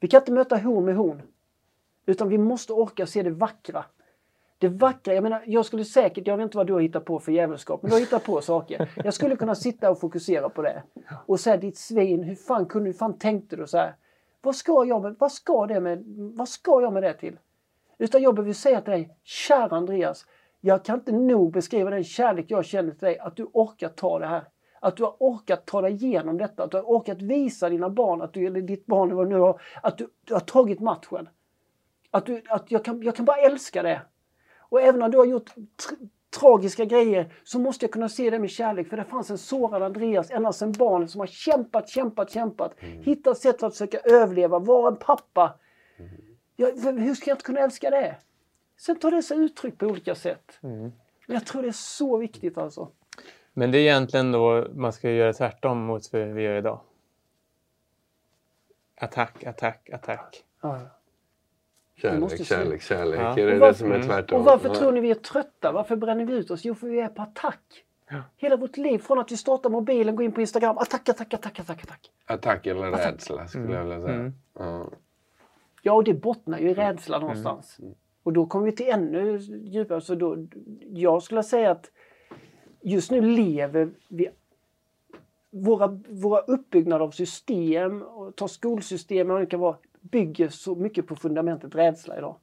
Vi 0.01 0.09
kan 0.09 0.21
inte 0.21 0.33
möta 0.33 0.57
horn 0.57 0.85
med 0.85 0.97
horn. 0.97 1.23
Utan 2.07 2.29
vi 2.29 2.39
måste 2.39 2.73
orka 2.73 3.07
se 3.07 3.23
det 3.23 3.31
vackra. 3.31 3.85
Det 4.59 4.69
vackra, 4.69 5.15
jag 5.15 5.23
menar, 5.23 5.43
jag 5.47 5.65
skulle 5.65 5.85
säkert, 5.85 6.27
jag 6.27 6.37
vet 6.37 6.45
inte 6.45 6.57
vad 6.57 6.67
du 6.67 6.73
har 6.73 6.81
hittat 6.81 7.05
på 7.05 7.19
för 7.19 7.33
jävelskap, 7.33 7.83
men 7.83 7.89
du 7.89 7.95
har 7.95 8.01
hittat 8.01 8.25
på 8.25 8.41
saker. 8.41 8.91
Jag 9.05 9.15
skulle 9.15 9.37
kunna 9.37 9.55
sitta 9.55 9.91
och 9.91 10.01
fokusera 10.01 10.49
på 10.49 10.63
det. 10.63 10.83
Och 11.27 11.41
säga 11.41 11.57
ditt 11.57 11.79
svin, 11.79 12.23
hur 12.23 12.35
fan 12.35 12.67
kunde, 12.67 12.89
hur 12.89 12.95
fan 12.95 13.19
tänkte 13.19 13.57
du 13.57 13.67
så 13.67 13.79
här? 13.79 13.95
Vad 14.43 14.57
ska 14.57 14.85
jag 14.85 15.03
med, 15.03 15.17
vad 15.19 15.33
ska 15.33 15.67
det 15.67 15.81
med, 15.81 16.05
vad 16.37 16.49
ska 16.49 16.81
jag 16.81 16.93
med 16.93 17.03
det 17.03 17.15
till? 17.15 17.39
Utan 17.99 18.23
jag 18.23 18.35
behöver 18.35 18.53
säga 18.53 18.81
till 18.81 18.91
dig, 18.91 19.17
kära 19.23 19.77
Andreas, 19.77 20.27
jag 20.61 20.85
kan 20.85 20.99
inte 20.99 21.13
nog 21.13 21.53
beskriva 21.53 21.91
den 21.91 22.05
kärlek 22.05 22.47
jag 22.49 22.65
känner 22.65 22.91
till 22.91 23.07
dig, 23.07 23.19
att 23.19 23.37
du 23.37 23.45
orkar 23.53 23.89
ta 23.89 24.19
det 24.19 24.27
här. 24.27 24.45
Att 24.81 24.97
du 24.97 25.03
har 25.05 25.17
orkat 25.19 25.67
ta 25.67 25.81
dig 25.81 25.93
igenom 25.93 26.39
detta, 26.39 26.65
att 26.65 26.71
du 26.71 26.77
har 26.77 26.85
orkat 26.85 27.23
visa 27.23 27.69
dina 27.69 27.91
barn, 27.91 28.23
att 28.23 28.33
du, 28.33 28.47
eller 28.47 28.61
ditt 28.61 28.87
barn, 28.87 29.17
vad 29.17 29.29
nu 29.29 29.39
har, 29.39 29.61
att 29.83 29.99
du, 29.99 30.09
du 30.25 30.35
har 30.35 30.41
tagit 30.41 30.81
matchen. 30.81 31.29
Att, 32.11 32.27
du, 32.27 32.43
att 32.49 32.71
jag, 32.71 32.85
kan, 32.85 33.03
jag 33.03 33.17
kan 33.17 33.25
bara 33.25 33.37
älska 33.37 33.83
det. 33.83 34.01
Och 34.69 34.81
även 34.81 35.03
om 35.03 35.11
du 35.11 35.19
har 35.19 35.25
gjort 35.25 35.51
tr- 35.57 36.09
tragiska 36.41 36.85
grejer 36.85 37.35
så 37.45 37.59
måste 37.59 37.85
jag 37.85 37.93
kunna 37.93 38.09
se 38.09 38.31
det 38.31 38.39
med 38.39 38.51
kärlek. 38.51 38.89
För 38.89 38.97
det 38.97 39.05
fanns 39.05 39.31
en 39.31 39.39
sårad 39.39 39.83
Andreas 39.83 40.31
ända 40.31 40.53
sedan 40.53 40.73
barnet 40.73 41.11
som 41.11 41.21
har 41.21 41.27
kämpat, 41.27 41.89
kämpat, 41.89 42.31
kämpat. 42.31 42.75
Hittat 42.81 43.39
sätt 43.39 43.63
att 43.63 43.73
försöka 43.73 43.99
överleva, 43.99 44.59
vara 44.59 44.89
en 44.89 44.97
pappa. 44.97 45.55
Jag, 46.57 46.83
för 46.83 46.93
hur 46.93 47.15
ska 47.15 47.31
jag 47.31 47.35
inte 47.35 47.45
kunna 47.45 47.61
älska 47.61 47.91
det? 47.91 48.17
Sen 48.79 48.97
tar 48.99 49.11
det 49.11 49.23
sig 49.23 49.39
uttryck 49.39 49.79
på 49.79 49.87
olika 49.87 50.15
sätt. 50.15 50.59
Men 51.27 51.35
jag 51.35 51.47
tror 51.47 51.63
det 51.63 51.69
är 51.69 51.73
så 51.73 52.17
viktigt 52.17 52.59
alltså. 52.59 52.89
Men 53.53 53.71
det 53.71 53.79
är 53.79 53.83
egentligen 53.83 54.33
då 54.33 54.67
man 54.75 54.93
ska 54.93 55.11
göra 55.11 55.33
tvärtom 55.33 55.79
mot 55.79 56.13
vad 56.13 56.23
vi 56.23 56.43
gör 56.43 56.59
idag. 56.59 56.81
Attack, 59.01 59.45
attack, 59.45 59.91
attack. 59.91 60.45
Ja. 60.63 60.81
Kärlek, 61.97 62.45
kärlek, 62.47 62.83
kärlek. 62.83 63.21
Ja. 63.21 63.33
Är 63.33 63.37
det 63.37 63.45
Och 63.45 63.51
det 63.51 63.59
varför- 63.59 63.79
som 63.79 63.91
är 63.91 63.95
Mm. 63.95 64.07
tvärtom? 64.07 64.39
Och 64.39 64.45
varför 64.45 64.69
Ja. 64.69 64.75
tror 64.75 64.93
ni 64.93 65.01
vi 65.01 65.11
är 65.11 65.15
trötta? 65.15 65.73
Varför 65.73 65.97
bränner 65.97 66.25
vi 66.25 66.33
ut 66.33 66.51
oss? 66.51 66.65
Jo, 66.65 66.75
för 66.75 66.87
vi 66.87 67.01
är 67.01 67.09
på 67.09 67.23
attack. 67.23 67.85
Ja. 68.11 68.23
Hela 68.37 68.57
vårt 68.57 68.77
liv, 68.77 68.99
från 68.99 69.19
att 69.19 69.33
vi 69.33 69.37
startar 69.37 69.71
mobilen, 69.71 70.17
går 70.17 70.25
in 70.25 70.33
på 70.33 70.41
Instagram, 70.41 70.79
attack, 70.79 71.09
attack, 71.09 71.35
attack, 71.35 71.61
attack, 71.61 71.83
attack. 71.83 72.11
Attack 72.27 72.67
eller 72.67 72.91
rädsla 72.91 73.47
skulle 73.49 73.73
jag 73.75 73.83
vilja 73.85 74.01
säga. 74.01 74.15
Mm. 74.15 74.33
Ja. 74.59 74.87
Ja, 75.83 75.93
och 75.93 76.05
det 76.05 76.15
bottnar 76.15 76.59
ju 76.59 76.71
i 76.71 76.75
rädsla 76.75 77.19
någonstans. 77.19 77.79
Och 78.23 78.33
då 78.33 78.47
kommer 78.47 78.65
vi 78.67 78.73
till 78.73 78.89
ännu 78.89 79.37
djupare. 79.65 80.01
Så 80.01 80.15
då, 80.15 80.47
jag 80.81 81.23
skulle 81.23 81.43
säga 81.43 81.71
att 81.71 81.91
just 82.83 83.11
nu 83.11 83.21
lever 83.21 83.91
vi 84.09 84.29
våra, 85.51 85.87
våra 86.09 86.41
uppbyggnader 86.41 87.05
av 87.05 87.11
system, 87.11 88.03
och 88.03 88.37
ta 88.37 88.49
skolsystem 88.49 89.31
och 89.31 89.41
det 89.41 89.47
kan 89.47 89.61
vara, 89.61 89.77
bygger 90.11 90.49
så 90.49 90.75
mycket 90.75 91.07
på 91.07 91.17
fundamentet 91.17 91.75
rädsla 91.75 92.19
idag. 92.19 92.37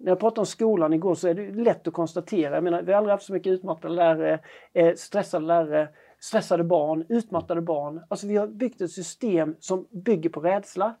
När 0.00 0.10
jag 0.10 0.20
pratade 0.20 0.40
om 0.40 0.46
skolan 0.46 0.92
igår 0.92 1.14
så 1.14 1.28
är 1.28 1.34
det 1.34 1.50
lätt 1.50 1.88
att 1.88 1.94
konstatera. 1.94 2.54
Jag 2.54 2.64
menar, 2.64 2.82
vi 2.82 2.92
har 2.92 2.98
aldrig 2.98 3.12
haft 3.12 3.26
så 3.26 3.32
mycket 3.32 3.50
utmattade 3.50 3.94
lärare, 3.94 4.40
eh, 4.72 4.94
stressade 4.94 5.46
lärare, 5.46 5.88
stressade 6.20 6.64
barn, 6.64 7.04
utmattade 7.08 7.60
barn. 7.60 8.00
Alltså 8.08 8.26
vi 8.26 8.36
har 8.36 8.46
byggt 8.46 8.80
ett 8.80 8.90
system 8.90 9.56
som 9.60 9.86
bygger 9.90 10.30
på 10.30 10.40
rädsla. 10.40 10.94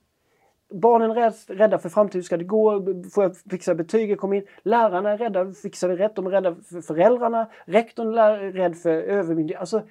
Barnen 0.70 1.10
är 1.10 1.54
rädda 1.54 1.78
för 1.78 1.88
framtiden. 1.88 2.18
Hur 2.18 2.24
ska 2.24 2.36
det 2.36 2.44
gå? 2.44 2.84
Får 3.14 3.24
jag 3.24 3.36
fixa 3.36 3.74
betyg? 3.74 4.18
Kom 4.18 4.32
in. 4.32 4.46
Lärarna 4.62 5.10
är 5.10 5.18
rädda. 5.18 5.52
Fixar 5.52 5.88
vi 5.88 5.96
rätt? 5.96 6.16
De 6.16 6.26
är 6.26 6.30
rädda 6.30 6.54
för 6.54 6.80
föräldrarna. 6.80 7.50
Rektorn 7.64 8.18
är 8.18 8.52
rädd 8.52 8.76
för 8.76 8.90
övermyndighet. 8.90 9.60
Alltså, 9.60 9.82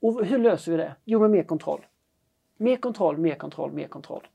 och 0.00 0.24
hur 0.24 0.38
löser 0.38 0.72
vi 0.72 0.78
det? 0.78 0.94
Jo, 1.04 1.20
med 1.20 1.30
mer 1.30 1.42
kontroll. 1.42 1.86
Mer 2.60 2.76
kontroll, 2.76 3.18
mer 3.18 3.34
kontroll, 3.34 3.72
mer 3.72 3.88
kontroll. 3.88 4.28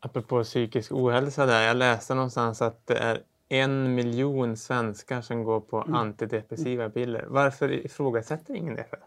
Apropå 0.00 0.44
psykisk 0.44 0.92
ohälsa 0.92 1.46
där. 1.46 1.66
Jag 1.66 1.76
läste 1.76 2.14
någonstans 2.14 2.62
att 2.62 2.86
det 2.86 2.98
är 2.98 3.22
en 3.48 3.94
miljon 3.94 4.56
svenskar 4.56 5.20
som 5.20 5.44
går 5.44 5.60
på 5.60 5.82
Mm. 5.82 5.94
antidepressiva 5.94 6.90
piller. 6.90 7.24
Varför 7.28 7.72
ifrågasätter 7.72 8.54
ingen 8.54 8.74
det 8.74 8.84
för? 8.84 8.98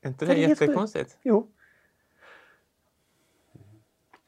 Är 0.00 0.08
inte 0.08 0.24
det 0.26 0.34
det 0.34 0.44
är 0.44 0.48
jättekonstigt? 0.48 1.18
Jo. 1.22 1.50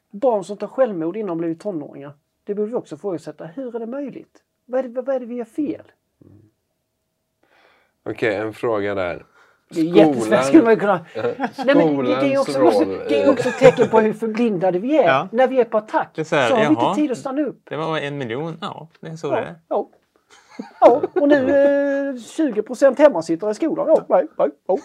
Barn 0.09 0.43
som 0.43 0.57
tar 0.57 0.67
självmord 0.67 1.17
innan 1.17 1.27
de 1.27 1.37
blivit 1.37 1.59
tonåringar. 1.59 2.13
Det 2.43 2.55
borde 2.55 2.69
vi 2.69 2.75
också 2.75 2.95
ifrågasätta. 2.95 3.45
Hur 3.45 3.75
är 3.75 3.79
det 3.79 3.85
möjligt? 3.85 4.43
Vad 4.65 4.79
är 4.79 4.83
det, 4.89 5.01
vad 5.01 5.15
är 5.15 5.19
det 5.19 5.25
vi 5.25 5.35
gör 5.35 5.45
fel? 5.45 5.91
Okej, 8.03 8.35
en 8.35 8.53
fråga 8.53 8.95
där. 8.95 9.25
Det 9.73 9.79
är 9.81 9.83
jättesvårt 9.83 10.43
skulle 10.45 10.63
man 10.63 10.73
ju 10.73 10.79
kunna... 10.79 11.05
Nej, 11.15 11.75
men 11.75 11.97
det, 11.97 12.15
det, 12.19 12.33
är 12.33 12.39
också, 12.39 12.59
måste, 12.61 12.85
det 12.85 13.21
är 13.23 13.29
också 13.29 13.49
ett 13.49 13.57
tecken 13.59 13.89
på 13.89 13.99
hur 13.99 14.13
förblindade 14.13 14.79
vi 14.79 14.97
är. 14.97 15.03
Ja. 15.07 15.27
När 15.31 15.47
vi 15.47 15.59
är 15.59 15.65
på 15.65 15.77
attack 15.77 16.09
Det 16.15 16.21
är 16.21 16.25
så 16.25 16.29
så, 16.29 16.35
här, 16.35 16.49
har 16.51 16.57
vi 16.57 16.63
jaha. 16.63 16.89
inte 16.89 17.01
tid 17.01 17.11
att 17.11 17.17
stanna 17.17 17.41
upp. 17.41 17.61
Det 17.69 17.75
var 17.77 17.97
en 17.97 18.17
miljon. 18.17 18.57
Ja, 18.61 18.87
det 18.99 19.07
är 19.07 19.15
så 19.15 19.29
det 19.29 19.35
Ja, 19.35 19.41
är. 19.41 19.55
ja. 19.67 19.89
ja 20.79 21.01
och 21.21 21.27
nu 21.27 21.49
eh, 22.15 22.21
20 22.21 22.61
procent 22.61 22.99
hemmasittare 22.99 23.51
i 23.51 23.53
skolan. 23.53 23.85
Ja, 23.89 24.05
nej, 24.09 24.27
nej. 24.37 24.49
Ja, 24.67 24.77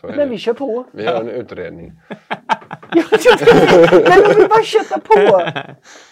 så 0.00 0.06
är 0.06 0.10
Men 0.10 0.18
det. 0.18 0.26
vi 0.26 0.38
kör 0.38 0.52
på. 0.52 0.84
Vi 0.92 1.06
har 1.06 1.14
en 1.14 1.28
utredning. 1.28 1.92
Ja, 2.94 3.02
Men 3.92 4.36
vi 4.36 4.46
bara 4.48 4.62
köttar 4.62 4.98
på! 4.98 5.42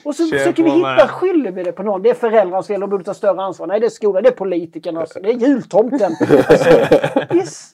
Och 0.04 0.14
så 0.14 0.26
Kör 0.26 0.38
försöker 0.38 0.62
vi 0.62 0.70
hitta, 0.70 1.08
skyller 1.08 1.50
vi 1.50 1.62
det 1.62 1.72
på 1.72 1.82
någon. 1.82 2.02
Det 2.02 2.10
är 2.10 2.14
föräldrarnas 2.14 2.66
fel, 2.66 2.80
de 2.80 2.90
borde 2.90 3.04
ta 3.04 3.14
större 3.14 3.42
ansvar. 3.42 3.66
Nej, 3.66 3.80
det 3.80 3.86
är 3.86 3.90
skolan, 3.90 4.22
det 4.22 4.28
är 4.28 4.32
politikernas, 4.32 5.12
det 5.12 5.28
är 5.28 5.32
jultomten. 5.32 6.12
Alltså, 6.48 6.68
yes. 7.36 7.72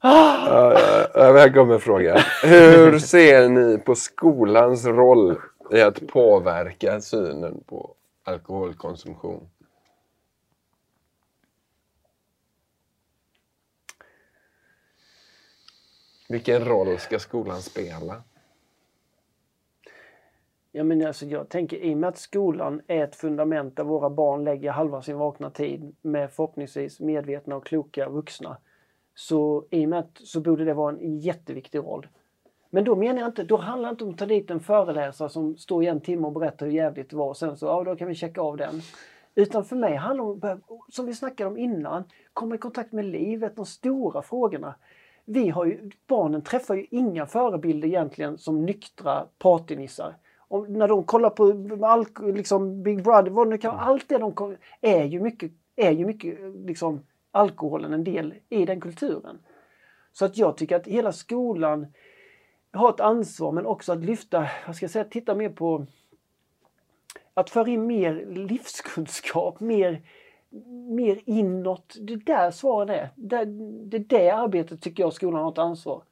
Här 0.00 1.54
kommer 1.54 1.78
frågan. 1.78 2.18
Hur 2.42 2.98
ser 2.98 3.48
ni 3.48 3.78
på 3.78 3.94
skolans 3.94 4.86
roll 4.86 5.36
i 5.72 5.80
att 5.80 6.06
påverka 6.06 7.00
synen 7.00 7.60
på 7.66 7.90
alkoholkonsumtion? 8.26 9.48
Vilken 16.34 16.64
roll 16.64 16.98
ska 16.98 17.18
skolan 17.18 17.62
spela? 17.62 18.22
Ja, 20.72 20.84
men 20.84 21.06
alltså, 21.06 21.26
jag 21.26 21.48
tänker 21.48 21.76
i 21.76 21.94
och 21.94 21.98
med 21.98 22.08
att 22.08 22.18
skolan 22.18 22.80
är 22.86 23.04
ett 23.04 23.16
fundament 23.16 23.76
där 23.76 23.84
våra 23.84 24.10
barn 24.10 24.44
lägger 24.44 24.70
halva 24.70 25.02
sin 25.02 25.16
vakna 25.16 25.50
tid 25.50 25.96
med 26.02 26.30
förhoppningsvis 26.30 27.00
medvetna 27.00 27.56
och 27.56 27.66
kloka 27.66 28.08
vuxna. 28.08 28.56
Så 29.14 29.64
i 29.70 29.84
och 29.84 29.88
med 29.88 29.98
att 29.98 30.18
så 30.18 30.40
borde 30.40 30.64
det 30.64 30.74
vara 30.74 30.96
en 30.96 31.18
jätteviktig 31.18 31.78
roll. 31.78 32.08
Men 32.70 32.84
då 32.84 32.96
menar 32.96 33.20
jag 33.20 33.28
inte, 33.28 33.44
då 33.44 33.56
handlar 33.56 33.88
det 33.88 33.92
inte 33.92 34.04
om 34.04 34.10
att 34.10 34.18
ta 34.18 34.26
dit 34.26 34.50
en 34.50 34.60
föreläsare 34.60 35.28
som 35.28 35.56
står 35.56 35.84
i 35.84 35.86
en 35.86 36.00
timme 36.00 36.26
och 36.26 36.32
berättar 36.32 36.66
hur 36.66 36.72
jävligt 36.72 37.10
det 37.10 37.16
var 37.16 37.28
och 37.28 37.36
sen 37.36 37.56
så, 37.56 37.66
ja 37.66 37.84
då 37.84 37.96
kan 37.96 38.08
vi 38.08 38.14
checka 38.14 38.40
av 38.40 38.56
den. 38.56 38.80
Utan 39.34 39.64
för 39.64 39.76
mig 39.76 39.96
handlar 39.96 40.24
det 40.24 40.52
om, 40.66 40.80
som 40.88 41.06
vi 41.06 41.14
snackade 41.14 41.50
om 41.50 41.58
innan, 41.58 42.04
komma 42.32 42.54
i 42.54 42.58
kontakt 42.58 42.92
med 42.92 43.04
livet, 43.04 43.56
de 43.56 43.66
stora 43.66 44.22
frågorna. 44.22 44.74
Vi 45.24 45.48
har 45.48 45.64
ju, 45.64 45.90
barnen 46.06 46.42
träffar 46.42 46.74
ju 46.74 46.86
inga 46.90 47.26
förebilder 47.26 47.88
egentligen 47.88 48.38
som 48.38 48.66
nyktra 48.66 49.26
partynissar. 49.38 50.16
Och 50.38 50.70
när 50.70 50.88
de 50.88 51.04
kollar 51.04 51.30
på 51.30 51.86
alk, 51.86 52.18
liksom 52.22 52.82
Big 52.82 53.02
Brother, 53.02 53.30
vad 53.30 53.50
det 53.50 53.58
kan, 53.58 53.78
allt 53.78 54.08
det 54.08 54.18
de 54.18 54.56
är 54.80 55.04
ju 55.04 55.20
mycket, 55.20 55.52
är 55.76 55.90
ju 55.90 56.06
mycket 56.06 56.38
liksom, 56.66 57.00
alkoholen 57.30 57.92
en 57.92 58.04
del 58.04 58.34
i 58.48 58.64
den 58.64 58.80
kulturen. 58.80 59.38
Så 60.12 60.24
att 60.24 60.36
jag 60.36 60.56
tycker 60.56 60.76
att 60.76 60.86
hela 60.86 61.12
skolan 61.12 61.86
har 62.72 62.90
ett 62.90 63.00
ansvar 63.00 63.52
men 63.52 63.66
också 63.66 63.92
att 63.92 64.04
lyfta, 64.04 64.48
vad 64.66 64.76
ska 64.76 64.84
jag 64.84 64.90
säga, 64.90 65.04
titta 65.04 65.34
mer 65.34 65.48
på 65.48 65.86
att 67.34 67.50
föra 67.50 67.68
in 67.68 67.86
mer 67.86 68.26
livskunskap, 68.26 69.60
mer, 69.60 70.02
mer 70.90 71.20
inåt. 71.24 71.96
Det 72.00 72.16
där 72.16 72.50
svaren 72.50 72.90
är. 72.90 73.10
Det, 73.14 73.98
det, 73.98 74.30
arbetet 74.30 74.80
tycker 74.80 75.02
jag 75.02 75.12
skolan 75.12 75.42
har 75.42 75.52
ett 75.52 75.58
ansvar. 75.58 76.02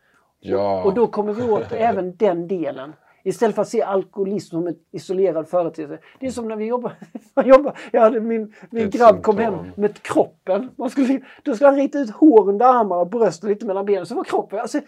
Ja. 0.41 0.81
Och, 0.81 0.87
och 0.87 0.95
då 0.95 1.07
kommer 1.07 1.33
vi 1.33 1.43
åt 1.43 1.73
även 1.73 2.17
den 2.17 2.49
delen. 2.49 2.93
Istället 3.25 3.55
för 3.55 3.63
att 3.63 3.69
se 3.69 3.83
alkoholism 3.83 4.51
som 4.51 4.67
en 4.67 4.77
isolerad 4.91 5.49
företeelse. 5.49 5.99
Det 6.21 6.27
är 6.27 6.31
som 6.31 6.49
när 6.49 6.57
vi 6.57 6.65
jobbar. 6.65 6.93
Man 7.35 7.49
jobbar 7.49 7.79
jag 7.93 8.01
hade 8.01 8.21
min, 8.21 8.55
min 8.71 8.91
grabb 8.91 9.23
kom 9.23 9.39
hem 9.39 9.55
med 9.77 10.03
kroppen. 10.03 10.71
Man 10.77 10.91
skulle, 10.91 11.21
då 11.43 11.55
skulle 11.55 11.69
han 11.69 11.77
rita 11.77 11.99
ut 11.99 12.11
hår 12.11 12.49
under 12.49 12.67
armarna 12.67 13.01
och 13.01 13.11
bröst 13.11 13.45
och 13.45 13.51
lite 13.51 13.67
mellan 13.67 13.87
benen. 13.87 14.07
Så 14.07 14.15
var 14.15 14.25
kroppen. 14.25 14.59
Alltså, 14.59 14.81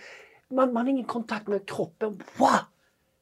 man, 0.50 0.72
man 0.72 0.86
har 0.86 0.90
ingen 0.90 1.04
kontakt 1.04 1.46
med 1.46 1.68
kroppen. 1.68 2.22
Wow! 2.36 2.48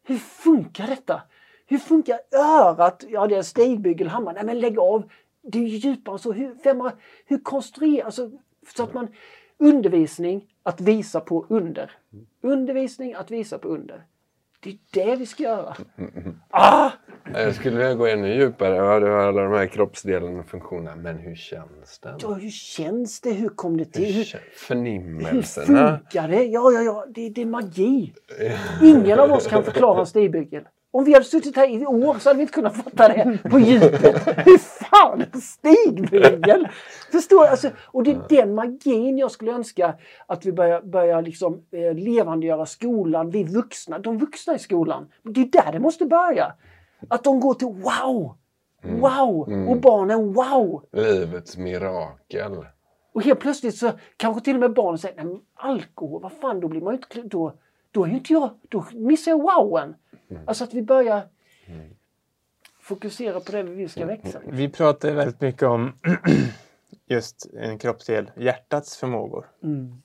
Hur 0.06 0.18
funkar 0.18 0.86
detta? 0.86 1.22
Hur 1.66 1.78
funkar 1.78 2.18
örat? 2.32 3.04
Ja, 3.08 3.26
det 3.26 3.36
är 3.36 3.42
stegbygelhammare. 3.42 4.34
Nej, 4.34 4.44
men 4.44 4.60
lägg 4.60 4.78
av! 4.78 5.02
Det 5.42 5.58
är 5.58 5.62
djupare 5.62 6.14
än 6.14 6.18
så. 6.18 6.32
Hur, 6.32 6.56
vem 6.64 6.90
hur 7.26 7.38
konstruerar... 7.38 8.04
Alltså, 8.04 8.30
så 8.76 8.82
att 8.82 8.94
man... 8.94 9.08
Undervisning, 9.58 10.46
att 10.62 10.80
visa 10.80 11.20
på 11.20 11.46
under. 11.48 11.90
Undervisning, 12.40 13.14
att 13.14 13.30
visa 13.30 13.58
på 13.58 13.68
under. 13.68 14.04
Det 14.62 14.70
är 14.70 15.06
det 15.06 15.16
vi 15.16 15.26
ska 15.26 15.42
göra. 15.42 15.76
Ah! 16.54 16.90
Jag 17.34 17.54
skulle 17.54 17.76
vilja 17.76 17.94
gå 17.94 18.06
ännu 18.06 18.34
djupare. 18.34 18.76
Ja, 18.76 19.00
du 19.00 19.06
har 19.06 19.18
alla 19.18 19.42
de 19.42 19.52
här 19.52 19.66
kroppsdelarna 19.66 20.40
och 20.40 20.46
funktionerna. 20.46 20.96
Men 20.96 21.18
hur 21.18 21.34
känns 21.34 21.98
det? 21.98 22.16
Ja, 22.20 22.34
hur 22.34 22.50
känns 22.50 23.20
det? 23.20 23.32
Hur 23.32 23.48
kom 23.48 23.76
det 23.76 23.84
till? 23.84 24.14
Hur, 24.14 24.40
förnimmelserna? 24.56 25.90
Hur 25.90 25.96
funkar 25.96 26.28
det? 26.28 26.44
Ja, 26.44 26.72
ja, 26.72 26.82
ja. 26.82 27.06
Det, 27.08 27.28
det 27.28 27.42
är 27.42 27.46
magi. 27.46 28.14
Ingen 28.82 29.18
av 29.18 29.32
oss 29.32 29.46
kan 29.46 29.64
förklara 29.64 30.00
en 30.00 30.06
stigbygel. 30.06 30.64
Om 30.94 31.04
vi 31.04 31.12
hade 31.12 31.24
suttit 31.24 31.56
här 31.56 31.68
i 31.68 31.86
år 31.86 32.18
så 32.18 32.28
hade 32.28 32.36
vi 32.36 32.42
inte 32.42 32.52
kunnat 32.52 32.76
fatta 32.76 33.08
det 33.08 33.38
på 33.50 33.58
djupet. 33.58 34.26
Hur 34.46 34.58
fan, 34.58 35.24
en 35.32 35.40
stigbygel! 35.40 36.68
Förstår? 37.12 37.46
Alltså, 37.46 37.70
och 37.78 38.02
det 38.02 38.10
är 38.10 38.22
den 38.28 38.54
magin 38.54 39.18
jag 39.18 39.30
skulle 39.30 39.52
önska 39.52 39.94
att 40.26 40.46
vi 40.46 40.52
börjar, 40.52 40.82
börjar 40.82 41.22
liksom, 41.22 41.62
eh, 41.70 41.94
levandegöra 41.94 42.66
skolan, 42.66 43.30
vi 43.30 43.44
vuxna, 43.44 43.98
de 43.98 44.18
vuxna 44.18 44.54
i 44.54 44.58
skolan. 44.58 45.08
Det 45.22 45.40
är 45.40 45.44
där 45.44 45.72
det 45.72 45.80
måste 45.80 46.06
börja. 46.06 46.52
Att 47.08 47.24
de 47.24 47.40
går 47.40 47.54
till 47.54 47.68
wow! 47.68 48.36
Wow! 48.82 49.48
Mm. 49.48 49.68
Och 49.68 49.76
barnen 49.76 50.32
wow! 50.32 50.84
Livets 50.92 51.56
mirakel. 51.56 52.66
Och 53.14 53.22
helt 53.22 53.40
plötsligt 53.40 53.76
så 53.76 53.90
kanske 54.16 54.44
till 54.44 54.54
och 54.54 54.60
med 54.60 54.72
barnen 54.72 54.98
säger, 54.98 55.16
nej 55.16 55.24
men 55.24 55.40
alkohol, 55.54 56.22
vad 56.22 56.32
fan, 56.32 56.60
då 56.60 56.68
blir 56.68 56.80
man 56.80 56.94
ju 56.94 56.98
inte... 56.98 57.28
Då, 57.28 57.52
då 57.90 58.04
är 58.04 58.08
inte 58.08 58.32
jag... 58.32 58.50
Då 58.68 58.84
missar 58.92 59.30
jag 59.30 59.42
wowen. 59.42 59.94
Mm. 60.36 60.48
Alltså 60.48 60.64
att 60.64 60.74
vi 60.74 60.82
börjar 60.82 61.28
mm. 61.66 61.96
fokusera 62.80 63.40
på 63.40 63.52
det 63.52 63.62
vi 63.62 63.88
ska 63.88 64.06
växa. 64.06 64.40
Vi 64.46 64.68
pratar 64.68 65.12
väldigt 65.12 65.40
mycket 65.40 65.62
om 65.62 65.92
just 67.06 67.46
en 67.54 67.78
kroppsdel, 67.78 68.30
hjärtats 68.36 68.96
förmågor. 68.96 69.46
Mm. 69.62 70.02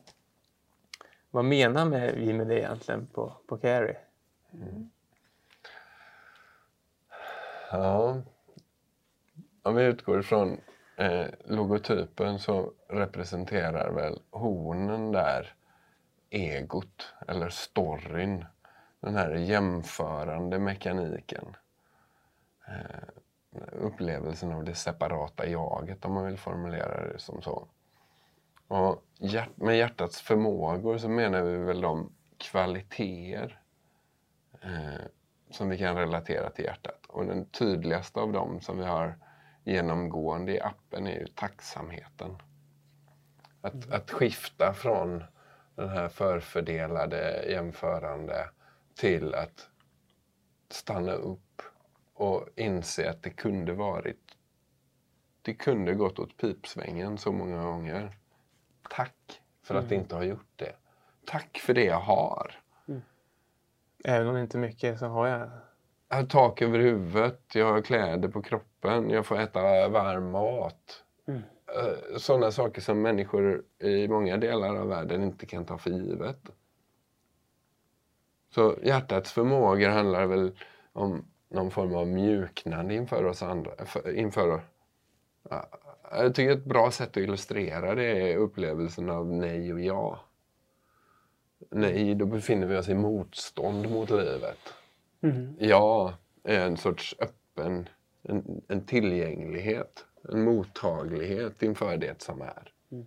Vad 1.32 1.46
menar 1.46 1.86
vi 2.16 2.34
med 2.34 2.48
det 2.48 2.60
egentligen 2.60 3.08
på, 3.08 3.34
på 3.48 3.58
Carrie? 3.58 3.98
Mm. 4.54 4.90
Ja, 7.72 8.22
om 9.64 9.76
vi 9.76 9.84
utgår 9.84 10.20
ifrån 10.20 10.62
eh, 10.98 11.26
logotypen 11.46 12.40
så 12.40 12.72
representerar 12.90 13.92
väl 13.92 14.20
hornen 14.32 15.12
där 15.12 15.54
egot 16.30 17.14
eller 17.28 17.50
storyn 17.50 18.46
den 19.00 19.16
här 19.16 19.36
jämförande 19.36 20.60
mekaniken. 20.60 21.56
Eh, 22.68 23.08
upplevelsen 23.72 24.52
av 24.52 24.64
det 24.64 24.76
separata 24.76 25.48
jaget 25.48 26.06
om 26.06 26.14
man 26.14 26.26
vill 26.26 26.38
formulera 26.38 27.14
det 27.14 27.20
som 27.20 27.42
så. 27.42 27.68
Och 28.68 29.04
hjärt 29.18 29.58
med 29.58 29.78
hjärtats 29.78 30.22
förmågor 30.22 30.98
så 30.98 31.10
menar 31.10 31.42
vi 31.42 31.58
väl 31.58 31.82
de 31.82 32.14
kvaliteter 32.38 33.62
eh, 34.62 35.06
som 35.50 35.70
vi 35.70 35.78
kan 35.78 35.96
relatera 35.96 36.50
till 36.50 36.66
hjärtat. 36.66 37.06
Och 37.08 37.26
den 37.26 37.46
tydligaste 37.46 38.20
av 38.20 38.32
dem 38.32 38.62
som 38.62 38.78
vi 38.78 38.86
har 38.86 39.16
genomgående 39.64 40.52
i 40.52 40.62
appen 40.62 41.08
är 41.08 41.20
ju 41.20 41.28
tacksamheten. 41.28 42.38
Att, 43.62 43.74
mm. 43.74 43.92
att 43.92 44.12
skifta 44.12 44.74
från 44.74 45.24
den 45.76 45.90
här 45.90 46.10
förfördelade, 46.10 47.46
jämförande 47.50 48.50
till 48.98 49.34
att 49.34 49.70
stanna 50.70 51.14
upp 51.14 51.62
och 52.14 52.50
inse 52.56 53.10
att 53.10 53.24
det 53.24 53.30
kunde 53.30 53.74
varit 53.74 54.38
det 55.48 55.54
kunde 55.54 55.94
gått 55.94 56.20
åt 56.20 56.38
pipsvängen 56.38 57.18
så 57.18 57.32
många 57.32 57.64
gånger. 57.64 58.18
Tack 58.90 59.42
för 59.64 59.76
att 59.76 59.84
mm. 59.84 59.90
det 59.90 59.96
inte 59.96 60.16
har 60.16 60.24
gjort 60.24 60.52
det. 60.56 60.76
Tack 61.26 61.58
för 61.58 61.74
det 61.74 61.84
jag 61.84 62.00
har. 62.00 62.56
Mm. 62.88 63.02
Även 64.04 64.28
om 64.28 64.36
det 64.36 64.42
inte 64.42 64.58
är 64.58 64.60
mycket 64.60 65.00
så 65.00 65.06
har 65.06 65.28
jag... 65.28 65.50
Jag 66.10 66.18
har 66.18 66.24
tak 66.24 66.62
över 66.62 66.80
huvudet, 66.80 67.42
jag 67.54 67.72
har 67.72 67.82
kläder 67.82 68.30
på 68.30 68.42
kroppen, 68.42 69.10
jag 69.10 69.26
får 69.26 69.40
äta 69.40 69.88
varm 69.90 70.32
mat. 70.32 71.04
Mm. 71.28 71.42
Eh, 71.68 72.18
Sådana 72.18 72.52
saker 72.52 72.82
som 72.82 73.02
människor 73.02 73.64
i 73.80 74.08
många 74.08 74.38
delar 74.38 74.76
av 74.76 74.88
världen 74.88 75.24
inte 75.24 75.46
kan 75.46 75.66
ta 75.66 75.78
för 75.78 75.90
givet. 75.90 76.50
Så 78.58 78.76
hjärtats 78.84 79.32
förmågor 79.32 79.90
handlar 79.90 80.26
väl 80.26 80.52
om 80.94 81.26
någon 81.50 81.72
form 81.72 81.96
av 81.96 82.08
mjuknande 82.08 82.94
inför 82.94 83.24
oss 83.24 83.44
andra. 83.44 83.72
Inför, 84.16 84.62
jag 86.12 86.36
tycker 86.36 86.52
ett 86.52 86.66
bra 86.66 86.92
sätt 86.92 87.10
att 87.10 87.18
illustrera 87.18 87.96
det 87.96 88.32
är 88.32 88.38
upplevelsen 88.38 89.10
av 89.10 89.34
nej 89.34 89.74
och 89.74 89.82
ja. 89.82 90.20
Nej, 91.70 92.16
då 92.16 92.26
befinner 92.26 92.68
vi 92.68 92.78
oss 92.78 92.90
i 92.90 92.94
motstånd 92.94 93.90
mot 93.90 94.10
livet. 94.10 94.74
Mm. 95.22 95.56
Ja 95.60 96.14
är 96.44 96.66
en 96.66 96.78
sorts 96.78 97.16
öppen, 97.20 97.90
en, 98.24 98.62
en 98.68 98.86
tillgänglighet, 98.86 100.06
en 100.34 100.44
mottaglighet 100.44 101.64
inför 101.64 101.98
det 101.98 102.22
som 102.22 102.42
är. 102.42 102.72
Mm. 102.92 103.06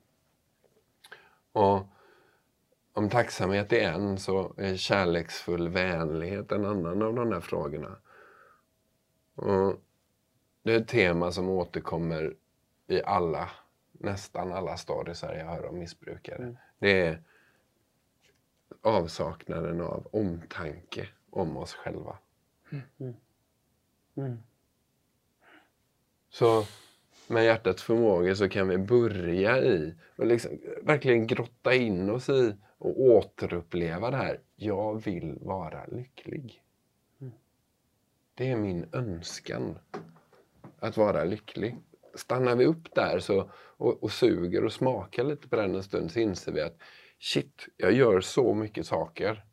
Och 1.53 1.87
om 2.93 3.11
tacksamhet 3.11 3.73
är 3.73 3.93
en 3.93 4.19
så 4.19 4.55
är 4.57 4.77
kärleksfull 4.77 5.69
vänlighet 5.69 6.53
en 6.53 6.65
annan 6.65 7.03
av 7.03 7.15
de 7.15 7.31
där 7.31 7.41
frågorna. 7.41 7.97
Och 9.35 9.81
det 10.63 10.73
är 10.73 10.81
ett 10.81 10.89
tema 10.89 11.33
som 11.33 11.49
återkommer 11.49 12.35
i 12.87 13.03
alla, 13.03 13.51
nästan 13.93 14.53
alla 14.53 14.77
stadier 14.77 15.37
jag 15.39 15.47
hör 15.47 15.67
om 15.67 15.79
missbrukare. 15.79 16.43
Mm. 16.43 16.57
Det 16.79 17.07
är 17.07 17.23
avsaknaden 18.83 19.81
av 19.81 20.09
omtanke 20.13 21.09
om 21.31 21.57
oss 21.57 21.75
själva. 21.75 22.19
Mm. 22.71 23.15
Mm. 24.17 24.39
Så 26.29 26.65
med 27.29 27.45
hjärtats 27.45 27.83
förmåga 27.83 28.35
så 28.35 28.49
kan 28.49 28.69
vi 28.69 28.79
börja 28.79 29.59
i 29.59 29.95
och 30.17 30.27
liksom 30.27 30.61
verkligen 30.83 31.27
grotta 31.27 31.75
in 31.75 32.11
oss 32.11 32.29
i 32.29 32.57
och 32.81 33.01
återuppleva 33.01 34.11
det 34.11 34.17
här. 34.17 34.41
Jag 34.57 35.05
vill 35.05 35.39
vara 35.41 35.87
lycklig. 35.87 36.63
Mm. 37.21 37.33
Det 38.35 38.51
är 38.51 38.57
min 38.57 38.87
önskan. 38.93 39.79
Att 40.79 40.97
vara 40.97 41.25
lycklig. 41.25 41.77
Stannar 42.15 42.57
vi 42.57 42.67
upp 42.67 42.95
där 42.95 43.19
så, 43.19 43.51
och, 43.55 44.03
och 44.03 44.13
suger 44.13 44.65
och 44.65 44.73
smakar 44.73 45.25
lite 45.25 45.49
på 45.49 45.57
den 45.57 45.75
en 45.75 45.83
stund 45.83 46.11
så 46.11 46.21
inser 46.21 46.53
vi 46.53 46.61
att 46.61 46.77
shit, 47.19 47.69
jag 47.77 47.93
gör 47.93 48.21
så 48.21 48.55
mycket 48.55 48.87
saker 48.87 49.45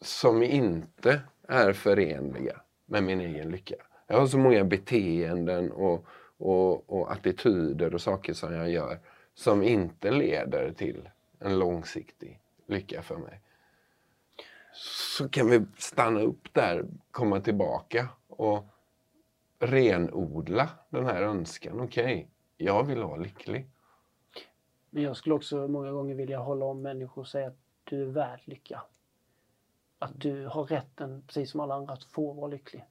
som 0.00 0.42
inte 0.42 1.22
är 1.48 1.72
förenliga 1.72 2.60
med 2.86 3.02
min 3.02 3.20
egen 3.20 3.50
lycka. 3.50 3.76
Jag 4.06 4.20
har 4.20 4.26
så 4.26 4.38
många 4.38 4.64
beteenden 4.64 5.72
och, 5.72 6.06
och, 6.36 6.92
och 6.92 7.12
attityder 7.12 7.94
och 7.94 8.00
saker 8.00 8.32
som 8.32 8.54
jag 8.54 8.70
gör 8.70 9.00
som 9.38 9.62
inte 9.62 10.10
leder 10.10 10.72
till 10.72 11.08
en 11.38 11.58
långsiktig 11.58 12.40
lycka 12.66 13.02
för 13.02 13.16
mig. 13.16 13.40
Så 14.72 15.28
kan 15.28 15.50
vi 15.50 15.66
stanna 15.76 16.20
upp 16.20 16.54
där, 16.54 16.86
komma 17.10 17.40
tillbaka 17.40 18.08
och 18.28 18.64
renodla 19.58 20.68
den 20.88 21.06
här 21.06 21.22
önskan. 21.22 21.80
Okej, 21.80 22.04
okay, 22.04 22.26
jag 22.56 22.84
vill 22.84 23.02
vara 23.02 23.16
lycklig. 23.16 23.66
Men 24.90 25.02
jag 25.02 25.16
skulle 25.16 25.34
också 25.34 25.68
många 25.68 25.90
gånger 25.92 26.14
vilja 26.14 26.38
hålla 26.38 26.64
om 26.66 26.82
människor 26.82 27.22
och 27.22 27.28
säga 27.28 27.48
att 27.48 27.58
du 27.84 28.02
är 28.02 28.06
värd 28.06 28.40
lycka. 28.44 28.82
Att 29.98 30.20
du 30.20 30.46
har 30.46 30.64
rätten, 30.64 31.22
precis 31.26 31.50
som 31.50 31.60
alla 31.60 31.74
andra, 31.74 31.92
att 31.92 32.04
få 32.04 32.32
vara 32.32 32.46
lycklig. 32.46 32.84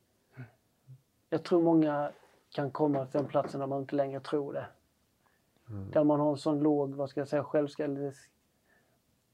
Jag 1.29 1.43
tror 1.43 1.61
många 1.61 2.11
kan 2.49 2.71
komma 2.71 3.05
till 3.05 3.19
den 3.19 3.27
platsen 3.27 3.59
där 3.59 3.67
man 3.67 3.81
inte 3.81 3.95
längre 3.95 4.19
tror 4.19 4.53
det. 4.53 4.65
Mm. 5.69 5.91
Där 5.91 6.03
man 6.03 6.19
har 6.19 6.31
en 6.31 6.37
sån 6.37 6.59
låg, 6.59 6.95
vad 6.95 7.09
ska 7.09 7.21
jag 7.21 7.27
säga, 7.27 7.43
självskalle... 7.43 8.11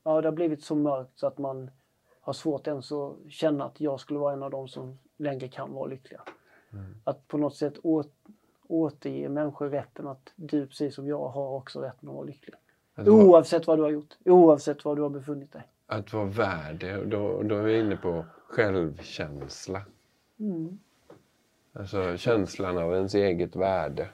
Ja, 0.04 0.22
det 0.22 0.28
har 0.28 0.34
blivit 0.34 0.64
så 0.64 0.76
mörkt 0.76 1.20
så 1.20 1.28
att 1.28 1.38
man 1.38 1.72
har 2.22 2.34
svårt 2.34 2.68
ens 2.68 2.92
att 2.92 3.16
känna 3.30 3.66
att 3.66 3.82
jag 3.82 4.00
skulle 4.00 4.20
vara 4.20 4.34
en 4.34 4.44
av 4.44 4.52
dem 4.52 4.68
som 4.68 5.00
längre 5.18 5.48
kan 5.48 5.74
vara 5.74 5.88
lyckliga. 5.88 6.22
Mm. 6.74 6.96
Att 7.04 7.28
på 7.28 7.38
något 7.38 7.56
sätt 7.56 7.74
åt, 7.84 8.14
återge 8.68 9.30
människor 9.30 9.70
rätten 9.70 10.08
att 10.08 10.34
du 10.36 10.68
precis 10.68 10.96
som 10.96 11.08
jag 11.08 11.28
har 11.30 11.50
också 11.50 11.82
rätten 11.82 12.10
att 12.10 12.16
vara 12.16 12.26
lycklig. 12.26 12.56
Att 12.96 13.08
oavsett 13.08 13.68
vad 13.68 13.78
du 13.78 13.84
har 13.84 13.90
gjort, 13.90 14.18
oavsett 14.26 14.86
var 14.86 14.96
du 14.96 15.02
har 15.02 15.10
befunnit 15.10 15.52
dig. 15.52 15.68
Att 15.86 16.14
vara 16.14 16.26
värd 16.26 17.08
då, 17.08 17.44
då 17.44 17.56
är 17.56 17.64
vi 17.64 17.80
inne 17.80 17.98
på 17.98 18.26
självkänsla. 18.48 19.82
Mm. 20.40 20.80
Alltså 21.74 22.18
känslan 22.18 22.78
av 22.78 22.94
ens 22.94 23.16
eget 23.16 23.56
värde. 23.56 24.10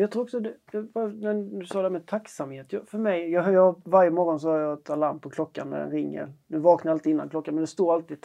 Jag 0.00 0.10
tror 0.10 0.22
också, 0.22 0.40
det, 0.40 0.54
när 0.94 1.58
du 1.60 1.66
sa 1.66 1.82
det 1.82 1.90
med 1.90 2.06
tacksamhet. 2.06 2.74
För 2.86 2.98
mig, 2.98 3.30
jag, 3.30 3.52
jag, 3.52 3.82
varje 3.84 4.10
morgon 4.10 4.40
så 4.40 4.50
har 4.50 4.58
jag 4.58 4.78
ett 4.78 4.90
alarm 4.90 5.20
på 5.20 5.30
klockan 5.30 5.70
när 5.70 5.78
den 5.78 5.90
ringer. 5.90 6.32
Nu 6.46 6.58
vaknar 6.58 6.92
alltid 6.92 7.12
innan 7.12 7.28
klockan 7.28 7.54
men 7.54 7.60
det 7.60 7.66
står 7.66 7.94
alltid 7.94 8.18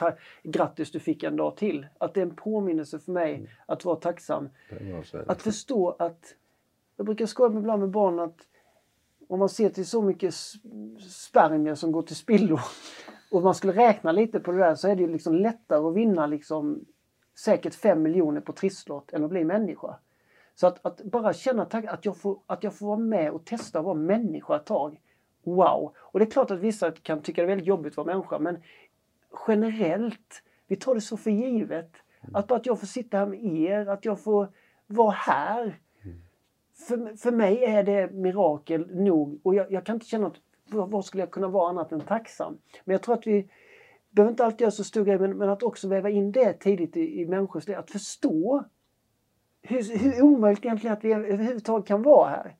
grattis 0.43 0.91
du 0.91 0.99
fick 0.99 1.23
en 1.23 1.35
dag 1.35 1.57
till. 1.57 1.87
Att 1.97 2.13
det 2.13 2.21
är 2.21 2.25
en 2.25 2.35
påminnelse 2.35 2.99
för 2.99 3.11
mig 3.11 3.35
mm. 3.35 3.47
att 3.65 3.85
vara 3.85 3.95
tacksam. 3.95 4.49
Att 5.27 5.41
förstå 5.41 5.95
att, 5.99 6.35
jag 6.97 7.05
brukar 7.05 7.25
skoja 7.25 7.59
ibland 7.59 7.79
med 7.79 7.89
barn 7.89 8.19
att 8.19 8.37
om 9.27 9.39
man 9.39 9.49
ser 9.49 9.69
till 9.69 9.85
så 9.85 10.01
mycket 10.01 10.33
spermier 11.09 11.75
som 11.75 11.91
går 11.91 12.01
till 12.01 12.15
spillo 12.15 12.57
och 13.31 13.41
man 13.41 13.55
skulle 13.55 13.73
räkna 13.73 14.11
lite 14.11 14.39
på 14.39 14.51
det 14.51 14.57
där 14.57 14.75
så 14.75 14.87
är 14.87 14.95
det 14.95 15.07
liksom 15.07 15.35
lättare 15.35 15.87
att 15.87 15.95
vinna 15.95 16.27
liksom 16.27 16.85
säkert 17.39 17.75
fem 17.75 18.01
miljoner 18.01 18.41
på 18.41 18.53
trisslott 18.53 19.13
än 19.13 19.23
att 19.23 19.29
bli 19.29 19.43
människa. 19.43 19.95
Så 20.55 20.67
att, 20.67 20.85
att 20.85 21.03
bara 21.03 21.33
känna 21.33 21.63
att 21.71 22.05
jag, 22.05 22.17
får, 22.17 22.39
att 22.47 22.63
jag 22.63 22.75
får 22.75 22.87
vara 22.87 22.97
med 22.97 23.31
och 23.31 23.45
testa 23.45 23.79
att 23.79 23.85
vara 23.85 23.95
människa 23.95 24.55
ett 24.55 24.65
tag. 24.65 24.99
Wow! 25.43 25.93
Och 25.97 26.19
det 26.19 26.25
är 26.25 26.31
klart 26.31 26.51
att 26.51 26.59
vissa 26.59 26.91
kan 26.91 27.21
tycka 27.21 27.41
det 27.41 27.45
är 27.45 27.47
väldigt 27.47 27.67
jobbigt 27.67 27.93
att 27.93 28.05
vara 28.05 28.15
människa 28.15 28.39
men 28.39 28.57
generellt, 29.47 30.43
vi 30.67 30.75
tar 30.75 30.95
det 30.95 31.01
så 31.01 31.17
för 31.17 31.31
givet. 31.31 31.91
Att 32.33 32.47
bara 32.47 32.55
att 32.55 32.65
jag 32.65 32.79
får 32.79 32.87
sitta 32.87 33.17
här 33.17 33.25
med 33.25 33.43
er, 33.43 33.85
att 33.85 34.05
jag 34.05 34.19
får 34.19 34.51
vara 34.87 35.11
här. 35.11 35.79
För, 36.87 37.17
för 37.17 37.31
mig 37.31 37.63
är 37.63 37.83
det 37.83 38.11
mirakel 38.11 38.95
nog 38.95 39.39
och 39.43 39.55
jag, 39.55 39.71
jag 39.71 39.85
kan 39.85 39.95
inte 39.95 40.05
känna 40.05 40.27
att 40.27 40.37
vad 40.69 41.05
skulle 41.05 41.23
jag 41.23 41.31
kunna 41.31 41.47
vara 41.47 41.69
annat 41.69 41.91
än 41.91 42.01
tacksam? 42.01 42.57
Men 42.85 42.93
jag 42.93 43.01
tror 43.01 43.15
att 43.15 43.27
vi 43.27 43.49
behöver 44.09 44.31
inte 44.31 44.45
alltid 44.45 44.61
göra 44.61 44.71
så 44.71 44.83
stor 44.83 45.05
grej 45.05 45.19
men, 45.19 45.37
men 45.37 45.49
att 45.49 45.63
också 45.63 45.87
väva 45.87 46.09
in 46.09 46.31
det 46.31 46.53
tidigt 46.53 46.97
i, 46.97 47.21
i 47.21 47.25
människors 47.25 47.67
liv. 47.67 47.77
Att 47.77 47.91
förstå 47.91 48.63
hur, 49.63 49.97
hur 49.97 50.21
omöjligt 50.21 50.65
egentligen 50.65 50.93
att 50.97 51.03
vi 51.03 51.13
överhuvudtaget 51.13 51.87
kan 51.87 52.01
vara 52.01 52.29
här. 52.29 52.55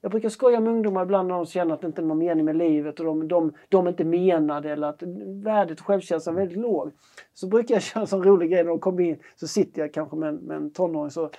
Jag 0.00 0.10
brukar 0.10 0.28
skoja 0.28 0.60
med 0.60 0.72
ungdomar 0.72 1.02
ibland 1.02 1.28
när 1.28 1.34
de 1.34 1.46
känner 1.46 1.74
att 1.74 1.80
det 1.80 1.86
inte 1.86 2.02
är 2.02 2.06
någon 2.06 2.18
mening 2.18 2.44
med 2.44 2.56
livet 2.56 3.00
och 3.00 3.06
de, 3.06 3.28
de, 3.28 3.52
de 3.68 3.88
inte 3.88 4.04
menade 4.04 4.70
eller 4.70 4.86
att 4.86 5.02
värdet 5.42 5.80
och 5.80 5.86
självkänslan 5.86 6.36
är 6.36 6.40
väldigt 6.40 6.58
låg. 6.58 6.90
Så 7.34 7.46
brukar 7.46 7.74
jag 7.74 7.82
köra 7.82 8.00
en 8.00 8.06
sån 8.06 8.24
rolig 8.24 8.50
grej 8.50 8.62
när 8.62 8.70
de 8.70 8.78
kommer 8.78 9.02
in 9.02 9.18
så 9.36 9.48
sitter 9.48 9.82
jag 9.82 9.94
kanske 9.94 10.16
med 10.16 10.28
en, 10.28 10.36
med 10.36 10.56
en 10.56 10.70
tonåring 10.70 11.10
så, 11.10 11.30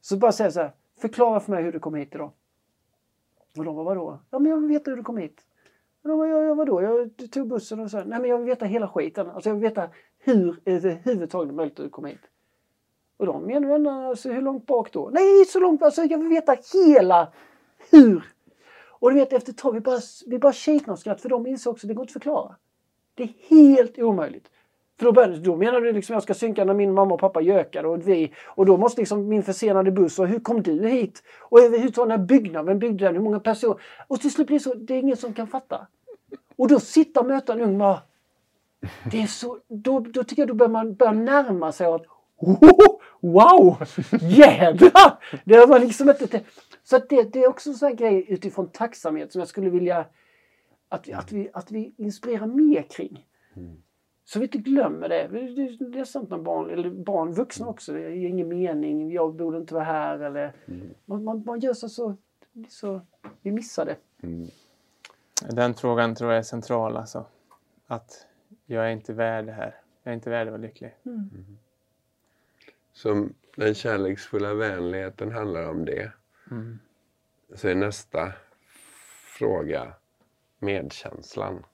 så 0.00 0.16
bara 0.16 0.32
säger 0.32 0.50
så 0.50 0.60
här, 0.60 0.72
förklara 1.00 1.40
för 1.40 1.52
mig 1.52 1.62
hur 1.62 1.72
du 1.72 1.78
kom 1.78 1.94
hit 1.94 2.14
idag. 2.14 2.32
Och 3.58 3.64
de 3.64 3.76
bara, 3.76 3.84
vadå? 3.84 4.18
Ja 4.30 4.38
men 4.38 4.50
jag 4.50 4.60
vill 4.60 4.68
veta 4.68 4.90
hur 4.90 4.96
du 4.96 5.02
kom 5.02 5.16
hit. 5.16 5.40
Och 6.02 6.08
de 6.08 6.18
bara, 6.18 6.28
ja, 6.28 6.42
ja 6.42 6.54
vadå? 6.54 6.82
Jag 6.82 7.30
tog 7.30 7.48
bussen 7.48 7.80
och 7.80 7.90
så. 7.90 7.96
Nej 7.96 8.20
men 8.20 8.30
jag 8.30 8.38
vill 8.38 8.46
veta 8.46 8.64
hela 8.64 8.88
skiten. 8.88 9.30
Alltså 9.30 9.50
jag 9.50 9.54
vill 9.54 9.62
veta 9.62 9.88
hur 10.18 10.60
eh, 10.64 10.74
överhuvudtaget 10.74 11.48
det 11.48 11.52
är 11.52 11.56
möjligt 11.56 11.80
att 11.80 11.86
du 11.86 11.90
kom 11.90 12.04
hit. 12.04 12.20
Och 13.18 13.26
de 13.26 13.46
menar 13.46 14.08
alltså, 14.08 14.30
hur 14.30 14.42
långt 14.42 14.66
bak 14.66 14.92
då? 14.92 15.10
Nej, 15.12 15.44
så 15.44 15.60
långt 15.60 15.82
alltså, 15.82 16.02
jag 16.02 16.18
vill 16.18 16.28
veta 16.28 16.56
hela 16.74 17.32
hur. 17.90 18.24
Och 19.00 19.10
du 19.10 19.16
vet 19.16 19.32
efter 19.32 19.52
ett 19.52 19.58
tag, 19.58 19.72
vi 19.72 19.80
bara, 19.80 20.00
vi 20.26 20.38
bara 20.38 20.52
kiknade 20.52 20.92
och 20.92 20.98
skratt 20.98 21.20
för 21.20 21.28
de 21.28 21.46
inser 21.46 21.70
också 21.70 21.86
att 21.86 21.88
det 21.88 21.94
går 21.94 22.02
inte 22.02 22.10
att 22.10 22.12
förklara. 22.12 22.56
Det 23.14 23.22
är 23.22 23.30
helt 23.48 23.98
omöjligt. 23.98 24.50
För 24.98 25.04
då, 25.04 25.12
började, 25.12 25.38
då 25.38 25.56
menar 25.56 25.80
du 25.80 25.92
liksom 25.92 26.14
jag 26.14 26.22
ska 26.22 26.34
synka 26.34 26.64
när 26.64 26.74
min 26.74 26.94
mamma 26.94 27.14
och 27.14 27.20
pappa 27.20 27.40
gökar 27.40 27.84
och 27.84 28.08
vi 28.08 28.32
och 28.44 28.66
då 28.66 28.76
måste 28.76 29.00
liksom 29.00 29.28
min 29.28 29.42
försenade 29.42 29.90
buss 29.90 30.18
och 30.18 30.28
hur 30.28 30.40
kom 30.40 30.62
du 30.62 30.88
hit? 30.88 31.22
Och 31.40 31.60
hur 31.60 31.90
den 31.90 32.10
här 32.10 32.18
byggnaden, 32.18 32.66
vem 32.66 32.78
byggde 32.78 33.04
den, 33.04 33.14
hur 33.14 33.22
många 33.22 33.40
personer? 33.40 33.80
Och 34.06 34.20
till 34.20 34.32
slut 34.32 34.46
blir 34.46 34.58
det 34.58 34.62
så, 34.62 34.74
det 34.74 34.94
är 34.94 34.98
ingen 34.98 35.16
som 35.16 35.34
kan 35.34 35.46
fatta. 35.46 35.86
Och 36.56 36.68
då 36.68 36.80
sitta 36.80 37.20
och 37.20 37.26
möta 37.26 37.52
en 37.52 37.60
ung 37.60 37.78
man. 37.78 37.96
Det 39.10 39.22
är 39.22 39.26
så, 39.26 39.58
då, 39.68 40.00
då 40.00 40.24
tycker 40.24 40.42
jag 40.42 40.48
då 40.48 40.54
bör 40.54 40.68
man 40.68 40.94
börja 40.94 41.12
närma 41.12 41.72
sig 41.72 41.86
att 41.86 42.04
oh, 42.38 43.00
wow! 43.20 43.76
Jädrar! 44.20 45.40
Det 45.44 45.66
var 45.66 45.78
liksom 45.78 46.08
inte... 46.08 46.40
Så 46.84 46.98
det, 46.98 47.22
det 47.32 47.44
är 47.44 47.48
också 47.48 47.70
en 47.70 47.76
sån 47.76 47.96
grej 47.96 48.24
utifrån 48.28 48.68
tacksamhet 48.68 49.32
som 49.32 49.38
jag 49.38 49.48
skulle 49.48 49.70
vilja 49.70 50.06
att 50.88 51.08
vi, 51.08 51.12
att 51.12 51.32
vi, 51.32 51.50
att 51.52 51.70
vi 51.70 51.94
inspirerar 51.96 52.46
mer 52.46 52.82
kring. 52.82 53.26
Mm. 53.56 53.82
Så 54.24 54.38
vi 54.38 54.44
inte 54.44 54.58
glömmer 54.58 55.08
det. 55.08 55.28
Det 55.92 55.98
är 56.00 56.04
sånt 56.04 56.30
när 56.30 56.38
barn, 56.38 56.70
eller 56.70 56.90
barn, 56.90 57.32
vuxna 57.32 57.66
också, 57.66 57.92
det 57.92 58.00
är 58.00 58.10
ingen 58.10 58.48
mening, 58.48 59.12
jag 59.12 59.34
borde 59.34 59.58
inte 59.58 59.74
vara 59.74 59.84
här 59.84 60.18
eller 60.18 60.52
mm. 60.66 60.94
man, 61.04 61.24
man, 61.24 61.44
man, 61.46 61.60
gör 61.60 61.72
så, 61.72 61.88
så, 61.88 62.16
så 62.68 63.00
vi 63.42 63.50
missar 63.50 63.84
det. 63.84 63.96
Mm. 64.22 64.48
Den 65.50 65.74
frågan 65.74 66.14
tror 66.14 66.30
jag 66.30 66.38
är 66.38 66.42
central 66.42 66.96
alltså. 66.96 67.26
Att 67.86 68.26
jag 68.66 68.86
är 68.86 68.90
inte 68.90 69.12
värd 69.12 69.46
det 69.46 69.52
här. 69.52 69.74
Jag 70.02 70.10
är 70.10 70.14
inte 70.14 70.30
värd 70.30 70.46
att 70.46 70.52
vara 70.52 70.62
lycklig. 70.62 70.94
Mm. 71.06 71.30
Mm 73.04 73.18
som 73.18 73.34
den 73.56 73.74
kärleksfulla 73.74 74.54
vänligheten 74.54 75.32
handlar 75.32 75.68
om 75.70 75.84
det. 75.84 76.12
Mm. 76.50 76.78
Så 77.54 77.68
är 77.68 77.74
nästa 77.74 78.32
fråga 79.38 79.92
medkänslan. 80.58 81.64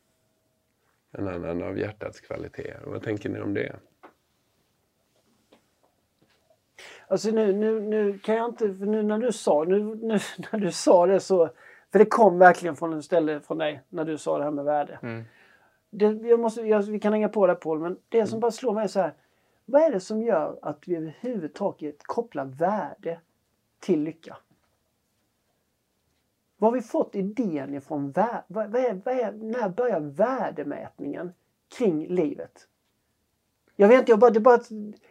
En 1.12 1.28
annan 1.28 1.62
av 1.62 1.78
hjärtats 1.78 2.20
kvaliteter. 2.20 2.82
Vad 2.86 3.02
tänker 3.02 3.28
ni 3.28 3.40
om 3.40 3.55
det? 3.55 3.76
Alltså 7.09 7.30
nu, 7.30 7.52
nu, 7.52 7.80
nu 7.80 8.18
kan 8.18 8.34
jag 8.34 8.48
inte, 8.51 8.66
nu 8.68 9.02
när 9.02 9.18
du 9.18 9.32
sa, 9.32 9.64
nu, 9.64 9.78
nu, 9.78 10.18
när 10.52 10.59
du 10.59 10.72
sa 10.72 11.06
det 11.06 11.20
så, 11.20 11.51
för 11.92 11.98
det 11.98 12.06
kom 12.06 12.38
verkligen 12.38 12.76
från 12.76 12.92
en 12.92 13.02
ställe 13.02 13.40
från 13.40 13.59
dig 13.59 13.80
när 13.88 14.05
du 14.05 14.18
sa 14.18 14.38
det 14.38 14.44
här 14.44 14.51
med 14.51 14.64
värde. 14.64 14.98
Mm. 15.02 15.24
Det, 15.90 16.28
jag 16.28 16.40
måste, 16.40 16.60
jag, 16.60 16.82
vi 16.82 17.01
kan 17.01 17.12
hänga 17.12 17.28
på 17.28 17.46
det 17.46 17.55
Paul, 17.55 17.80
men 17.80 17.96
det 18.09 18.26
som 18.26 18.40
bara 18.40 18.51
slår 18.51 18.74
mig 18.74 18.84
är 18.84 18.88
så 18.88 19.01
här. 19.01 19.14
Vad 19.65 19.82
är 19.82 19.91
det 19.91 20.01
som 20.01 20.23
gör 20.23 20.59
att 20.62 20.89
vi 20.89 20.97
överhuvudtaget 20.97 21.97
kopplar 22.03 22.45
värde 22.45 23.20
till 23.81 24.03
lycka? 24.03 24.36
Var 26.57 26.69
har 26.69 26.77
vi 26.77 26.82
fått 26.82 27.15
idén 27.15 27.74
ifrån? 27.74 28.12
Vad 28.47 28.77
är, 28.77 28.95
vad 29.05 29.15
är, 29.15 29.32
när 29.32 29.69
börjar 29.69 30.01
värdemätningen 30.01 31.32
kring 31.78 32.07
livet? 32.07 32.69
Jag 33.77 33.89
vet 33.89 33.99
inte, 33.99 34.12
jag 34.12 34.19
bara... 34.19 34.31
Det 34.31 34.41
bara... 34.41 34.61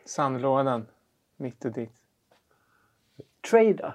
Sandlådan, 0.06 0.86
mitt 1.36 1.66
och 1.66 1.72
ditt. 1.72 2.02
Trada? 3.50 3.94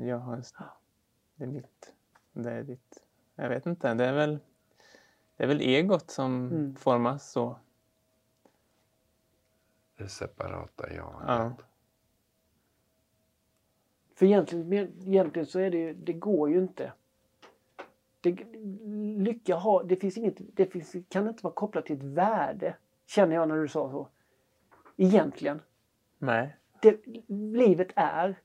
Ja, 0.00 0.36
just 0.36 0.58
det. 0.58 0.64
Det 1.34 1.44
är 1.44 1.48
mitt. 1.48 1.94
Det 2.32 2.50
är 2.50 2.62
ditt. 2.62 3.04
Jag 3.34 3.48
vet 3.48 3.66
inte, 3.66 3.94
det 3.94 4.04
är 4.04 4.12
väl, 4.12 4.38
det 5.36 5.44
är 5.44 5.48
väl 5.48 5.60
egot 5.60 6.10
som 6.10 6.48
mm. 6.48 6.76
formas 6.76 7.30
så 7.30 7.56
det 10.02 10.08
separata 10.08 10.92
jaget. 10.92 11.24
Ja. 11.26 11.52
För 14.14 14.26
egentligen, 14.26 14.72
egentligen 15.06 15.46
så 15.46 15.58
är 15.58 15.70
det 15.70 15.78
ju, 15.78 15.94
det 15.94 16.12
går 16.12 16.50
ju 16.50 16.58
inte. 16.58 16.92
Det, 18.20 18.36
lycka 19.18 19.56
har, 19.56 19.84
det 19.84 19.96
finns 19.96 20.16
inget, 20.16 20.56
det 20.56 20.66
finns, 20.66 20.96
kan 21.08 21.28
inte 21.28 21.44
vara 21.44 21.54
kopplat 21.54 21.86
till 21.86 21.96
ett 21.96 22.02
värde. 22.02 22.76
Känner 23.06 23.34
jag 23.34 23.48
när 23.48 23.56
du 23.56 23.68
sa 23.68 23.90
så. 23.90 24.08
Egentligen. 24.96 25.62
Nej. 26.18 26.56
Det, 26.82 27.00
livet 27.28 27.88
är 27.96 28.40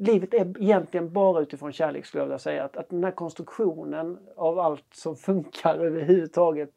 Livet 0.00 0.34
är 0.34 0.62
egentligen 0.62 1.12
bara 1.12 1.40
utifrån 1.40 1.72
kärlek 1.72 2.06
skulle 2.06 2.20
jag 2.20 2.26
vilja 2.26 2.38
säga. 2.38 2.64
Att, 2.64 2.76
att 2.76 2.88
den 2.88 3.04
här 3.04 3.10
konstruktionen 3.10 4.18
av 4.36 4.58
allt 4.58 4.94
som 4.94 5.16
funkar 5.16 5.74
överhuvudtaget 5.84 6.72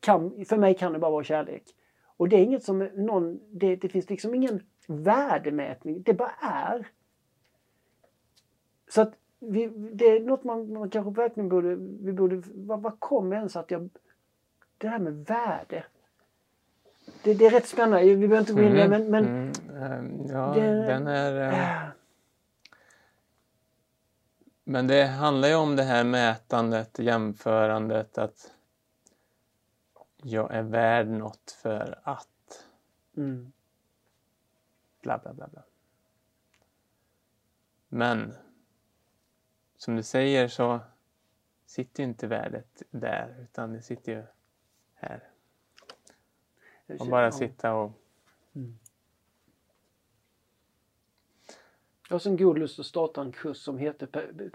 kan, 0.00 0.44
för 0.44 0.56
mig 0.56 0.74
kan 0.74 0.92
det 0.92 0.98
bara 0.98 1.10
vara 1.10 1.24
kärlek. 1.24 1.62
Och 2.16 2.28
det 2.28 2.36
är 2.36 2.40
inget 2.42 2.64
som 2.64 2.78
någon, 2.78 3.40
det, 3.52 3.76
det 3.76 3.88
finns 3.88 4.10
liksom 4.10 4.34
ingen 4.34 4.60
värdemätning, 4.86 6.02
det 6.02 6.14
bara 6.14 6.32
är. 6.42 6.88
Så 8.88 9.00
att 9.00 9.12
vi, 9.38 9.66
det 9.92 10.04
är 10.04 10.20
något 10.20 10.44
man, 10.44 10.72
man 10.72 10.90
kanske 10.90 11.10
verkligen 11.20 11.48
borde, 11.48 11.74
vi 11.76 12.12
borde, 12.12 12.42
vad, 12.54 12.82
vad 12.82 13.00
kommer 13.00 13.36
ens 13.36 13.56
att 13.56 13.70
jag, 13.70 13.90
det 14.78 14.88
här 14.88 14.98
med 14.98 15.12
värde. 15.26 15.84
Det, 17.22 17.34
det 17.34 17.46
är 17.46 17.50
rätt 17.50 17.66
spännande, 17.68 18.04
vi 18.04 18.16
behöver 18.16 18.38
inte 18.38 18.52
gå 18.52 18.62
in 18.62 18.74
det 18.74 18.88
men, 18.88 19.10
men 19.10 19.24
Mm, 19.24 19.52
ehm, 19.82 20.26
ja, 20.28 20.54
det- 20.54 20.86
den 20.86 21.06
är... 21.06 21.52
äh, 21.52 21.88
Men 24.64 24.86
det 24.86 25.04
handlar 25.06 25.48
ju 25.48 25.54
om 25.54 25.76
det 25.76 25.82
här 25.82 26.04
mätandet, 26.04 26.98
jämförandet, 26.98 28.18
att 28.18 28.53
jag 30.24 30.54
är 30.54 30.62
värd 30.62 31.08
något 31.08 31.50
för 31.50 32.00
att 32.02 32.66
mm, 33.16 33.52
bla 35.02 35.18
bla 35.18 35.32
bla 35.32 35.48
bla. 35.48 35.62
Men 37.88 38.34
som 39.76 39.96
du 39.96 40.02
säger 40.02 40.48
så 40.48 40.80
sitter 41.66 42.02
ju 42.02 42.08
inte 42.08 42.26
värdet 42.26 42.82
där 42.90 43.36
utan 43.42 43.72
det 43.72 43.82
sitter 43.82 44.12
ju 44.12 44.24
här. 44.94 45.28
Och 47.00 47.06
bara 47.06 47.32
sitta 47.32 47.74
och 47.74 47.92
Jag 52.08 52.14
har 52.14 52.18
så 52.18 52.30
en 52.30 52.36
god 52.36 52.58
lust 52.58 52.78
att 52.78 52.86
starta 52.86 53.20
en 53.20 53.32
kurs 53.32 53.56
som 53.56 53.78
heter 53.78 54.08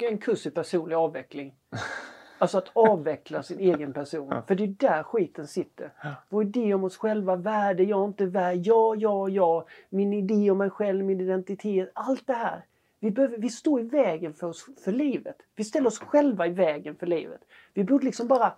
en 0.03 0.17
kurs 0.17 0.45
i 0.45 0.51
personlig 0.51 0.95
avveckling. 0.95 1.55
Alltså 2.39 2.57
att 2.57 2.69
avveckla 2.73 3.43
sin 3.43 3.59
egen 3.59 3.93
person. 3.93 4.27
Ja. 4.31 4.41
För 4.47 4.55
det 4.55 4.63
är 4.63 4.67
där 4.67 5.03
skiten 5.03 5.47
sitter. 5.47 5.91
Ja. 6.03 6.09
Vår 6.29 6.43
idé 6.43 6.73
om 6.73 6.83
oss 6.83 6.97
själva, 6.97 7.35
värde, 7.35 7.83
jag 7.83 8.09
inte 8.09 8.25
värd, 8.25 8.57
ja, 8.63 8.95
ja, 8.95 9.29
ja. 9.29 9.65
Min 9.89 10.13
idé 10.13 10.51
om 10.51 10.57
mig 10.57 10.69
själv, 10.69 11.05
min 11.05 11.21
identitet, 11.21 11.91
allt 11.93 12.27
det 12.27 12.33
här. 12.33 12.65
Vi, 12.99 13.11
behöver, 13.11 13.37
vi 13.37 13.49
står 13.49 13.81
i 13.81 13.83
vägen 13.83 14.33
för, 14.33 14.47
oss, 14.47 14.69
för 14.83 14.91
livet. 14.91 15.35
Vi 15.55 15.63
ställer 15.63 15.87
oss 15.87 15.99
själva 15.99 16.47
i 16.47 16.49
vägen 16.49 16.95
för 16.95 17.07
livet. 17.07 17.41
Vi 17.73 17.83
borde 17.83 18.05
liksom 18.05 18.27
bara... 18.27 18.53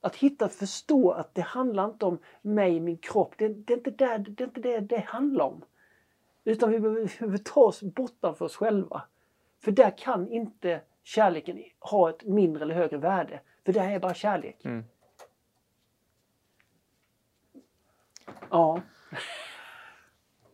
Att 0.00 0.16
hitta, 0.16 0.48
förstå 0.48 1.10
att 1.10 1.34
det 1.34 1.42
handlar 1.42 1.84
inte 1.84 2.04
om 2.04 2.18
mig, 2.42 2.80
min 2.80 2.96
kropp. 2.96 3.34
Det, 3.38 3.48
det, 3.48 3.72
är, 3.72 3.76
inte 3.76 3.90
där, 3.90 4.18
det 4.18 4.42
är 4.42 4.46
inte 4.46 4.60
det 4.60 4.80
det 4.80 4.98
handlar 4.98 5.44
om. 5.44 5.64
Utan 6.44 6.70
vi 6.70 6.80
behöver, 6.80 7.00
vi 7.00 7.08
behöver 7.18 7.38
ta 7.38 7.60
oss 7.60 7.82
bortanför 7.82 8.44
oss 8.44 8.56
själva. 8.56 9.02
För 9.60 9.72
där 9.72 9.98
kan 9.98 10.32
inte 10.32 10.80
kärleken 11.08 11.62
ha 11.80 12.10
ett 12.10 12.24
mindre 12.24 12.64
eller 12.64 12.74
högre 12.74 12.96
värde. 12.96 13.40
För 13.64 13.72
det 13.72 13.80
här 13.80 13.92
är 13.94 13.98
bara 13.98 14.14
kärlek. 14.14 14.64
Mm. 14.64 14.84
Ja. 18.50 18.82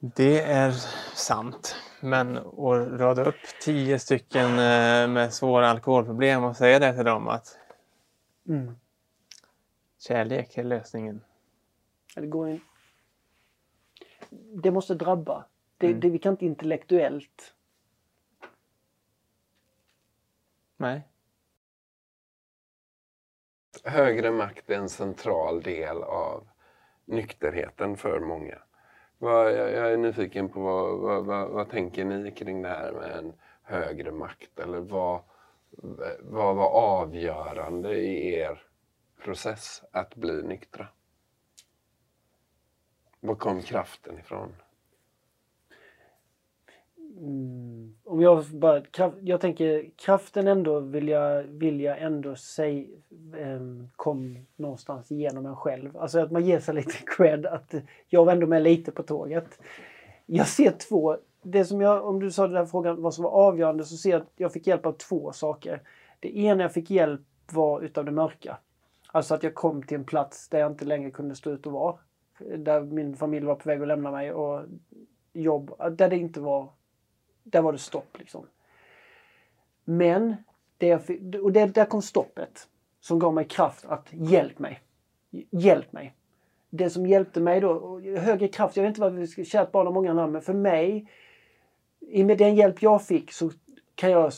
Det 0.01 0.41
är 0.41 0.71
sant. 1.15 1.77
Men 2.01 2.37
att 2.37 3.01
rada 3.01 3.25
upp 3.25 3.41
tio 3.63 3.99
stycken 3.99 4.51
eh, 4.51 5.09
med 5.09 5.35
svåra 5.35 5.69
alkoholproblem 5.71 6.45
och 6.45 6.57
säga 6.57 6.79
det 6.79 6.95
till 6.95 7.05
dem 7.05 7.29
att 7.29 7.59
Mm. 8.49 8.77
kärlek 9.99 10.59
är 10.59 10.65
lösningen. 10.65 11.21
Det 12.15 12.27
går 12.27 12.49
in. 12.49 12.61
Det 14.63 14.71
måste 14.71 14.95
drabba. 14.95 15.45
Det, 15.79 15.87
Mm. 15.87 16.01
det, 16.01 16.11
vi 16.11 16.19
kan 16.19 16.33
inte 16.33 16.47
intellektuellt. 16.47 17.55
Nej. 20.77 21.09
Högre 23.85 24.31
makt 24.31 24.71
är 24.71 24.75
en 24.75 24.89
central 24.89 25.63
del 25.63 26.03
av 26.03 26.49
nykterheten 27.05 27.97
för 27.97 28.21
många. 28.21 28.59
Jag, 29.19 29.53
jag 29.53 29.93
är 29.93 29.97
nyfiken 29.97 30.49
på 30.49 30.61
vad, 30.61 30.99
vad, 30.99 31.25
vad, 31.25 31.51
vad 31.51 31.71
tänker 31.71 32.05
ni 32.05 32.31
kring 32.31 32.63
det 32.63 32.69
här 32.69 32.93
med 32.93 33.11
en 33.11 33.33
högre 33.63 34.13
makt? 34.13 34.59
Eller 34.59 34.81
vad, 34.81 35.23
vad 36.21 36.57
var 36.57 36.69
avgörande 36.69 37.95
i 37.95 38.35
er 38.35 38.63
process 39.23 39.83
att 39.93 40.15
bli 40.15 40.43
nyktra? 40.43 40.89
Var 43.21 43.35
kom 43.35 43.63
kraften 43.63 44.19
ifrån? 44.19 44.57
Mm. 47.21 47.95
Om 48.05 48.21
jag 48.21 48.45
bara, 48.45 48.81
kraft, 48.81 49.17
jag 49.21 49.41
tänker 49.41 49.91
kraften 49.97 50.49
ändå 50.49 50.81
vill 50.81 51.09
jag, 51.09 51.43
vill 51.43 51.81
jag 51.81 52.03
ändå 52.03 52.37
säga 52.37 52.87
um, 53.11 53.35
ehm, 53.35 53.89
kom 53.97 54.47
någonstans 54.57 55.11
genom 55.11 55.47
en 55.47 55.57
själv. 55.57 55.97
Alltså 55.97 56.19
att 56.19 56.31
man 56.31 56.45
ger 56.45 56.61
sig 56.61 56.75
lite 56.75 56.99
cred 57.17 57.47
att 57.47 57.75
jag 58.09 58.25
var 58.25 58.33
ändå 58.33 58.47
med 58.47 58.63
lite 58.63 58.93
på 58.93 59.03
tåget. 59.03 59.59
Jag 60.27 60.49
ser 60.49 60.71
två, 60.71 61.17
det 61.43 61.65
som 61.65 61.81
jag, 61.81 62.07
om 62.07 62.21
du 62.21 62.31
sa 62.31 62.47
den 62.47 62.57
här 62.57 62.67
frågan 62.67 63.03
vad 63.03 63.15
som 63.15 63.25
var 63.25 63.31
avgörande 63.31 63.85
så 63.85 63.97
ser 63.97 64.11
jag 64.11 64.23
att 64.23 64.33
jag 64.37 64.53
fick 64.53 64.67
hjälp 64.67 64.87
av 64.87 64.93
två 64.93 65.33
saker. 65.33 65.83
Det 66.21 66.39
ena 66.39 66.63
jag 66.63 66.73
fick 66.73 66.91
hjälp 66.91 67.21
var 67.53 67.81
utav 67.81 68.05
det 68.05 68.13
mörka. 68.13 68.59
Alltså 69.13 69.35
att 69.35 69.43
jag 69.43 69.55
kom 69.55 69.83
till 69.83 69.99
en 69.99 70.05
plats 70.05 70.49
där 70.49 70.59
jag 70.59 70.73
inte 70.73 70.85
längre 70.85 71.11
kunde 71.11 71.35
stå 71.35 71.51
ut 71.51 71.67
och 71.67 71.73
vara. 71.73 71.97
Där 72.57 72.81
min 72.81 73.17
familj 73.17 73.47
var 73.47 73.55
på 73.55 73.69
väg 73.69 73.83
att 73.83 73.89
lämna 73.89 74.11
mig 74.11 74.33
och 74.33 74.61
jobb, 75.33 75.75
där 75.93 76.09
det 76.09 76.17
inte 76.17 76.41
var 76.41 76.69
där 77.45 77.63
var 77.63 77.73
det 77.73 77.79
stopp 77.79 78.19
liksom. 78.19 78.47
Men, 79.85 80.37
det 80.79 80.87
jag 80.87 81.05
fick, 81.05 81.21
och 81.43 81.53
det, 81.53 81.67
där 81.67 81.85
kom 81.85 82.03
stoppet 82.03 82.69
som 83.01 83.19
gav 83.19 83.35
mig 83.35 83.45
kraft 83.45 83.85
att 83.85 84.09
hjälp 84.11 84.59
mig. 84.59 84.81
Hjälp 85.51 85.93
mig. 85.93 86.15
Det 86.71 86.91
som 86.91 87.07
hjälpte 87.07 87.41
mig 87.41 87.61
då, 87.61 87.71
och 87.71 88.03
högre 88.03 88.49
kraft, 88.49 88.77
jag 88.77 88.85
vet 88.85 88.89
inte 88.89 89.01
vad 89.01 89.13
vi 89.13 89.27
ska, 89.27 89.45
kärt 89.45 89.73
barn 89.73 89.87
har 89.87 89.95
många 89.95 90.15
namn, 90.15 90.33
men 90.33 90.43
för 90.43 90.55
mig, 90.55 91.11
i 92.01 92.25
med 92.25 92.39
den 92.39 92.55
hjälp 92.55 92.83
jag 92.83 93.07
fick 93.07 93.33
så 93.33 93.51
kan 93.95 94.11
jag, 94.11 94.33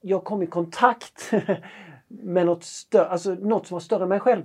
jag 0.00 0.24
kom 0.24 0.42
i 0.42 0.46
kontakt 0.46 1.32
med 2.08 2.46
något 2.46 2.64
större, 2.64 3.06
alltså 3.06 3.34
något 3.34 3.66
som 3.66 3.74
var 3.74 3.80
större 3.80 4.02
än 4.02 4.08
mig 4.08 4.20
själv. 4.20 4.42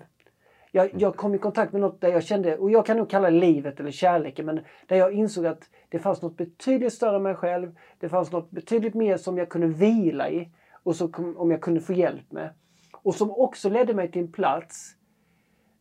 Jag, 0.72 0.90
jag 0.98 1.16
kom 1.16 1.36
i 1.36 1.38
kontakt 1.38 1.72
med 1.72 1.82
något 1.82 2.02
där 2.02 2.10
jag 2.10 2.24
kände, 2.24 2.58
och 2.58 2.72
jag 2.72 2.86
kan 2.86 2.98
nog 2.98 3.10
kalla 3.10 3.30
det 3.30 3.38
livet 3.38 3.80
eller 3.80 3.92
kärleken, 3.92 4.46
men 4.46 4.60
där 4.88 4.96
jag 4.96 5.14
insåg 5.14 5.46
att 5.46 5.70
det 5.90 6.00
fanns 6.00 6.22
något 6.22 6.38
betydligt 6.38 6.94
större 6.94 7.16
än 7.16 7.24
mig 7.24 7.36
själv. 7.36 7.76
Det 8.00 8.10
fanns 8.10 8.32
något 8.32 8.52
betydligt 8.52 8.94
mer 8.94 9.18
som 9.18 9.38
jag 9.38 9.50
kunde 9.50 9.68
vila 9.68 10.30
i 10.30 10.50
och 10.84 10.96
så 10.96 11.08
kom, 11.08 11.38
om 11.38 11.52
jag 11.52 11.62
kunde 11.62 11.80
få 11.80 11.94
hjälp 11.94 12.32
med. 12.32 12.50
Och 12.92 13.16
som 13.16 13.32
också 13.32 13.70
ledde 13.70 13.94
mig 13.94 14.12
till 14.12 14.22
en 14.22 14.32
plats 14.32 14.94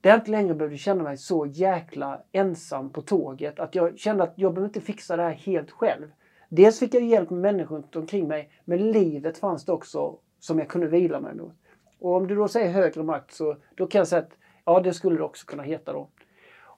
där 0.00 0.10
jag 0.10 0.20
inte 0.20 0.30
längre 0.30 0.54
behövde 0.54 0.76
känna 0.78 1.02
mig 1.02 1.16
så 1.16 1.46
jäkla 1.46 2.22
ensam 2.32 2.90
på 2.90 3.02
tåget. 3.02 3.60
Att 3.60 3.74
jag 3.74 3.98
kände 3.98 4.24
att 4.24 4.32
jag 4.36 4.54
behöver 4.54 4.68
inte 4.68 4.80
fixa 4.80 5.16
det 5.16 5.22
här 5.22 5.30
helt 5.30 5.70
själv. 5.70 6.10
Dels 6.48 6.78
fick 6.78 6.94
jag 6.94 7.02
hjälp 7.02 7.30
med 7.30 7.40
människor 7.40 7.76
runt 7.76 7.96
omkring 7.96 8.28
mig, 8.28 8.50
men 8.64 8.90
livet 8.92 9.38
fanns 9.38 9.64
det 9.64 9.72
också 9.72 10.18
som 10.38 10.58
jag 10.58 10.68
kunde 10.68 10.86
vila 10.86 11.20
mig 11.20 11.34
mot. 11.34 11.54
Och 11.98 12.16
om 12.16 12.26
du 12.26 12.34
då 12.34 12.48
säger 12.48 12.72
högre 12.72 13.02
makt 13.02 13.32
så 13.32 13.56
då 13.74 13.86
kan 13.86 13.98
jag 13.98 14.08
säga 14.08 14.22
att 14.22 14.36
ja, 14.66 14.80
det 14.80 14.94
skulle 14.94 15.16
det 15.16 15.22
också 15.22 15.46
kunna 15.46 15.62
heta 15.62 15.92
då. 15.92 16.08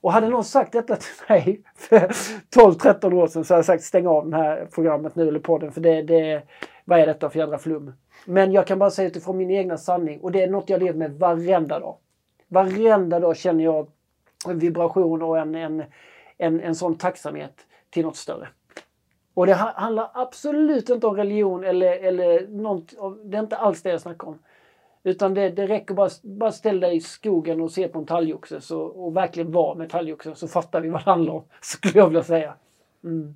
Och 0.01 0.11
hade 0.11 0.29
någon 0.29 0.43
sagt 0.43 0.71
detta 0.71 0.95
till 0.95 1.13
mig 1.29 1.63
för 1.75 1.99
12-13 2.55 3.13
år 3.13 3.27
sedan 3.27 3.45
så 3.45 3.53
hade 3.53 3.59
jag 3.59 3.65
sagt 3.65 3.83
stäng 3.83 4.07
av 4.07 4.29
det 4.29 4.37
här 4.37 4.67
programmet 4.71 5.15
nu 5.15 5.27
eller 5.27 5.39
podden 5.39 5.71
för 5.71 5.81
det, 5.81 6.01
det 6.01 6.43
vad 6.85 6.99
är 6.99 7.05
detta 7.05 7.29
för 7.29 7.39
jädra 7.39 7.57
flum? 7.57 7.93
Men 8.25 8.51
jag 8.51 8.67
kan 8.67 8.79
bara 8.79 8.89
säga 8.89 9.07
utifrån 9.07 9.37
min 9.37 9.51
egna 9.51 9.77
sanning 9.77 10.19
och 10.19 10.31
det 10.31 10.43
är 10.43 10.49
något 10.49 10.69
jag 10.69 10.83
lever 10.83 10.99
med 10.99 11.11
varenda 11.11 11.79
dag. 11.79 11.97
Varenda 12.47 13.19
dag 13.19 13.37
känner 13.37 13.63
jag 13.63 13.87
en 14.47 14.59
vibration 14.59 15.21
och 15.21 15.39
en, 15.39 15.55
en, 15.55 15.83
en, 16.37 16.59
en 16.59 16.75
sån 16.75 16.97
tacksamhet 16.97 17.53
till 17.89 18.05
något 18.05 18.15
större. 18.15 18.47
Och 19.33 19.45
det 19.45 19.53
handlar 19.53 20.11
absolut 20.13 20.89
inte 20.89 21.07
om 21.07 21.15
religion 21.15 21.63
eller, 21.63 21.91
eller 21.91 22.47
något, 22.47 22.93
det 23.23 23.37
är 23.37 23.41
inte 23.41 23.57
alls 23.57 23.81
det 23.81 23.89
jag 23.89 24.01
snackar 24.01 24.27
om. 24.27 24.39
Utan 25.03 25.33
det, 25.33 25.49
det 25.49 25.67
räcker 25.67 25.93
bara, 25.93 26.09
bara 26.23 26.51
ställ 26.51 26.79
dig 26.79 26.95
i 26.95 27.01
skogen 27.01 27.61
och 27.61 27.71
se 27.71 27.87
på 27.87 27.99
en 27.99 28.05
talgoxe 28.05 28.61
så, 28.61 28.81
och 28.81 29.15
verkligen 29.15 29.51
vara 29.51 29.75
med 29.75 29.89
talgoxen 29.89 30.35
så 30.35 30.47
fattar 30.47 30.81
vi 30.81 30.89
vad 30.89 31.01
det 31.01 31.11
handlar 31.11 31.33
om. 31.33 31.43
Skulle 31.61 31.99
jag 31.99 32.07
vilja 32.07 32.23
säga. 32.23 32.53
Mm. 33.03 33.33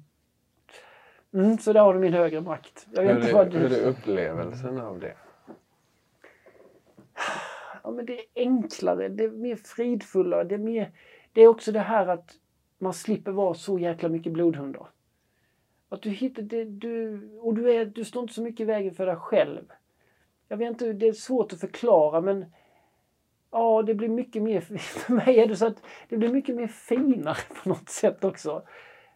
Mm, 1.34 1.58
så 1.58 1.74
där 1.74 1.82
har 1.82 1.94
du 1.94 2.00
min 2.00 2.14
högre 2.14 2.42
makt. 2.42 2.88
Jag 2.92 3.04
vet 3.04 3.12
Hur 3.12 3.22
inte 3.22 3.34
vad 3.34 3.52
du... 3.52 3.58
hur 3.58 3.74
är 3.74 3.88
upplevelsen 3.88 4.80
av 4.80 5.00
det? 5.00 5.14
Ja, 7.84 7.92
men 7.92 8.06
det 8.06 8.20
är 8.20 8.26
enklare, 8.36 9.10
det 9.10 9.24
är 9.24 9.30
mer 9.30 9.56
fridfullare. 9.56 10.44
Det 10.44 10.56
är, 10.56 10.60
mer, 10.60 10.92
det 11.34 11.42
är 11.42 11.48
också 11.48 11.72
det 11.72 11.80
här 11.80 12.08
att 12.08 12.34
man 12.78 12.94
slipper 12.94 13.32
vara 13.32 13.54
så 13.54 13.80
jäkla 13.80 14.10
mycket 14.10 14.32
blodhundar. 14.32 14.88
Att 15.90 16.02
du 16.02 16.10
hittar 16.10 16.42
det, 16.42 16.66
du, 16.66 17.20
och 17.42 17.54
du, 17.54 17.74
är, 17.74 17.86
du 17.86 18.06
står 18.06 18.22
inte 18.22 18.34
så 18.34 18.42
mycket 18.42 18.60
i 18.60 18.66
vägen 18.66 18.94
för 18.94 19.06
dig 19.06 19.16
själv. 19.16 19.72
Jag 20.54 20.58
vet 20.58 20.70
inte, 20.70 20.94
det 20.94 21.08
är 21.08 21.14
svårt 21.14 21.54
att 21.54 21.60
förklara 21.60 22.22
men 22.22 22.46
ja, 23.52 23.82
det 23.82 23.94
blir 23.94 24.10
mycket 24.10 24.44
mer, 24.44 24.62
för 24.80 25.14
mig 25.14 25.40
är 25.40 25.48
det 25.48 25.56
så 25.56 25.68
att 25.68 25.84
det 26.10 26.18
blir 26.18 26.30
mycket 26.30 26.56
mer 26.56 26.68
finare 26.68 27.38
på 27.64 27.70
något 27.70 27.90
sätt 27.90 28.24
också. 28.24 28.62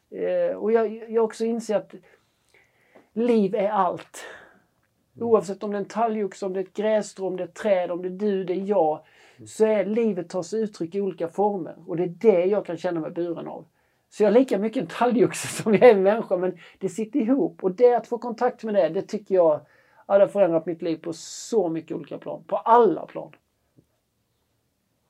Eh, 0.09 0.55
och 0.55 0.71
jag, 0.71 1.11
jag 1.11 1.23
också 1.23 1.45
inser 1.45 1.75
att 1.75 1.93
liv 3.13 3.55
är 3.55 3.69
allt. 3.69 4.25
Oavsett 5.19 5.63
om 5.63 5.71
det 5.71 5.77
är 5.77 5.81
en 5.81 5.85
talgoxe, 5.85 6.45
om 6.45 6.53
det 6.53 6.59
är 6.59 6.63
ett 6.63 6.73
grässtrå, 6.73 7.27
om 7.27 7.37
det 7.37 7.43
är 7.43 7.47
ett 7.47 7.55
träd, 7.55 7.91
om 7.91 8.01
det 8.01 8.07
är 8.07 8.29
du, 8.29 8.43
det 8.43 8.53
är 8.53 8.65
jag. 8.65 9.05
Så 9.45 9.65
är 9.65 9.85
livet 9.85 10.29
tar 10.29 10.43
sig 10.43 10.61
uttryck 10.61 10.95
i 10.95 11.01
olika 11.01 11.27
former. 11.27 11.75
Och 11.87 11.97
det 11.97 12.03
är 12.03 12.07
det 12.07 12.45
jag 12.45 12.65
kan 12.65 12.77
känna 12.77 12.99
mig 12.99 13.11
buren 13.11 13.47
av. 13.47 13.65
Så 14.09 14.23
jag 14.23 14.29
är 14.29 14.39
lika 14.39 14.59
mycket 14.59 14.81
en 14.81 14.87
talgoxe 14.87 15.47
som 15.63 15.73
jag 15.73 15.83
är 15.83 15.93
en 15.93 16.03
människa 16.03 16.37
men 16.37 16.57
det 16.77 16.89
sitter 16.89 17.19
ihop. 17.19 17.63
Och 17.63 17.71
det 17.71 17.93
att 17.93 18.07
få 18.07 18.17
kontakt 18.17 18.63
med 18.63 18.73
det, 18.73 18.89
det 18.89 19.01
tycker 19.01 19.35
jag 19.35 19.61
ja, 20.07 20.17
det 20.17 20.23
har 20.23 20.27
förändrat 20.27 20.65
mitt 20.65 20.81
liv 20.81 20.97
på 20.97 21.13
så 21.13 21.69
mycket 21.69 21.97
olika 21.97 22.17
plan. 22.17 22.43
På 22.47 22.57
alla 22.57 23.05
plan. 23.05 23.31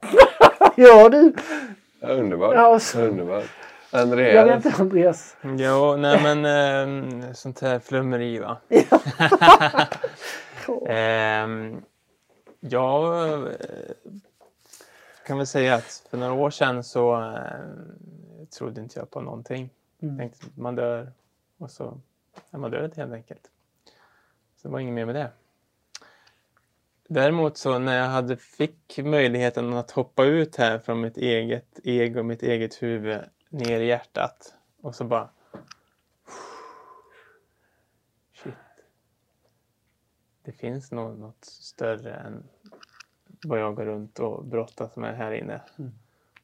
ja 0.76 1.10
du! 1.10 1.34
Ja, 1.99 2.07
underbart. 2.07 2.56
Ja, 2.56 2.80
så- 2.80 3.02
underbart. 3.02 3.45
Jag 3.91 4.02
Andreas, 4.02 4.48
vet 4.48 4.65
inte 4.65 4.82
Andreas. 4.82 5.38
Jo, 5.44 5.95
nej 5.98 6.24
men 6.36 6.45
eh, 7.26 7.34
sånt 7.34 7.60
här 7.60 7.80
flummeri 7.80 8.40
va. 8.40 8.57
Ehm, 10.88 11.82
jag 12.60 13.38
eh, 13.48 13.49
kan 15.28 15.38
väl 15.38 15.48
säga 15.48 15.76
att 15.76 16.07
för 16.10 16.18
några 16.18 16.34
år 16.34 16.49
sedan 16.49 16.84
så 16.84 17.22
eh, 17.22 18.48
trodde 18.57 18.82
inte 18.82 18.99
jag 18.99 19.11
på 19.11 19.22
någonting. 19.22 19.69
Mm. 20.02 20.18
Tänkte 20.18 20.45
man 20.56 20.76
dör 20.76 21.11
och 21.57 21.72
så 21.72 21.98
är 22.52 22.57
man 22.57 22.72
död 22.72 22.94
helt 22.98 23.14
enkelt. 23.14 23.41
Så 24.58 24.68
det 24.68 24.72
var 24.72 24.80
inget 24.80 24.94
mer 24.94 25.06
med 25.06 25.16
det. 25.16 25.32
Däremot 27.08 27.58
så 27.58 27.80
när 27.80 27.98
jag 27.98 28.06
hade 28.06 28.38
fick 28.38 29.00
möjligheten 29.04 29.74
att 29.74 29.92
hoppa 29.92 30.26
ut 30.26 30.56
här 30.56 30.80
från 30.80 31.02
mitt 31.02 31.18
eget 31.18 31.80
ego, 31.84 32.24
mitt 32.24 32.44
eget 32.44 32.84
huvud 32.84 33.22
ner 33.50 33.80
i 33.80 33.86
hjärtat 33.86 34.56
och 34.82 34.96
så 34.96 35.04
bara 35.04 35.30
shit. 38.34 38.54
Det 40.44 40.52
finns 40.52 40.92
nog 40.92 41.20
något 41.20 41.46
större 41.46 42.16
än 42.16 42.44
vad 43.44 43.60
jag 43.60 43.76
går 43.76 43.86
runt 43.86 44.20
och 44.20 44.46
brottas 44.46 44.96
med 44.96 45.18
här 45.18 45.32
inne. 45.32 45.62
Mm. 45.80 45.92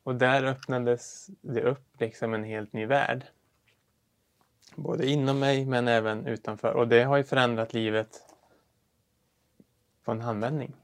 Och 0.04 0.16
där 0.16 0.44
öppnades 0.44 1.30
det 1.42 1.62
upp 1.62 2.00
liksom 2.00 2.34
en 2.34 2.44
helt 2.44 2.74
ny 2.74 2.86
värld. 2.86 3.26
Både 4.76 5.10
inom 5.10 5.40
mig 5.40 5.66
men 5.66 5.88
även 5.88 6.28
utanför. 6.28 6.74
Och 6.74 6.88
det 6.88 7.04
har 7.04 7.18
ju 7.18 7.24
förändrat 7.24 7.74
livet 7.74 8.22
på 10.04 10.12
en 10.12 10.22
handvändning. 10.22 10.76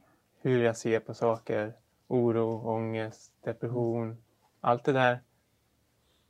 Hur 0.42 0.64
jag 0.64 0.78
ser 0.78 1.00
på 1.00 1.14
saker, 1.14 1.74
oro, 2.08 2.62
ångest, 2.68 3.34
depression. 3.44 4.18
Allt 4.62 4.84
det 4.84 4.94
där 4.94 5.20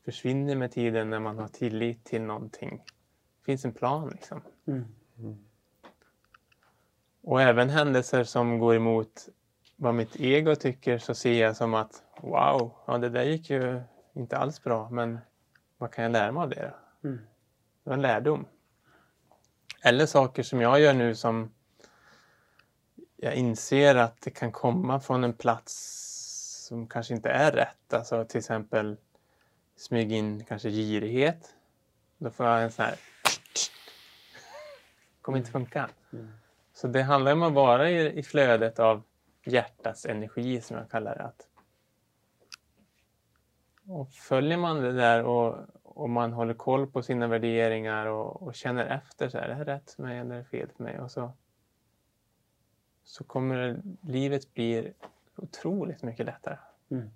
försvinner 0.06 0.56
med 0.56 0.72
tiden 0.72 1.10
när 1.10 1.20
man 1.20 1.40
har 1.40 1.48
tillit 1.48 2.06
till 2.06 2.22
någonting. 2.22 2.84
Det 3.40 3.46
finns 3.46 3.66
en 3.66 3.74
plan 3.74 4.10
liksom. 4.10 4.42
Mm. 4.68 4.86
Och 7.22 7.42
även 7.42 7.70
händelser 7.70 8.24
som 8.24 8.60
går 8.60 8.76
emot 8.76 9.30
vad 9.76 9.96
mitt 9.96 10.16
ego 10.16 10.56
tycker 10.56 10.98
så 10.98 11.16
ser 11.16 11.42
jag 11.42 11.56
som 11.56 11.74
att 11.74 12.04
wow, 12.22 12.72
ja, 12.88 12.98
det 12.98 13.10
där 13.10 13.24
gick 13.24 13.50
ju 13.50 13.82
inte 14.14 14.38
alls 14.38 14.64
bra 14.64 14.90
men 14.90 15.20
vad 15.78 15.92
kan 15.92 16.04
jag 16.04 16.12
lära 16.12 16.32
mig 16.32 16.42
av 16.44 16.50
det 16.50 16.74
då? 17.02 17.08
Mm. 17.08 17.20
Det 17.90 17.92
var 17.92 17.98
en 17.98 18.02
lärdom. 18.02 18.46
Eller 19.82 20.06
saker 20.06 20.44
som 20.44 20.62
jag 20.62 20.80
gör 20.80 20.94
nu 20.94 21.16
som 21.16 21.52
jag 23.18 23.36
inser 23.36 23.96
att 23.96 24.22
det 24.22 24.32
kan 24.32 24.52
komma 24.52 25.00
från 25.00 25.24
en 25.24 25.34
plats 25.34 25.74
som 26.68 26.88
kanske 26.88 27.14
inte 27.14 27.30
är 27.30 27.52
rätt. 27.52 27.94
Alltså 27.94 28.26
till 28.26 28.38
exempel 28.38 28.98
smyga 29.76 30.16
in 30.16 30.46
kanske 30.46 30.70
girighet. 30.70 31.56
Då 32.18 32.30
får 32.30 32.46
jag 32.46 32.64
en 32.64 32.72
sån 32.72 32.86
här 32.86 32.96
kommer 35.22 35.38
inte 35.38 35.52
funka. 35.52 35.90
Mm. 36.14 36.32
Så 36.74 36.88
det 36.88 37.02
handlar 37.02 37.32
om 37.32 37.44
att 37.44 37.54
vara 37.54 37.90
i, 37.90 38.20
i 38.20 38.24
flödet 38.24 38.80
av 38.80 39.04
hjärtats 39.46 40.06
energi 40.06 40.62
som 40.62 40.78
jag 40.78 40.90
kallar 40.92 41.16
det. 41.16 41.24
Att, 41.24 41.48
och 43.88 44.12
följer 44.12 44.58
man 44.58 44.82
det 44.82 44.94
där 44.94 45.24
och, 45.24 45.58
och 46.00 46.10
man 46.10 46.34
håller 46.34 46.54
koll 46.54 46.88
på 46.88 47.02
sina 47.04 47.28
värderingar 47.28 48.06
och, 48.06 48.42
och 48.44 48.56
känner 48.56 48.86
efter 48.86 49.30
så 49.30 49.38
här, 49.38 49.46
är 49.46 49.50
det 49.50 49.56
här 49.56 49.66
rätt 49.66 49.92
för 49.92 50.04
mig 50.04 50.18
eller 50.20 50.36
är 50.36 50.38
det 50.40 50.46
fel 50.46 50.70
för 50.78 50.84
mig? 50.84 51.00
Och 51.00 51.12
så, 51.12 51.32
så 53.04 53.24
kommer 53.24 53.82
livet 54.02 54.54
bli 54.54 54.94
otroligt 55.36 56.04
mycket 56.04 56.26
lättare. 56.26 56.58
Mm. 56.92 57.10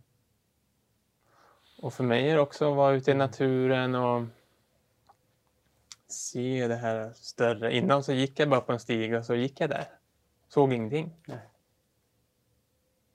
Och 1.81 1.93
för 1.93 2.03
mig 2.03 2.29
är 2.29 2.35
det 2.35 2.41
också 2.41 2.71
att 2.71 2.77
vara 2.77 2.93
ute 2.93 3.11
i 3.11 3.13
naturen 3.13 3.95
och 3.95 4.23
se 6.07 6.67
det 6.67 6.75
här 6.75 7.11
större. 7.13 7.75
Innan 7.75 8.03
så 8.03 8.13
gick 8.13 8.39
jag 8.39 8.49
bara 8.49 8.61
på 8.61 8.71
en 8.71 8.79
stig 8.79 9.15
och 9.15 9.25
så 9.25 9.35
gick 9.35 9.61
jag 9.61 9.69
där. 9.69 9.85
Såg 10.47 10.73
ingenting. 10.73 11.13
Nej. 11.27 11.39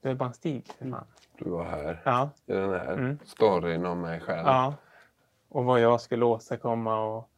Det 0.00 0.08
var 0.08 0.14
bara 0.14 0.28
en 0.28 0.34
stig. 0.34 0.70
Mm. 0.78 1.00
du 1.38 1.50
var 1.50 1.64
här 1.64 2.02
Ja, 2.04 2.30
i 2.46 2.52
den 2.52 2.70
här 2.70 2.92
Mm. 2.92 3.18
storyn 3.24 3.86
om 3.86 4.00
mig 4.00 4.20
själv. 4.20 4.46
ja. 4.46 4.74
Och 5.48 5.64
vad 5.64 5.80
jag 5.80 6.00
skulle 6.00 6.24
åstadkomma 6.24 7.04
och 7.04 7.28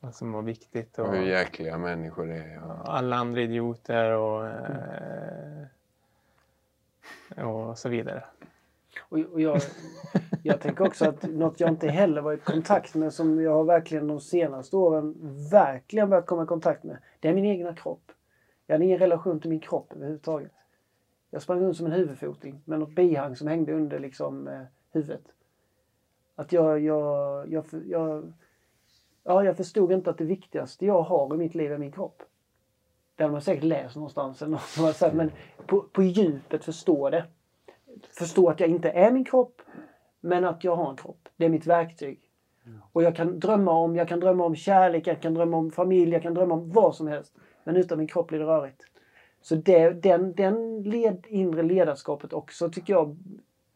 vad 0.00 0.14
som 0.14 0.32
var 0.32 0.42
viktigt. 0.42 0.98
Och 0.98 1.06
Och 1.06 1.14
hur 1.14 1.22
jäkliga 1.22 1.78
människor 1.78 2.30
är. 2.30 2.64
Och... 2.64 2.94
alla 2.94 3.16
andra 3.16 3.40
idioter 3.40 4.10
och, 4.10 4.46
eh, 4.46 5.66
och 7.46 7.78
så 7.78 7.88
vidare. 7.88 8.24
Och, 9.08 9.18
och 9.18 9.40
jag, 9.40 9.60
jag 10.42 10.60
tänker 10.60 10.86
också 10.86 11.08
att 11.08 11.22
något 11.22 11.60
jag 11.60 11.70
inte 11.70 11.88
heller 11.88 12.20
varit 12.20 12.40
i 12.40 12.44
kontakt 12.44 12.94
med 12.94 13.12
som 13.12 13.42
jag 13.42 13.54
har 13.54 13.64
verkligen 13.64 14.06
de 14.06 14.20
senaste 14.20 14.76
åren 14.76 15.14
verkligen 15.50 16.10
börjat 16.10 16.26
komma 16.26 16.42
i 16.42 16.46
kontakt 16.46 16.84
med. 16.84 16.98
Det 17.20 17.28
är 17.28 17.34
min 17.34 17.44
egna 17.44 17.74
kropp. 17.74 18.12
Jag 18.66 18.74
hade 18.74 18.84
ingen 18.84 18.98
relation 18.98 19.40
till 19.40 19.50
min 19.50 19.60
kropp 19.60 19.92
överhuvudtaget. 19.92 20.52
Jag 21.30 21.42
sprang 21.42 21.60
runt 21.60 21.76
som 21.76 21.86
en 21.86 21.92
huvudfoting 21.92 22.62
med 22.64 22.78
något 22.78 22.94
bihang 22.94 23.36
som 23.36 23.48
hängde 23.48 23.72
under 23.72 23.98
liksom 23.98 24.48
eh, 24.48 24.62
huvudet. 24.92 25.24
Att 26.38 26.52
jag, 26.52 26.80
jag, 26.80 27.48
jag, 27.52 27.64
jag, 27.86 28.32
ja, 29.24 29.44
jag 29.44 29.56
förstod 29.56 29.92
inte 29.92 30.10
att 30.10 30.18
det 30.18 30.24
viktigaste 30.24 30.86
jag 30.86 31.02
har 31.02 31.34
i 31.34 31.38
mitt 31.38 31.54
liv 31.54 31.72
är 31.72 31.78
min 31.78 31.92
kropp. 31.92 32.22
Det 33.16 33.22
har 33.22 33.30
man 33.30 33.42
säkert 33.42 33.64
läst 33.64 33.96
någonstans. 33.96 34.42
Eller 34.42 34.50
något 34.52 35.14
men 35.14 35.30
på, 35.66 35.80
på 35.80 36.02
djupet 36.02 36.64
förstå 36.64 37.10
det 37.10 37.24
förstå 38.18 38.48
att 38.48 38.60
jag 38.60 38.68
inte 38.68 38.90
är 38.90 39.10
min 39.10 39.24
kropp, 39.24 39.62
men 40.20 40.44
att 40.44 40.64
jag 40.64 40.76
har 40.76 40.90
en 40.90 40.96
kropp. 40.96 41.28
Det 41.36 41.44
är 41.44 41.48
mitt 41.48 41.66
verktyg. 41.66 42.20
Och 42.92 43.02
jag 43.02 43.16
kan 43.16 43.40
drömma 43.40 43.72
om, 43.72 43.96
jag 43.96 44.08
kan 44.08 44.20
drömma 44.20 44.44
om 44.44 44.56
kärlek, 44.56 45.06
jag 45.06 45.22
kan 45.22 45.34
drömma 45.34 45.56
om 45.56 45.70
familj, 45.70 46.12
jag 46.12 46.22
kan 46.22 46.34
drömma 46.34 46.54
om 46.54 46.70
vad 46.70 46.94
som 46.94 47.08
helst. 47.08 47.34
Men 47.64 47.76
utan 47.76 47.98
min 47.98 48.06
kropp 48.06 48.28
blir 48.28 48.38
det 48.38 48.44
rörigt. 48.44 48.82
Så 49.40 49.54
det, 49.54 49.90
den, 49.90 50.34
den 50.34 50.82
led, 50.82 51.26
inre 51.28 51.62
ledarskapet 51.62 52.32
också 52.32 52.70
tycker 52.70 52.92
jag 52.92 53.16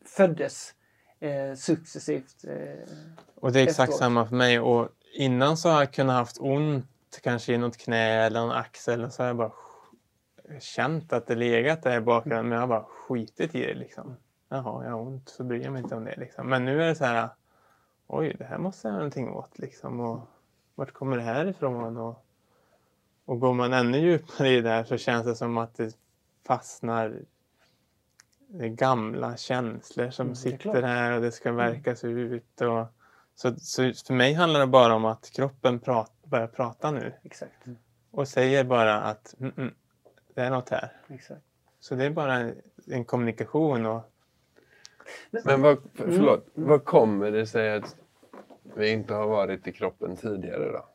föddes 0.05 0.75
eh, 1.23 1.55
successivt. 1.55 2.45
Eh, 2.45 2.95
Och 3.35 3.53
det 3.53 3.61
är 3.61 3.65
exakt 3.65 3.95
samma 3.95 4.27
för 4.27 4.37
mig. 4.37 4.61
Och 4.61 4.89
innan 5.15 5.57
så 5.57 5.69
har 5.69 5.79
jag 5.81 5.93
kunnat 5.93 6.17
haft 6.17 6.37
ont 6.41 6.87
kanske 7.23 7.53
i 7.53 7.59
något 7.59 7.77
knä 7.77 8.27
eller 8.27 8.41
en 8.41 8.51
axel 8.51 9.05
och 9.05 9.13
så 9.13 9.23
har 9.23 9.27
jag 9.27 9.37
bara 9.37 9.53
känt 10.61 11.13
att 11.13 11.27
det 11.27 11.35
legat 11.35 11.83
där 11.83 11.97
i 11.97 12.01
bakgrunden 12.01 12.49
men 12.49 12.53
jag 12.55 12.61
har 12.61 12.69
bara 12.69 12.85
skitit 12.85 13.55
i 13.55 13.67
det 13.67 13.75
liksom. 13.75 14.17
Jaha, 14.49 14.85
jag 14.85 14.91
har 14.91 15.01
ont 15.01 15.29
så 15.29 15.45
bryr 15.45 15.63
jag 15.63 15.73
mig 15.73 15.83
inte 15.83 15.95
om 15.95 16.05
det 16.05 16.17
liksom. 16.17 16.49
Men 16.49 16.65
nu 16.65 16.83
är 16.83 16.87
det 16.87 16.95
så 16.95 17.05
här 17.05 17.29
oj, 18.07 18.37
det 18.39 18.45
här 18.45 18.59
måste 18.59 18.89
jag 18.89 18.93
göra 18.93 18.99
någonting 18.99 19.29
åt 19.31 19.59
liksom. 19.59 20.01
Och 20.01 20.21
vart 20.75 20.93
kommer 20.93 21.17
det 21.17 21.23
här 21.23 21.47
ifrån? 21.47 21.97
Och, 21.97 22.25
och 23.25 23.41
går 23.41 23.55
man 23.55 23.73
ännu 23.73 23.99
djupare 23.99 24.49
i 24.49 24.61
det 24.61 24.69
här 24.69 24.85
så 24.85 24.97
känns 24.97 25.27
det 25.27 25.35
som 25.35 25.59
att 25.59 25.75
det 25.75 25.97
fastnar 26.47 27.21
det 28.55 28.65
är 28.65 28.69
gamla 28.69 29.37
känslor 29.37 30.11
som 30.11 30.27
Mm, 30.27 30.35
sitter 30.37 30.83
här 30.83 31.13
och 31.13 31.21
det 31.23 31.33
ska 31.33 31.53
verkas 31.53 32.05
ut. 32.05 32.61
Och, 32.61 32.87
så, 33.35 33.55
så 33.57 33.93
för 34.07 34.15
mig 34.15 34.33
handlar 34.35 34.61
det 34.61 34.67
bara 34.67 34.95
om 34.95 35.05
att 35.05 35.31
kroppen 35.31 35.81
prat, 35.81 36.13
börjar 36.25 36.47
prata 36.47 36.91
nu 36.91 37.13
exakt. 37.23 37.65
och 38.11 38.29
säger 38.29 38.65
bara 38.65 39.01
att 39.01 39.35
mm, 39.41 39.53
mm, 39.57 39.75
det 40.35 40.41
är 40.41 40.51
något 40.51 40.69
här. 40.69 40.93
exakt. 41.09 41.43
Så 41.81 41.95
det 41.95 42.05
är 42.05 42.11
bara 42.11 42.35
en, 42.35 42.55
en 42.87 43.05
kommunikation. 43.05 43.87
Och, 43.87 44.03
Men 45.31 45.63
vad, 45.63 45.79
för- 45.95 46.05
Mm. 46.05 46.17
förlåt, 46.17 46.47
vad 46.55 46.85
kommer 46.85 47.31
det 47.31 47.47
sig 47.47 47.73
att 47.77 47.97
vi 48.77 48.91
inte 48.91 49.15
har 49.15 49.27
varit 49.27 49.67
i 49.67 49.73
kroppen 49.73 50.17
tidigare 50.17 50.73
då? 50.73 50.89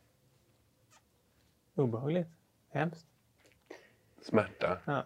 obehagligt. 1.84 2.28
Hemskt. 2.70 3.06
Smärta, 4.22 4.78
Ja. 4.86 5.06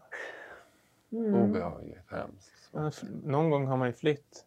Mm. 1.12 1.34
obehagligt, 1.36 1.98
hemskt. 2.08 2.70
Någon 3.24 3.50
gång 3.50 3.66
har 3.68 3.78
man 3.78 3.88
ju 3.88 3.94
flytt. 3.94 4.46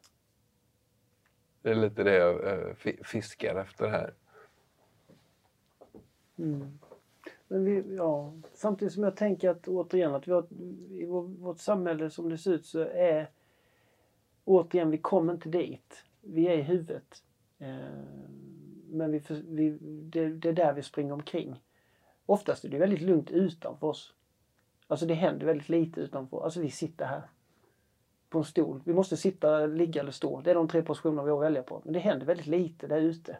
Det 1.62 1.70
är 1.70 1.74
lite 1.74 2.02
det 2.02 2.14
jag 2.14 2.52
eh, 2.68 2.74
fi- 2.74 3.00
fiskar 3.04 3.56
efter 3.56 3.88
här. 3.88 4.14
Mm. 6.38 6.78
Men 7.48 7.64
vi, 7.64 7.94
ja, 7.96 8.32
samtidigt 8.54 8.94
som 8.94 9.02
jag 9.02 9.16
tänker 9.16 9.50
att 9.50 9.68
återigen 9.68 10.14
att 10.14 10.28
vi 10.28 10.32
har, 10.32 10.46
i 10.90 11.06
vår, 11.06 11.22
vårt 11.22 11.58
samhälle 11.58 12.10
som 12.10 12.28
det 12.28 12.38
ser 12.38 12.52
ut 12.52 12.66
så 12.66 12.80
är 12.80 13.30
återigen, 14.44 14.90
vi 14.90 14.98
kommer 14.98 15.32
inte 15.32 15.48
dit. 15.48 16.04
Vi 16.20 16.46
är 16.48 16.58
i 16.58 16.62
huvudet. 16.62 17.22
Eh, 17.58 17.76
men 18.88 19.10
vi, 19.12 19.22
vi, 19.48 19.70
det, 19.80 20.28
det 20.28 20.48
är 20.48 20.52
där 20.52 20.72
vi 20.72 20.82
springer 20.82 21.12
omkring. 21.12 21.62
Oftast 22.26 22.64
är 22.64 22.68
det 22.68 22.78
väldigt 22.78 23.00
lugnt 23.00 23.30
utanför 23.30 23.86
oss. 23.86 24.14
Alltså 24.88 25.06
det 25.06 25.14
händer 25.14 25.46
väldigt 25.46 25.68
lite 25.68 26.00
utanför. 26.00 26.44
Alltså 26.44 26.60
vi 26.60 26.70
sitter 26.70 27.06
här. 27.06 27.22
På 28.28 28.38
en 28.38 28.44
stol. 28.44 28.80
Vi 28.84 28.92
måste 28.92 29.16
sitta, 29.16 29.66
ligga 29.66 30.00
eller 30.00 30.12
stå. 30.12 30.40
Det 30.40 30.50
är 30.50 30.54
de 30.54 30.68
tre 30.68 30.82
positionerna 30.82 31.22
vi 31.22 31.30
har 31.30 31.38
att 31.38 31.44
välja 31.44 31.62
på. 31.62 31.82
Men 31.84 31.92
det 31.92 31.98
händer 31.98 32.26
väldigt 32.26 32.46
lite 32.46 32.86
där 32.86 33.00
ute. 33.00 33.38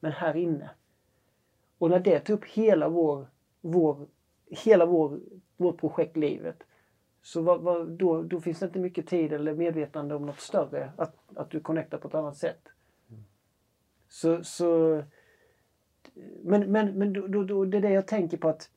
Men 0.00 0.12
här 0.12 0.36
inne. 0.36 0.70
Och 1.78 1.90
när 1.90 2.00
det 2.00 2.20
tar 2.20 2.34
upp 2.34 2.44
hela 2.44 2.88
vår, 2.88 3.26
vår, 3.60 4.06
hela 4.50 4.86
vår, 4.86 5.20
vårt 5.56 5.80
projekt 5.80 6.16
livet. 6.16 6.62
Så 7.22 7.42
vad, 7.42 7.60
vad, 7.60 7.88
då, 7.88 8.22
då 8.22 8.40
finns 8.40 8.58
det 8.58 8.66
inte 8.66 8.78
mycket 8.78 9.06
tid 9.06 9.32
eller 9.32 9.54
medvetande 9.54 10.14
om 10.14 10.26
något 10.26 10.40
större. 10.40 10.92
Att, 10.96 11.16
att 11.34 11.50
du 11.50 11.60
connectar 11.60 11.98
på 11.98 12.08
ett 12.08 12.14
annat 12.14 12.36
sätt. 12.36 12.68
Så, 14.08 14.44
så 14.44 15.02
men, 16.42 16.72
men, 16.72 16.98
men 16.98 17.12
då, 17.12 17.26
då, 17.26 17.44
då, 17.44 17.64
det 17.64 17.76
är 17.76 17.82
det 17.82 17.90
jag 17.90 18.06
tänker 18.06 18.36
på 18.36 18.48
att 18.48 18.70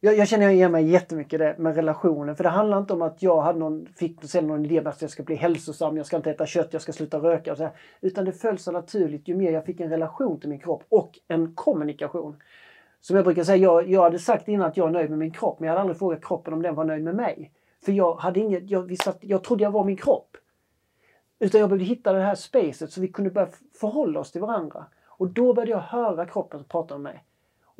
jag, 0.00 0.16
jag 0.16 0.28
känner 0.28 0.48
igen 0.48 0.72
mig 0.72 0.84
jättemycket 0.84 1.38
det 1.38 1.54
med 1.58 1.74
relationen. 1.74 2.36
För 2.36 2.44
det 2.44 2.50
handlar 2.50 2.78
inte 2.78 2.92
om 2.92 3.02
att 3.02 3.22
jag 3.22 3.40
hade 3.40 3.58
någon, 3.58 3.86
fick 3.96 4.24
sen 4.24 4.46
någon 4.46 4.64
idé 4.64 4.80
om 4.80 4.86
att 4.86 5.02
jag 5.02 5.10
ska 5.10 5.22
bli 5.22 5.34
hälsosam, 5.34 5.96
jag 5.96 6.06
ska 6.06 6.16
inte 6.16 6.30
äta 6.30 6.46
kött, 6.46 6.72
jag 6.72 6.82
ska 6.82 6.92
sluta 6.92 7.18
röka. 7.18 7.52
Och 7.52 7.58
så 7.58 7.64
här. 7.64 7.72
Utan 8.00 8.24
det 8.24 8.32
föll 8.32 8.58
så 8.58 8.72
naturligt 8.72 9.28
ju 9.28 9.34
mer 9.34 9.52
jag 9.52 9.64
fick 9.64 9.80
en 9.80 9.90
relation 9.90 10.40
till 10.40 10.48
min 10.48 10.58
kropp 10.58 10.84
och 10.88 11.18
en 11.28 11.54
kommunikation. 11.54 12.36
Som 13.00 13.16
jag 13.16 13.24
brukar 13.24 13.44
säga, 13.44 13.56
jag, 13.56 13.90
jag 13.90 14.02
hade 14.02 14.18
sagt 14.18 14.48
innan 14.48 14.66
att 14.66 14.76
jag 14.76 14.88
är 14.88 14.92
nöjd 14.92 15.10
med 15.10 15.18
min 15.18 15.30
kropp 15.30 15.60
men 15.60 15.66
jag 15.66 15.72
hade 15.72 15.80
aldrig 15.80 15.98
frågat 15.98 16.24
kroppen 16.24 16.54
om 16.54 16.62
den 16.62 16.74
var 16.74 16.84
nöjd 16.84 17.04
med 17.04 17.14
mig. 17.14 17.52
För 17.84 17.92
jag, 17.92 18.14
hade 18.14 18.40
inget, 18.40 18.70
jag, 18.70 18.98
satt, 18.98 19.18
jag 19.20 19.44
trodde 19.44 19.62
jag 19.62 19.70
var 19.70 19.84
min 19.84 19.96
kropp. 19.96 20.36
Utan 21.38 21.60
jag 21.60 21.70
behövde 21.70 21.84
hitta 21.84 22.12
det 22.12 22.20
här 22.20 22.34
spacet 22.34 22.92
så 22.92 23.00
vi 23.00 23.08
kunde 23.08 23.30
börja 23.30 23.48
förhålla 23.80 24.20
oss 24.20 24.32
till 24.32 24.40
varandra. 24.40 24.84
Och 25.06 25.28
då 25.28 25.54
började 25.54 25.70
jag 25.70 25.78
höra 25.78 26.26
kroppen 26.26 26.64
prata 26.64 26.98
med 26.98 27.02
mig. 27.12 27.24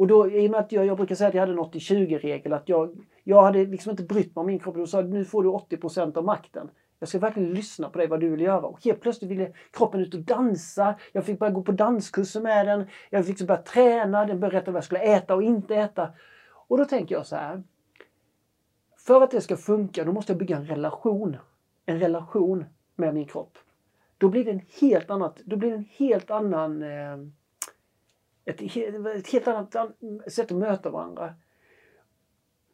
Och 0.01 0.07
då, 0.07 0.31
i 0.31 0.47
och 0.47 0.51
med 0.51 0.61
att 0.61 0.73
jag, 0.73 0.87
jag 0.87 0.97
brukar 0.97 1.15
säga 1.15 1.29
att 1.29 1.35
jag 1.35 1.43
hade 1.43 1.53
en 1.53 1.59
80-20-regel, 1.59 2.53
att 2.53 2.69
jag, 2.69 3.07
jag 3.25 3.43
hade 3.43 3.65
liksom 3.65 3.91
inte 3.91 4.03
brytt 4.03 4.37
mig 4.37 4.41
om 4.41 4.47
min 4.47 4.59
kropp. 4.59 4.75
Då 4.77 4.87
sa 4.87 5.01
nu 5.01 5.25
får 5.25 5.43
du 5.43 5.49
80% 5.49 6.19
av 6.19 6.25
makten. 6.25 6.71
Jag 6.99 7.09
ska 7.09 7.19
verkligen 7.19 7.55
lyssna 7.55 7.89
på 7.89 7.99
dig, 7.99 8.07
vad 8.07 8.21
du 8.21 8.29
vill 8.29 8.41
göra. 8.41 8.61
Och 8.61 8.85
helt 8.85 9.01
plötsligt 9.01 9.31
ville 9.31 9.53
kroppen 9.71 10.01
ut 10.01 10.15
och 10.15 10.21
dansa. 10.21 10.95
Jag 11.13 11.25
fick 11.25 11.39
börja 11.39 11.53
gå 11.53 11.63
på 11.63 11.73
danskurser 11.73 12.41
med 12.41 12.67
den. 12.67 12.87
Jag 13.11 13.23
fick 13.25 13.29
liksom 13.29 13.47
börja 13.47 13.63
träna. 13.63 14.27
Den 14.27 14.41
berättade 14.41 14.71
vad 14.71 14.77
jag 14.77 14.85
skulle 14.85 15.01
äta 15.01 15.35
och 15.35 15.43
inte 15.43 15.77
äta. 15.77 16.09
Och 16.69 16.79
då 16.79 16.85
tänker 16.85 17.15
jag 17.15 17.27
så 17.27 17.37
här. 17.37 17.63
För 19.07 19.23
att 19.23 19.31
det 19.31 19.41
ska 19.41 19.57
funka, 19.57 20.05
då 20.05 20.13
måste 20.13 20.33
jag 20.33 20.39
bygga 20.39 20.57
en 20.57 20.67
relation. 20.67 21.37
En 21.87 22.01
relation 22.01 22.65
med 22.97 23.15
min 23.15 23.27
kropp. 23.27 23.59
Då 24.19 24.29
blir 24.29 24.45
det 24.45 24.51
en 24.51 24.63
helt 24.81 25.11
annat, 25.11 25.41
då 25.45 25.57
blir 25.57 25.71
det 25.71 25.77
en 25.77 25.89
helt 25.97 26.31
annan 26.31 26.83
eh, 26.83 27.17
ett, 28.45 28.63
ett 29.17 29.33
helt 29.33 29.49
annat 29.49 29.77
sätt 30.27 30.53
att 30.53 30.59
möta 30.59 30.91
varandra. 30.91 31.35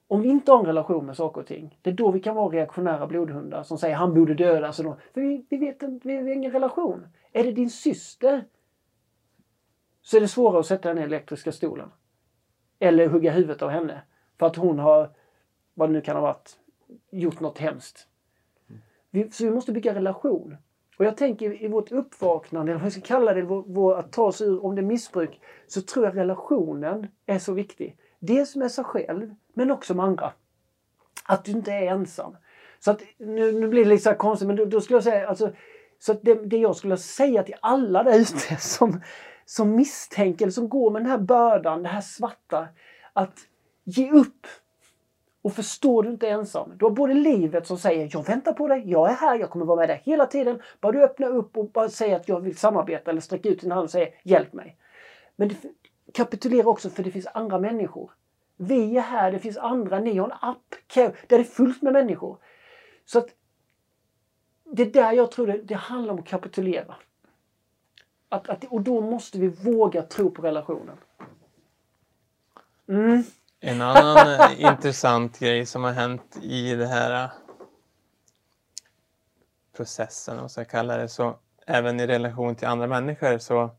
Om 0.08 0.22
vi 0.22 0.28
inte 0.28 0.52
har 0.52 0.58
en 0.58 0.66
relation 0.66 1.06
med 1.06 1.16
saker 1.16 1.40
och 1.40 1.46
ting, 1.46 1.78
det 1.82 1.90
är 1.90 1.94
då 1.94 2.10
vi 2.10 2.20
kan 2.20 2.34
vara 2.34 2.48
reaktionära 2.48 3.06
blodhundar 3.06 3.62
som 3.62 3.78
säger 3.78 3.96
han 3.96 4.14
borde 4.14 4.34
dödas. 4.34 4.76
För 4.76 5.20
vi, 5.20 5.46
vi 5.48 5.56
vet 5.56 5.82
inte, 5.82 6.08
vi 6.08 6.16
har 6.16 6.28
ingen 6.28 6.52
relation. 6.52 7.06
Är 7.32 7.44
det 7.44 7.52
din 7.52 7.70
syster 7.70 8.44
så 10.06 10.16
är 10.16 10.20
det 10.20 10.28
svårare 10.28 10.60
att 10.60 10.66
sätta 10.66 10.88
den 10.88 11.04
elektriska 11.04 11.52
stolen. 11.52 11.90
Eller 12.78 13.08
hugga 13.08 13.32
huvudet 13.32 13.62
av 13.62 13.70
henne. 13.70 14.02
För 14.38 14.46
att 14.46 14.56
hon 14.56 14.78
har, 14.78 15.10
vad 15.74 15.88
det 15.88 15.92
nu 15.92 16.00
kan 16.00 16.16
ha 16.16 16.22
varit, 16.22 16.58
gjort 17.10 17.40
något 17.40 17.58
hemskt. 17.58 18.08
Vi, 19.10 19.30
så 19.30 19.44
vi 19.44 19.50
måste 19.50 19.72
bygga 19.72 19.94
relation. 19.94 20.56
Och 20.96 21.04
jag 21.04 21.16
tänker 21.16 21.62
i 21.62 21.68
vårt 21.68 21.92
uppvaknande, 21.92 22.72
eller 22.72 22.78
vad 22.78 22.86
jag 22.86 22.92
ska 22.92 23.00
kalla 23.00 23.34
det, 23.34 23.42
vår, 23.42 23.64
vår, 23.66 23.94
att 23.98 24.12
ta 24.12 24.22
oss 24.22 24.40
ur, 24.40 24.64
om 24.64 24.74
det 24.74 24.80
är 24.80 24.86
missbruk, 24.86 25.40
så 25.66 25.82
tror 25.82 26.04
jag 26.04 26.16
relationen 26.16 27.06
är 27.26 27.38
så 27.38 27.52
viktig. 27.52 27.96
Dels 28.18 28.56
med 28.56 28.72
sig 28.72 28.84
själv, 28.84 29.34
men 29.54 29.70
också 29.70 29.94
med 29.94 30.04
andra. 30.04 30.32
Att 31.24 31.44
du 31.44 31.52
inte 31.52 31.72
är 31.72 31.86
ensam. 31.86 32.36
Så 32.78 32.90
att, 32.90 33.02
nu, 33.18 33.52
nu 33.52 33.68
blir 33.68 33.84
det 33.84 33.90
lite 33.90 34.02
så 34.02 34.14
konstigt, 34.14 34.46
men 34.46 34.56
då, 34.56 34.64
då, 34.64 34.80
skulle 34.80 34.96
jag 34.96 35.04
säga, 35.04 35.28
alltså, 35.28 35.52
så 35.98 36.12
det, 36.12 36.34
det 36.34 36.56
jag 36.56 36.76
skulle 36.76 36.96
säga 36.96 37.42
till 37.42 37.56
alla 37.60 38.02
där 38.02 38.18
ute 38.18 38.56
som, 38.60 39.00
som 39.44 39.76
misstänker, 39.76 40.50
som 40.50 40.68
går 40.68 40.90
med 40.90 41.02
den 41.02 41.10
här 41.10 41.18
bördan, 41.18 41.82
det 41.82 41.88
här 41.88 42.00
svarta, 42.00 42.68
att 43.12 43.38
ge 43.84 44.10
upp. 44.10 44.46
Och 45.46 45.52
förstår 45.52 46.02
du 46.02 46.10
inte 46.10 46.28
ensam, 46.28 46.72
du 46.78 46.84
har 46.84 46.90
både 46.90 47.14
livet 47.14 47.66
som 47.66 47.78
säger 47.78 48.08
jag 48.12 48.26
väntar 48.26 48.52
på 48.52 48.68
dig, 48.68 48.90
jag 48.90 49.10
är 49.10 49.14
här, 49.14 49.38
jag 49.38 49.50
kommer 49.50 49.64
vara 49.64 49.80
med 49.80 49.88
dig 49.88 50.02
hela 50.04 50.26
tiden. 50.26 50.62
Bara 50.80 50.92
du 50.92 51.04
öppnar 51.04 51.28
upp 51.28 51.56
och 51.56 51.70
bara 51.70 51.88
säger 51.88 52.16
att 52.16 52.28
jag 52.28 52.40
vill 52.40 52.56
samarbeta 52.56 53.10
eller 53.10 53.20
sträcka 53.20 53.48
ut 53.48 53.60
din 53.60 53.70
hand 53.70 53.84
och 53.84 53.90
säger 53.90 54.14
hjälp 54.22 54.52
mig. 54.52 54.76
Men 55.36 55.48
det, 55.48 55.56
kapitulera 56.12 56.68
också 56.68 56.90
för 56.90 57.02
det 57.02 57.10
finns 57.10 57.26
andra 57.26 57.58
människor. 57.58 58.10
Vi 58.56 58.96
är 58.96 59.00
här, 59.00 59.32
det 59.32 59.38
finns 59.38 59.56
andra, 59.56 59.98
ni 59.98 60.18
har 60.18 60.26
en 60.26 60.36
app 60.40 60.74
där 60.94 61.12
det 61.28 61.36
är 61.36 61.44
fullt 61.44 61.82
med 61.82 61.92
människor. 61.92 62.38
Så 63.04 63.18
att 63.18 63.28
det 64.64 64.82
är 64.82 64.90
där 64.90 65.12
jag 65.12 65.30
tror 65.30 65.46
det, 65.46 65.62
det 65.62 65.74
handlar 65.74 66.14
om 66.14 66.20
att 66.20 66.26
kapitulera. 66.26 66.94
Att, 68.28 68.48
att, 68.48 68.64
och 68.64 68.80
då 68.80 69.00
måste 69.00 69.38
vi 69.38 69.48
våga 69.48 70.02
tro 70.02 70.30
på 70.30 70.42
relationen. 70.42 70.96
Mm. 72.88 73.22
En 73.60 73.82
annan 73.82 74.40
eh, 74.40 74.60
intressant 74.60 75.38
grej 75.38 75.66
som 75.66 75.84
har 75.84 75.92
hänt 75.92 76.38
i 76.42 76.74
den 76.74 76.88
här 76.88 77.24
eh, 77.24 77.30
processen, 79.76 80.38
om 80.38 80.48
jag 80.56 80.68
kallar 80.68 80.98
det 80.98 81.08
så, 81.08 81.38
även 81.66 82.00
i 82.00 82.06
relation 82.06 82.54
till 82.54 82.68
andra 82.68 82.86
människor 82.86 83.38
så 83.38 83.70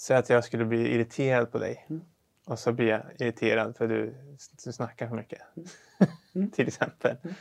Säg 0.00 0.16
att 0.16 0.30
jag 0.30 0.44
skulle 0.44 0.64
bli 0.64 0.94
irriterad 0.94 1.52
på 1.52 1.58
dig. 1.58 1.86
Mm. 1.90 2.02
Och 2.46 2.58
så 2.58 2.72
blir 2.72 2.88
jag 2.88 3.02
irriterad 3.18 3.76
för 3.76 3.88
du, 3.88 4.14
du 4.64 4.72
snackar 4.72 5.08
för 5.08 5.16
mycket. 5.16 5.42
Mm. 6.34 6.50
till 6.52 6.68
exempel. 6.68 7.16
Mm. 7.22 7.34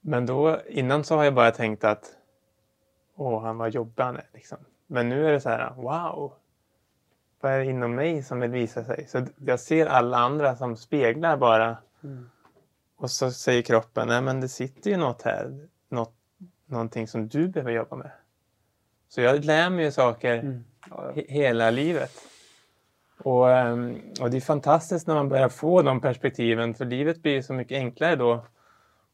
Men 0.00 0.26
då, 0.26 0.60
innan 0.68 1.04
så 1.04 1.16
har 1.16 1.24
jag 1.24 1.34
bara 1.34 1.50
tänkt 1.50 1.84
att 1.84 2.16
åh, 3.14 3.42
han 3.42 3.58
var 3.58 3.68
jobbig 3.68 4.02
han 4.02 4.16
är. 4.16 4.28
Liksom. 4.32 4.58
Men 4.86 5.08
nu 5.08 5.26
är 5.26 5.32
det 5.32 5.40
så 5.40 5.48
här, 5.48 5.74
wow, 5.74 6.32
vad 7.40 7.52
är 7.52 7.58
det 7.58 7.64
inom 7.64 7.94
mig 7.94 8.22
som 8.22 8.40
vill 8.40 8.50
visa 8.50 8.84
sig? 8.84 9.06
Så 9.08 9.26
jag 9.36 9.60
ser 9.60 9.86
alla 9.86 10.16
andra 10.16 10.56
som 10.56 10.76
speglar 10.76 11.36
bara. 11.36 11.76
Mm. 12.04 12.30
Och 12.96 13.10
så 13.10 13.30
säger 13.30 13.62
kroppen, 13.62 14.08
nej 14.08 14.22
men 14.22 14.40
det 14.40 14.48
sitter 14.48 14.90
ju 14.90 14.96
något 14.96 15.22
här. 15.22 15.68
Något, 15.88 16.14
någonting 16.66 17.08
som 17.08 17.28
du 17.28 17.48
behöver 17.48 17.72
jobba 17.72 17.96
med. 17.96 18.10
Så 19.08 19.20
jag 19.20 19.44
lär 19.44 19.70
mig 19.70 19.84
ju 19.84 19.92
saker 19.92 20.38
mm. 20.38 20.64
he 21.14 21.24
hela 21.28 21.70
livet. 21.70 22.12
Och, 23.18 23.50
ehm, 23.50 24.00
och 24.20 24.30
det 24.30 24.36
är 24.36 24.40
fantastiskt 24.40 25.06
när 25.06 25.14
man 25.14 25.28
börjar 25.28 25.48
få 25.48 25.82
de 25.82 26.00
perspektiven 26.00 26.74
för 26.74 26.84
livet 26.84 27.22
blir 27.22 27.42
så 27.42 27.52
mycket 27.52 27.76
enklare 27.76 28.16
då. 28.16 28.46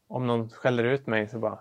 Om 0.07 0.27
någon 0.27 0.51
skäller 0.51 0.85
ut 0.85 1.07
mig 1.07 1.29
så 1.29 1.39
bara... 1.39 1.59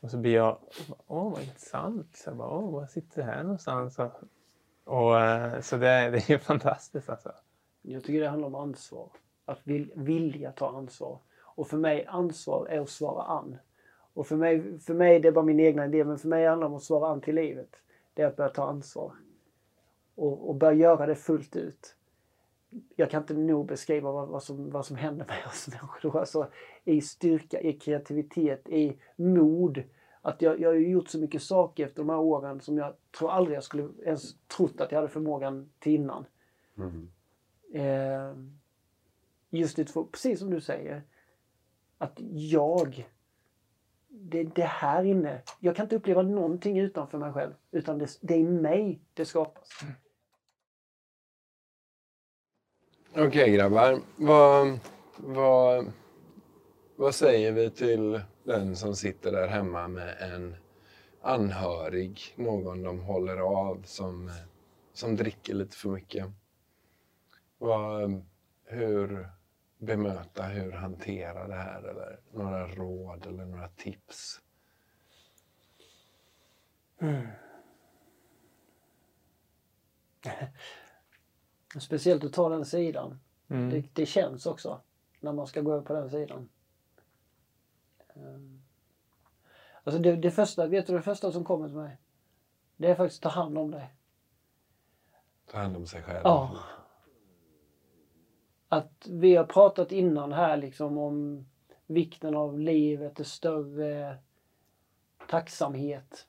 Och 0.00 0.10
så 0.10 0.16
blir 0.16 0.34
jag, 0.34 0.58
åh 1.06 1.32
vad 1.32 1.42
intressant. 1.42 2.16
Så 2.16 2.30
jag 2.30 2.36
bara, 2.36 2.48
åh, 2.48 2.72
vad 2.72 2.90
sitter 2.90 3.22
det 3.22 3.32
här 3.32 3.42
någonstans? 3.42 3.98
Och, 3.98 4.12
och, 4.92 5.20
eh, 5.20 5.60
så 5.60 5.76
det, 5.76 6.10
det 6.28 6.30
är 6.30 6.38
fantastiskt 6.38 7.10
alltså. 7.10 7.32
Jag 7.82 8.04
tycker 8.04 8.20
det 8.20 8.28
handlar 8.28 8.48
om 8.48 8.54
ansvar. 8.54 9.08
Att 9.44 9.60
vil, 9.64 9.92
vilja 9.94 10.52
ta 10.52 10.68
ansvar. 10.68 11.18
Och 11.42 11.68
för 11.68 11.76
mig, 11.76 12.06
ansvar 12.06 12.66
är 12.66 12.80
att 12.80 12.88
svara 12.88 13.22
an. 13.22 13.56
Och 14.14 14.26
för 14.26 14.36
mig, 14.36 14.78
för 14.78 14.94
mig, 14.94 15.20
det 15.20 15.28
är 15.28 15.32
bara 15.32 15.44
min 15.44 15.60
egna 15.60 15.86
idé, 15.86 16.04
men 16.04 16.18
för 16.18 16.28
mig 16.28 16.46
handlar 16.46 16.66
det 16.66 16.70
om 16.70 16.76
att 16.76 16.82
svara 16.82 17.08
an 17.08 17.20
till 17.20 17.34
livet. 17.34 17.76
Det 18.14 18.22
är 18.22 18.26
att 18.26 18.36
börja 18.36 18.50
ta 18.50 18.68
ansvar. 18.68 19.12
Och, 20.14 20.48
och 20.48 20.54
börja 20.54 20.74
göra 20.74 21.06
det 21.06 21.14
fullt 21.14 21.56
ut. 21.56 21.96
Jag 22.96 23.10
kan 23.10 23.22
inte 23.22 23.34
nog 23.34 23.66
beskriva 23.66 24.12
vad, 24.12 24.28
vad, 24.28 24.42
som, 24.42 24.70
vad 24.70 24.86
som 24.86 24.96
händer 24.96 25.26
med 25.26 25.46
oss 25.46 25.68
människor. 25.82 26.20
Alltså, 26.20 26.48
I 26.84 27.00
styrka, 27.00 27.60
i 27.60 27.72
kreativitet, 27.72 28.68
i 28.68 28.98
mod 29.16 29.82
att 30.22 30.42
jag, 30.42 30.60
jag 30.60 30.68
har 30.68 30.74
gjort 30.74 31.08
så 31.08 31.18
mycket 31.18 31.42
saker 31.42 31.86
efter 31.86 32.02
de 32.02 32.08
här 32.08 32.18
åren 32.18 32.60
som 32.60 32.78
jag 32.78 32.94
tror 33.18 33.30
aldrig 33.30 33.56
jag 33.56 33.64
skulle 33.64 33.88
ens 34.04 34.34
trott 34.46 34.80
att 34.80 34.92
jag 34.92 34.98
hade 34.98 35.08
förmågan 35.08 35.72
till 35.78 35.92
innan. 35.92 36.26
Mm. 36.78 37.10
Eh, 37.74 38.36
just 39.50 39.76
det, 39.76 39.94
precis 40.12 40.38
som 40.38 40.50
du 40.50 40.60
säger, 40.60 41.02
att 41.98 42.18
jag, 42.32 43.08
det, 44.08 44.42
det 44.42 44.64
här 44.64 45.04
inne, 45.04 45.42
jag 45.60 45.76
kan 45.76 45.84
inte 45.84 45.96
uppleva 45.96 46.22
någonting 46.22 46.78
utanför 46.78 47.18
mig 47.18 47.32
själv 47.32 47.52
utan 47.70 47.98
det, 47.98 48.18
det 48.20 48.34
är 48.34 48.38
i 48.38 48.44
mig 48.44 49.00
det 49.14 49.24
skapas. 49.24 49.68
Mm. 49.82 49.94
Okej 53.10 53.26
okay, 53.26 53.50
grabbar, 53.50 54.00
vad, 54.16 54.78
vad, 55.16 55.92
vad 56.96 57.14
säger 57.14 57.52
vi 57.52 57.70
till 57.70 58.20
den 58.44 58.76
som 58.76 58.96
sitter 58.96 59.32
där 59.32 59.48
hemma 59.48 59.88
med 59.88 60.16
en 60.20 60.56
anhörig, 61.22 62.34
någon 62.36 62.82
de 62.82 63.00
håller 63.00 63.36
av 63.36 63.82
som, 63.84 64.30
som 64.92 65.16
dricker 65.16 65.54
lite 65.54 65.76
för 65.76 65.88
mycket. 65.88 66.26
Vad, 67.58 68.24
hur 68.64 69.28
bemöta, 69.78 70.42
hur 70.42 70.72
hantera 70.72 71.46
det 71.46 71.54
här 71.54 71.82
eller 71.82 72.20
några 72.32 72.66
råd 72.68 73.26
eller 73.26 73.44
några 73.44 73.68
tips? 73.68 74.40
Mm. 77.00 77.26
Speciellt 81.80 82.24
att 82.24 82.32
ta 82.32 82.48
den 82.48 82.64
sidan. 82.64 83.18
Mm. 83.48 83.70
Det, 83.70 83.84
det 83.92 84.06
känns 84.06 84.46
också 84.46 84.80
när 85.20 85.32
man 85.32 85.46
ska 85.46 85.60
gå 85.60 85.72
över 85.72 85.84
på 85.84 85.92
den 85.92 86.10
sidan. 86.10 86.48
Ehm. 88.14 88.51
Alltså 89.84 90.02
det, 90.02 90.16
det 90.16 90.30
första, 90.30 90.66
vet 90.66 90.86
du 90.86 90.92
det 90.92 91.02
första 91.02 91.32
som 91.32 91.44
kommer 91.44 91.66
till 91.68 91.76
mig? 91.76 91.98
Det 92.76 92.90
är 92.90 92.94
faktiskt 92.94 93.26
att 93.26 93.32
ta 93.32 93.40
hand 93.40 93.58
om 93.58 93.70
dig. 93.70 93.94
Ta 95.46 95.58
hand 95.58 95.76
om 95.76 95.86
sig 95.86 96.02
själv. 96.02 96.20
Ja. 96.24 96.58
Att 98.68 99.06
vi 99.08 99.36
har 99.36 99.44
pratat 99.44 99.92
innan 99.92 100.32
här 100.32 100.56
liksom 100.56 100.98
om 100.98 101.46
vikten 101.86 102.36
av 102.36 102.58
livet, 102.58 103.16
det 103.16 103.24
större 103.24 104.18
tacksamhet. 105.28 106.26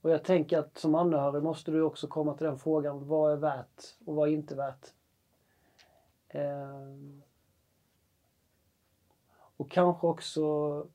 Och 0.00 0.10
jag 0.10 0.24
tänker 0.24 0.58
att 0.58 0.78
som 0.78 0.94
anhörig 0.94 1.42
måste 1.42 1.70
du 1.70 1.82
också 1.82 2.06
komma 2.06 2.36
till 2.36 2.46
den 2.46 2.58
frågan, 2.58 3.08
vad 3.08 3.32
är 3.32 3.36
värt 3.36 3.96
och 4.04 4.14
vad 4.14 4.28
är 4.28 4.32
inte 4.32 4.54
värt? 4.54 4.92
Ehm. 6.28 7.22
Och 9.56 9.70
kanske 9.70 10.06
också 10.06 10.86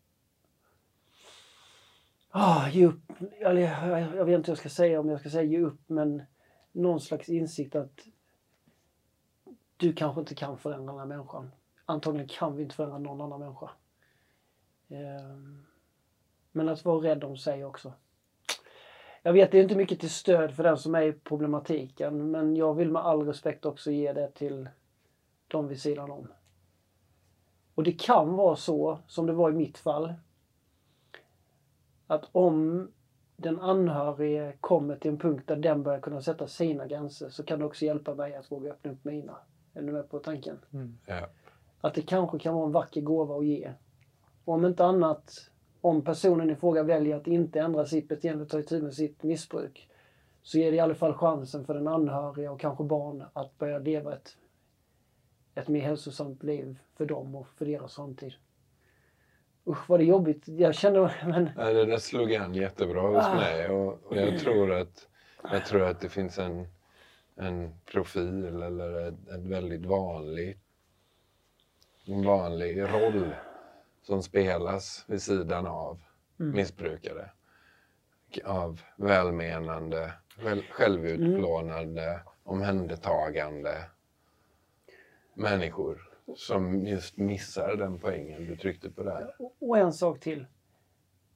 ah, 2.31 2.69
ge 2.69 2.85
upp. 2.85 3.11
Eller, 3.39 3.61
jag, 3.61 4.15
jag 4.15 4.25
vet 4.25 4.35
inte 4.35 4.51
vad 4.51 4.55
jag 4.55 4.57
ska 4.57 4.69
säga 4.69 4.99
om 4.99 5.09
jag 5.09 5.19
ska 5.19 5.29
säga 5.29 5.43
ge 5.43 5.59
upp 5.59 5.81
men 5.87 6.23
någon 6.71 7.01
slags 7.01 7.29
insikt 7.29 7.75
att 7.75 8.07
du 9.77 9.93
kanske 9.93 10.21
inte 10.21 10.35
kan 10.35 10.57
förändra 10.57 10.91
den 10.93 10.99
här 10.99 11.05
människan. 11.05 11.51
Antagligen 11.85 12.27
kan 12.27 12.55
vi 12.55 12.63
inte 12.63 12.75
förändra 12.75 12.97
någon 12.97 13.21
annan 13.21 13.39
människa. 13.39 13.69
Ehm, 14.89 15.65
men 16.51 16.69
att 16.69 16.85
vara 16.85 17.03
rädd 17.03 17.23
om 17.23 17.37
sig 17.37 17.65
också. 17.65 17.93
Jag 19.23 19.33
vet, 19.33 19.51
det 19.51 19.59
är 19.59 19.63
inte 19.63 19.75
mycket 19.75 19.99
till 19.99 20.09
stöd 20.09 20.55
för 20.55 20.63
den 20.63 20.77
som 20.77 20.95
är 20.95 21.01
i 21.01 21.13
problematiken 21.13 22.31
men 22.31 22.55
jag 22.55 22.73
vill 22.73 22.91
med 22.91 23.01
all 23.01 23.25
respekt 23.25 23.65
också 23.65 23.91
ge 23.91 24.13
det 24.13 24.31
till 24.31 24.69
de 25.47 25.67
vid 25.67 25.81
sidan 25.81 26.11
om. 26.11 26.27
Och 27.75 27.83
det 27.83 27.91
kan 27.91 28.35
vara 28.35 28.55
så, 28.55 28.99
som 29.07 29.25
det 29.25 29.33
var 29.33 29.49
i 29.51 29.53
mitt 29.53 29.77
fall, 29.77 30.13
att 32.11 32.29
om 32.31 32.87
den 33.35 33.59
anhörige 33.59 34.53
kommer 34.61 34.95
till 34.95 35.11
en 35.11 35.17
punkt 35.17 35.43
där 35.47 35.55
den 35.55 35.83
börjar 35.83 35.99
kunna 35.99 36.21
sätta 36.21 36.47
sina 36.47 36.87
gränser 36.87 37.29
så 37.29 37.43
kan 37.43 37.59
det 37.59 37.65
också 37.65 37.85
hjälpa 37.85 38.15
mig 38.15 38.35
att 38.35 38.51
våga 38.51 38.71
öppna 38.71 38.91
upp 38.91 39.05
mina. 39.05 39.37
Är 39.73 39.81
du 39.81 39.91
med 39.91 40.09
på 40.09 40.19
tanken? 40.19 40.59
Mm. 40.73 40.97
Ja. 41.05 41.27
Att 41.81 41.93
det 41.93 42.01
kanske 42.01 42.39
kan 42.39 42.55
vara 42.55 42.65
en 42.65 42.71
vacker 42.71 43.01
gåva 43.01 43.37
att 43.37 43.45
ge. 43.45 43.71
Och 44.45 44.53
om 44.53 44.65
inte 44.65 44.85
annat, 44.85 45.49
om 45.81 46.01
personen 46.01 46.49
i 46.49 46.55
fråga 46.55 46.83
väljer 46.83 47.17
att 47.17 47.27
inte 47.27 47.59
ändra 47.59 47.85
sitt 47.85 48.07
beteende 48.07 48.43
och 48.43 48.49
ta 48.49 48.59
itu 48.59 48.81
med 48.81 48.93
sitt 48.93 49.23
missbruk 49.23 49.89
så 50.41 50.57
ger 50.57 50.71
det 50.71 50.77
i 50.77 50.79
alla 50.79 50.95
fall 50.95 51.13
chansen 51.13 51.65
för 51.65 51.73
den 51.73 51.87
anhöriga 51.87 52.51
och 52.51 52.59
kanske 52.59 52.83
barn 52.83 53.23
att 53.33 53.57
börja 53.57 53.79
leva 53.79 54.13
ett, 54.13 54.37
ett 55.55 55.67
mer 55.67 55.81
hälsosamt 55.81 56.43
liv 56.43 56.79
för 56.97 57.05
dem 57.05 57.35
och 57.35 57.47
för 57.47 57.65
deras 57.65 57.95
framtid. 57.95 58.33
Usch 59.67 59.89
vad 59.89 59.99
det 59.99 60.03
är 60.03 60.07
jobbigt. 60.07 60.43
Jag 60.47 60.75
känner, 60.75 61.23
men 61.27 61.49
Ja, 61.57 61.73
det 61.73 61.85
där 61.85 61.97
slog 61.97 62.35
an 62.35 62.53
jättebra 62.53 63.01
hos 63.01 63.25
Ah. 63.25 63.35
mig 63.35 63.69
och, 63.69 64.03
och 64.05 64.15
jag, 64.17 64.39
tror 64.39 64.71
att, 64.71 65.07
jag 65.51 65.65
tror 65.65 65.81
att 65.81 65.99
det 66.01 66.09
finns 66.09 66.37
en, 66.39 66.67
en 67.35 67.75
profil 67.85 68.45
eller 68.45 69.07
ett, 69.07 69.27
ett 69.29 69.45
väldigt 69.45 69.85
vanlig, 69.85 70.57
en 72.05 72.25
vanlig 72.25 72.81
roll 72.81 73.35
som 74.01 74.23
spelas 74.23 75.05
vid 75.07 75.21
sidan 75.21 75.67
av 75.67 75.99
Mm. 76.39 76.55
missbrukare. 76.55 77.29
Av 78.45 78.81
välmenande, 78.95 80.13
själv, 80.37 80.61
självutplånande, 80.71 82.19
omhändertagande 82.43 83.83
människor 85.33 86.10
som 86.35 86.87
just 86.87 87.17
missar 87.17 87.75
den 87.75 87.99
poängen 87.99 88.45
du 88.45 88.55
tryckte 88.55 88.89
på 88.89 89.03
där. 89.03 89.35
Och 89.59 89.77
en 89.77 89.93
sak 89.93 90.19
till. 90.19 90.45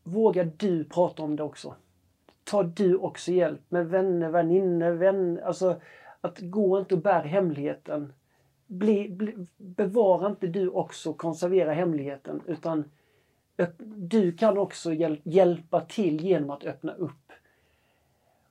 Vågar 0.04 0.52
du 0.58 0.84
prata 0.84 1.24
om 1.24 1.36
det 1.36 1.44
också? 1.44 1.76
Tar 2.44 2.64
du 2.64 2.96
också 2.96 3.32
hjälp 3.32 3.62
med 3.70 3.90
vänner, 3.90 4.30
väninnor, 4.30 4.92
vänner? 4.92 5.42
Alltså 5.42 5.82
att 6.22 6.40
gå 6.40 6.80
inte 6.80 6.96
och 6.96 7.02
bär 7.02 7.24
hemligheten. 7.24 8.14
Bli, 8.68 9.10
bli, 9.10 9.48
bevara 9.58 10.30
inte 10.30 10.48
du 10.48 10.70
också 10.70 11.14
konservera 11.14 11.74
hemligheten 11.74 12.42
utan 12.46 12.84
du 13.96 14.32
kan 14.32 14.58
också 14.58 14.94
hjäl, 14.94 15.22
hjälpa 15.24 15.82
till 15.82 16.22
genom 16.22 16.50
att 16.50 16.64
öppna 16.64 16.94
upp. 16.94 17.32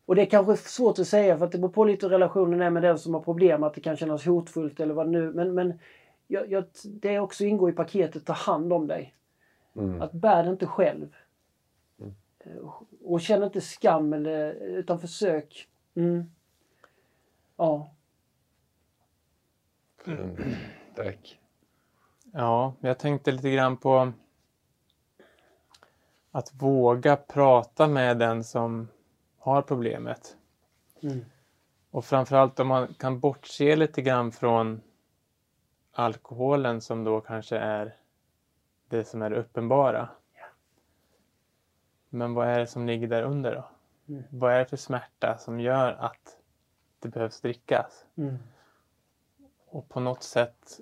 Och 0.06 0.14
det 0.14 0.22
är 0.22 0.26
kanske 0.26 0.56
svårt 0.56 0.98
att 0.98 1.08
säga 1.08 1.38
för 1.38 1.46
att 1.46 1.52
det 1.52 1.58
beror 1.58 1.72
på 1.72 1.84
lite 1.84 2.06
hur 2.06 2.10
relationen 2.10 2.60
är 2.60 2.70
med 2.70 2.82
den 2.82 2.98
som 2.98 3.14
har 3.14 3.20
problem, 3.20 3.62
att 3.62 3.74
det 3.74 3.80
kan 3.80 3.96
kännas 3.96 4.26
hotfullt 4.26 4.80
eller 4.80 4.94
vad 4.94 5.08
nu. 5.08 5.32
Men, 5.32 5.54
men 5.54 5.78
jag, 6.26 6.50
jag, 6.50 6.64
det 6.84 7.18
också 7.18 7.44
ingår 7.44 7.70
i 7.70 7.72
paketet, 7.72 8.26
ta 8.26 8.32
hand 8.32 8.72
om 8.72 8.86
dig. 8.86 9.14
Mm. 9.76 10.02
Att 10.02 10.12
bär 10.12 10.44
det 10.44 10.50
inte 10.50 10.66
själv. 10.66 11.16
Mm. 12.00 12.14
Eh, 12.38 12.74
Och 13.04 13.20
känn 13.20 13.42
inte 13.42 13.60
skam 13.60 14.12
eller, 14.12 14.54
utan 14.54 15.00
försök. 15.00 15.68
Mm. 15.94 16.30
Ja. 17.56 17.90
Mm. 20.06 20.36
Tack. 20.94 21.40
Ja, 22.32 22.74
jag 22.80 22.98
tänkte 22.98 23.32
lite 23.32 23.50
grann 23.50 23.76
på 23.76 24.12
att 26.30 26.54
våga 26.54 27.16
prata 27.16 27.88
med 27.88 28.18
den 28.18 28.44
som 28.44 28.88
har 29.38 29.62
problemet. 29.62 30.36
Mm. 31.02 31.24
Och 31.90 32.04
framförallt 32.04 32.60
om 32.60 32.68
man 32.68 32.94
kan 32.94 33.20
bortse 33.20 33.76
lite 33.76 34.02
grann 34.02 34.32
från 34.32 34.80
alkoholen 35.94 36.80
som 36.80 37.04
då 37.04 37.20
kanske 37.20 37.56
är 37.56 37.96
det 38.88 39.04
som 39.04 39.22
är 39.22 39.30
det 39.30 39.36
uppenbara. 39.36 40.08
Men 42.08 42.34
vad 42.34 42.48
är 42.48 42.58
det 42.58 42.66
som 42.66 42.86
ligger 42.86 43.08
där 43.08 43.22
under 43.22 43.54
då? 43.54 43.68
Mm. 44.08 44.24
Vad 44.30 44.52
är 44.52 44.58
det 44.58 44.66
för 44.66 44.76
smärta 44.76 45.38
som 45.38 45.60
gör 45.60 45.92
att 45.92 46.38
det 46.98 47.08
behövs 47.08 47.40
drickas? 47.40 48.06
Mm. 48.14 48.38
Och 49.66 49.88
på 49.88 50.00
något 50.00 50.22
sätt, 50.22 50.80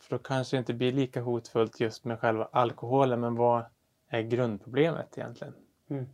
för 0.00 0.10
då 0.10 0.18
kanske 0.18 0.56
det 0.56 0.58
inte 0.58 0.74
blir 0.74 0.92
lika 0.92 1.20
hotfullt 1.20 1.80
just 1.80 2.04
med 2.04 2.20
själva 2.20 2.48
alkoholen, 2.52 3.20
men 3.20 3.34
vad 3.34 3.64
är 4.08 4.22
grundproblemet 4.22 5.18
egentligen? 5.18 5.54
Mm. 5.88 6.08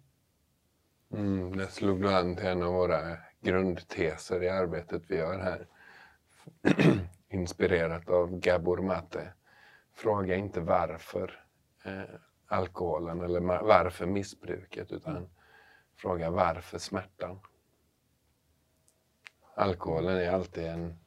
Mm, 1.12 1.56
det 1.56 1.66
slog 1.66 2.06
an 2.06 2.36
till 2.36 2.46
en 2.46 2.62
av 2.62 2.72
våra 2.72 3.16
grundteser 3.40 4.42
i 4.42 4.48
arbetet 4.48 5.02
vi 5.08 5.16
gör 5.16 5.38
här. 5.38 5.66
Inspirerat 7.31 8.09
av 8.09 8.39
Gabor 8.39 8.82
Mate. 8.82 9.32
Fråga 9.93 10.36
inte 10.36 10.61
varför 10.61 11.44
eh, 11.85 12.02
alkoholen 12.47 13.20
eller 13.20 13.40
varför 13.40 14.07
missbruket 14.07 14.93
utan 14.93 15.28
fråga 15.97 16.31
varför 16.31 16.78
smärtan. 16.78 17.40
Alkoholen 19.55 20.16
är 20.16 20.31
alltid 20.31 20.65
en, 20.65 20.98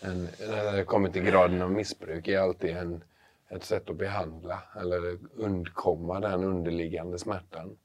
en 0.00 0.24
när 0.24 0.76
det 0.76 0.84
kommer 0.84 1.08
till 1.08 1.24
graden 1.24 1.62
av 1.62 1.70
missbruk, 1.70 2.28
är 2.28 2.38
alltid 2.38 2.76
en, 2.76 3.04
ett 3.48 3.64
sätt 3.64 3.90
att 3.90 3.96
behandla 3.96 4.62
eller 4.76 5.18
undkomma 5.34 6.20
den 6.20 6.44
underliggande 6.44 7.18
smärtan. 7.18 7.78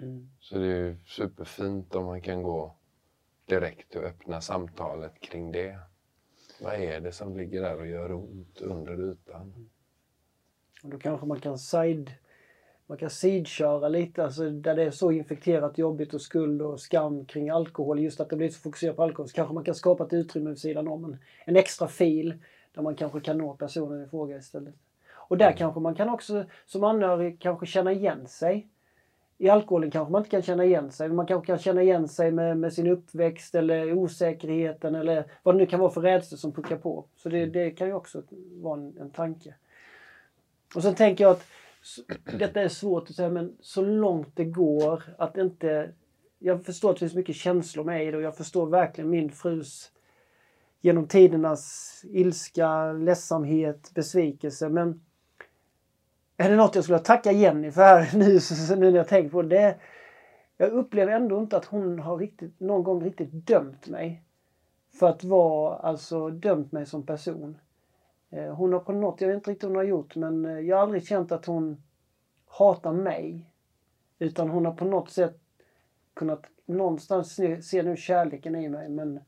Mm. 0.00 0.30
Så 0.40 0.58
det 0.58 0.66
är 0.66 0.96
superfint 1.06 1.94
om 1.94 2.04
man 2.04 2.20
kan 2.20 2.42
gå 2.42 2.76
direkt 3.44 3.96
och 3.96 4.02
öppna 4.02 4.40
samtalet 4.40 5.20
kring 5.20 5.52
det. 5.52 5.78
Vad 6.60 6.74
är 6.74 7.00
det 7.00 7.12
som 7.12 7.36
ligger 7.36 7.62
där 7.62 7.80
och 7.80 7.86
gör 7.86 8.12
ont 8.12 8.60
under 8.60 9.10
ytan? 9.10 9.70
Och 10.82 10.90
då 10.90 10.98
kanske 10.98 11.26
man 11.26 11.40
kan 11.40 11.58
side 11.58 12.10
man 12.90 12.98
kan 12.98 13.10
sideköra 13.10 13.88
lite, 13.88 14.24
alltså 14.24 14.50
där 14.50 14.74
det 14.74 14.82
är 14.82 14.90
så 14.90 15.12
infekterat 15.12 15.78
jobbigt 15.78 16.14
och 16.14 16.20
skuld 16.20 16.62
och 16.62 16.80
skam 16.80 17.24
kring 17.24 17.50
alkohol. 17.50 18.00
Just 18.00 18.20
att 18.20 18.30
det 18.30 18.36
blir 18.36 18.48
så 18.48 18.60
fokuserat 18.60 18.96
på 18.96 19.02
alkohol 19.02 19.28
så 19.28 19.34
kanske 19.34 19.54
man 19.54 19.64
kan 19.64 19.74
skapa 19.74 20.04
ett 20.04 20.12
utrymme 20.12 20.50
vid 20.50 20.58
sidan 20.58 20.88
om. 20.88 21.04
En, 21.04 21.18
en 21.44 21.56
extra 21.56 21.88
fil 21.88 22.34
där 22.74 22.82
man 22.82 22.94
kanske 22.94 23.20
kan 23.20 23.38
nå 23.38 23.54
personen 23.54 24.04
i 24.04 24.08
fråga 24.08 24.36
istället. 24.36 24.74
Och 25.12 25.38
där 25.38 25.52
kanske 25.52 25.80
man 25.80 25.94
kan 25.94 26.08
också 26.08 26.44
som 26.66 26.84
anhörig 26.84 27.40
kanske 27.40 27.66
känna 27.66 27.92
igen 27.92 28.26
sig. 28.26 28.68
I 29.40 29.48
alkoholen 29.48 29.90
kanske 29.90 30.12
man 30.12 30.20
inte 30.20 30.30
kan 30.30 30.42
känna 30.42 30.64
igen 30.64 30.92
sig. 30.92 31.08
Man 31.08 31.26
kanske 31.26 31.46
kan 31.46 31.58
känna 31.58 31.82
igen 31.82 32.08
sig 32.08 32.30
med, 32.30 32.58
med 32.58 32.72
sin 32.72 32.86
uppväxt 32.86 33.54
eller 33.54 33.92
osäkerheten 33.92 34.94
eller 34.94 35.24
vad 35.42 35.54
det 35.54 35.58
nu 35.58 35.66
kan 35.66 35.80
vara 35.80 35.90
för 35.90 36.00
rädslor 36.00 36.38
som 36.38 36.52
puckar 36.52 36.76
på. 36.76 37.04
Så 37.16 37.28
det, 37.28 37.46
det 37.46 37.70
kan 37.70 37.86
ju 37.86 37.94
också 37.94 38.22
vara 38.52 38.80
en, 38.80 38.98
en 39.00 39.10
tanke. 39.10 39.54
Och 40.74 40.82
sen 40.82 40.94
tänker 40.94 41.24
jag 41.24 41.30
att 41.30 41.46
detta 42.38 42.60
är 42.60 42.68
svårt 42.68 43.10
att 43.10 43.16
säga 43.16 43.30
men 43.30 43.56
så 43.60 43.82
långt 43.82 44.36
det 44.36 44.44
går 44.44 45.02
att 45.18 45.36
inte... 45.36 45.90
Jag 46.38 46.64
förstår 46.64 46.90
att 46.90 46.96
det 46.96 47.00
finns 47.00 47.14
mycket 47.14 47.36
känslor 47.36 47.84
med 47.84 48.06
i 48.06 48.10
det 48.10 48.16
och 48.16 48.22
jag 48.22 48.36
förstår 48.36 48.66
verkligen 48.66 49.10
min 49.10 49.30
frus 49.30 49.90
genom 50.80 51.06
tidernas 51.06 51.94
ilska, 52.08 52.92
ledsamhet, 52.92 53.90
besvikelse. 53.94 54.68
Men 54.68 55.00
är 56.40 56.50
det 56.50 56.56
något 56.56 56.74
jag 56.74 56.84
skulle 56.84 56.96
vilja 56.96 57.04
tacka 57.04 57.32
Jenny 57.32 57.70
för 57.70 57.82
här 57.82 58.10
nu, 58.16 58.40
nu 58.76 58.90
när 58.90 58.98
jag 58.98 59.08
tänker 59.08 59.30
på 59.30 59.42
det. 59.42 59.76
Jag 60.56 60.70
upplever 60.72 61.12
ändå 61.12 61.40
inte 61.40 61.56
att 61.56 61.64
hon 61.64 61.98
har 61.98 62.16
riktigt, 62.16 62.60
någon 62.60 62.82
gång 62.82 63.04
riktigt 63.04 63.32
dömt 63.32 63.88
mig. 63.88 64.22
för 64.92 65.08
att 65.08 65.24
vara, 65.24 65.76
alltså 65.76 66.30
dömt 66.30 66.72
mig 66.72 66.86
som 66.86 67.06
person. 67.06 67.58
Eh, 68.30 68.54
hon 68.54 68.72
har 68.72 68.80
på 68.80 68.92
något, 68.92 69.20
jag 69.20 69.28
vet 69.28 69.34
inte 69.34 69.50
riktigt 69.50 69.64
vad 69.64 69.70
hon 69.70 69.76
har 69.76 69.84
gjort, 69.84 70.16
men 70.16 70.44
eh, 70.44 70.58
jag 70.58 70.76
har 70.76 70.82
aldrig 70.82 71.06
känt 71.06 71.32
att 71.32 71.46
hon 71.46 71.82
hatar 72.46 72.92
mig. 72.92 73.52
Utan 74.18 74.48
hon 74.48 74.66
har 74.66 74.72
på 74.72 74.84
något 74.84 75.10
sätt 75.10 75.40
kunnat 76.14 76.46
någonstans 76.66 77.40
se 77.60 77.82
nu 77.82 77.96
kärleken 77.96 78.56
i 78.56 78.68
mig, 78.68 78.88
men 78.88 79.20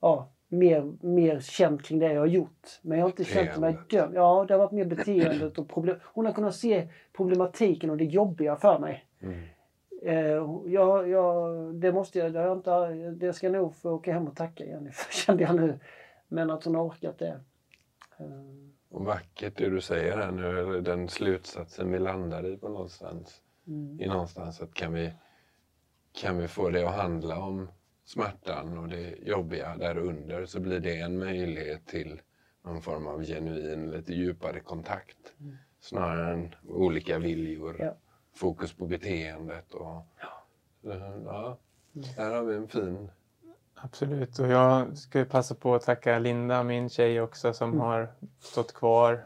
ja, 0.00 0.28
mer, 0.58 0.92
mer 1.00 1.40
känt 1.40 1.82
kring 1.82 1.98
det 1.98 2.12
jag 2.12 2.20
har 2.20 2.26
gjort. 2.26 2.80
Men 2.82 2.98
jag 2.98 3.04
har 3.04 3.10
inte 3.10 3.24
känt 3.24 3.56
mig 3.56 3.78
dömd. 3.90 4.14
Ja, 4.14 4.44
det 4.48 4.54
har 4.54 4.58
varit 4.58 4.72
mer 4.72 4.84
beteendet 4.84 5.58
och 5.58 5.68
problem. 5.68 5.96
Hon 6.02 6.26
har 6.26 6.32
kunnat 6.32 6.54
se 6.54 6.88
problematiken 7.12 7.90
och 7.90 7.96
det 7.96 8.04
jobbiga 8.04 8.56
för 8.56 8.78
mig. 8.78 9.06
Mm. 9.20 9.42
Eh, 10.02 10.46
ja, 10.66 11.06
ja, 11.06 11.48
det 11.74 11.92
måste 11.92 12.18
jag, 12.18 12.32
det, 12.32 12.38
har 12.38 12.46
jag 12.46 12.56
inte, 12.56 13.10
det 13.26 13.32
ska 13.32 13.46
jag 13.46 13.52
nog 13.52 13.74
få 13.76 13.90
åka 13.90 14.12
hem 14.12 14.28
och 14.28 14.36
tacka 14.36 14.64
Jenny 14.64 14.90
för, 14.90 15.12
kände 15.26 15.42
jag 15.42 15.56
nu. 15.56 15.78
Men 16.28 16.50
att 16.50 16.64
hon 16.64 16.74
har 16.74 16.82
orkat 16.82 17.18
det. 17.18 17.40
Eh, 18.18 18.26
vackert 18.88 19.56
det 19.56 19.70
du 19.70 19.80
säger 19.80 20.16
här 20.16 20.30
nu, 20.30 20.60
eller 20.60 20.80
den 20.80 21.08
slutsatsen 21.08 21.92
vi 21.92 21.98
landar 21.98 22.46
i 22.46 22.56
på 22.56 22.68
någonstans. 22.68 23.40
mm, 23.66 24.00
I 24.00 24.06
någonstans 24.06 24.60
att 24.60 24.74
kan 24.74 24.92
vi, 24.92 25.12
kan 26.12 26.38
vi 26.38 26.48
få 26.48 26.70
det 26.70 26.88
att 26.88 26.94
handla 26.94 27.38
om 27.38 27.68
smärtan 28.04 28.78
och 28.78 28.88
det 28.88 29.14
jobbiga 29.22 29.76
där 29.76 29.98
under 29.98 30.46
så 30.46 30.60
blir 30.60 30.80
det 30.80 31.00
en 31.00 31.18
möjlighet 31.18 31.86
till 31.86 32.20
någon 32.64 32.82
form 32.82 33.06
av 33.06 33.24
genuin, 33.24 33.90
lite 33.90 34.12
djupare 34.12 34.60
kontakt. 34.60 35.18
Mm. 35.40 35.56
Snarare 35.80 36.32
än 36.32 36.54
olika 36.68 37.18
viljor, 37.18 37.76
Ja. 37.78 37.96
fokus 38.34 38.72
på 38.72 38.86
beteendet 38.86 39.74
och 39.74 40.06
ja, 40.82 41.58
där 42.16 42.34
har 42.34 42.42
vi 42.42 42.54
en 42.56 42.68
fin 42.68 43.10
Absolut. 43.74 44.38
Och 44.38 44.46
jag 44.48 44.98
ska 44.98 45.24
passa 45.24 45.54
på 45.54 45.74
att 45.74 45.82
tacka 45.82 46.18
Linda, 46.18 46.62
min 46.62 46.88
tjej 46.88 47.20
också, 47.20 47.52
som 47.52 47.68
Mm. 47.68 47.80
har 47.80 48.14
stått 48.40 48.74
kvar 48.74 49.24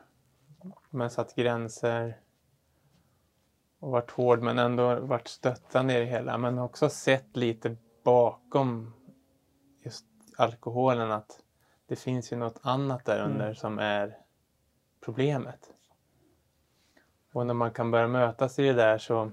men 0.91 1.11
satt 1.11 1.35
gränser 1.35 2.21
och 3.79 3.91
varit 3.91 4.11
hård 4.11 4.43
men 4.43 4.59
ändå 4.59 5.01
varit 5.01 5.29
stöttande 5.29 5.97
i 5.97 5.99
det 6.01 6.05
hela. 6.07 6.39
Men 6.39 6.59
också 6.59 6.89
sett 6.89 7.37
lite 7.37 7.77
bakom 8.13 8.93
just 9.83 10.05
alkoholen 10.37 11.11
att 11.11 11.43
det 11.87 11.97
finns 11.97 12.33
ju 12.33 12.37
något 12.37 12.61
annat 12.63 13.05
där 13.05 13.25
under 13.25 13.45
Mm. 13.45 13.55
som 13.55 13.79
är 13.79 14.19
problemet. 15.01 15.73
Och 17.33 17.47
när 17.47 17.55
man 17.55 17.71
kan 17.73 17.91
börja 17.91 18.09
mötas 18.09 18.59
i 18.59 18.63
det 18.63 18.73
där 18.73 18.99
så 18.99 19.31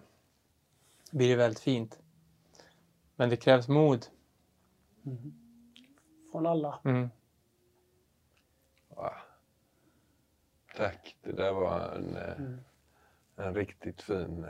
blir 1.11 1.29
det 1.29 1.35
väldigt 1.35 1.59
fint. 1.59 1.99
Men 3.15 3.29
det 3.29 3.37
krävs 3.37 3.67
mod. 3.67 4.05
mm. 5.05 5.33
Från 6.31 6.45
alla. 6.45 6.79
Mm. 6.85 7.09
Ja. 8.95 9.13
Tack, 10.77 11.17
det 11.21 11.31
där 11.31 11.51
var 11.53 11.79
en, 11.95 12.15
eh, 12.15 12.39
Mm. 12.39 12.59
en 13.35 13.53
riktigt 13.55 14.01
fin 14.01 14.45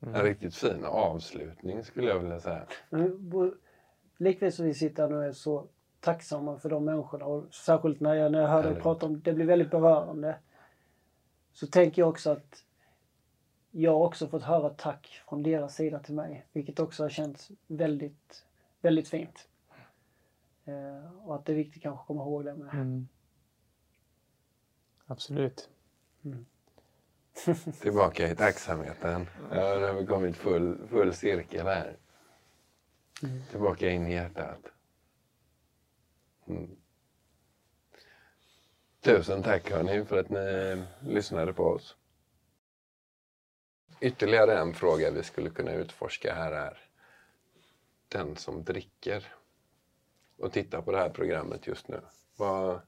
eh, 0.00 0.08
en 0.08 0.14
Mm. 0.14 0.26
riktigt 0.26 0.54
fin 0.54 0.84
avslutning 0.84 1.84
skulle 1.84 2.08
jag 2.08 2.18
vilja 2.18 2.40
säga. 2.40 2.66
Men 2.90 3.52
likväl 4.16 4.52
som 4.52 4.66
vi 4.66 4.74
sitter 4.74 5.08
nu 5.08 5.16
och 5.16 5.24
är 5.24 5.32
så 5.32 5.68
tacksamma 6.00 6.58
för 6.58 6.68
de 6.70 6.84
människorna 6.84 7.24
och 7.24 7.54
särskilt 7.54 8.00
när 8.00 8.14
jag, 8.14 8.32
när 8.32 8.40
jag 8.40 8.48
hör 8.48 8.62
dig 8.62 8.82
prata 8.82 9.06
om 9.06 9.20
det 9.20 9.32
blir 9.32 9.46
väldigt 9.46 9.70
berörande. 9.70 10.38
Så 11.52 11.66
tänker 11.66 12.02
jag 12.02 12.08
också 12.08 12.30
att 12.30 12.64
jag 13.70 13.92
har 13.92 14.06
också 14.06 14.28
fått 14.28 14.42
höra 14.42 14.68
tack 14.70 15.22
från 15.28 15.42
deras 15.42 15.74
sida 15.74 15.98
till 15.98 16.14
mig, 16.14 16.46
vilket 16.52 16.80
också 16.80 17.02
har 17.02 17.10
känts 17.10 17.50
väldigt, 17.66 18.44
väldigt 18.80 19.08
fint. 19.08 19.48
Eh, 20.64 21.26
och 21.26 21.34
att 21.34 21.44
det 21.44 21.52
är 21.52 21.56
viktigt 21.56 21.82
kanske 21.82 22.00
att 22.00 22.06
komma 22.06 22.22
ihåg 22.22 22.44
det 22.44 22.54
med. 22.54 22.74
Mm. 22.74 23.08
Absolut. 25.06 25.70
Tillbaka 27.80 28.28
i 28.28 28.36
tacksamheten. 28.36 29.26
Ja, 29.50 29.78
nu 29.78 29.86
har 29.86 29.94
vi 29.94 30.06
kommit 30.06 30.36
full, 30.36 30.88
full 30.88 31.14
cirkel 31.14 31.66
här. 31.66 31.96
Mm. 33.22 33.42
Tillbaka 33.50 33.90
in 33.90 34.06
i 34.06 34.12
hjärtat. 34.12 34.60
Mm. 36.48 36.76
Tusen 39.00 39.42
tack 39.42 39.70
hörni 39.70 40.04
för 40.04 40.18
att 40.18 40.30
ni 40.30 40.82
lyssnade 41.00 41.52
på 41.52 41.64
oss. 41.64 41.96
Ytterligare 44.00 44.58
en 44.58 44.74
fråga 44.74 45.10
vi 45.10 45.22
skulle 45.22 45.50
kunna 45.50 45.72
utforska 45.72 46.34
här 46.34 46.52
är 46.52 46.78
den 48.08 48.36
som 48.36 48.64
dricker 48.64 49.32
och 50.38 50.52
tittar 50.52 50.82
på 50.82 50.92
det 50.92 50.98
här 50.98 51.10
programmet 51.10 51.66
just 51.66 51.88
nu. 51.88 52.00
Vad, 52.36 52.80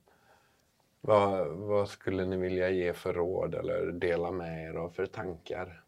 vad, 1.08 1.48
vad 1.48 1.88
skulle 1.88 2.24
ni 2.24 2.36
vilja 2.36 2.70
ge 2.70 2.92
för 2.92 3.12
råd 3.12 3.54
eller 3.54 3.92
dela 3.92 4.30
med 4.30 4.64
er 4.64 4.74
av 4.74 4.90
för 4.90 5.06
tankar 5.06 5.84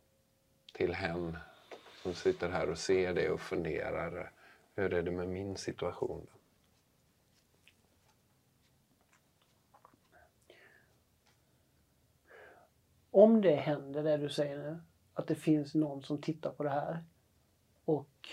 till 0.72 0.94
hen 0.94 1.36
som 2.02 2.14
sitter 2.14 2.48
här 2.48 2.70
och 2.70 2.78
ser 2.78 3.14
det 3.14 3.30
och 3.30 3.40
funderar. 3.40 4.32
Hur 4.74 4.94
är 4.94 5.02
det 5.02 5.10
med 5.10 5.28
min 5.28 5.56
situation? 5.56 6.26
Om 13.10 13.40
det 13.40 13.54
händer 13.54 14.02
det 14.02 14.16
du 14.16 14.28
säger 14.28 14.58
nu, 14.58 14.80
att 15.14 15.26
det 15.26 15.34
finns 15.34 15.74
någon 15.74 16.02
som 16.02 16.20
tittar 16.20 16.50
på 16.50 16.62
det 16.62 16.70
här 16.70 17.04
och 17.84 18.28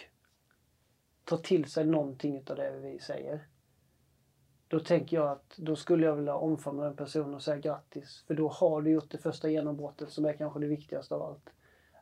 tar 1.23 1.38
till 1.38 1.72
sig 1.72 1.85
någonting 1.85 2.43
av 2.49 2.55
det 2.55 2.80
vi 2.80 2.99
säger. 2.99 3.47
Då 4.68 4.80
tänker 4.80 5.18
jag 5.18 5.27
att 5.27 5.57
då 5.57 5.76
skulle 5.76 6.06
jag 6.06 6.15
vilja 6.15 6.35
omfamna 6.35 6.84
den 6.84 6.95
personen 6.95 7.34
och 7.34 7.41
säga 7.41 7.57
grattis. 7.57 8.23
För 8.27 8.34
då 8.34 8.48
har 8.48 8.81
du 8.81 8.91
gjort 8.91 9.11
det 9.11 9.18
första 9.18 9.49
genombrottet 9.49 10.10
som 10.10 10.26
är 10.26 10.34
kanske 10.34 10.60
det 10.60 10.68
viktigaste 10.68 11.15
av 11.15 11.22
allt. 11.22 11.49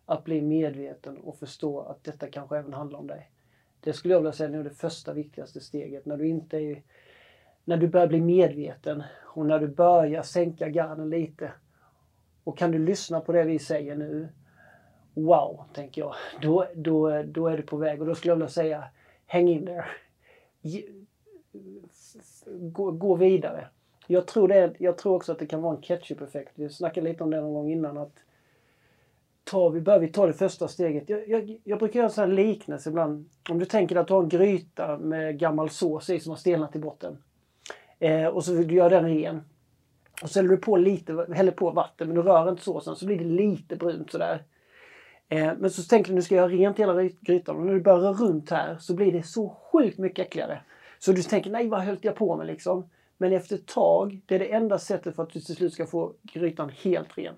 Att 0.05 0.23
bli 0.23 0.41
medveten 0.41 1.17
och 1.17 1.37
förstå 1.37 1.81
att 1.81 2.03
detta 2.03 2.27
kanske 2.27 2.57
även 2.57 2.73
handlar 2.73 2.99
om 2.99 3.07
dig. 3.07 3.31
Det 3.79 3.93
skulle 3.93 4.13
jag 4.13 4.19
vilja 4.19 4.33
säga 4.33 4.59
är 4.59 4.63
det 4.63 4.69
första 4.69 5.13
viktigaste 5.13 5.61
steget. 5.61 6.05
När 6.05 6.17
du 6.17 6.27
inte 6.27 6.57
är, 6.57 6.83
när 7.65 7.77
du 7.77 7.87
börjar 7.87 8.07
bli 8.07 8.21
medveten 8.21 9.03
och 9.21 9.45
när 9.45 9.59
du 9.59 9.67
börjar 9.67 10.23
sänka 10.23 10.69
garden 10.69 11.09
lite 11.09 11.51
och 12.43 12.57
kan 12.57 12.71
du 12.71 12.79
lyssna 12.79 13.21
på 13.21 13.31
det 13.31 13.43
vi 13.43 13.59
säger 13.59 13.95
nu, 13.95 14.27
wow, 15.13 15.63
tänker 15.73 16.01
jag. 16.01 16.15
Då, 16.41 16.67
då, 16.75 17.23
då 17.23 17.47
är 17.47 17.57
du 17.57 17.63
på 17.63 17.77
väg. 17.77 18.01
Och 18.01 18.07
då 18.07 18.15
skulle 18.15 18.31
jag 18.31 18.35
vilja 18.35 18.49
säga, 18.49 18.83
häng 19.25 19.49
in 19.49 19.65
där. 19.65 19.85
Gå, 22.45 22.91
gå 22.91 23.15
vidare. 23.15 23.67
Jag 24.07 24.27
tror, 24.27 24.47
det, 24.47 24.73
jag 24.77 24.97
tror 24.97 25.15
också 25.15 25.31
att 25.31 25.39
det 25.39 25.45
kan 25.45 25.61
vara 25.61 25.75
en 25.75 25.81
ketchup-effekt. 25.81 26.51
Vi 26.55 26.69
snackade 26.69 27.09
lite 27.09 27.23
om 27.23 27.31
det 27.31 27.41
någon 27.41 27.53
gång 27.53 27.71
innan. 27.71 27.97
att 27.97 28.13
tar 29.43 29.69
vi, 29.69 29.81
bör 29.81 29.99
vi 29.99 30.07
ta 30.07 30.27
det 30.27 30.33
första 30.33 30.67
steget. 30.67 31.09
Jag, 31.09 31.29
jag, 31.29 31.57
jag 31.63 31.79
brukar 31.79 31.97
göra 31.97 32.07
en 32.07 32.13
sån 32.13 32.29
här 32.29 32.35
liknelse 32.35 32.89
ibland. 32.89 33.29
Om 33.49 33.59
du 33.59 33.65
tänker 33.65 33.95
att 33.95 34.07
du 34.07 34.13
har 34.13 34.23
en 34.23 34.29
gryta 34.29 34.97
med 34.97 35.39
gammal 35.39 35.69
sås 35.69 36.09
i 36.09 36.19
som 36.19 36.29
har 36.29 36.37
stelnat 36.37 36.75
i 36.75 36.79
botten. 36.79 37.17
Eh, 37.99 38.25
och 38.25 38.45
så 38.45 38.53
vill 38.53 38.67
du 38.67 38.75
göra 38.75 38.89
den 38.89 39.05
ren. 39.05 39.41
Och 40.21 40.29
så 40.29 40.39
häller 40.39 40.49
du 40.49 40.57
på 40.57 40.77
lite, 40.77 41.27
häller 41.33 41.51
på 41.51 41.71
vatten 41.71 42.07
men 42.07 42.15
du 42.15 42.21
rör 42.21 42.49
inte 42.49 42.63
såsen 42.63 42.95
så 42.95 43.05
blir 43.05 43.17
det 43.17 43.25
lite 43.25 43.75
brunt 43.75 44.11
sådär. 44.11 44.43
Eh, 45.29 45.51
men 45.57 45.69
så 45.69 45.83
tänker 45.83 46.09
du 46.09 46.15
nu 46.15 46.21
ska 46.21 46.35
jag 46.35 46.51
göra 46.51 46.61
rent 46.61 46.79
hela 46.79 47.03
grytan 47.03 47.55
och 47.55 47.65
när 47.65 47.73
du 47.73 47.81
börjar 47.81 47.99
röra 47.99 48.13
runt 48.13 48.49
här 48.49 48.77
så 48.79 48.93
blir 48.93 49.11
det 49.11 49.23
så 49.23 49.49
sjukt 49.49 49.97
mycket 49.97 50.27
äckligare. 50.27 50.61
Så 51.05 51.11
du 51.11 51.23
tänker 51.23 51.51
nej 51.51 51.67
vad 51.67 51.81
höll 51.81 51.97
jag 52.01 52.15
på 52.15 52.35
med 52.35 52.47
liksom. 52.47 52.89
Men 53.17 53.33
efter 53.33 53.55
ett 53.55 53.65
tag, 53.65 54.21
det 54.25 54.35
är 54.35 54.39
det 54.39 54.53
enda 54.53 54.79
sättet 54.79 55.15
för 55.15 55.23
att 55.23 55.29
du 55.29 55.39
till 55.39 55.55
slut 55.55 55.73
ska 55.73 55.85
få 55.85 56.13
grytan 56.23 56.69
helt 56.69 57.17
ren. 57.17 57.35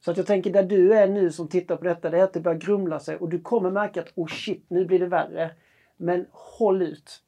Så 0.00 0.10
att 0.10 0.16
jag 0.16 0.26
tänker 0.26 0.52
där 0.52 0.62
du 0.62 0.94
är 0.94 1.08
nu 1.08 1.32
som 1.32 1.48
tittar 1.48 1.76
på 1.76 1.84
detta, 1.84 2.10
det 2.10 2.18
är 2.18 2.24
att 2.24 2.32
det 2.32 2.40
börjar 2.40 2.58
grumla 2.58 3.00
sig 3.00 3.16
och 3.16 3.28
du 3.28 3.40
kommer 3.40 3.70
märka 3.70 4.00
att 4.00 4.12
oh 4.14 4.26
shit, 4.26 4.64
nu 4.68 4.84
blir 4.84 4.98
det 4.98 5.06
värre. 5.06 5.50
Men 5.96 6.26
håll 6.30 6.82
ut. 6.82 7.20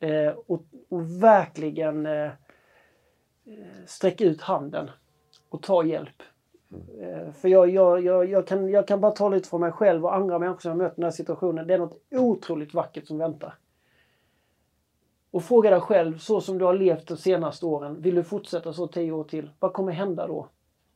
Eh, 0.00 0.28
och, 0.28 0.62
och 0.88 1.22
verkligen 1.22 2.06
eh, 2.06 2.30
sträck 3.86 4.20
ut 4.20 4.40
handen 4.40 4.90
och 5.48 5.62
ta 5.62 5.84
hjälp. 5.84 6.22
Eh, 7.00 7.32
För 7.32 7.48
jag, 7.48 7.70
jag, 7.70 8.04
jag, 8.04 8.30
jag, 8.30 8.46
kan, 8.46 8.70
jag 8.70 8.88
kan 8.88 9.00
bara 9.00 9.12
tala 9.12 9.36
lite 9.36 9.48
från 9.48 9.60
mig 9.60 9.72
själv 9.72 10.04
och 10.04 10.14
andra 10.14 10.38
människor 10.38 10.60
som 10.60 10.70
jag 10.70 10.78
mött 10.78 10.92
i 10.92 10.96
den 10.96 11.04
här 11.04 11.10
situationen. 11.10 11.66
Det 11.66 11.74
är 11.74 11.78
något 11.78 12.02
otroligt 12.10 12.74
vackert 12.74 13.06
som 13.06 13.18
väntar. 13.18 13.54
Och 15.36 15.44
fråga 15.44 15.70
dig 15.70 15.80
själv, 15.80 16.18
så 16.18 16.40
som 16.40 16.58
du 16.58 16.64
har 16.64 16.74
levt 16.74 17.06
de 17.08 17.16
senaste 17.16 17.66
åren, 17.66 18.00
vill 18.02 18.14
du 18.14 18.24
fortsätta 18.24 18.72
så 18.72 18.86
tio 18.86 19.12
år 19.12 19.24
till? 19.24 19.50
Vad 19.58 19.72
kommer 19.72 19.92
hända 19.92 20.26
då? 20.26 20.48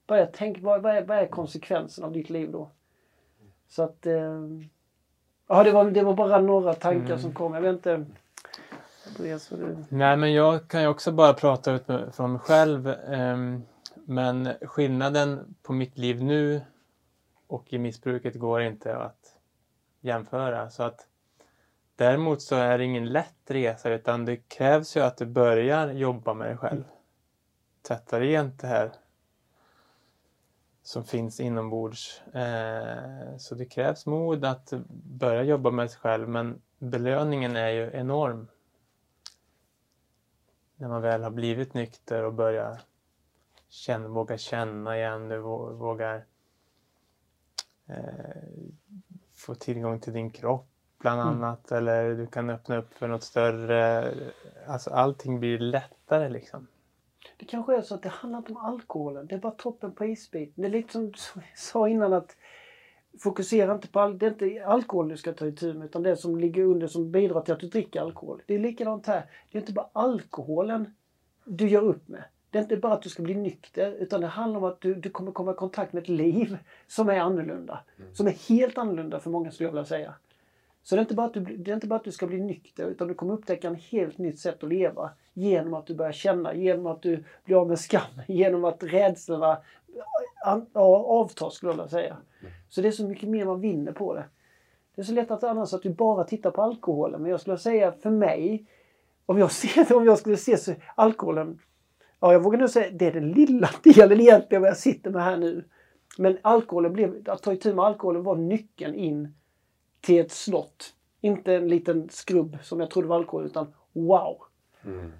Börja 0.06 0.26
tänka, 0.26 0.60
vad, 0.62 0.82
vad, 0.82 0.96
är, 0.96 1.04
vad 1.04 1.18
är 1.18 1.26
konsekvensen 1.26 2.04
av 2.04 2.12
ditt 2.12 2.30
liv 2.30 2.52
då? 2.52 2.70
Så 3.68 3.82
att... 3.82 4.06
Eh, 4.06 4.40
ja, 5.48 5.62
det 5.64 5.70
var, 5.70 5.90
det 5.90 6.02
var 6.02 6.14
bara 6.14 6.40
några 6.40 6.74
tankar 6.74 7.06
Mm. 7.06 7.18
som 7.18 7.32
kom. 7.34 7.54
Jag 7.54 7.60
vet 7.60 7.72
inte... 7.72 8.06
Andreas, 9.08 9.50
vad 9.50 9.60
du... 9.60 9.76
Nej, 9.88 10.16
men 10.16 10.32
jag 10.32 10.68
kan 10.68 10.82
ju 10.82 10.88
också 10.88 11.12
bara 11.12 11.32
prata 11.34 11.72
ut 11.72 11.88
med- 11.88 12.14
från 12.14 12.32
mig 12.32 12.40
själv. 12.40 12.88
ehm, 12.88 13.62
Men 13.94 14.48
skillnaden 14.62 15.54
på 15.62 15.72
mitt 15.72 15.98
liv 15.98 16.22
nu 16.22 16.60
och 17.46 17.72
i 17.72 17.78
missbruket 17.78 18.34
går 18.34 18.60
inte 18.62 18.96
att 18.96 19.36
jämföra. 20.00 20.70
Så 20.70 20.82
att 20.82 21.06
Däremot 22.00 22.42
så 22.42 22.56
är 22.56 22.78
det 22.78 22.84
ingen 22.84 23.08
lätt 23.08 23.50
resa 23.50 23.90
utan 23.90 24.24
det 24.24 24.36
krävs 24.36 24.96
ju 24.96 25.00
att 25.00 25.16
du 25.16 25.26
börjar 25.26 25.92
jobba 25.92 26.34
med 26.34 26.48
dig 26.48 26.56
själv. 26.56 26.84
Tvätta 27.82 28.20
rent 28.20 28.60
det 28.60 28.66
här 28.66 28.92
som 30.82 31.04
finns 31.04 31.40
inombords. 31.40 32.22
Eh, 32.34 33.36
så 33.38 33.54
det 33.54 33.66
krävs 33.66 34.06
mod 34.06 34.44
att 34.44 34.72
börja 35.04 35.42
jobba 35.42 35.70
med 35.70 35.90
sig 35.90 36.00
själv 36.00 36.28
men 36.28 36.62
belöningen 36.78 37.56
är 37.56 37.68
ju 37.68 37.90
enorm. 37.92 38.48
När 40.76 40.88
man 40.88 41.02
väl 41.02 41.22
har 41.22 41.30
blivit 41.30 41.74
nykter 41.74 42.24
och 42.24 42.34
börjar 42.34 42.80
känna, 43.68 44.08
våga 44.08 44.38
känna 44.38 44.96
igen, 44.96 45.28
du 45.28 45.38
vågar 45.38 46.24
eh, 47.86 48.42
få 49.34 49.54
tillgång 49.54 50.00
till 50.00 50.12
din 50.12 50.30
kropp 50.30 50.69
bland 51.00 51.20
Mm. 51.20 51.34
annat. 51.34 51.72
Eller 51.72 52.14
du 52.14 52.26
kan 52.26 52.50
öppna 52.50 52.76
upp 52.76 52.94
för 52.94 53.08
något 53.08 53.22
större. 53.22 54.12
Alltså 54.66 54.90
allting 54.90 55.40
blir 55.40 55.58
lättare 55.58 56.28
liksom. 56.28 56.66
Det 57.36 57.44
kanske 57.44 57.76
är 57.76 57.82
så 57.82 57.94
att 57.94 58.02
det 58.02 58.08
handlar 58.08 58.38
inte 58.38 58.52
om 58.52 58.56
alkoholen. 58.56 59.26
Det 59.26 59.34
är 59.34 59.38
bara 59.38 59.52
toppen 59.52 59.92
på 59.92 60.04
isbiten. 60.04 60.62
Det 60.62 60.68
är 60.68 60.70
lite 60.70 60.92
som 60.92 61.06
du 61.10 61.18
sa 61.56 61.88
innan 61.88 62.12
att 62.12 62.36
fokusera 63.18 63.72
inte 63.74 63.88
på 63.88 64.00
all, 64.00 64.18
det 64.18 64.26
är 64.26 64.30
inte 64.30 64.66
alkohol 64.66 65.08
du 65.08 65.16
ska 65.16 65.32
ta 65.32 65.46
itu 65.46 65.74
med 65.74 65.84
utan 65.84 66.02
det 66.02 66.16
som 66.16 66.38
ligger 66.38 66.62
under 66.64 66.86
som 66.86 67.12
bidrar 67.12 67.40
till 67.40 67.54
att 67.54 67.60
du 67.60 67.66
dricker 67.68 68.00
alkohol. 68.00 68.42
Det 68.46 68.54
är 68.54 68.58
likadant 68.58 69.06
här. 69.06 69.30
Det 69.50 69.58
är 69.58 69.60
inte 69.62 69.72
bara 69.72 69.88
alkoholen 69.92 70.94
du 71.44 71.68
gör 71.68 71.82
upp 71.82 72.08
med. 72.08 72.24
Det 72.50 72.58
är 72.58 72.62
inte 72.62 72.76
bara 72.76 72.92
att 72.92 73.02
du 73.02 73.08
ska 73.08 73.22
bli 73.22 73.34
nykter 73.34 73.92
utan 73.92 74.20
det 74.20 74.26
handlar 74.26 74.58
om 74.58 74.64
att 74.64 74.80
du, 74.80 74.94
du 74.94 75.10
kommer 75.10 75.32
komma 75.32 75.50
i 75.50 75.54
kontakt 75.54 75.92
med 75.92 76.02
ett 76.02 76.08
liv 76.08 76.58
som 76.86 77.08
är 77.08 77.20
annorlunda. 77.20 77.80
Som 78.12 78.26
är 78.26 78.48
helt 78.48 78.78
annorlunda 78.78 79.20
för 79.20 79.30
många 79.30 79.50
skulle 79.50 79.66
jag 79.66 79.72
vilja 79.72 79.84
säga. 79.84 80.14
Så 80.90 80.96
det 80.96 81.00
är, 81.00 81.02
inte 81.02 81.14
bara 81.14 81.26
att 81.26 81.34
du, 81.34 81.40
det 81.40 81.70
är 81.70 81.74
inte 81.74 81.86
bara 81.86 81.96
att 81.96 82.04
du 82.04 82.12
ska 82.12 82.26
bli 82.26 82.40
nykter 82.40 82.86
utan 82.86 83.08
du 83.08 83.14
kommer 83.14 83.34
upptäcka 83.34 83.68
en 83.68 83.74
helt 83.74 84.18
nytt 84.18 84.38
sätt 84.38 84.62
att 84.62 84.68
leva. 84.68 85.10
Genom 85.32 85.74
att 85.74 85.86
du 85.86 85.94
börjar 85.94 86.12
känna, 86.12 86.54
genom 86.54 86.86
att 86.86 87.02
du 87.02 87.24
blir 87.44 87.56
av 87.56 87.68
med 87.68 87.78
skam, 87.78 88.02
genom 88.28 88.64
att 88.64 88.82
rädslorna 88.82 89.58
ja, 90.44 90.66
avtar 91.06 91.50
skulle 91.50 91.72
jag 91.72 91.90
säga. 91.90 92.16
Så 92.68 92.80
det 92.80 92.88
är 92.88 92.92
så 92.92 93.04
mycket 93.04 93.28
mer 93.28 93.44
man 93.44 93.60
vinner 93.60 93.92
på 93.92 94.14
det. 94.14 94.24
Det 94.94 95.02
är 95.02 95.04
så 95.04 95.12
lätt 95.12 95.30
att 95.30 95.44
annars 95.44 95.74
att 95.74 95.82
du 95.82 95.90
bara 95.90 96.24
tittar 96.24 96.50
på 96.50 96.62
alkoholen. 96.62 97.22
Men 97.22 97.30
jag 97.30 97.40
skulle 97.40 97.58
säga 97.58 97.92
för 97.92 98.10
mig, 98.10 98.66
om 99.26 99.38
jag, 99.38 99.52
ser, 99.52 99.96
om 99.96 100.04
jag 100.04 100.18
skulle 100.18 100.36
se 100.36 100.56
så 100.56 100.72
alkoholen, 100.94 101.58
ja 102.20 102.32
jag 102.32 102.40
vågar 102.40 102.58
nog 102.58 102.70
säga 102.70 102.90
det 102.92 103.06
är 103.06 103.12
den 103.12 103.32
lilla 103.32 103.70
delen 103.82 104.20
egentligen 104.20 104.62
vad 104.62 104.70
jag 104.70 104.78
sitter 104.78 105.10
med 105.10 105.24
här 105.24 105.36
nu. 105.36 105.64
Men 106.18 106.38
alkoholen 106.42 106.92
blev, 106.92 107.30
att 107.30 107.42
ta 107.42 107.52
itu 107.52 107.74
med 107.74 107.84
alkoholen 107.84 108.22
var 108.22 108.36
nyckeln 108.36 108.94
in 108.94 109.34
till 110.00 110.20
ett 110.20 110.32
slott. 110.32 110.94
Inte 111.20 111.54
en 111.54 111.68
liten 111.68 112.08
skrubb 112.10 112.58
som 112.62 112.80
jag 112.80 112.90
trodde 112.90 113.08
var 113.08 113.16
alkohol 113.16 113.46
utan 113.46 113.74
wow! 113.92 114.36
Mm. 114.84 115.12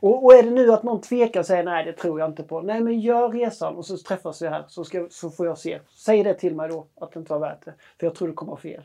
Och, 0.00 0.24
och 0.24 0.34
är 0.34 0.42
det 0.42 0.50
nu 0.50 0.72
att 0.72 0.82
någon 0.82 1.00
tvekar 1.00 1.40
och 1.40 1.46
säger 1.46 1.64
nej 1.64 1.84
det 1.84 1.92
tror 1.92 2.20
jag 2.20 2.30
inte 2.30 2.42
på. 2.42 2.62
Nej 2.62 2.80
men 2.80 3.00
gör 3.00 3.28
resan 3.28 3.76
och 3.76 3.86
så 3.86 3.96
träffas 3.96 4.42
vi 4.42 4.48
här 4.48 4.64
så, 4.68 4.84
ska, 4.84 5.06
så 5.10 5.30
får 5.30 5.46
jag 5.46 5.58
se. 5.58 5.80
Säg 5.96 6.22
det 6.22 6.34
till 6.34 6.54
mig 6.54 6.68
då 6.68 6.86
att 7.00 7.12
det 7.12 7.18
inte 7.20 7.32
var 7.32 7.40
värt 7.40 7.64
det. 7.64 7.74
För 7.98 8.06
jag 8.06 8.14
tror 8.14 8.28
det 8.28 8.34
kommer 8.34 8.56
fel. 8.56 8.82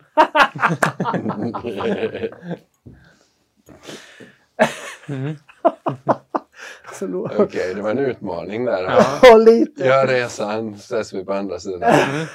Mm. 5.10 5.36
Så 6.94 7.30
Okej, 7.40 7.74
det 7.76 7.82
var 7.82 7.92
en 7.92 8.00
utmaning 8.00 8.66
där. 8.66 8.84
Ja. 8.84 9.38
lite. 9.46 9.84
Gör 9.84 10.08
resan, 10.08 10.74
ses 10.74 11.14
vi 11.14 11.26
på 11.26 11.34
andra 11.34 11.60
sidan. 11.60 11.94
Mm. 11.94 12.28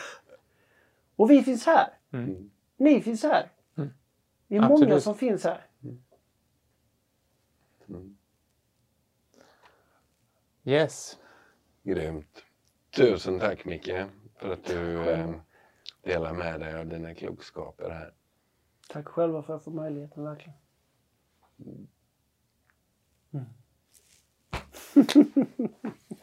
Och 1.17 1.31
vi 1.31 1.43
finns 1.43 1.67
här. 1.67 1.87
Mm. 2.13 2.50
Ni 2.81 3.03
finns 3.03 3.23
här. 3.23 3.53
Mm. 3.77 3.91
Det 4.49 4.57
är 4.57 4.61
många 4.61 4.75
Absolut. 4.75 5.03
som 5.03 5.15
finns 5.15 5.45
här. 5.45 5.67
Mm. 7.89 8.17
Yes. 10.65 11.19
Grymt. 11.83 12.45
Tusen 12.91 13.39
tack 13.39 13.65
Micke 13.65 14.07
för 14.37 14.53
att 14.53 14.65
du 14.65 15.11
eh, 15.11 15.35
delar 16.03 16.35
med 16.35 16.61
dig 16.61 16.81
av 16.81 16.87
dina 16.87 17.15
klokskaper 17.15 17.91
här. 17.91 18.15
Tack 18.89 19.09
själva 19.09 19.43
för 19.43 19.53
att 19.53 19.57
jag 19.57 19.65
får 19.65 19.73
möjligheten 19.73 20.25
verkligen. 20.25 20.59
Mm. 21.65 21.89